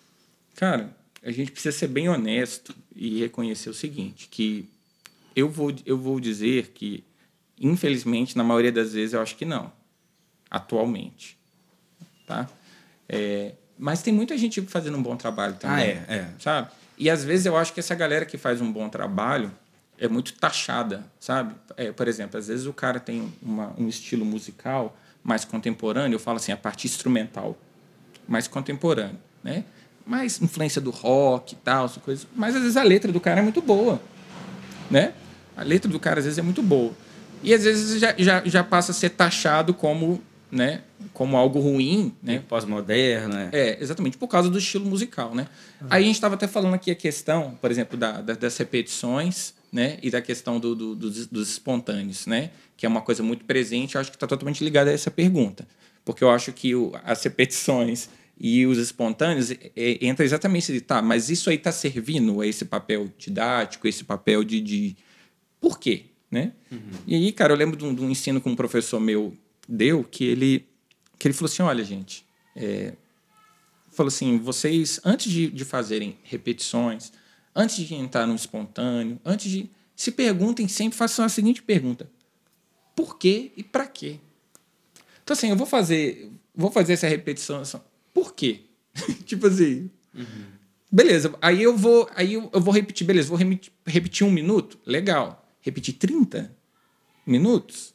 Cara, 0.57 0.97
a 1.23 1.31
gente 1.31 1.53
precisa 1.53 1.77
ser 1.77 1.89
bem 1.89 2.09
honesto 2.09 2.75
e 2.97 3.21
reconhecer 3.21 3.69
o 3.69 3.75
seguinte, 3.75 4.29
que 4.31 4.69
eu 5.37 5.49
vou, 5.49 5.75
eu 5.85 5.99
vou 5.99 6.19
dizer 6.19 6.69
que, 6.69 7.05
infelizmente, 7.61 8.37
na 8.37 8.45
maioria 8.45 8.73
das 8.73 8.95
vezes, 8.95 9.13
eu 9.13 9.21
acho 9.21 9.37
que 9.37 9.45
não. 9.45 9.73
Atualmente. 10.51 11.37
Tá? 12.27 12.49
É, 13.09 13.55
mas 13.79 14.03
tem 14.03 14.13
muita 14.13 14.37
gente 14.37 14.61
fazendo 14.63 14.97
um 14.97 15.03
bom 15.03 15.17
trabalho 15.17 15.57
também. 15.57 15.77
Ah, 15.77 15.83
é, 15.83 16.05
é. 16.09 16.31
Sabe? 16.39 16.71
E 17.01 17.09
às 17.09 17.25
vezes 17.25 17.47
eu 17.47 17.57
acho 17.57 17.73
que 17.73 17.81
essa 17.81 17.95
galera 17.95 18.27
que 18.27 18.37
faz 18.37 18.61
um 18.61 18.71
bom 18.71 18.87
trabalho 18.91 19.51
é 19.99 20.07
muito 20.07 20.35
taxada, 20.35 21.03
sabe? 21.19 21.55
É, 21.75 21.91
por 21.91 22.07
exemplo, 22.07 22.39
às 22.39 22.49
vezes 22.49 22.67
o 22.67 22.75
cara 22.75 23.01
tem 23.01 23.33
uma, 23.43 23.73
um 23.79 23.89
estilo 23.89 24.23
musical 24.23 24.95
mais 25.25 25.43
contemporâneo, 25.43 26.17
eu 26.17 26.21
falo 26.21 26.37
assim, 26.37 26.53
a 26.53 26.59
parte 26.59 26.87
instrumental 26.87 27.57
mais 28.29 28.47
contemporâneo, 28.47 29.19
né? 29.43 29.65
Mais 30.07 30.43
influência 30.43 30.79
do 30.79 30.91
rock 30.91 31.55
e 31.55 31.57
tal, 31.57 31.87
essas 31.87 32.03
coisas. 32.03 32.27
Mas 32.37 32.55
às 32.55 32.61
vezes 32.61 32.77
a 32.77 32.83
letra 32.83 33.11
do 33.11 33.19
cara 33.19 33.41
é 33.41 33.43
muito 33.43 33.63
boa, 33.63 33.99
né? 34.91 35.15
A 35.57 35.63
letra 35.63 35.91
do 35.91 35.99
cara 35.99 36.19
às 36.19 36.27
vezes 36.27 36.39
é 36.39 36.43
muito 36.43 36.63
boa. 36.63 36.93
E 37.43 37.55
às 37.55 37.65
vezes 37.65 37.99
já, 37.99 38.15
já, 38.19 38.43
já 38.45 38.63
passa 38.63 38.93
a 38.93 38.95
ser 38.95 39.09
taxado 39.09 39.73
como, 39.73 40.23
né? 40.51 40.83
Como 41.13 41.37
algo 41.37 41.61
ruim, 41.61 42.15
né? 42.23 42.43
Pós-moderno, 42.49 43.37
é. 43.37 43.49
É, 43.53 43.79
exatamente, 43.83 44.17
por 44.19 44.29
causa 44.29 44.51
do 44.51 44.59
estilo 44.59 44.85
musical, 44.87 45.35
né? 45.35 45.47
Aí 45.89 46.03
a 46.03 46.07
gente 46.07 46.15
estava 46.17 46.35
até 46.35 46.47
falando 46.49 46.75
aqui 46.75 46.91
a 46.91 46.95
questão, 46.95 47.57
por 47.61 47.71
exemplo, 47.71 47.97
da, 47.97 48.21
da- 48.21 48.35
das 48.35 48.57
repetições, 48.57 49.55
né? 49.73 49.99
E 50.03 50.11
da 50.11 50.21
questão 50.21 50.59
do, 50.59 50.75
do- 50.75 50.95
dos, 50.97 51.27
dos 51.27 51.51
espontâneos, 51.51 52.27
né? 52.27 52.51
Que 52.77 52.85
é 52.87 52.89
uma 52.89 53.01
coisa 53.03 53.23
muito 53.23 53.45
presente, 53.45 53.95
eu 53.95 54.01
acho 54.01 54.11
que 54.11 54.17
está 54.17 54.27
totalmente 54.27 54.65
ligada 54.65 54.91
a 54.91 54.93
essa 54.93 55.11
pergunta. 55.11 55.67
Porque 56.05 56.25
eu 56.25 56.31
acho 56.31 56.53
que 56.53 56.75
o- 56.75 56.93
as 57.05 57.23
repetições 57.23 58.09
e 58.39 58.67
os 58.67 58.79
espontâneos 58.79 59.51
é, 59.51 59.59
é, 59.77 60.05
entra 60.07 60.25
exatamente 60.25 60.73
de, 60.73 60.81
tá, 60.81 61.01
mas 61.03 61.29
isso 61.31 61.51
aí 61.51 61.57
está 61.57 61.71
servindo 61.71 62.41
a 62.41 62.47
esse 62.47 62.65
papel 62.65 63.09
didático, 63.19 63.87
esse 63.87 64.03
papel 64.05 64.43
de... 64.43 64.61
de... 64.61 64.97
Por 65.61 65.79
quê? 65.79 66.07
Né? 66.31 66.53
E 67.07 67.15
aí, 67.15 67.33
cara, 67.33 67.53
eu 67.53 67.57
lembro 67.57 67.77
de 67.77 67.85
um, 67.85 67.95
de 67.95 68.01
um 68.03 68.09
ensino 68.11 68.41
que 68.41 68.49
um 68.49 68.57
professor 68.57 68.99
meu 69.01 69.35
deu, 69.71 70.05
que 70.05 70.25
ele, 70.25 70.69
que 71.19 71.29
ele 71.29 71.35
falou 71.35 71.51
assim, 71.51 71.63
olha, 71.63 71.85
gente, 71.85 72.25
é, 72.57 72.95
falou 73.91 74.09
assim: 74.09 74.39
vocês, 74.39 75.01
antes 75.05 75.31
de, 75.31 75.51
de 75.51 75.65
fazerem 75.65 76.19
repetições, 76.23 77.13
antes 77.55 77.77
de 77.87 77.95
entrar 77.95 78.27
no 78.27 78.35
espontâneo, 78.35 79.21
antes 79.25 79.51
de. 79.51 79.71
Se 79.95 80.11
perguntem 80.11 80.67
sempre, 80.67 80.97
façam 80.97 81.25
a 81.25 81.29
seguinte 81.29 81.63
pergunta: 81.63 82.11
por 82.97 83.19
quê 83.19 83.53
e 83.57 83.63
para 83.63 83.87
quê? 83.87 84.19
Então, 85.23 85.35
assim, 85.35 85.51
eu 85.51 85.57
vou 85.57 85.67
fazer, 85.67 86.31
vou 86.55 86.71
fazer 86.71 86.95
essa 86.95 87.07
repetição. 87.07 87.61
assim, 87.61 87.79
Por 88.15 88.35
quê? 88.35 88.63
tipo 89.27 89.47
assim. 89.47 89.91
Beleza, 90.93 91.33
aí 91.41 91.63
eu 91.63 91.77
vou, 91.77 92.11
aí 92.17 92.35
eu, 92.35 92.51
eu 92.53 92.61
vou 92.61 92.75
repetir, 92.75 93.07
beleza, 93.07 93.29
vou 93.29 93.39
repetir 93.87 94.27
um 94.27 94.31
minuto, 94.31 94.77
legal. 94.85 95.49
Repetir 95.61 95.95
30 95.95 96.53
minutos, 97.25 97.90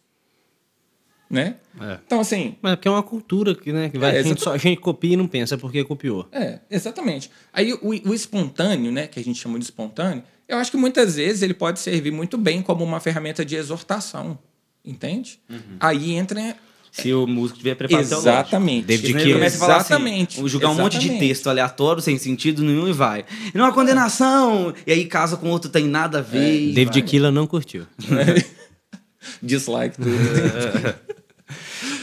né? 1.30 1.56
É. 1.82 1.98
Então, 2.06 2.20
assim, 2.20 2.56
Mas 2.62 2.74
é 2.74 2.76
porque 2.76 2.88
é 2.88 2.92
uma 2.92 3.04
cultura 3.04 3.54
que, 3.56 3.72
né, 3.74 3.90
que 3.90 3.98
vai, 3.98 4.16
É, 4.16 4.20
a, 4.20 4.24
gente 4.24 4.42
só, 4.42 4.54
a 4.54 4.58
gente 4.58 4.80
copia 4.80 5.14
e 5.14 5.18
não 5.18 5.28
pensa 5.28 5.58
porque 5.58 5.84
copiou. 5.84 6.28
É, 6.32 6.60
exatamente. 6.70 7.30
Aí 7.52 7.74
o, 7.74 7.80
o 7.90 8.14
espontâneo, 8.14 8.92
né, 8.92 9.08
que 9.08 9.20
a 9.20 9.24
gente 9.24 9.40
chama 9.40 9.58
de 9.58 9.66
espontâneo, 9.66 10.24
eu 10.48 10.58
acho 10.58 10.70
que 10.72 10.78
muitas 10.78 11.16
vezes 11.16 11.42
ele 11.42 11.54
pode 11.54 11.80
servir 11.80 12.12
muito 12.12 12.38
bem 12.38 12.62
como 12.62 12.84
uma 12.84 13.00
ferramenta 13.00 13.44
de 13.44 13.56
exortação, 13.56 14.38
entende? 14.86 15.40
Aí 15.80 16.12
entra 16.12 16.56
Se 16.92 17.12
o 17.12 17.26
músico 17.26 17.58
tiver 17.58 17.74
preparado 17.76 18.04
exatamente. 18.06 18.86
David 18.86 19.14
Keeler. 19.14 19.34
começa 19.34 19.58
a 19.58 19.60
falar 19.60 19.80
Exatamente. 19.80 20.40
assim, 20.40 20.48
jogar 20.48 20.70
um 20.70 20.76
monte 20.76 21.00
de 21.00 21.18
texto 21.18 21.50
aleatório, 21.50 22.02
sem 22.02 22.18
sentido 22.20 22.64
nenhum 22.64 22.88
e 22.88 22.94
vai. 22.94 23.26
E 23.54 23.58
não 23.58 23.66
há 23.66 23.74
condenação! 23.74 24.74
E 24.86 24.92
aí 24.92 25.06
casa 25.06 25.36
com 25.36 25.50
outro, 25.50 25.70
tem 25.70 25.86
nada 25.88 26.20
a 26.20 26.22
ver. 26.22 26.70
e 26.70 26.74
David. 26.74 27.02
Killa 27.02 27.32
não 27.32 27.48
curtiu. 27.48 27.88
Dislike 29.42 29.98
tudo. 29.98 30.10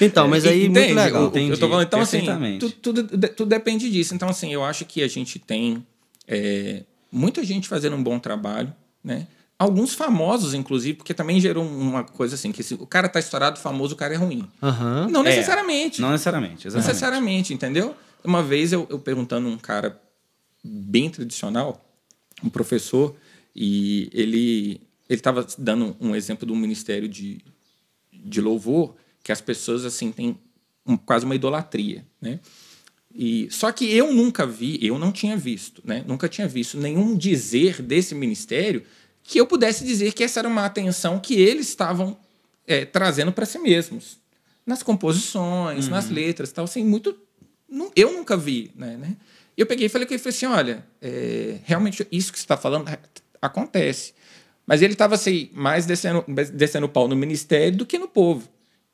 Então, 0.05 0.29
mas 0.29 0.45
aí 0.45 0.61
muito 0.69 0.79
Entende? 0.79 0.95
legal. 0.95 1.23
Eu- 1.23 1.29
Entendi, 1.29 1.51
Eu 1.53 1.59
tô 1.59 1.69
falando, 1.69 1.87
então, 1.87 2.01
assim, 2.01 2.25
tudo, 2.83 3.03
de- 3.03 3.29
tudo 3.29 3.49
depende 3.49 3.91
disso. 3.91 4.15
Então, 4.15 4.29
assim, 4.29 4.53
eu 4.53 4.65
acho 4.65 4.85
que 4.85 5.03
a 5.03 5.09
gente 5.09 5.39
tem 5.39 5.87
é, 6.29 6.85
muita 7.11 7.43
gente 7.45 7.69
fazendo 7.69 7.97
um 7.97 8.03
bom 8.03 8.19
trabalho, 8.19 8.73
né? 9.03 9.27
Alguns 9.59 9.95
famosos, 9.95 10.55
inclusive, 10.55 10.97
porque 10.99 11.15
também 11.15 11.39
gerou 11.41 11.65
uma 11.65 12.03
coisa 12.03 12.35
assim, 12.35 12.51
que 12.51 12.63
se 12.63 12.75
o 12.75 12.87
cara 12.87 13.09
tá 13.09 13.21
estourado, 13.21 13.59
famoso, 13.61 13.95
o 13.95 13.97
cara 13.97 14.15
é 14.15 14.17
ruim. 14.17 14.49
Aham. 14.63 15.09
Não 15.11 15.21
É, 15.21 15.25
necessariamente. 15.25 16.01
Não 16.01 16.11
necessariamente, 16.11 16.67
exatamente. 16.67 16.89
necessariamente, 16.89 17.55
entendeu? 17.55 17.95
Uma 18.25 18.43
vez 18.43 18.73
eu, 18.73 18.87
eu 18.91 18.99
perguntando 18.99 19.47
um 19.49 19.57
cara 19.59 20.01
bem 20.65 21.09
tradicional, 21.11 21.85
um 22.43 22.49
professor, 22.49 23.15
e 23.55 24.09
ele 24.13 24.81
ele 25.09 25.19
estava 25.21 25.47
dando 25.59 25.95
um 26.01 26.15
exemplo 26.17 26.47
do 26.47 26.55
ministério 26.57 27.07
de, 27.09 27.45
de 28.13 28.41
louvor, 28.41 28.95
que 29.23 29.33
as 29.33 29.41
pessoas 29.41 29.85
assim 29.85 30.11
têm 30.13 30.39
um- 30.87 30.97
quase 30.97 31.25
uma 31.25 31.35
idolatria, 31.35 32.05
né? 32.21 32.41
E 33.15 33.47
só 33.51 33.71
que 33.71 33.85
eu 33.95 34.13
nunca 34.13 34.47
vi, 34.47 34.79
eu 34.81 34.99
não 34.99 35.13
tinha 35.13 35.37
visto, 35.37 35.83
né? 35.85 36.03
Nunca 36.07 36.29
tinha 36.29 36.49
visto 36.49 36.79
nenhum 36.79 37.17
dizer 37.17 37.83
desse 37.83 38.15
ministério 38.15 38.83
que 39.23 39.39
eu 39.39 39.47
pudesse 39.47 39.85
dizer 39.85 40.13
que 40.15 40.25
essa 40.25 40.41
era 40.41 40.49
uma 40.49 40.65
atenção 40.65 41.19
que 41.21 41.35
eles 41.35 41.69
estavam 41.69 42.17
é, 42.67 42.85
trazendo 42.85 43.31
para 43.33 43.45
si 43.45 43.59
mesmos, 43.59 44.19
nas 44.65 44.83
composições, 44.83 45.89
nas 45.89 46.09
letras, 46.09 46.53
tal, 46.53 46.65
assim 46.65 46.85
muito. 46.85 47.17
nu- 47.69 47.91
Eu 47.95 48.13
nunca 48.13 48.37
vi, 48.37 48.71
né? 48.75 48.97
né? 48.97 49.17
Eu 49.57 49.67
peguei 49.67 49.87
e 49.87 49.89
falei 49.89 50.07
com 50.07 50.15
ele, 50.15 50.23
falei 50.23 50.35
assim, 50.37 50.47
olha, 50.47 50.85
é, 51.01 51.59
realmente 51.65 52.07
isso 52.11 52.33
que 52.33 52.39
você 52.39 52.45
está 52.45 52.57
falando 52.57 52.89
é, 52.89 52.99
acontece, 53.43 54.15
mas 54.67 54.81
ele 54.81 54.95
estava 54.95 55.15
assim, 55.17 55.51
mais 55.53 55.85
descendo, 55.85 56.25
descendo 56.55 56.87
o 56.87 56.89
pau 56.89 57.07
no 57.09 57.15
ministério 57.17 57.77
do 57.79 57.85
que 57.87 57.99
no 57.99 58.09
povo. 58.09 58.49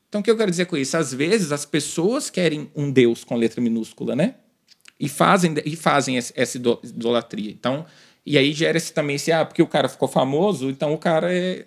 Então, 0.09 0.21
o 0.21 0.25
que 0.25 0.31
eu 0.31 0.37
quero 0.37 0.51
dizer 0.51 0.65
com 0.67 0.77
isso? 0.77 0.97
Às 0.97 1.13
vezes, 1.13 1.53
as 1.53 1.65
pessoas 1.65 2.31
querem 2.31 2.71
um 2.75 2.91
Deus 2.91 3.25
com 3.25 3.37
letra 3.37 3.61
minúscula, 3.61 4.17
né? 4.17 4.35
E 4.99 5.09
fazem, 5.09 5.55
e 5.65 5.77
fazem 5.77 6.17
essa 6.17 6.57
ido- 6.57 6.81
idolatria. 6.83 7.51
Então, 7.51 7.85
e 8.25 8.37
aí 8.39 8.53
gera 8.53 8.77
esse, 8.79 8.93
também 8.93 9.17
esse, 9.17 9.31
ah, 9.31 9.45
porque 9.45 9.63
o 9.63 9.67
cara 9.67 9.89
ficou 9.89 10.09
famoso, 10.09 10.71
então 10.71 10.93
o 10.93 10.99
cara 10.99 11.33
é, 11.33 11.67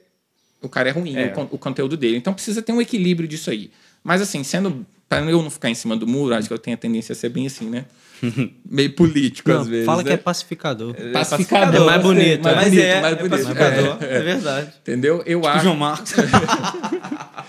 o 0.61 0.67
cara 0.67 0.89
é 0.89 0.91
ruim, 0.91 1.15
É. 1.15 1.33
O, 1.37 1.55
o 1.55 1.57
conteúdo 1.57 1.95
dele. 1.95 2.17
Então, 2.17 2.33
precisa 2.33 2.61
ter 2.61 2.71
um 2.71 2.81
equilíbrio 2.81 3.27
disso 3.27 3.49
aí. 3.51 3.71
Mas, 4.03 4.21
assim, 4.21 4.43
sendo... 4.43 4.85
Para 5.07 5.25
eu 5.29 5.41
não 5.43 5.49
ficar 5.49 5.69
em 5.69 5.75
cima 5.75 5.95
do 5.97 6.07
muro, 6.07 6.33
acho 6.33 6.47
que 6.47 6.53
eu 6.53 6.57
tenho 6.57 6.73
a 6.75 6.77
tendência 6.77 7.11
a 7.11 7.15
ser 7.17 7.27
bem 7.27 7.45
assim, 7.45 7.69
né? 7.69 7.83
Meio 8.65 8.93
político, 8.93 9.49
Não, 9.49 9.59
às 9.59 9.67
vezes. 9.67 9.85
fala 9.85 10.03
que 10.03 10.07
né? 10.09 10.15
é 10.15 10.17
pacificador. 10.17 10.95
pacificador. 11.11 11.81
É 11.81 11.85
mais 11.85 12.01
bonito, 12.01 12.43
mais 12.43 12.55
Mas 12.55 12.65
bonito, 12.69 12.81
é, 12.81 13.01
mais 13.01 13.13
é 13.13 13.15
bonito. 13.17 13.31
pacificador, 13.31 13.97
É, 13.99 14.05
é 14.17 14.21
verdade. 14.21 14.73
Entendeu? 14.81 15.21
Eu 15.25 15.41
O 15.41 15.47
acho... 15.47 15.63
João 15.65 15.75
Marcos. 15.75 16.13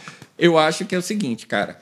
Eu 0.44 0.58
acho 0.58 0.84
que 0.84 0.94
é 0.94 0.98
o 0.98 1.02
seguinte, 1.02 1.46
cara. 1.46 1.78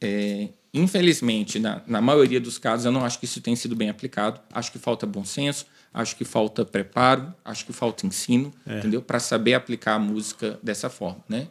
é, 0.00 0.48
infelizmente, 0.72 1.58
na, 1.58 1.82
na 1.86 2.00
maioria 2.00 2.40
dos 2.40 2.58
casos, 2.58 2.86
eu 2.86 2.92
não 2.92 3.04
acho 3.04 3.18
que 3.18 3.24
isso 3.24 3.40
tem 3.40 3.56
sido 3.56 3.74
bem 3.74 3.88
aplicado. 3.88 4.40
Acho 4.52 4.70
que 4.70 4.78
falta 4.78 5.04
bom 5.06 5.24
senso, 5.24 5.66
acho 5.92 6.14
que 6.16 6.24
falta 6.24 6.64
preparo, 6.64 7.34
acho 7.44 7.66
que 7.66 7.72
falta 7.72 8.06
ensino, 8.06 8.52
entendeu? 8.78 9.02
Para 9.02 9.18
saber 9.18 9.54
aplicar 9.54 9.94
a 9.94 9.98
música 9.98 10.58
dessa 10.62 10.88
forma, 10.88 11.24
né? 11.28 11.48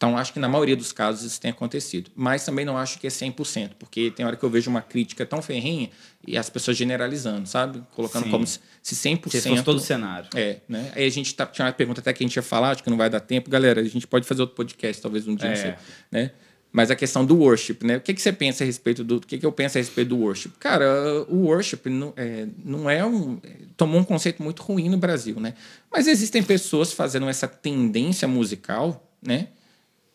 Então, 0.00 0.16
acho 0.16 0.32
que 0.32 0.38
na 0.38 0.48
maioria 0.48 0.74
dos 0.74 0.92
casos 0.92 1.30
isso 1.30 1.38
tem 1.38 1.50
acontecido. 1.50 2.10
Mas 2.16 2.42
também 2.42 2.64
não 2.64 2.74
acho 2.78 2.98
que 2.98 3.06
é 3.06 3.10
100%, 3.10 3.72
porque 3.78 4.10
tem 4.10 4.24
hora 4.24 4.34
que 4.34 4.42
eu 4.42 4.48
vejo 4.48 4.70
uma 4.70 4.80
crítica 4.80 5.26
tão 5.26 5.42
ferrenha 5.42 5.90
e 6.26 6.38
as 6.38 6.48
pessoas 6.48 6.78
generalizando, 6.78 7.46
sabe? 7.46 7.82
Colocando 7.94 8.24
Sim. 8.24 8.30
como 8.30 8.46
se 8.46 8.60
se 8.82 8.94
100%... 8.94 9.28
Se 9.30 9.48
fosse 9.50 9.62
todo 9.62 9.76
o 9.76 9.80
cenário. 9.80 10.30
É, 10.34 10.60
né? 10.66 10.90
Aí 10.96 11.04
a 11.04 11.10
gente 11.10 11.34
tá, 11.34 11.44
tinha 11.44 11.66
uma 11.66 11.72
pergunta 11.74 12.00
até 12.00 12.14
que 12.14 12.24
a 12.24 12.26
gente 12.26 12.34
ia 12.34 12.42
falar, 12.42 12.70
acho 12.70 12.82
que 12.82 12.88
não 12.88 12.96
vai 12.96 13.10
dar 13.10 13.20
tempo. 13.20 13.50
Galera, 13.50 13.82
a 13.82 13.84
gente 13.84 14.06
pode 14.06 14.26
fazer 14.26 14.40
outro 14.40 14.56
podcast, 14.56 15.02
talvez 15.02 15.28
um 15.28 15.34
dia, 15.34 15.48
não 15.48 15.52
É. 15.52 15.56
sei, 15.56 15.74
né? 16.10 16.30
Mas 16.72 16.90
a 16.90 16.96
questão 16.96 17.26
do 17.26 17.36
worship, 17.36 17.80
né? 17.82 17.98
O 17.98 18.00
que, 18.00 18.14
que 18.14 18.22
você 18.22 18.32
pensa 18.32 18.64
a 18.64 18.66
respeito 18.66 19.04
do... 19.04 19.16
O 19.16 19.20
que, 19.20 19.36
que 19.36 19.44
eu 19.44 19.52
penso 19.52 19.76
a 19.76 19.80
respeito 19.82 20.08
do 20.08 20.16
worship? 20.16 20.52
Cara, 20.58 20.86
o 21.28 21.42
worship 21.48 21.90
não 21.90 22.14
é, 22.16 22.46
não 22.64 22.88
é 22.88 23.04
um... 23.04 23.38
Tomou 23.76 24.00
um 24.00 24.04
conceito 24.04 24.42
muito 24.42 24.62
ruim 24.62 24.88
no 24.88 24.96
Brasil, 24.96 25.38
né? 25.38 25.52
Mas 25.92 26.06
existem 26.06 26.42
pessoas 26.42 26.90
fazendo 26.90 27.28
essa 27.28 27.46
tendência 27.46 28.26
musical, 28.26 29.06
né? 29.22 29.48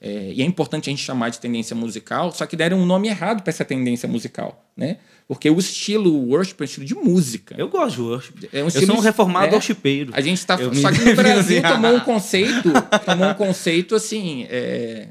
É, 0.05 0.33
e 0.35 0.41
é 0.43 0.45
importante 0.45 0.87
a 0.87 0.91
gente 0.91 1.01
chamar 1.01 1.29
de 1.29 1.39
tendência 1.39 1.75
musical, 1.75 2.31
só 2.31 2.45
que 2.45 2.55
deram 2.55 2.77
um 2.77 2.85
nome 2.85 3.07
errado 3.07 3.41
para 3.41 3.49
essa 3.49 3.65
tendência 3.65 4.07
musical, 4.07 4.63
né? 4.77 4.97
Porque 5.27 5.49
o 5.49 5.57
estilo 5.57 6.13
worship 6.29 6.57
é 6.59 6.61
um 6.61 6.65
estilo 6.65 6.85
de 6.85 6.93
música. 6.93 7.55
Eu 7.57 7.67
gosto 7.67 7.95
de 7.95 8.01
worship. 8.03 8.49
É 8.53 8.59
um 8.59 8.65
eu 8.65 8.67
estilo 8.67 8.85
sou 8.85 8.97
um 8.97 8.99
reformado 8.99 9.47
é. 9.47 9.53
worshipeiro. 9.53 10.11
A 10.13 10.21
gente 10.21 10.37
está. 10.37 10.61
Eu 10.61 10.71
Só 10.75 10.91
me 10.91 10.99
que 10.99 11.05
no 11.05 11.15
Brasil 11.17 11.59
tomou 11.63 11.95
um 11.95 11.99
conceito. 12.01 12.71
tomou 13.03 13.29
um 13.29 13.33
conceito 13.33 13.95
assim. 13.95 14.45
é, 14.47 15.07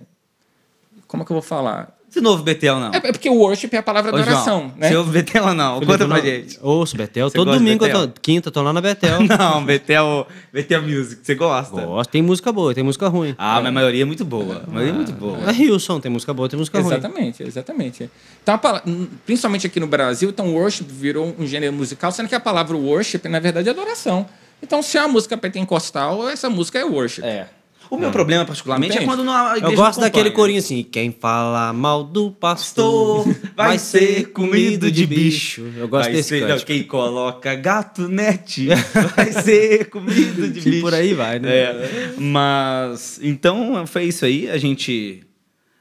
Como 1.09 1.25
é 1.25 1.27
que 1.27 1.33
eu 1.33 1.35
vou 1.35 1.43
falar? 1.43 1.94
Não 2.21 2.31
ouve 2.33 2.43
Betel, 2.43 2.79
não? 2.81 2.93
É, 2.93 2.97
é 2.97 3.13
porque 3.13 3.29
o 3.29 3.35
worship 3.35 3.69
é 3.73 3.79
a 3.79 3.83
palavra 3.83 4.13
Ô, 4.13 4.17
adoração, 4.17 4.59
João, 4.61 4.73
né? 4.77 4.89
Você 4.89 4.97
ouve 4.97 5.11
Betel 5.13 5.45
ou 5.45 5.55
não? 5.55 5.75
Felipe, 5.75 5.93
Conta 5.93 6.07
pra 6.07 6.17
não- 6.17 6.25
gente. 6.25 6.59
Ouço, 6.63 6.97
Betel. 6.97 7.29
Você 7.31 7.37
Todo 7.37 7.51
de 7.53 7.59
domingo, 7.59 7.85
eu 7.85 7.89
Betel? 7.89 8.09
tô, 8.09 8.21
quinta, 8.21 8.49
eu 8.49 8.53
tô 8.53 8.63
lá 8.63 8.73
na 8.73 8.81
Betel. 8.81 9.19
Não, 9.39 9.65
Betel, 9.65 10.27
Betel 10.53 10.83
Music. 10.83 11.21
Você 11.25 11.35
gosta? 11.35 11.81
Gosto. 11.81 12.11
Tem 12.11 12.23
música 12.23 12.53
boa, 12.53 12.75
tem 12.75 12.83
música 12.85 13.09
ruim. 13.09 13.35
Ah, 13.39 13.57
mas 13.57 13.67
a 13.67 13.73
maioria 13.73 14.03
é 14.03 14.05
muito 14.05 14.25
boa. 14.25 14.63
A 14.67 14.71
maioria 14.71 14.93
é 14.93 14.97
muito 14.97 15.13
boa. 15.13 15.39
É 15.51 15.53
Hilson, 15.53 16.01
tem 16.01 16.11
música 16.11 16.33
boa, 16.33 16.49
tem 16.49 16.59
música 16.59 16.79
ruim. 16.81 16.93
Exatamente, 16.93 17.43
exatamente. 17.43 18.11
Então, 18.43 18.55
a 18.55 18.59
pala- 18.59 18.83
hum, 18.87 19.07
principalmente 19.27 19.67
aqui 19.67 19.81
no 19.81 19.87
Brasil, 19.87 20.29
então 20.31 20.53
worship 20.55 20.85
virou 20.89 21.35
um 21.39 21.47
gênero 21.47 21.73
musical, 21.73 22.11
sendo 22.13 22.29
que 22.29 22.35
a 22.35 22.41
palavra 22.41 22.77
worship, 22.77 23.29
na 23.29 23.41
verdade, 23.41 23.69
é 23.69 23.73
adoração. 23.73 24.27
Então, 24.63 24.83
se 24.83 24.97
é 24.97 25.01
uma 25.03 25.09
música 25.09 25.37
pentecostal, 25.37 26.29
essa 26.29 26.49
música 26.49 26.79
é 26.79 26.85
worship. 26.85 27.23
É. 27.25 27.49
O 27.91 27.97
meu 27.99 28.11
problema, 28.11 28.45
particularmente, 28.45 28.93
Entende? 28.95 29.05
é 29.05 29.07
quando 29.09 29.25
não, 29.25 29.33
a 29.33 29.59
Eu 29.59 29.73
gosto 29.75 30.01
daquele 30.01 30.29
acompanha. 30.29 30.33
corinho 30.33 30.59
assim, 30.59 30.83
quem 30.83 31.13
fala 31.13 31.73
mal 31.73 32.03
do 32.03 32.31
pastor 32.31 33.27
vai 33.57 33.79
ser 33.79 34.33
comido 34.33 34.91
de 34.91 35.07
bicho. 35.07 35.63
Eu 35.77 35.87
gosto 35.89 36.05
vai 36.07 36.13
desse 36.13 36.29
ser, 36.41 36.49
não. 36.49 36.59
Quem 36.59 36.83
coloca 36.85 37.55
gato 37.55 38.09
net 38.09 38.67
vai 39.17 39.33
ser 39.33 39.89
comido 39.91 40.49
de 40.49 40.61
E 40.61 40.63
bicho. 40.63 40.81
por 40.81 40.95
aí 40.95 41.15
vai, 41.15 41.39
né? 41.39 41.49
É. 41.57 42.15
Mas, 42.19 43.21
então, 43.23 43.87
foi 43.87 44.05
isso 44.05 44.25
aí. 44.25 44.49
A 44.51 44.59
gente... 44.59 45.23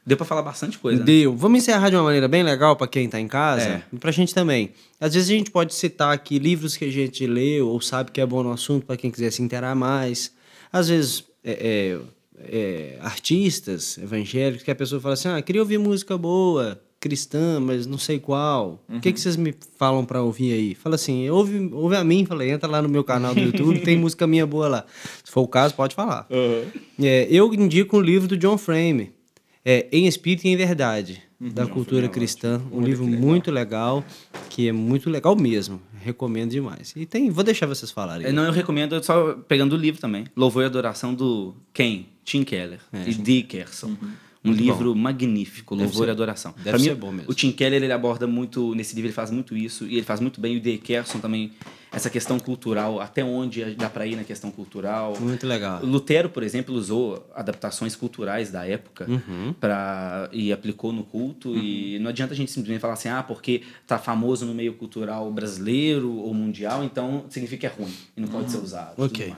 Deu 0.06 0.18
pra 0.18 0.26
falar 0.26 0.42
bastante 0.42 0.76
coisa. 0.78 0.98
né? 1.00 1.04
Deu. 1.06 1.34
Vamos 1.34 1.58
encerrar 1.60 1.88
de 1.88 1.96
uma 1.96 2.02
maneira 2.04 2.28
bem 2.28 2.42
legal 2.42 2.76
para 2.76 2.86
quem 2.86 3.08
tá 3.08 3.18
em 3.18 3.26
casa 3.26 3.62
É. 3.66 3.82
e 3.90 3.96
pra 3.96 4.10
gente 4.10 4.34
também. 4.34 4.70
Às 5.00 5.14
vezes 5.14 5.30
a 5.30 5.32
gente 5.32 5.50
pode 5.50 5.74
citar 5.74 6.12
aqui 6.12 6.38
livros 6.38 6.76
que 6.76 6.84
a 6.84 6.90
gente 6.92 7.26
leu 7.26 7.68
ou 7.68 7.80
sabe 7.80 8.10
que 8.12 8.20
é 8.20 8.26
bom 8.26 8.42
no 8.42 8.52
assunto 8.52 8.84
para 8.84 8.98
quem 8.98 9.10
quiser 9.10 9.30
se 9.30 9.40
inteirar 9.40 9.74
mais. 9.74 10.30
Às 10.70 10.88
vezes 10.90 11.24
é, 11.44 11.52
é, 11.52 12.00
é, 12.38 12.98
artistas 13.00 13.98
evangélicos 13.98 14.64
que 14.64 14.70
a 14.70 14.74
pessoa 14.74 15.00
fala 15.00 15.14
assim: 15.14 15.28
ah, 15.28 15.42
queria 15.42 15.60
ouvir 15.60 15.78
música 15.78 16.16
boa, 16.16 16.80
cristã, 16.98 17.60
mas 17.60 17.86
não 17.86 17.98
sei 17.98 18.18
qual. 18.18 18.82
O 18.88 18.98
que, 18.98 19.12
que 19.12 19.20
vocês 19.20 19.36
me 19.36 19.54
falam 19.76 20.06
para 20.06 20.22
ouvir 20.22 20.54
aí? 20.54 20.74
Fala 20.74 20.94
assim: 20.94 21.28
ouve, 21.28 21.68
ouve 21.70 21.96
a 21.96 22.02
mim, 22.02 22.24
fala, 22.24 22.46
entra 22.46 22.68
lá 22.68 22.80
no 22.80 22.88
meu 22.88 23.04
canal 23.04 23.34
do 23.34 23.40
YouTube, 23.40 23.78
tem 23.80 23.98
música 23.98 24.26
minha 24.26 24.46
boa 24.46 24.68
lá. 24.68 24.86
Se 25.22 25.30
for 25.30 25.42
o 25.42 25.48
caso, 25.48 25.74
pode 25.74 25.94
falar. 25.94 26.26
É, 26.98 27.28
eu 27.30 27.52
indico 27.52 27.98
um 27.98 28.00
livro 28.00 28.26
do 28.26 28.38
John 28.38 28.56
Frame, 28.56 29.12
é, 29.62 29.86
Em 29.92 30.06
Espírito 30.06 30.46
e 30.46 30.48
em 30.48 30.56
Verdade, 30.56 31.22
da 31.38 31.66
cultura 31.66 32.08
cristã. 32.08 32.62
Um 32.72 32.80
livro 32.80 33.06
muito 33.06 33.50
legal, 33.50 34.02
que 34.48 34.68
é 34.68 34.72
muito 34.72 35.10
legal 35.10 35.36
mesmo. 35.36 35.80
Recomendo 36.04 36.50
demais. 36.50 36.92
E 36.96 37.06
tem, 37.06 37.30
vou 37.30 37.42
deixar 37.42 37.66
vocês 37.66 37.90
falarem. 37.90 38.26
É, 38.26 38.32
Não, 38.32 38.44
eu 38.44 38.52
recomendo, 38.52 39.02
só 39.02 39.32
pegando 39.48 39.72
o 39.74 39.76
livro 39.78 40.00
também. 40.00 40.26
Louvor 40.36 40.62
e 40.62 40.66
Adoração 40.66 41.14
do 41.14 41.54
Ken, 41.72 42.04
Tim 42.24 42.44
Keller 42.44 42.80
e 43.06 43.14
Dickerson. 43.14 43.96
Um 44.44 44.52
livro 44.52 44.94
magnífico, 44.94 45.74
Louvor 45.74 46.04
ser- 46.04 46.08
e 46.08 46.10
Adoração. 46.10 46.52
deve 46.58 46.68
Pra 46.70 46.78
mim, 46.78 46.84
ser 46.84 46.94
bom 46.96 47.10
mesmo. 47.10 47.30
O 47.30 47.34
Tim 47.34 47.50
Keller, 47.50 47.82
ele 47.82 47.92
aborda 47.92 48.26
muito, 48.26 48.74
nesse 48.74 48.94
livro 48.94 49.06
ele 49.08 49.14
faz 49.14 49.30
muito 49.30 49.56
isso, 49.56 49.86
e 49.86 49.94
ele 49.94 50.02
faz 50.02 50.20
muito 50.20 50.38
bem. 50.38 50.58
O 50.58 50.60
Dickerson 50.60 51.18
também 51.18 51.50
essa 51.94 52.10
questão 52.10 52.38
cultural, 52.38 53.00
até 53.00 53.22
onde 53.24 53.74
dá 53.74 53.88
para 53.88 54.06
ir 54.06 54.16
na 54.16 54.24
questão 54.24 54.50
cultural. 54.50 55.16
Muito 55.20 55.46
legal. 55.46 55.80
Lutero, 55.84 56.28
por 56.28 56.42
exemplo, 56.42 56.74
usou 56.74 57.26
adaptações 57.34 57.94
culturais 57.96 58.50
da 58.50 58.66
época 58.66 59.06
Uhum. 59.08 59.54
para 59.60 60.28
e 60.32 60.52
aplicou 60.52 60.92
no 60.92 61.04
culto 61.04 61.56
e 61.56 61.98
não 62.00 62.10
adianta 62.10 62.32
a 62.32 62.36
gente 62.36 62.50
simplesmente 62.50 62.80
falar 62.80 62.94
assim, 62.94 63.08
ah, 63.08 63.22
porque 63.22 63.62
tá 63.86 63.98
famoso 63.98 64.44
no 64.44 64.54
meio 64.54 64.74
cultural 64.74 65.30
brasileiro 65.30 66.12
ou 66.12 66.34
mundial, 66.34 66.82
então 66.84 67.24
significa 67.30 67.60
que 67.60 67.66
é 67.66 67.82
ruim 67.84 67.94
e 68.16 68.20
não 68.20 68.28
pode 68.28 68.50
ser 68.50 68.58
usado. 68.58 68.94
Ok. 69.02 69.32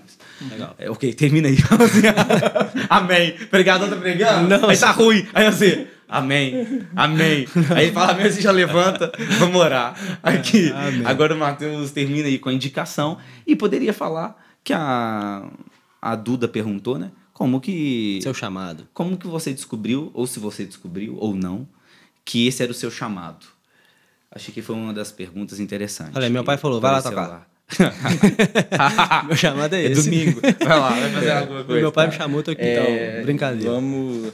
Legal. 0.50 0.74
É, 0.78 0.90
ok, 0.90 1.12
termina 1.14 1.48
aí. 1.48 1.56
amém. 2.88 3.32
Pregado, 3.50 3.88
tá 3.88 3.96
pregando? 3.96 4.48
Não. 4.48 4.68
Aí 4.68 4.76
tá 4.78 4.90
ruim. 4.90 5.26
Aí 5.34 5.46
assim, 5.46 5.86
amém, 6.08 6.86
amém. 6.94 7.46
Aí 7.74 7.84
ele 7.86 7.92
fala 7.92 8.12
amém, 8.12 8.30
você 8.30 8.40
já 8.40 8.50
levanta, 8.50 9.10
vamos 9.38 9.56
orar. 9.56 9.94
Aqui. 10.22 10.70
Amém. 10.72 11.02
Agora 11.04 11.34
o 11.34 11.38
Matheus 11.38 11.90
termina 11.90 12.28
aí 12.28 12.38
com 12.38 12.48
a 12.48 12.52
indicação 12.52 13.18
e 13.46 13.54
poderia 13.56 13.92
falar 13.92 14.36
que 14.64 14.72
a, 14.72 15.48
a 16.00 16.14
Duda 16.16 16.46
perguntou, 16.48 16.98
né? 16.98 17.10
Como 17.32 17.60
que, 17.60 18.18
Seu 18.22 18.32
chamado. 18.32 18.88
como 18.94 19.16
que 19.18 19.26
você 19.26 19.52
descobriu, 19.52 20.10
ou 20.14 20.26
se 20.26 20.40
você 20.40 20.64
descobriu 20.64 21.16
ou 21.18 21.34
não, 21.34 21.68
que 22.24 22.46
esse 22.46 22.62
era 22.62 22.72
o 22.72 22.74
seu 22.74 22.90
chamado? 22.90 23.44
Achei 24.30 24.52
que 24.52 24.62
foi 24.62 24.74
uma 24.74 24.92
das 24.92 25.12
perguntas 25.12 25.60
interessantes. 25.60 26.16
Olha, 26.16 26.28
meu 26.30 26.42
pai 26.44 26.56
falou, 26.56 26.80
vai 26.80 26.92
lá 26.92 27.02
tocar. 27.02 27.46
Meu 29.26 29.36
chamado 29.36 29.74
é 29.74 29.82
É 29.86 29.90
esse. 29.90 30.04
domingo. 30.08 30.40
Vai 30.40 30.78
lá, 30.78 30.90
vai 30.90 31.10
fazer 31.10 31.30
alguma 31.32 31.64
coisa. 31.64 31.80
Meu 31.82 31.92
pai 31.92 32.06
me 32.06 32.12
chamou, 32.12 32.42
tô 32.42 32.52
aqui, 32.52 32.62
É, 32.62 33.12
então. 33.14 33.24
Brincadeira. 33.24 33.70
Vamos. 33.72 34.32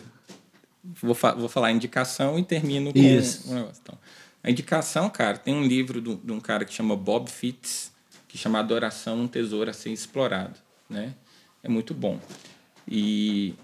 Vou, 1.01 1.15
fa- 1.15 1.35
vou 1.35 1.49
falar 1.49 1.71
indicação 1.73 2.39
e 2.39 2.45
termino 2.45 2.93
com 2.93 2.99
Isso. 2.99 3.51
um 3.51 3.55
negócio. 3.55 3.81
Então, 3.83 3.99
a 4.43 4.51
indicação, 4.51 5.09
cara, 5.09 5.39
tem 5.39 5.55
um 5.55 5.65
livro 5.65 6.01
do- 6.01 6.17
de 6.17 6.33
um 6.33 6.41
cara 6.41 6.65
que 6.65 6.75
chama 6.75 6.97
Bob 6.97 7.31
Fitts, 7.31 7.93
que 8.27 8.37
chama 8.37 8.59
Adoração, 8.59 9.21
um 9.23 9.29
tesouro 9.29 9.71
a 9.71 9.73
ser 9.73 9.91
explorado. 9.91 10.55
Né? 10.91 11.15
É 11.63 11.69
muito 11.69 11.95
bom. 11.95 12.19
E 12.89 13.55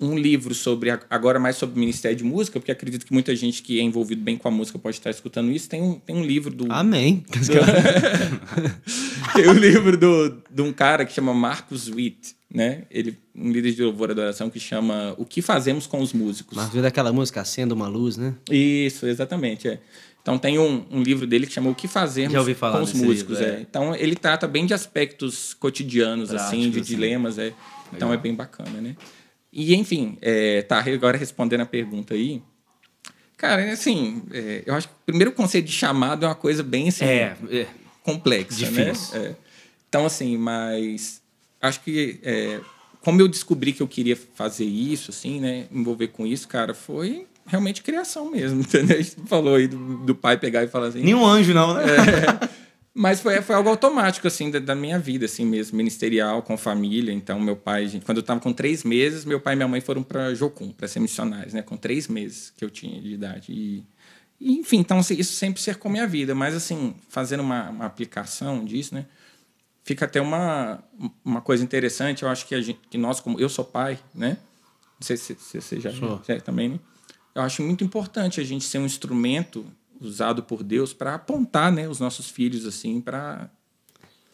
um 0.00 0.16
livro 0.16 0.54
sobre, 0.54 0.90
agora 1.10 1.38
mais 1.38 1.56
sobre 1.56 1.76
o 1.76 1.78
Ministério 1.78 2.16
de 2.16 2.24
Música, 2.24 2.58
porque 2.60 2.70
acredito 2.72 3.04
que 3.06 3.12
muita 3.12 3.34
gente 3.36 3.62
que 3.62 3.78
é 3.78 3.82
envolvido 3.82 4.22
bem 4.22 4.36
com 4.36 4.48
a 4.48 4.50
música 4.50 4.78
pode 4.78 4.96
estar 4.96 5.10
escutando 5.10 5.50
isso. 5.50 5.68
Tem 5.68 5.82
um, 5.82 5.98
tem 5.98 6.16
um 6.16 6.24
livro 6.24 6.54
do, 6.54 6.70
Amém. 6.72 7.24
tem 9.34 9.48
um 9.48 9.52
livro 9.54 9.96
do, 9.96 10.42
de 10.50 10.62
um 10.62 10.72
cara 10.72 11.04
que 11.04 11.12
chama 11.12 11.32
Marcos 11.34 11.88
Witt, 11.88 12.35
né? 12.56 12.84
Ele, 12.90 13.18
um 13.34 13.52
líder 13.52 13.72
de 13.72 13.82
louvor 13.82 14.08
e 14.08 14.12
adoração 14.12 14.48
que 14.48 14.58
chama 14.58 15.14
O 15.18 15.26
que 15.26 15.42
fazemos 15.42 15.86
com 15.86 16.00
os 16.00 16.14
músicos. 16.14 16.56
Mas 16.56 16.70
viu 16.70 16.80
daquela 16.80 17.12
música 17.12 17.42
Acenda 17.42 17.74
uma 17.74 17.86
Luz, 17.86 18.16
né? 18.16 18.34
Isso, 18.50 19.06
exatamente. 19.06 19.68
É. 19.68 19.78
Então 20.22 20.38
tem 20.38 20.58
um, 20.58 20.86
um 20.90 21.02
livro 21.02 21.26
dele 21.26 21.46
que 21.46 21.52
chama 21.52 21.68
O 21.68 21.74
que 21.74 21.86
fazemos 21.86 22.32
com 22.32 22.82
os 22.82 22.94
músicos. 22.94 23.40
livro, 23.40 23.52
é. 23.52 23.58
é. 23.58 23.60
Então 23.60 23.94
ele 23.94 24.16
trata 24.16 24.48
bem 24.48 24.64
de 24.64 24.72
aspectos 24.72 25.52
cotidianos, 25.52 26.32
assim, 26.32 26.70
de 26.70 26.80
assim. 26.80 26.94
dilemas. 26.94 27.36
É. 27.36 27.52
Então 27.92 28.10
é 28.10 28.16
bem 28.16 28.34
bacana, 28.34 28.80
né? 28.80 28.96
E 29.52 29.74
enfim, 29.74 30.16
é, 30.22 30.62
tá, 30.62 30.78
agora 30.78 31.18
respondendo 31.18 31.60
a 31.60 31.66
pergunta 31.66 32.14
aí. 32.14 32.42
Cara, 33.36 33.60
é 33.60 33.72
assim, 33.72 34.22
é, 34.32 34.62
eu 34.64 34.74
acho 34.74 34.88
que 34.88 34.94
o 34.94 35.04
primeiro 35.04 35.30
conceito 35.32 35.66
de 35.66 35.72
chamado 35.72 36.24
é 36.24 36.28
uma 36.28 36.34
coisa 36.34 36.62
bem 36.62 36.88
assim, 36.88 37.04
complexa, 38.02 38.56
Difícil. 38.56 39.20
né? 39.20 39.36
Então, 39.88 40.06
assim, 40.06 40.38
mas 40.38 41.20
acho 41.60 41.80
que 41.82 42.20
é, 42.22 42.60
como 43.00 43.20
eu 43.20 43.28
descobri 43.28 43.72
que 43.72 43.82
eu 43.82 43.88
queria 43.88 44.16
fazer 44.16 44.64
isso, 44.64 45.10
assim, 45.10 45.40
né? 45.40 45.66
Envolver 45.70 46.08
com 46.08 46.26
isso, 46.26 46.48
cara, 46.48 46.74
foi 46.74 47.26
realmente 47.46 47.82
criação 47.82 48.30
mesmo, 48.30 48.60
entendeu? 48.62 48.98
A 48.98 49.00
gente 49.00 49.16
falou 49.26 49.54
aí 49.54 49.68
do, 49.68 49.98
do 49.98 50.14
pai 50.14 50.36
pegar 50.36 50.64
e 50.64 50.68
falar 50.68 50.88
assim. 50.88 51.02
Nenhum 51.02 51.24
anjo, 51.24 51.54
não, 51.54 51.74
né? 51.74 51.84
Mas 52.98 53.20
foi, 53.20 53.42
foi 53.42 53.54
algo 53.54 53.68
automático, 53.68 54.26
assim, 54.26 54.50
da, 54.50 54.58
da 54.58 54.74
minha 54.74 54.98
vida, 54.98 55.26
assim 55.26 55.44
mesmo, 55.44 55.76
ministerial, 55.76 56.42
com 56.42 56.56
família. 56.56 57.12
Então, 57.12 57.38
meu 57.38 57.54
pai, 57.54 57.86
gente, 57.86 58.06
quando 58.06 58.16
eu 58.16 58.22
estava 58.22 58.40
com 58.40 58.54
três 58.54 58.82
meses, 58.84 59.24
meu 59.26 59.38
pai 59.38 59.52
e 59.52 59.56
minha 59.56 59.68
mãe 59.68 59.82
foram 59.82 60.02
para 60.02 60.34
Jocum, 60.34 60.72
para 60.72 60.88
ser 60.88 60.98
missionários, 60.98 61.52
né? 61.52 61.60
Com 61.60 61.76
três 61.76 62.08
meses 62.08 62.52
que 62.56 62.64
eu 62.64 62.70
tinha 62.70 62.98
de 63.00 63.12
idade. 63.12 63.52
E, 63.52 63.84
e, 64.40 64.58
enfim, 64.58 64.78
então, 64.78 64.98
assim, 64.98 65.14
isso 65.14 65.34
sempre 65.34 65.60
cercou 65.60 65.90
minha 65.90 66.06
vida. 66.06 66.34
Mas, 66.34 66.54
assim, 66.54 66.94
fazendo 67.10 67.40
uma, 67.40 67.68
uma 67.68 67.84
aplicação 67.84 68.64
disso, 68.64 68.94
né? 68.94 69.04
Fica 69.86 70.04
até 70.04 70.20
uma, 70.20 70.82
uma 71.24 71.40
coisa 71.40 71.62
interessante. 71.62 72.24
Eu 72.24 72.28
acho 72.28 72.44
que, 72.44 72.56
a 72.56 72.60
gente, 72.60 72.80
que 72.90 72.98
nós, 72.98 73.20
como 73.20 73.38
eu 73.38 73.48
sou 73.48 73.64
pai, 73.64 73.96
né? 74.12 74.36
Não 74.98 75.06
sei 75.06 75.16
se, 75.16 75.36
se 75.36 75.60
você 75.60 75.78
já 75.78 75.90
é, 76.26 76.40
também, 76.40 76.70
né? 76.70 76.80
Eu 77.32 77.42
acho 77.42 77.62
muito 77.62 77.84
importante 77.84 78.40
a 78.40 78.44
gente 78.44 78.64
ser 78.64 78.78
um 78.78 78.84
instrumento 78.84 79.64
usado 80.00 80.42
por 80.42 80.64
Deus 80.64 80.92
para 80.92 81.14
apontar, 81.14 81.70
né, 81.70 81.88
os 81.88 82.00
nossos 82.00 82.28
filhos 82.28 82.66
assim 82.66 83.00
para 83.00 83.48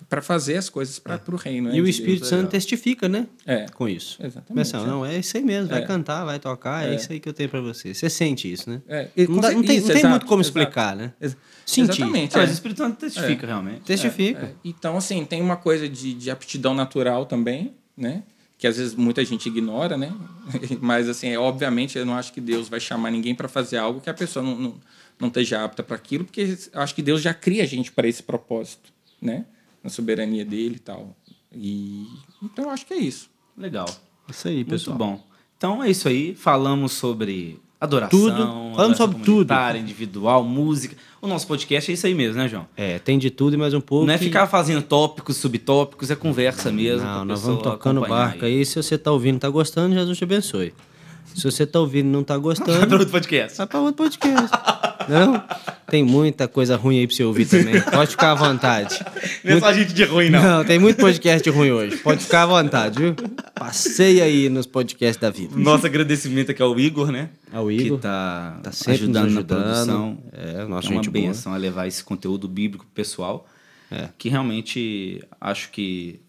para 0.09 0.21
fazer 0.23 0.57
as 0.57 0.69
coisas 0.69 0.99
para 0.99 1.21
o 1.29 1.37
reino. 1.37 1.69
né, 1.71 1.77
E 1.77 1.81
o 1.81 1.87
Espírito 1.89 2.21
Deus. 2.21 2.29
Santo 2.29 2.51
testifica, 2.51 3.09
né? 3.09 3.27
É. 3.47 3.67
Com 3.75 3.89
isso. 3.89 4.19
Exatamente, 4.23 4.55
Pensa, 4.55 4.77
é. 4.79 4.87
não, 4.87 5.05
é 5.07 5.19
isso 5.19 5.37
aí 5.37 5.43
mesmo. 5.43 5.69
Vai 5.69 5.83
É. 5.83 5.87
cantar, 5.87 6.25
vai 6.25 6.39
tocar, 6.39 6.87
é. 6.87 6.93
É. 6.93 6.97
isso 6.97 7.13
aí 7.13 7.21
que 7.21 7.29
eu 7.29 7.33
tenho 7.33 7.49
pra 7.49 7.61
você. 7.61 7.93
Você 7.95 8.09
sente 8.11 8.51
isso, 8.53 8.69
né? 8.71 8.81
É, 8.89 9.09
e 9.17 9.27
Não, 9.27 9.39
dá- 9.41 9.51
não 9.53 9.63
tem, 9.63 9.77
isso, 9.77 9.87
não 9.87 9.93
tem 9.93 9.99
exato, 10.01 10.11
muito 10.11 10.27
como 10.27 10.43
exato. 10.43 10.59
explicar, 10.59 10.97
né? 10.97 11.13
Ex- 11.21 11.37
Sentir. 11.65 11.93
Exatamente. 12.03 12.37
Mas 12.37 12.49
o 12.49 12.51
é. 12.51 12.55
Espírito 12.55 12.79
Santo 12.79 12.97
testifica, 12.99 13.47
realmente. 13.47 13.81
Testifica. 13.83 14.47
É, 14.47 14.53
Então, 14.65 14.97
assim, 14.97 15.25
tem 15.25 15.41
uma 15.41 15.57
coisa 15.57 15.89
de, 15.89 16.13
de 16.15 16.31
aptidão 16.31 16.75
natural 16.75 17.25
também, 17.27 17.73
né? 17.97 18.23
Que 18.59 18.67
às 18.67 18.77
vezes 18.77 18.95
muita 18.95 19.25
gente 19.25 19.47
ignora, 19.49 19.97
né? 19.97 20.13
Mas, 20.81 21.09
assim, 21.09 21.29
é, 21.29 21.39
obviamente, 21.39 21.99
eu 21.99 22.05
não 22.07 22.15
acho 22.15 22.33
que 22.33 22.41
Deus 22.41 22.69
vai 22.69 22.79
chamar 22.81 23.11
ninguém 23.11 23.35
para 23.35 23.49
fazer 23.49 23.77
algo 23.77 24.01
que 24.01 24.09
a 24.11 24.15
pessoa 24.15 24.45
não, 24.45 24.57
não, 24.57 24.75
não 25.19 25.29
esteja 25.29 25.65
apta 25.65 25.83
para 25.83 25.97
aquilo, 25.97 26.25
porque 26.25 26.57
eu 26.73 26.81
acho 26.81 26.95
que 26.95 27.03
Deus 27.03 27.21
já 27.23 27.33
cria 27.35 27.63
a 27.63 27.67
gente 27.67 27.91
para 27.93 28.07
esse 28.09 28.23
propósito, 28.23 28.93
né? 29.21 29.45
Na 29.83 29.91
soberania 29.91 30.45
dele 30.45 30.77
e 30.77 30.79
tal. 30.79 31.17
E, 31.55 32.07
então, 32.43 32.67
eu 32.67 32.71
acho 32.71 32.87
que 32.87 32.95
é 32.95 32.99
isso. 32.99 33.29
Legal. 33.57 33.87
Isso 34.29 34.49
aí, 34.49 34.57
Muito 34.57 34.69
pessoal. 34.71 34.97
bom. 34.97 35.25
Então 35.57 35.83
é 35.83 35.91
isso 35.91 36.09
aí. 36.09 36.35
Falamos 36.35 36.93
sobre 36.93 37.61
adoração. 37.81 38.19
Tudo. 38.19 38.37
Falamos 38.77 38.97
sobre 38.97 39.19
tudo. 39.23 39.55
individual, 39.77 40.43
música. 40.45 40.97
O 41.21 41.27
nosso 41.27 41.47
podcast 41.47 41.91
é 41.91 41.95
isso 41.95 42.07
aí 42.07 42.15
mesmo, 42.15 42.37
né, 42.37 42.49
João? 42.49 42.67
É, 42.77 42.99
tem 42.99 43.19
de 43.19 43.31
tudo 43.31 43.55
e 43.55 43.57
mais 43.57 43.75
um 43.75 43.81
pouco. 43.81 44.07
Não 44.07 44.15
é 44.15 44.19
ficar 44.19 44.47
fazendo 44.47 44.83
tópicos, 44.83 45.37
subtópicos, 45.37 46.11
é 46.11 46.17
conversa 46.17 46.71
mesmo. 46.73 47.07
Não, 47.07 47.25
nós 47.25 47.43
vamos 47.43 47.63
tocando 47.63 48.01
barco 48.01 48.45
aí. 48.45 48.65
Se 48.65 48.83
você 48.83 48.97
tá 48.97 49.11
ouvindo 49.13 49.37
e 49.37 49.41
tá 49.41 49.49
gostando, 49.49 49.95
Jesus 49.95 50.17
te 50.19 50.25
abençoe. 50.25 50.73
Se 51.35 51.45
você 51.45 51.67
tá 51.67 51.81
ouvindo 51.81 52.07
e 52.07 52.11
não 52.11 52.25
tá 52.25 52.35
Vai 52.39 52.43
gostando, 52.43 52.87
para 52.87 52.97
outro 52.99 53.11
podcast. 53.11 53.59
vai 53.59 53.67
pra 53.67 53.81
outro 53.81 54.05
podcast. 54.05 54.51
Não? 55.09 55.43
Tem 55.89 56.03
muita 56.03 56.49
coisa 56.49 56.77
ruim 56.77 56.99
aí 57.01 57.07
pra 57.07 57.15
você 57.17 57.25
ouvir 57.25 57.45
também. 57.47 57.81
Pode 57.83 58.13
ficar 58.13 58.33
à 58.33 58.35
vontade. 58.35 58.99
Não 59.45 59.57
é 59.57 59.61
só 59.61 59.73
gente 59.73 59.93
de 59.93 60.05
ruim, 60.05 60.31
não. 60.31 60.43
Não, 60.43 60.65
tem 60.65 60.79
muito 60.79 60.97
podcast 60.99 61.49
ruim 61.51 61.71
hoje. 61.71 61.97
Pode 61.99 62.25
ficar 62.25 62.45
à 62.45 62.47
vontade, 62.47 62.99
viu? 62.99 63.15
Passei 63.55 64.21
aí 64.23 64.49
nos 64.49 64.67
podcasts 64.67 65.21
da 65.21 65.31
vida. 65.31 65.55
Nosso 65.57 65.85
agradecimento 65.87 66.51
aqui 66.51 66.63
ao 66.63 66.79
Igor, 66.81 67.11
né? 67.13 67.29
Ao 67.53 67.71
Igor. 67.71 67.99
Que 67.99 68.03
tá, 68.03 68.59
Tá 68.63 68.73
sempre 68.73 68.93
ajudando, 68.95 69.25
nos 69.25 69.35
na 69.35 69.41
ajudando. 69.41 69.63
produção. 69.65 70.19
É, 70.33 70.65
nossa 70.65 70.89
é 70.89 70.91
uma 70.93 71.03
benção 71.03 71.53
a 71.53 71.57
levar 71.57 71.87
esse 71.87 72.03
conteúdo 72.03 72.49
bíblico 72.49 72.85
pro 72.87 72.95
pessoal. 72.95 73.47
É. 73.91 74.09
Que 74.17 74.29
realmente 74.31 75.23
acho 75.41 75.71
que. 75.71 76.21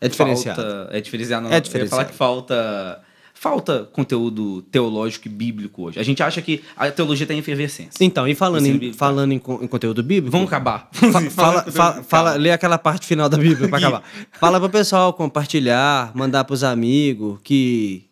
É 0.00 0.08
diferenciado. 0.08 0.60
Falta, 0.60 0.88
é 0.90 1.00
diferenciado. 1.00 1.44
não. 1.44 1.50
É 1.50 1.54
Eu 1.54 1.56
ia 1.58 1.60
diferenciado. 1.60 1.90
falar 1.90 2.04
que 2.10 2.14
falta. 2.16 3.00
Falta 3.44 3.86
conteúdo 3.92 4.62
teológico 4.72 5.28
e 5.28 5.30
bíblico 5.30 5.82
hoje. 5.82 6.00
A 6.00 6.02
gente 6.02 6.22
acha 6.22 6.40
que 6.40 6.62
a 6.74 6.90
teologia 6.90 7.26
tem 7.26 7.38
efervescência. 7.38 8.02
Então, 8.02 8.26
e 8.26 8.34
falando, 8.34 8.64
em, 8.64 8.72
bíblico. 8.72 8.96
falando 8.96 9.32
em, 9.32 9.38
co- 9.38 9.58
em 9.62 9.66
conteúdo 9.66 10.02
bíblico. 10.02 10.30
Vamos 10.32 10.46
acabar. 10.48 10.88
Fa- 10.90 11.20
fala, 11.30 11.62
fa- 11.70 12.02
fala, 12.08 12.34
lê 12.36 12.50
aquela 12.50 12.78
parte 12.78 13.06
final 13.06 13.28
da 13.28 13.36
Bíblia 13.36 13.68
pra 13.68 13.76
acabar. 13.76 14.02
Fala 14.40 14.58
pro 14.58 14.70
pessoal 14.70 15.12
compartilhar, 15.12 16.10
mandar 16.14 16.44
pros 16.44 16.64
amigos 16.64 17.38
que, 17.44 18.04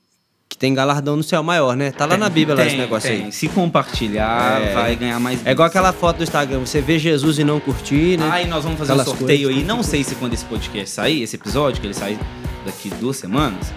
que 0.50 0.58
tem 0.58 0.74
galardão 0.74 1.16
no 1.16 1.22
céu 1.22 1.42
maior, 1.42 1.74
né? 1.74 1.92
Tá 1.92 2.04
lá 2.04 2.18
na 2.18 2.28
Bíblia 2.28 2.54
lá 2.54 2.62
esse 2.66 2.72
Tem, 2.72 2.80
negócio 2.80 3.08
tem. 3.08 3.24
aí. 3.24 3.32
Se 3.32 3.48
compartilhar, 3.48 4.60
É. 4.60 4.74
vai 4.74 4.96
ganhar 4.96 5.18
mais. 5.18 5.46
É 5.46 5.52
igual 5.52 5.66
aquela 5.66 5.94
foto 5.94 6.18
do 6.18 6.24
Instagram, 6.24 6.58
você 6.60 6.82
vê 6.82 6.98
Jesus 6.98 7.38
e 7.38 7.44
não 7.44 7.58
curtir, 7.58 8.18
né? 8.18 8.28
Aí 8.30 8.46
nós 8.46 8.64
vamos 8.64 8.78
fazer 8.78 8.92
Aquelas 8.92 9.08
um 9.08 9.16
sorteio 9.16 9.44
coisas. 9.44 9.62
aí. 9.62 9.66
Não 9.66 9.82
sei 9.82 10.04
se 10.04 10.14
quando 10.14 10.34
esse 10.34 10.44
podcast 10.44 10.90
sair, 10.94 11.22
esse 11.22 11.36
episódio, 11.36 11.80
que 11.80 11.86
ele 11.86 11.94
sai 11.94 12.18
daqui 12.66 12.90
duas 13.00 13.16
semanas. 13.16 13.72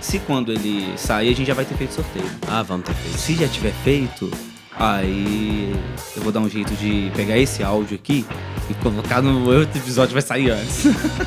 Se 0.00 0.18
quando 0.20 0.52
ele 0.52 0.92
sair, 0.96 1.28
a 1.28 1.34
gente 1.34 1.46
já 1.46 1.54
vai 1.54 1.64
ter 1.64 1.74
feito 1.74 1.94
sorteio. 1.94 2.30
Ah, 2.46 2.62
vamos 2.62 2.86
ter 2.86 2.94
feito. 2.94 3.18
Se 3.18 3.34
já 3.34 3.48
tiver 3.48 3.72
feito, 3.82 4.30
aí 4.78 5.74
eu 6.16 6.22
vou 6.22 6.30
dar 6.30 6.40
um 6.40 6.48
jeito 6.48 6.72
de 6.74 7.10
pegar 7.16 7.36
esse 7.36 7.62
áudio 7.62 7.96
aqui 7.96 8.24
e 8.70 8.74
colocar 8.74 9.20
no 9.20 9.48
outro 9.50 9.78
episódio 9.78 10.12
vai 10.12 10.22
sair 10.22 10.50
antes. 10.50 10.84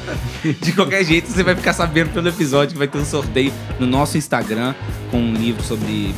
de 0.61 0.71
qualquer 0.71 1.03
jeito, 1.03 1.27
você 1.27 1.43
vai 1.43 1.55
ficar 1.55 1.73
sabendo 1.73 2.13
pelo 2.13 2.27
episódio 2.29 2.73
que 2.73 2.77
vai 2.77 2.87
ter 2.87 2.97
um 2.97 3.05
sorteio 3.05 3.51
no 3.79 3.85
nosso 3.85 4.17
Instagram 4.17 4.73
com 5.09 5.17
um 5.17 5.33
livro 5.33 5.63
sobre 5.63 6.13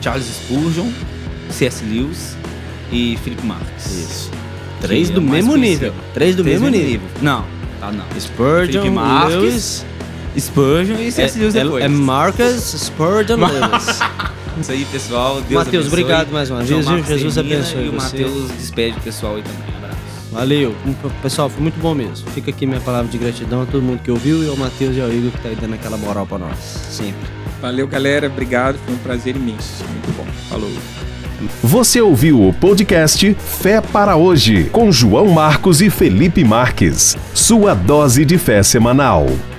Charles 0.00 0.26
Spurgeon, 0.26 0.90
C.S. 1.50 1.84
Lewis 1.84 2.36
e 2.90 3.16
Philip 3.22 3.44
Marx. 3.46 3.86
Isso. 3.86 4.30
Três 4.80 5.10
do 5.10 5.20
é 5.20 5.24
mesmo 5.24 5.52
conhecido. 5.52 5.84
nível. 5.84 5.94
Três 6.12 6.34
do 6.34 6.42
Três 6.42 6.60
mesmo 6.60 6.76
nível. 6.76 7.08
Não, 7.20 7.44
tá 7.78 7.92
não. 7.92 8.04
Spurgeon, 8.18 8.82
Felipe 8.82 8.90
Marques, 8.90 9.34
Lewis... 9.36 9.86
Spurgeon 10.38 10.96
e 10.98 11.12
C.S. 11.12 11.38
Lewis 11.38 11.54
é, 11.54 11.64
depois. 11.64 11.84
é 11.84 11.88
Marcus 11.88 12.74
Spurgeon 12.78 13.36
Lewis. 13.36 14.00
Isso 14.60 14.70
aí, 14.72 14.84
pessoal. 14.84 15.34
Deus 15.40 15.64
Mateus, 15.64 15.86
abençoe. 15.86 15.88
obrigado 15.88 16.30
mais 16.30 16.50
uma 16.50 16.62
vez, 16.62 16.86
Jesus 17.08 17.34
termina 17.34 17.56
abençoe 17.60 17.84
E 17.84 17.88
o 17.88 17.92
você. 17.92 18.18
Matheus 18.18 18.50
despede 18.52 18.98
o 18.98 19.00
pessoal 19.00 19.36
aí 19.36 19.42
também. 19.42 19.74
Um 19.74 19.76
abraço. 19.78 19.98
Valeu. 20.30 20.74
Pessoal, 21.22 21.48
foi 21.48 21.62
muito 21.62 21.80
bom 21.80 21.94
mesmo. 21.94 22.28
Fica 22.30 22.50
aqui 22.50 22.66
minha 22.66 22.80
palavra 22.80 23.10
de 23.10 23.16
gratidão 23.18 23.62
a 23.62 23.66
todo 23.66 23.82
mundo 23.82 24.00
que 24.02 24.10
ouviu 24.10 24.42
e 24.44 24.48
ao 24.48 24.56
Matheus 24.56 24.96
e 24.96 25.00
ao 25.00 25.10
Igor 25.10 25.30
que 25.30 25.38
tá 25.38 25.48
aí 25.48 25.56
dando 25.58 25.74
aquela 25.74 25.96
moral 25.96 26.26
para 26.26 26.38
nós. 26.38 26.58
Sempre. 26.58 27.14
Valeu, 27.60 27.86
galera. 27.86 28.26
Obrigado. 28.26 28.76
Foi 28.84 28.94
um 28.94 28.98
prazer 28.98 29.36
imenso. 29.36 29.84
Muito 29.88 30.16
bom. 30.16 30.26
Falou. 30.48 30.70
Você 31.62 32.00
ouviu 32.00 32.46
o 32.46 32.52
podcast 32.52 33.34
Fé 33.34 33.80
para 33.80 34.16
Hoje, 34.16 34.64
com 34.70 34.92
João 34.92 35.28
Marcos 35.28 35.80
e 35.80 35.90
Felipe 35.90 36.44
Marques. 36.44 37.16
Sua 37.34 37.74
dose 37.74 38.24
de 38.24 38.38
fé 38.38 38.62
semanal. 38.62 39.26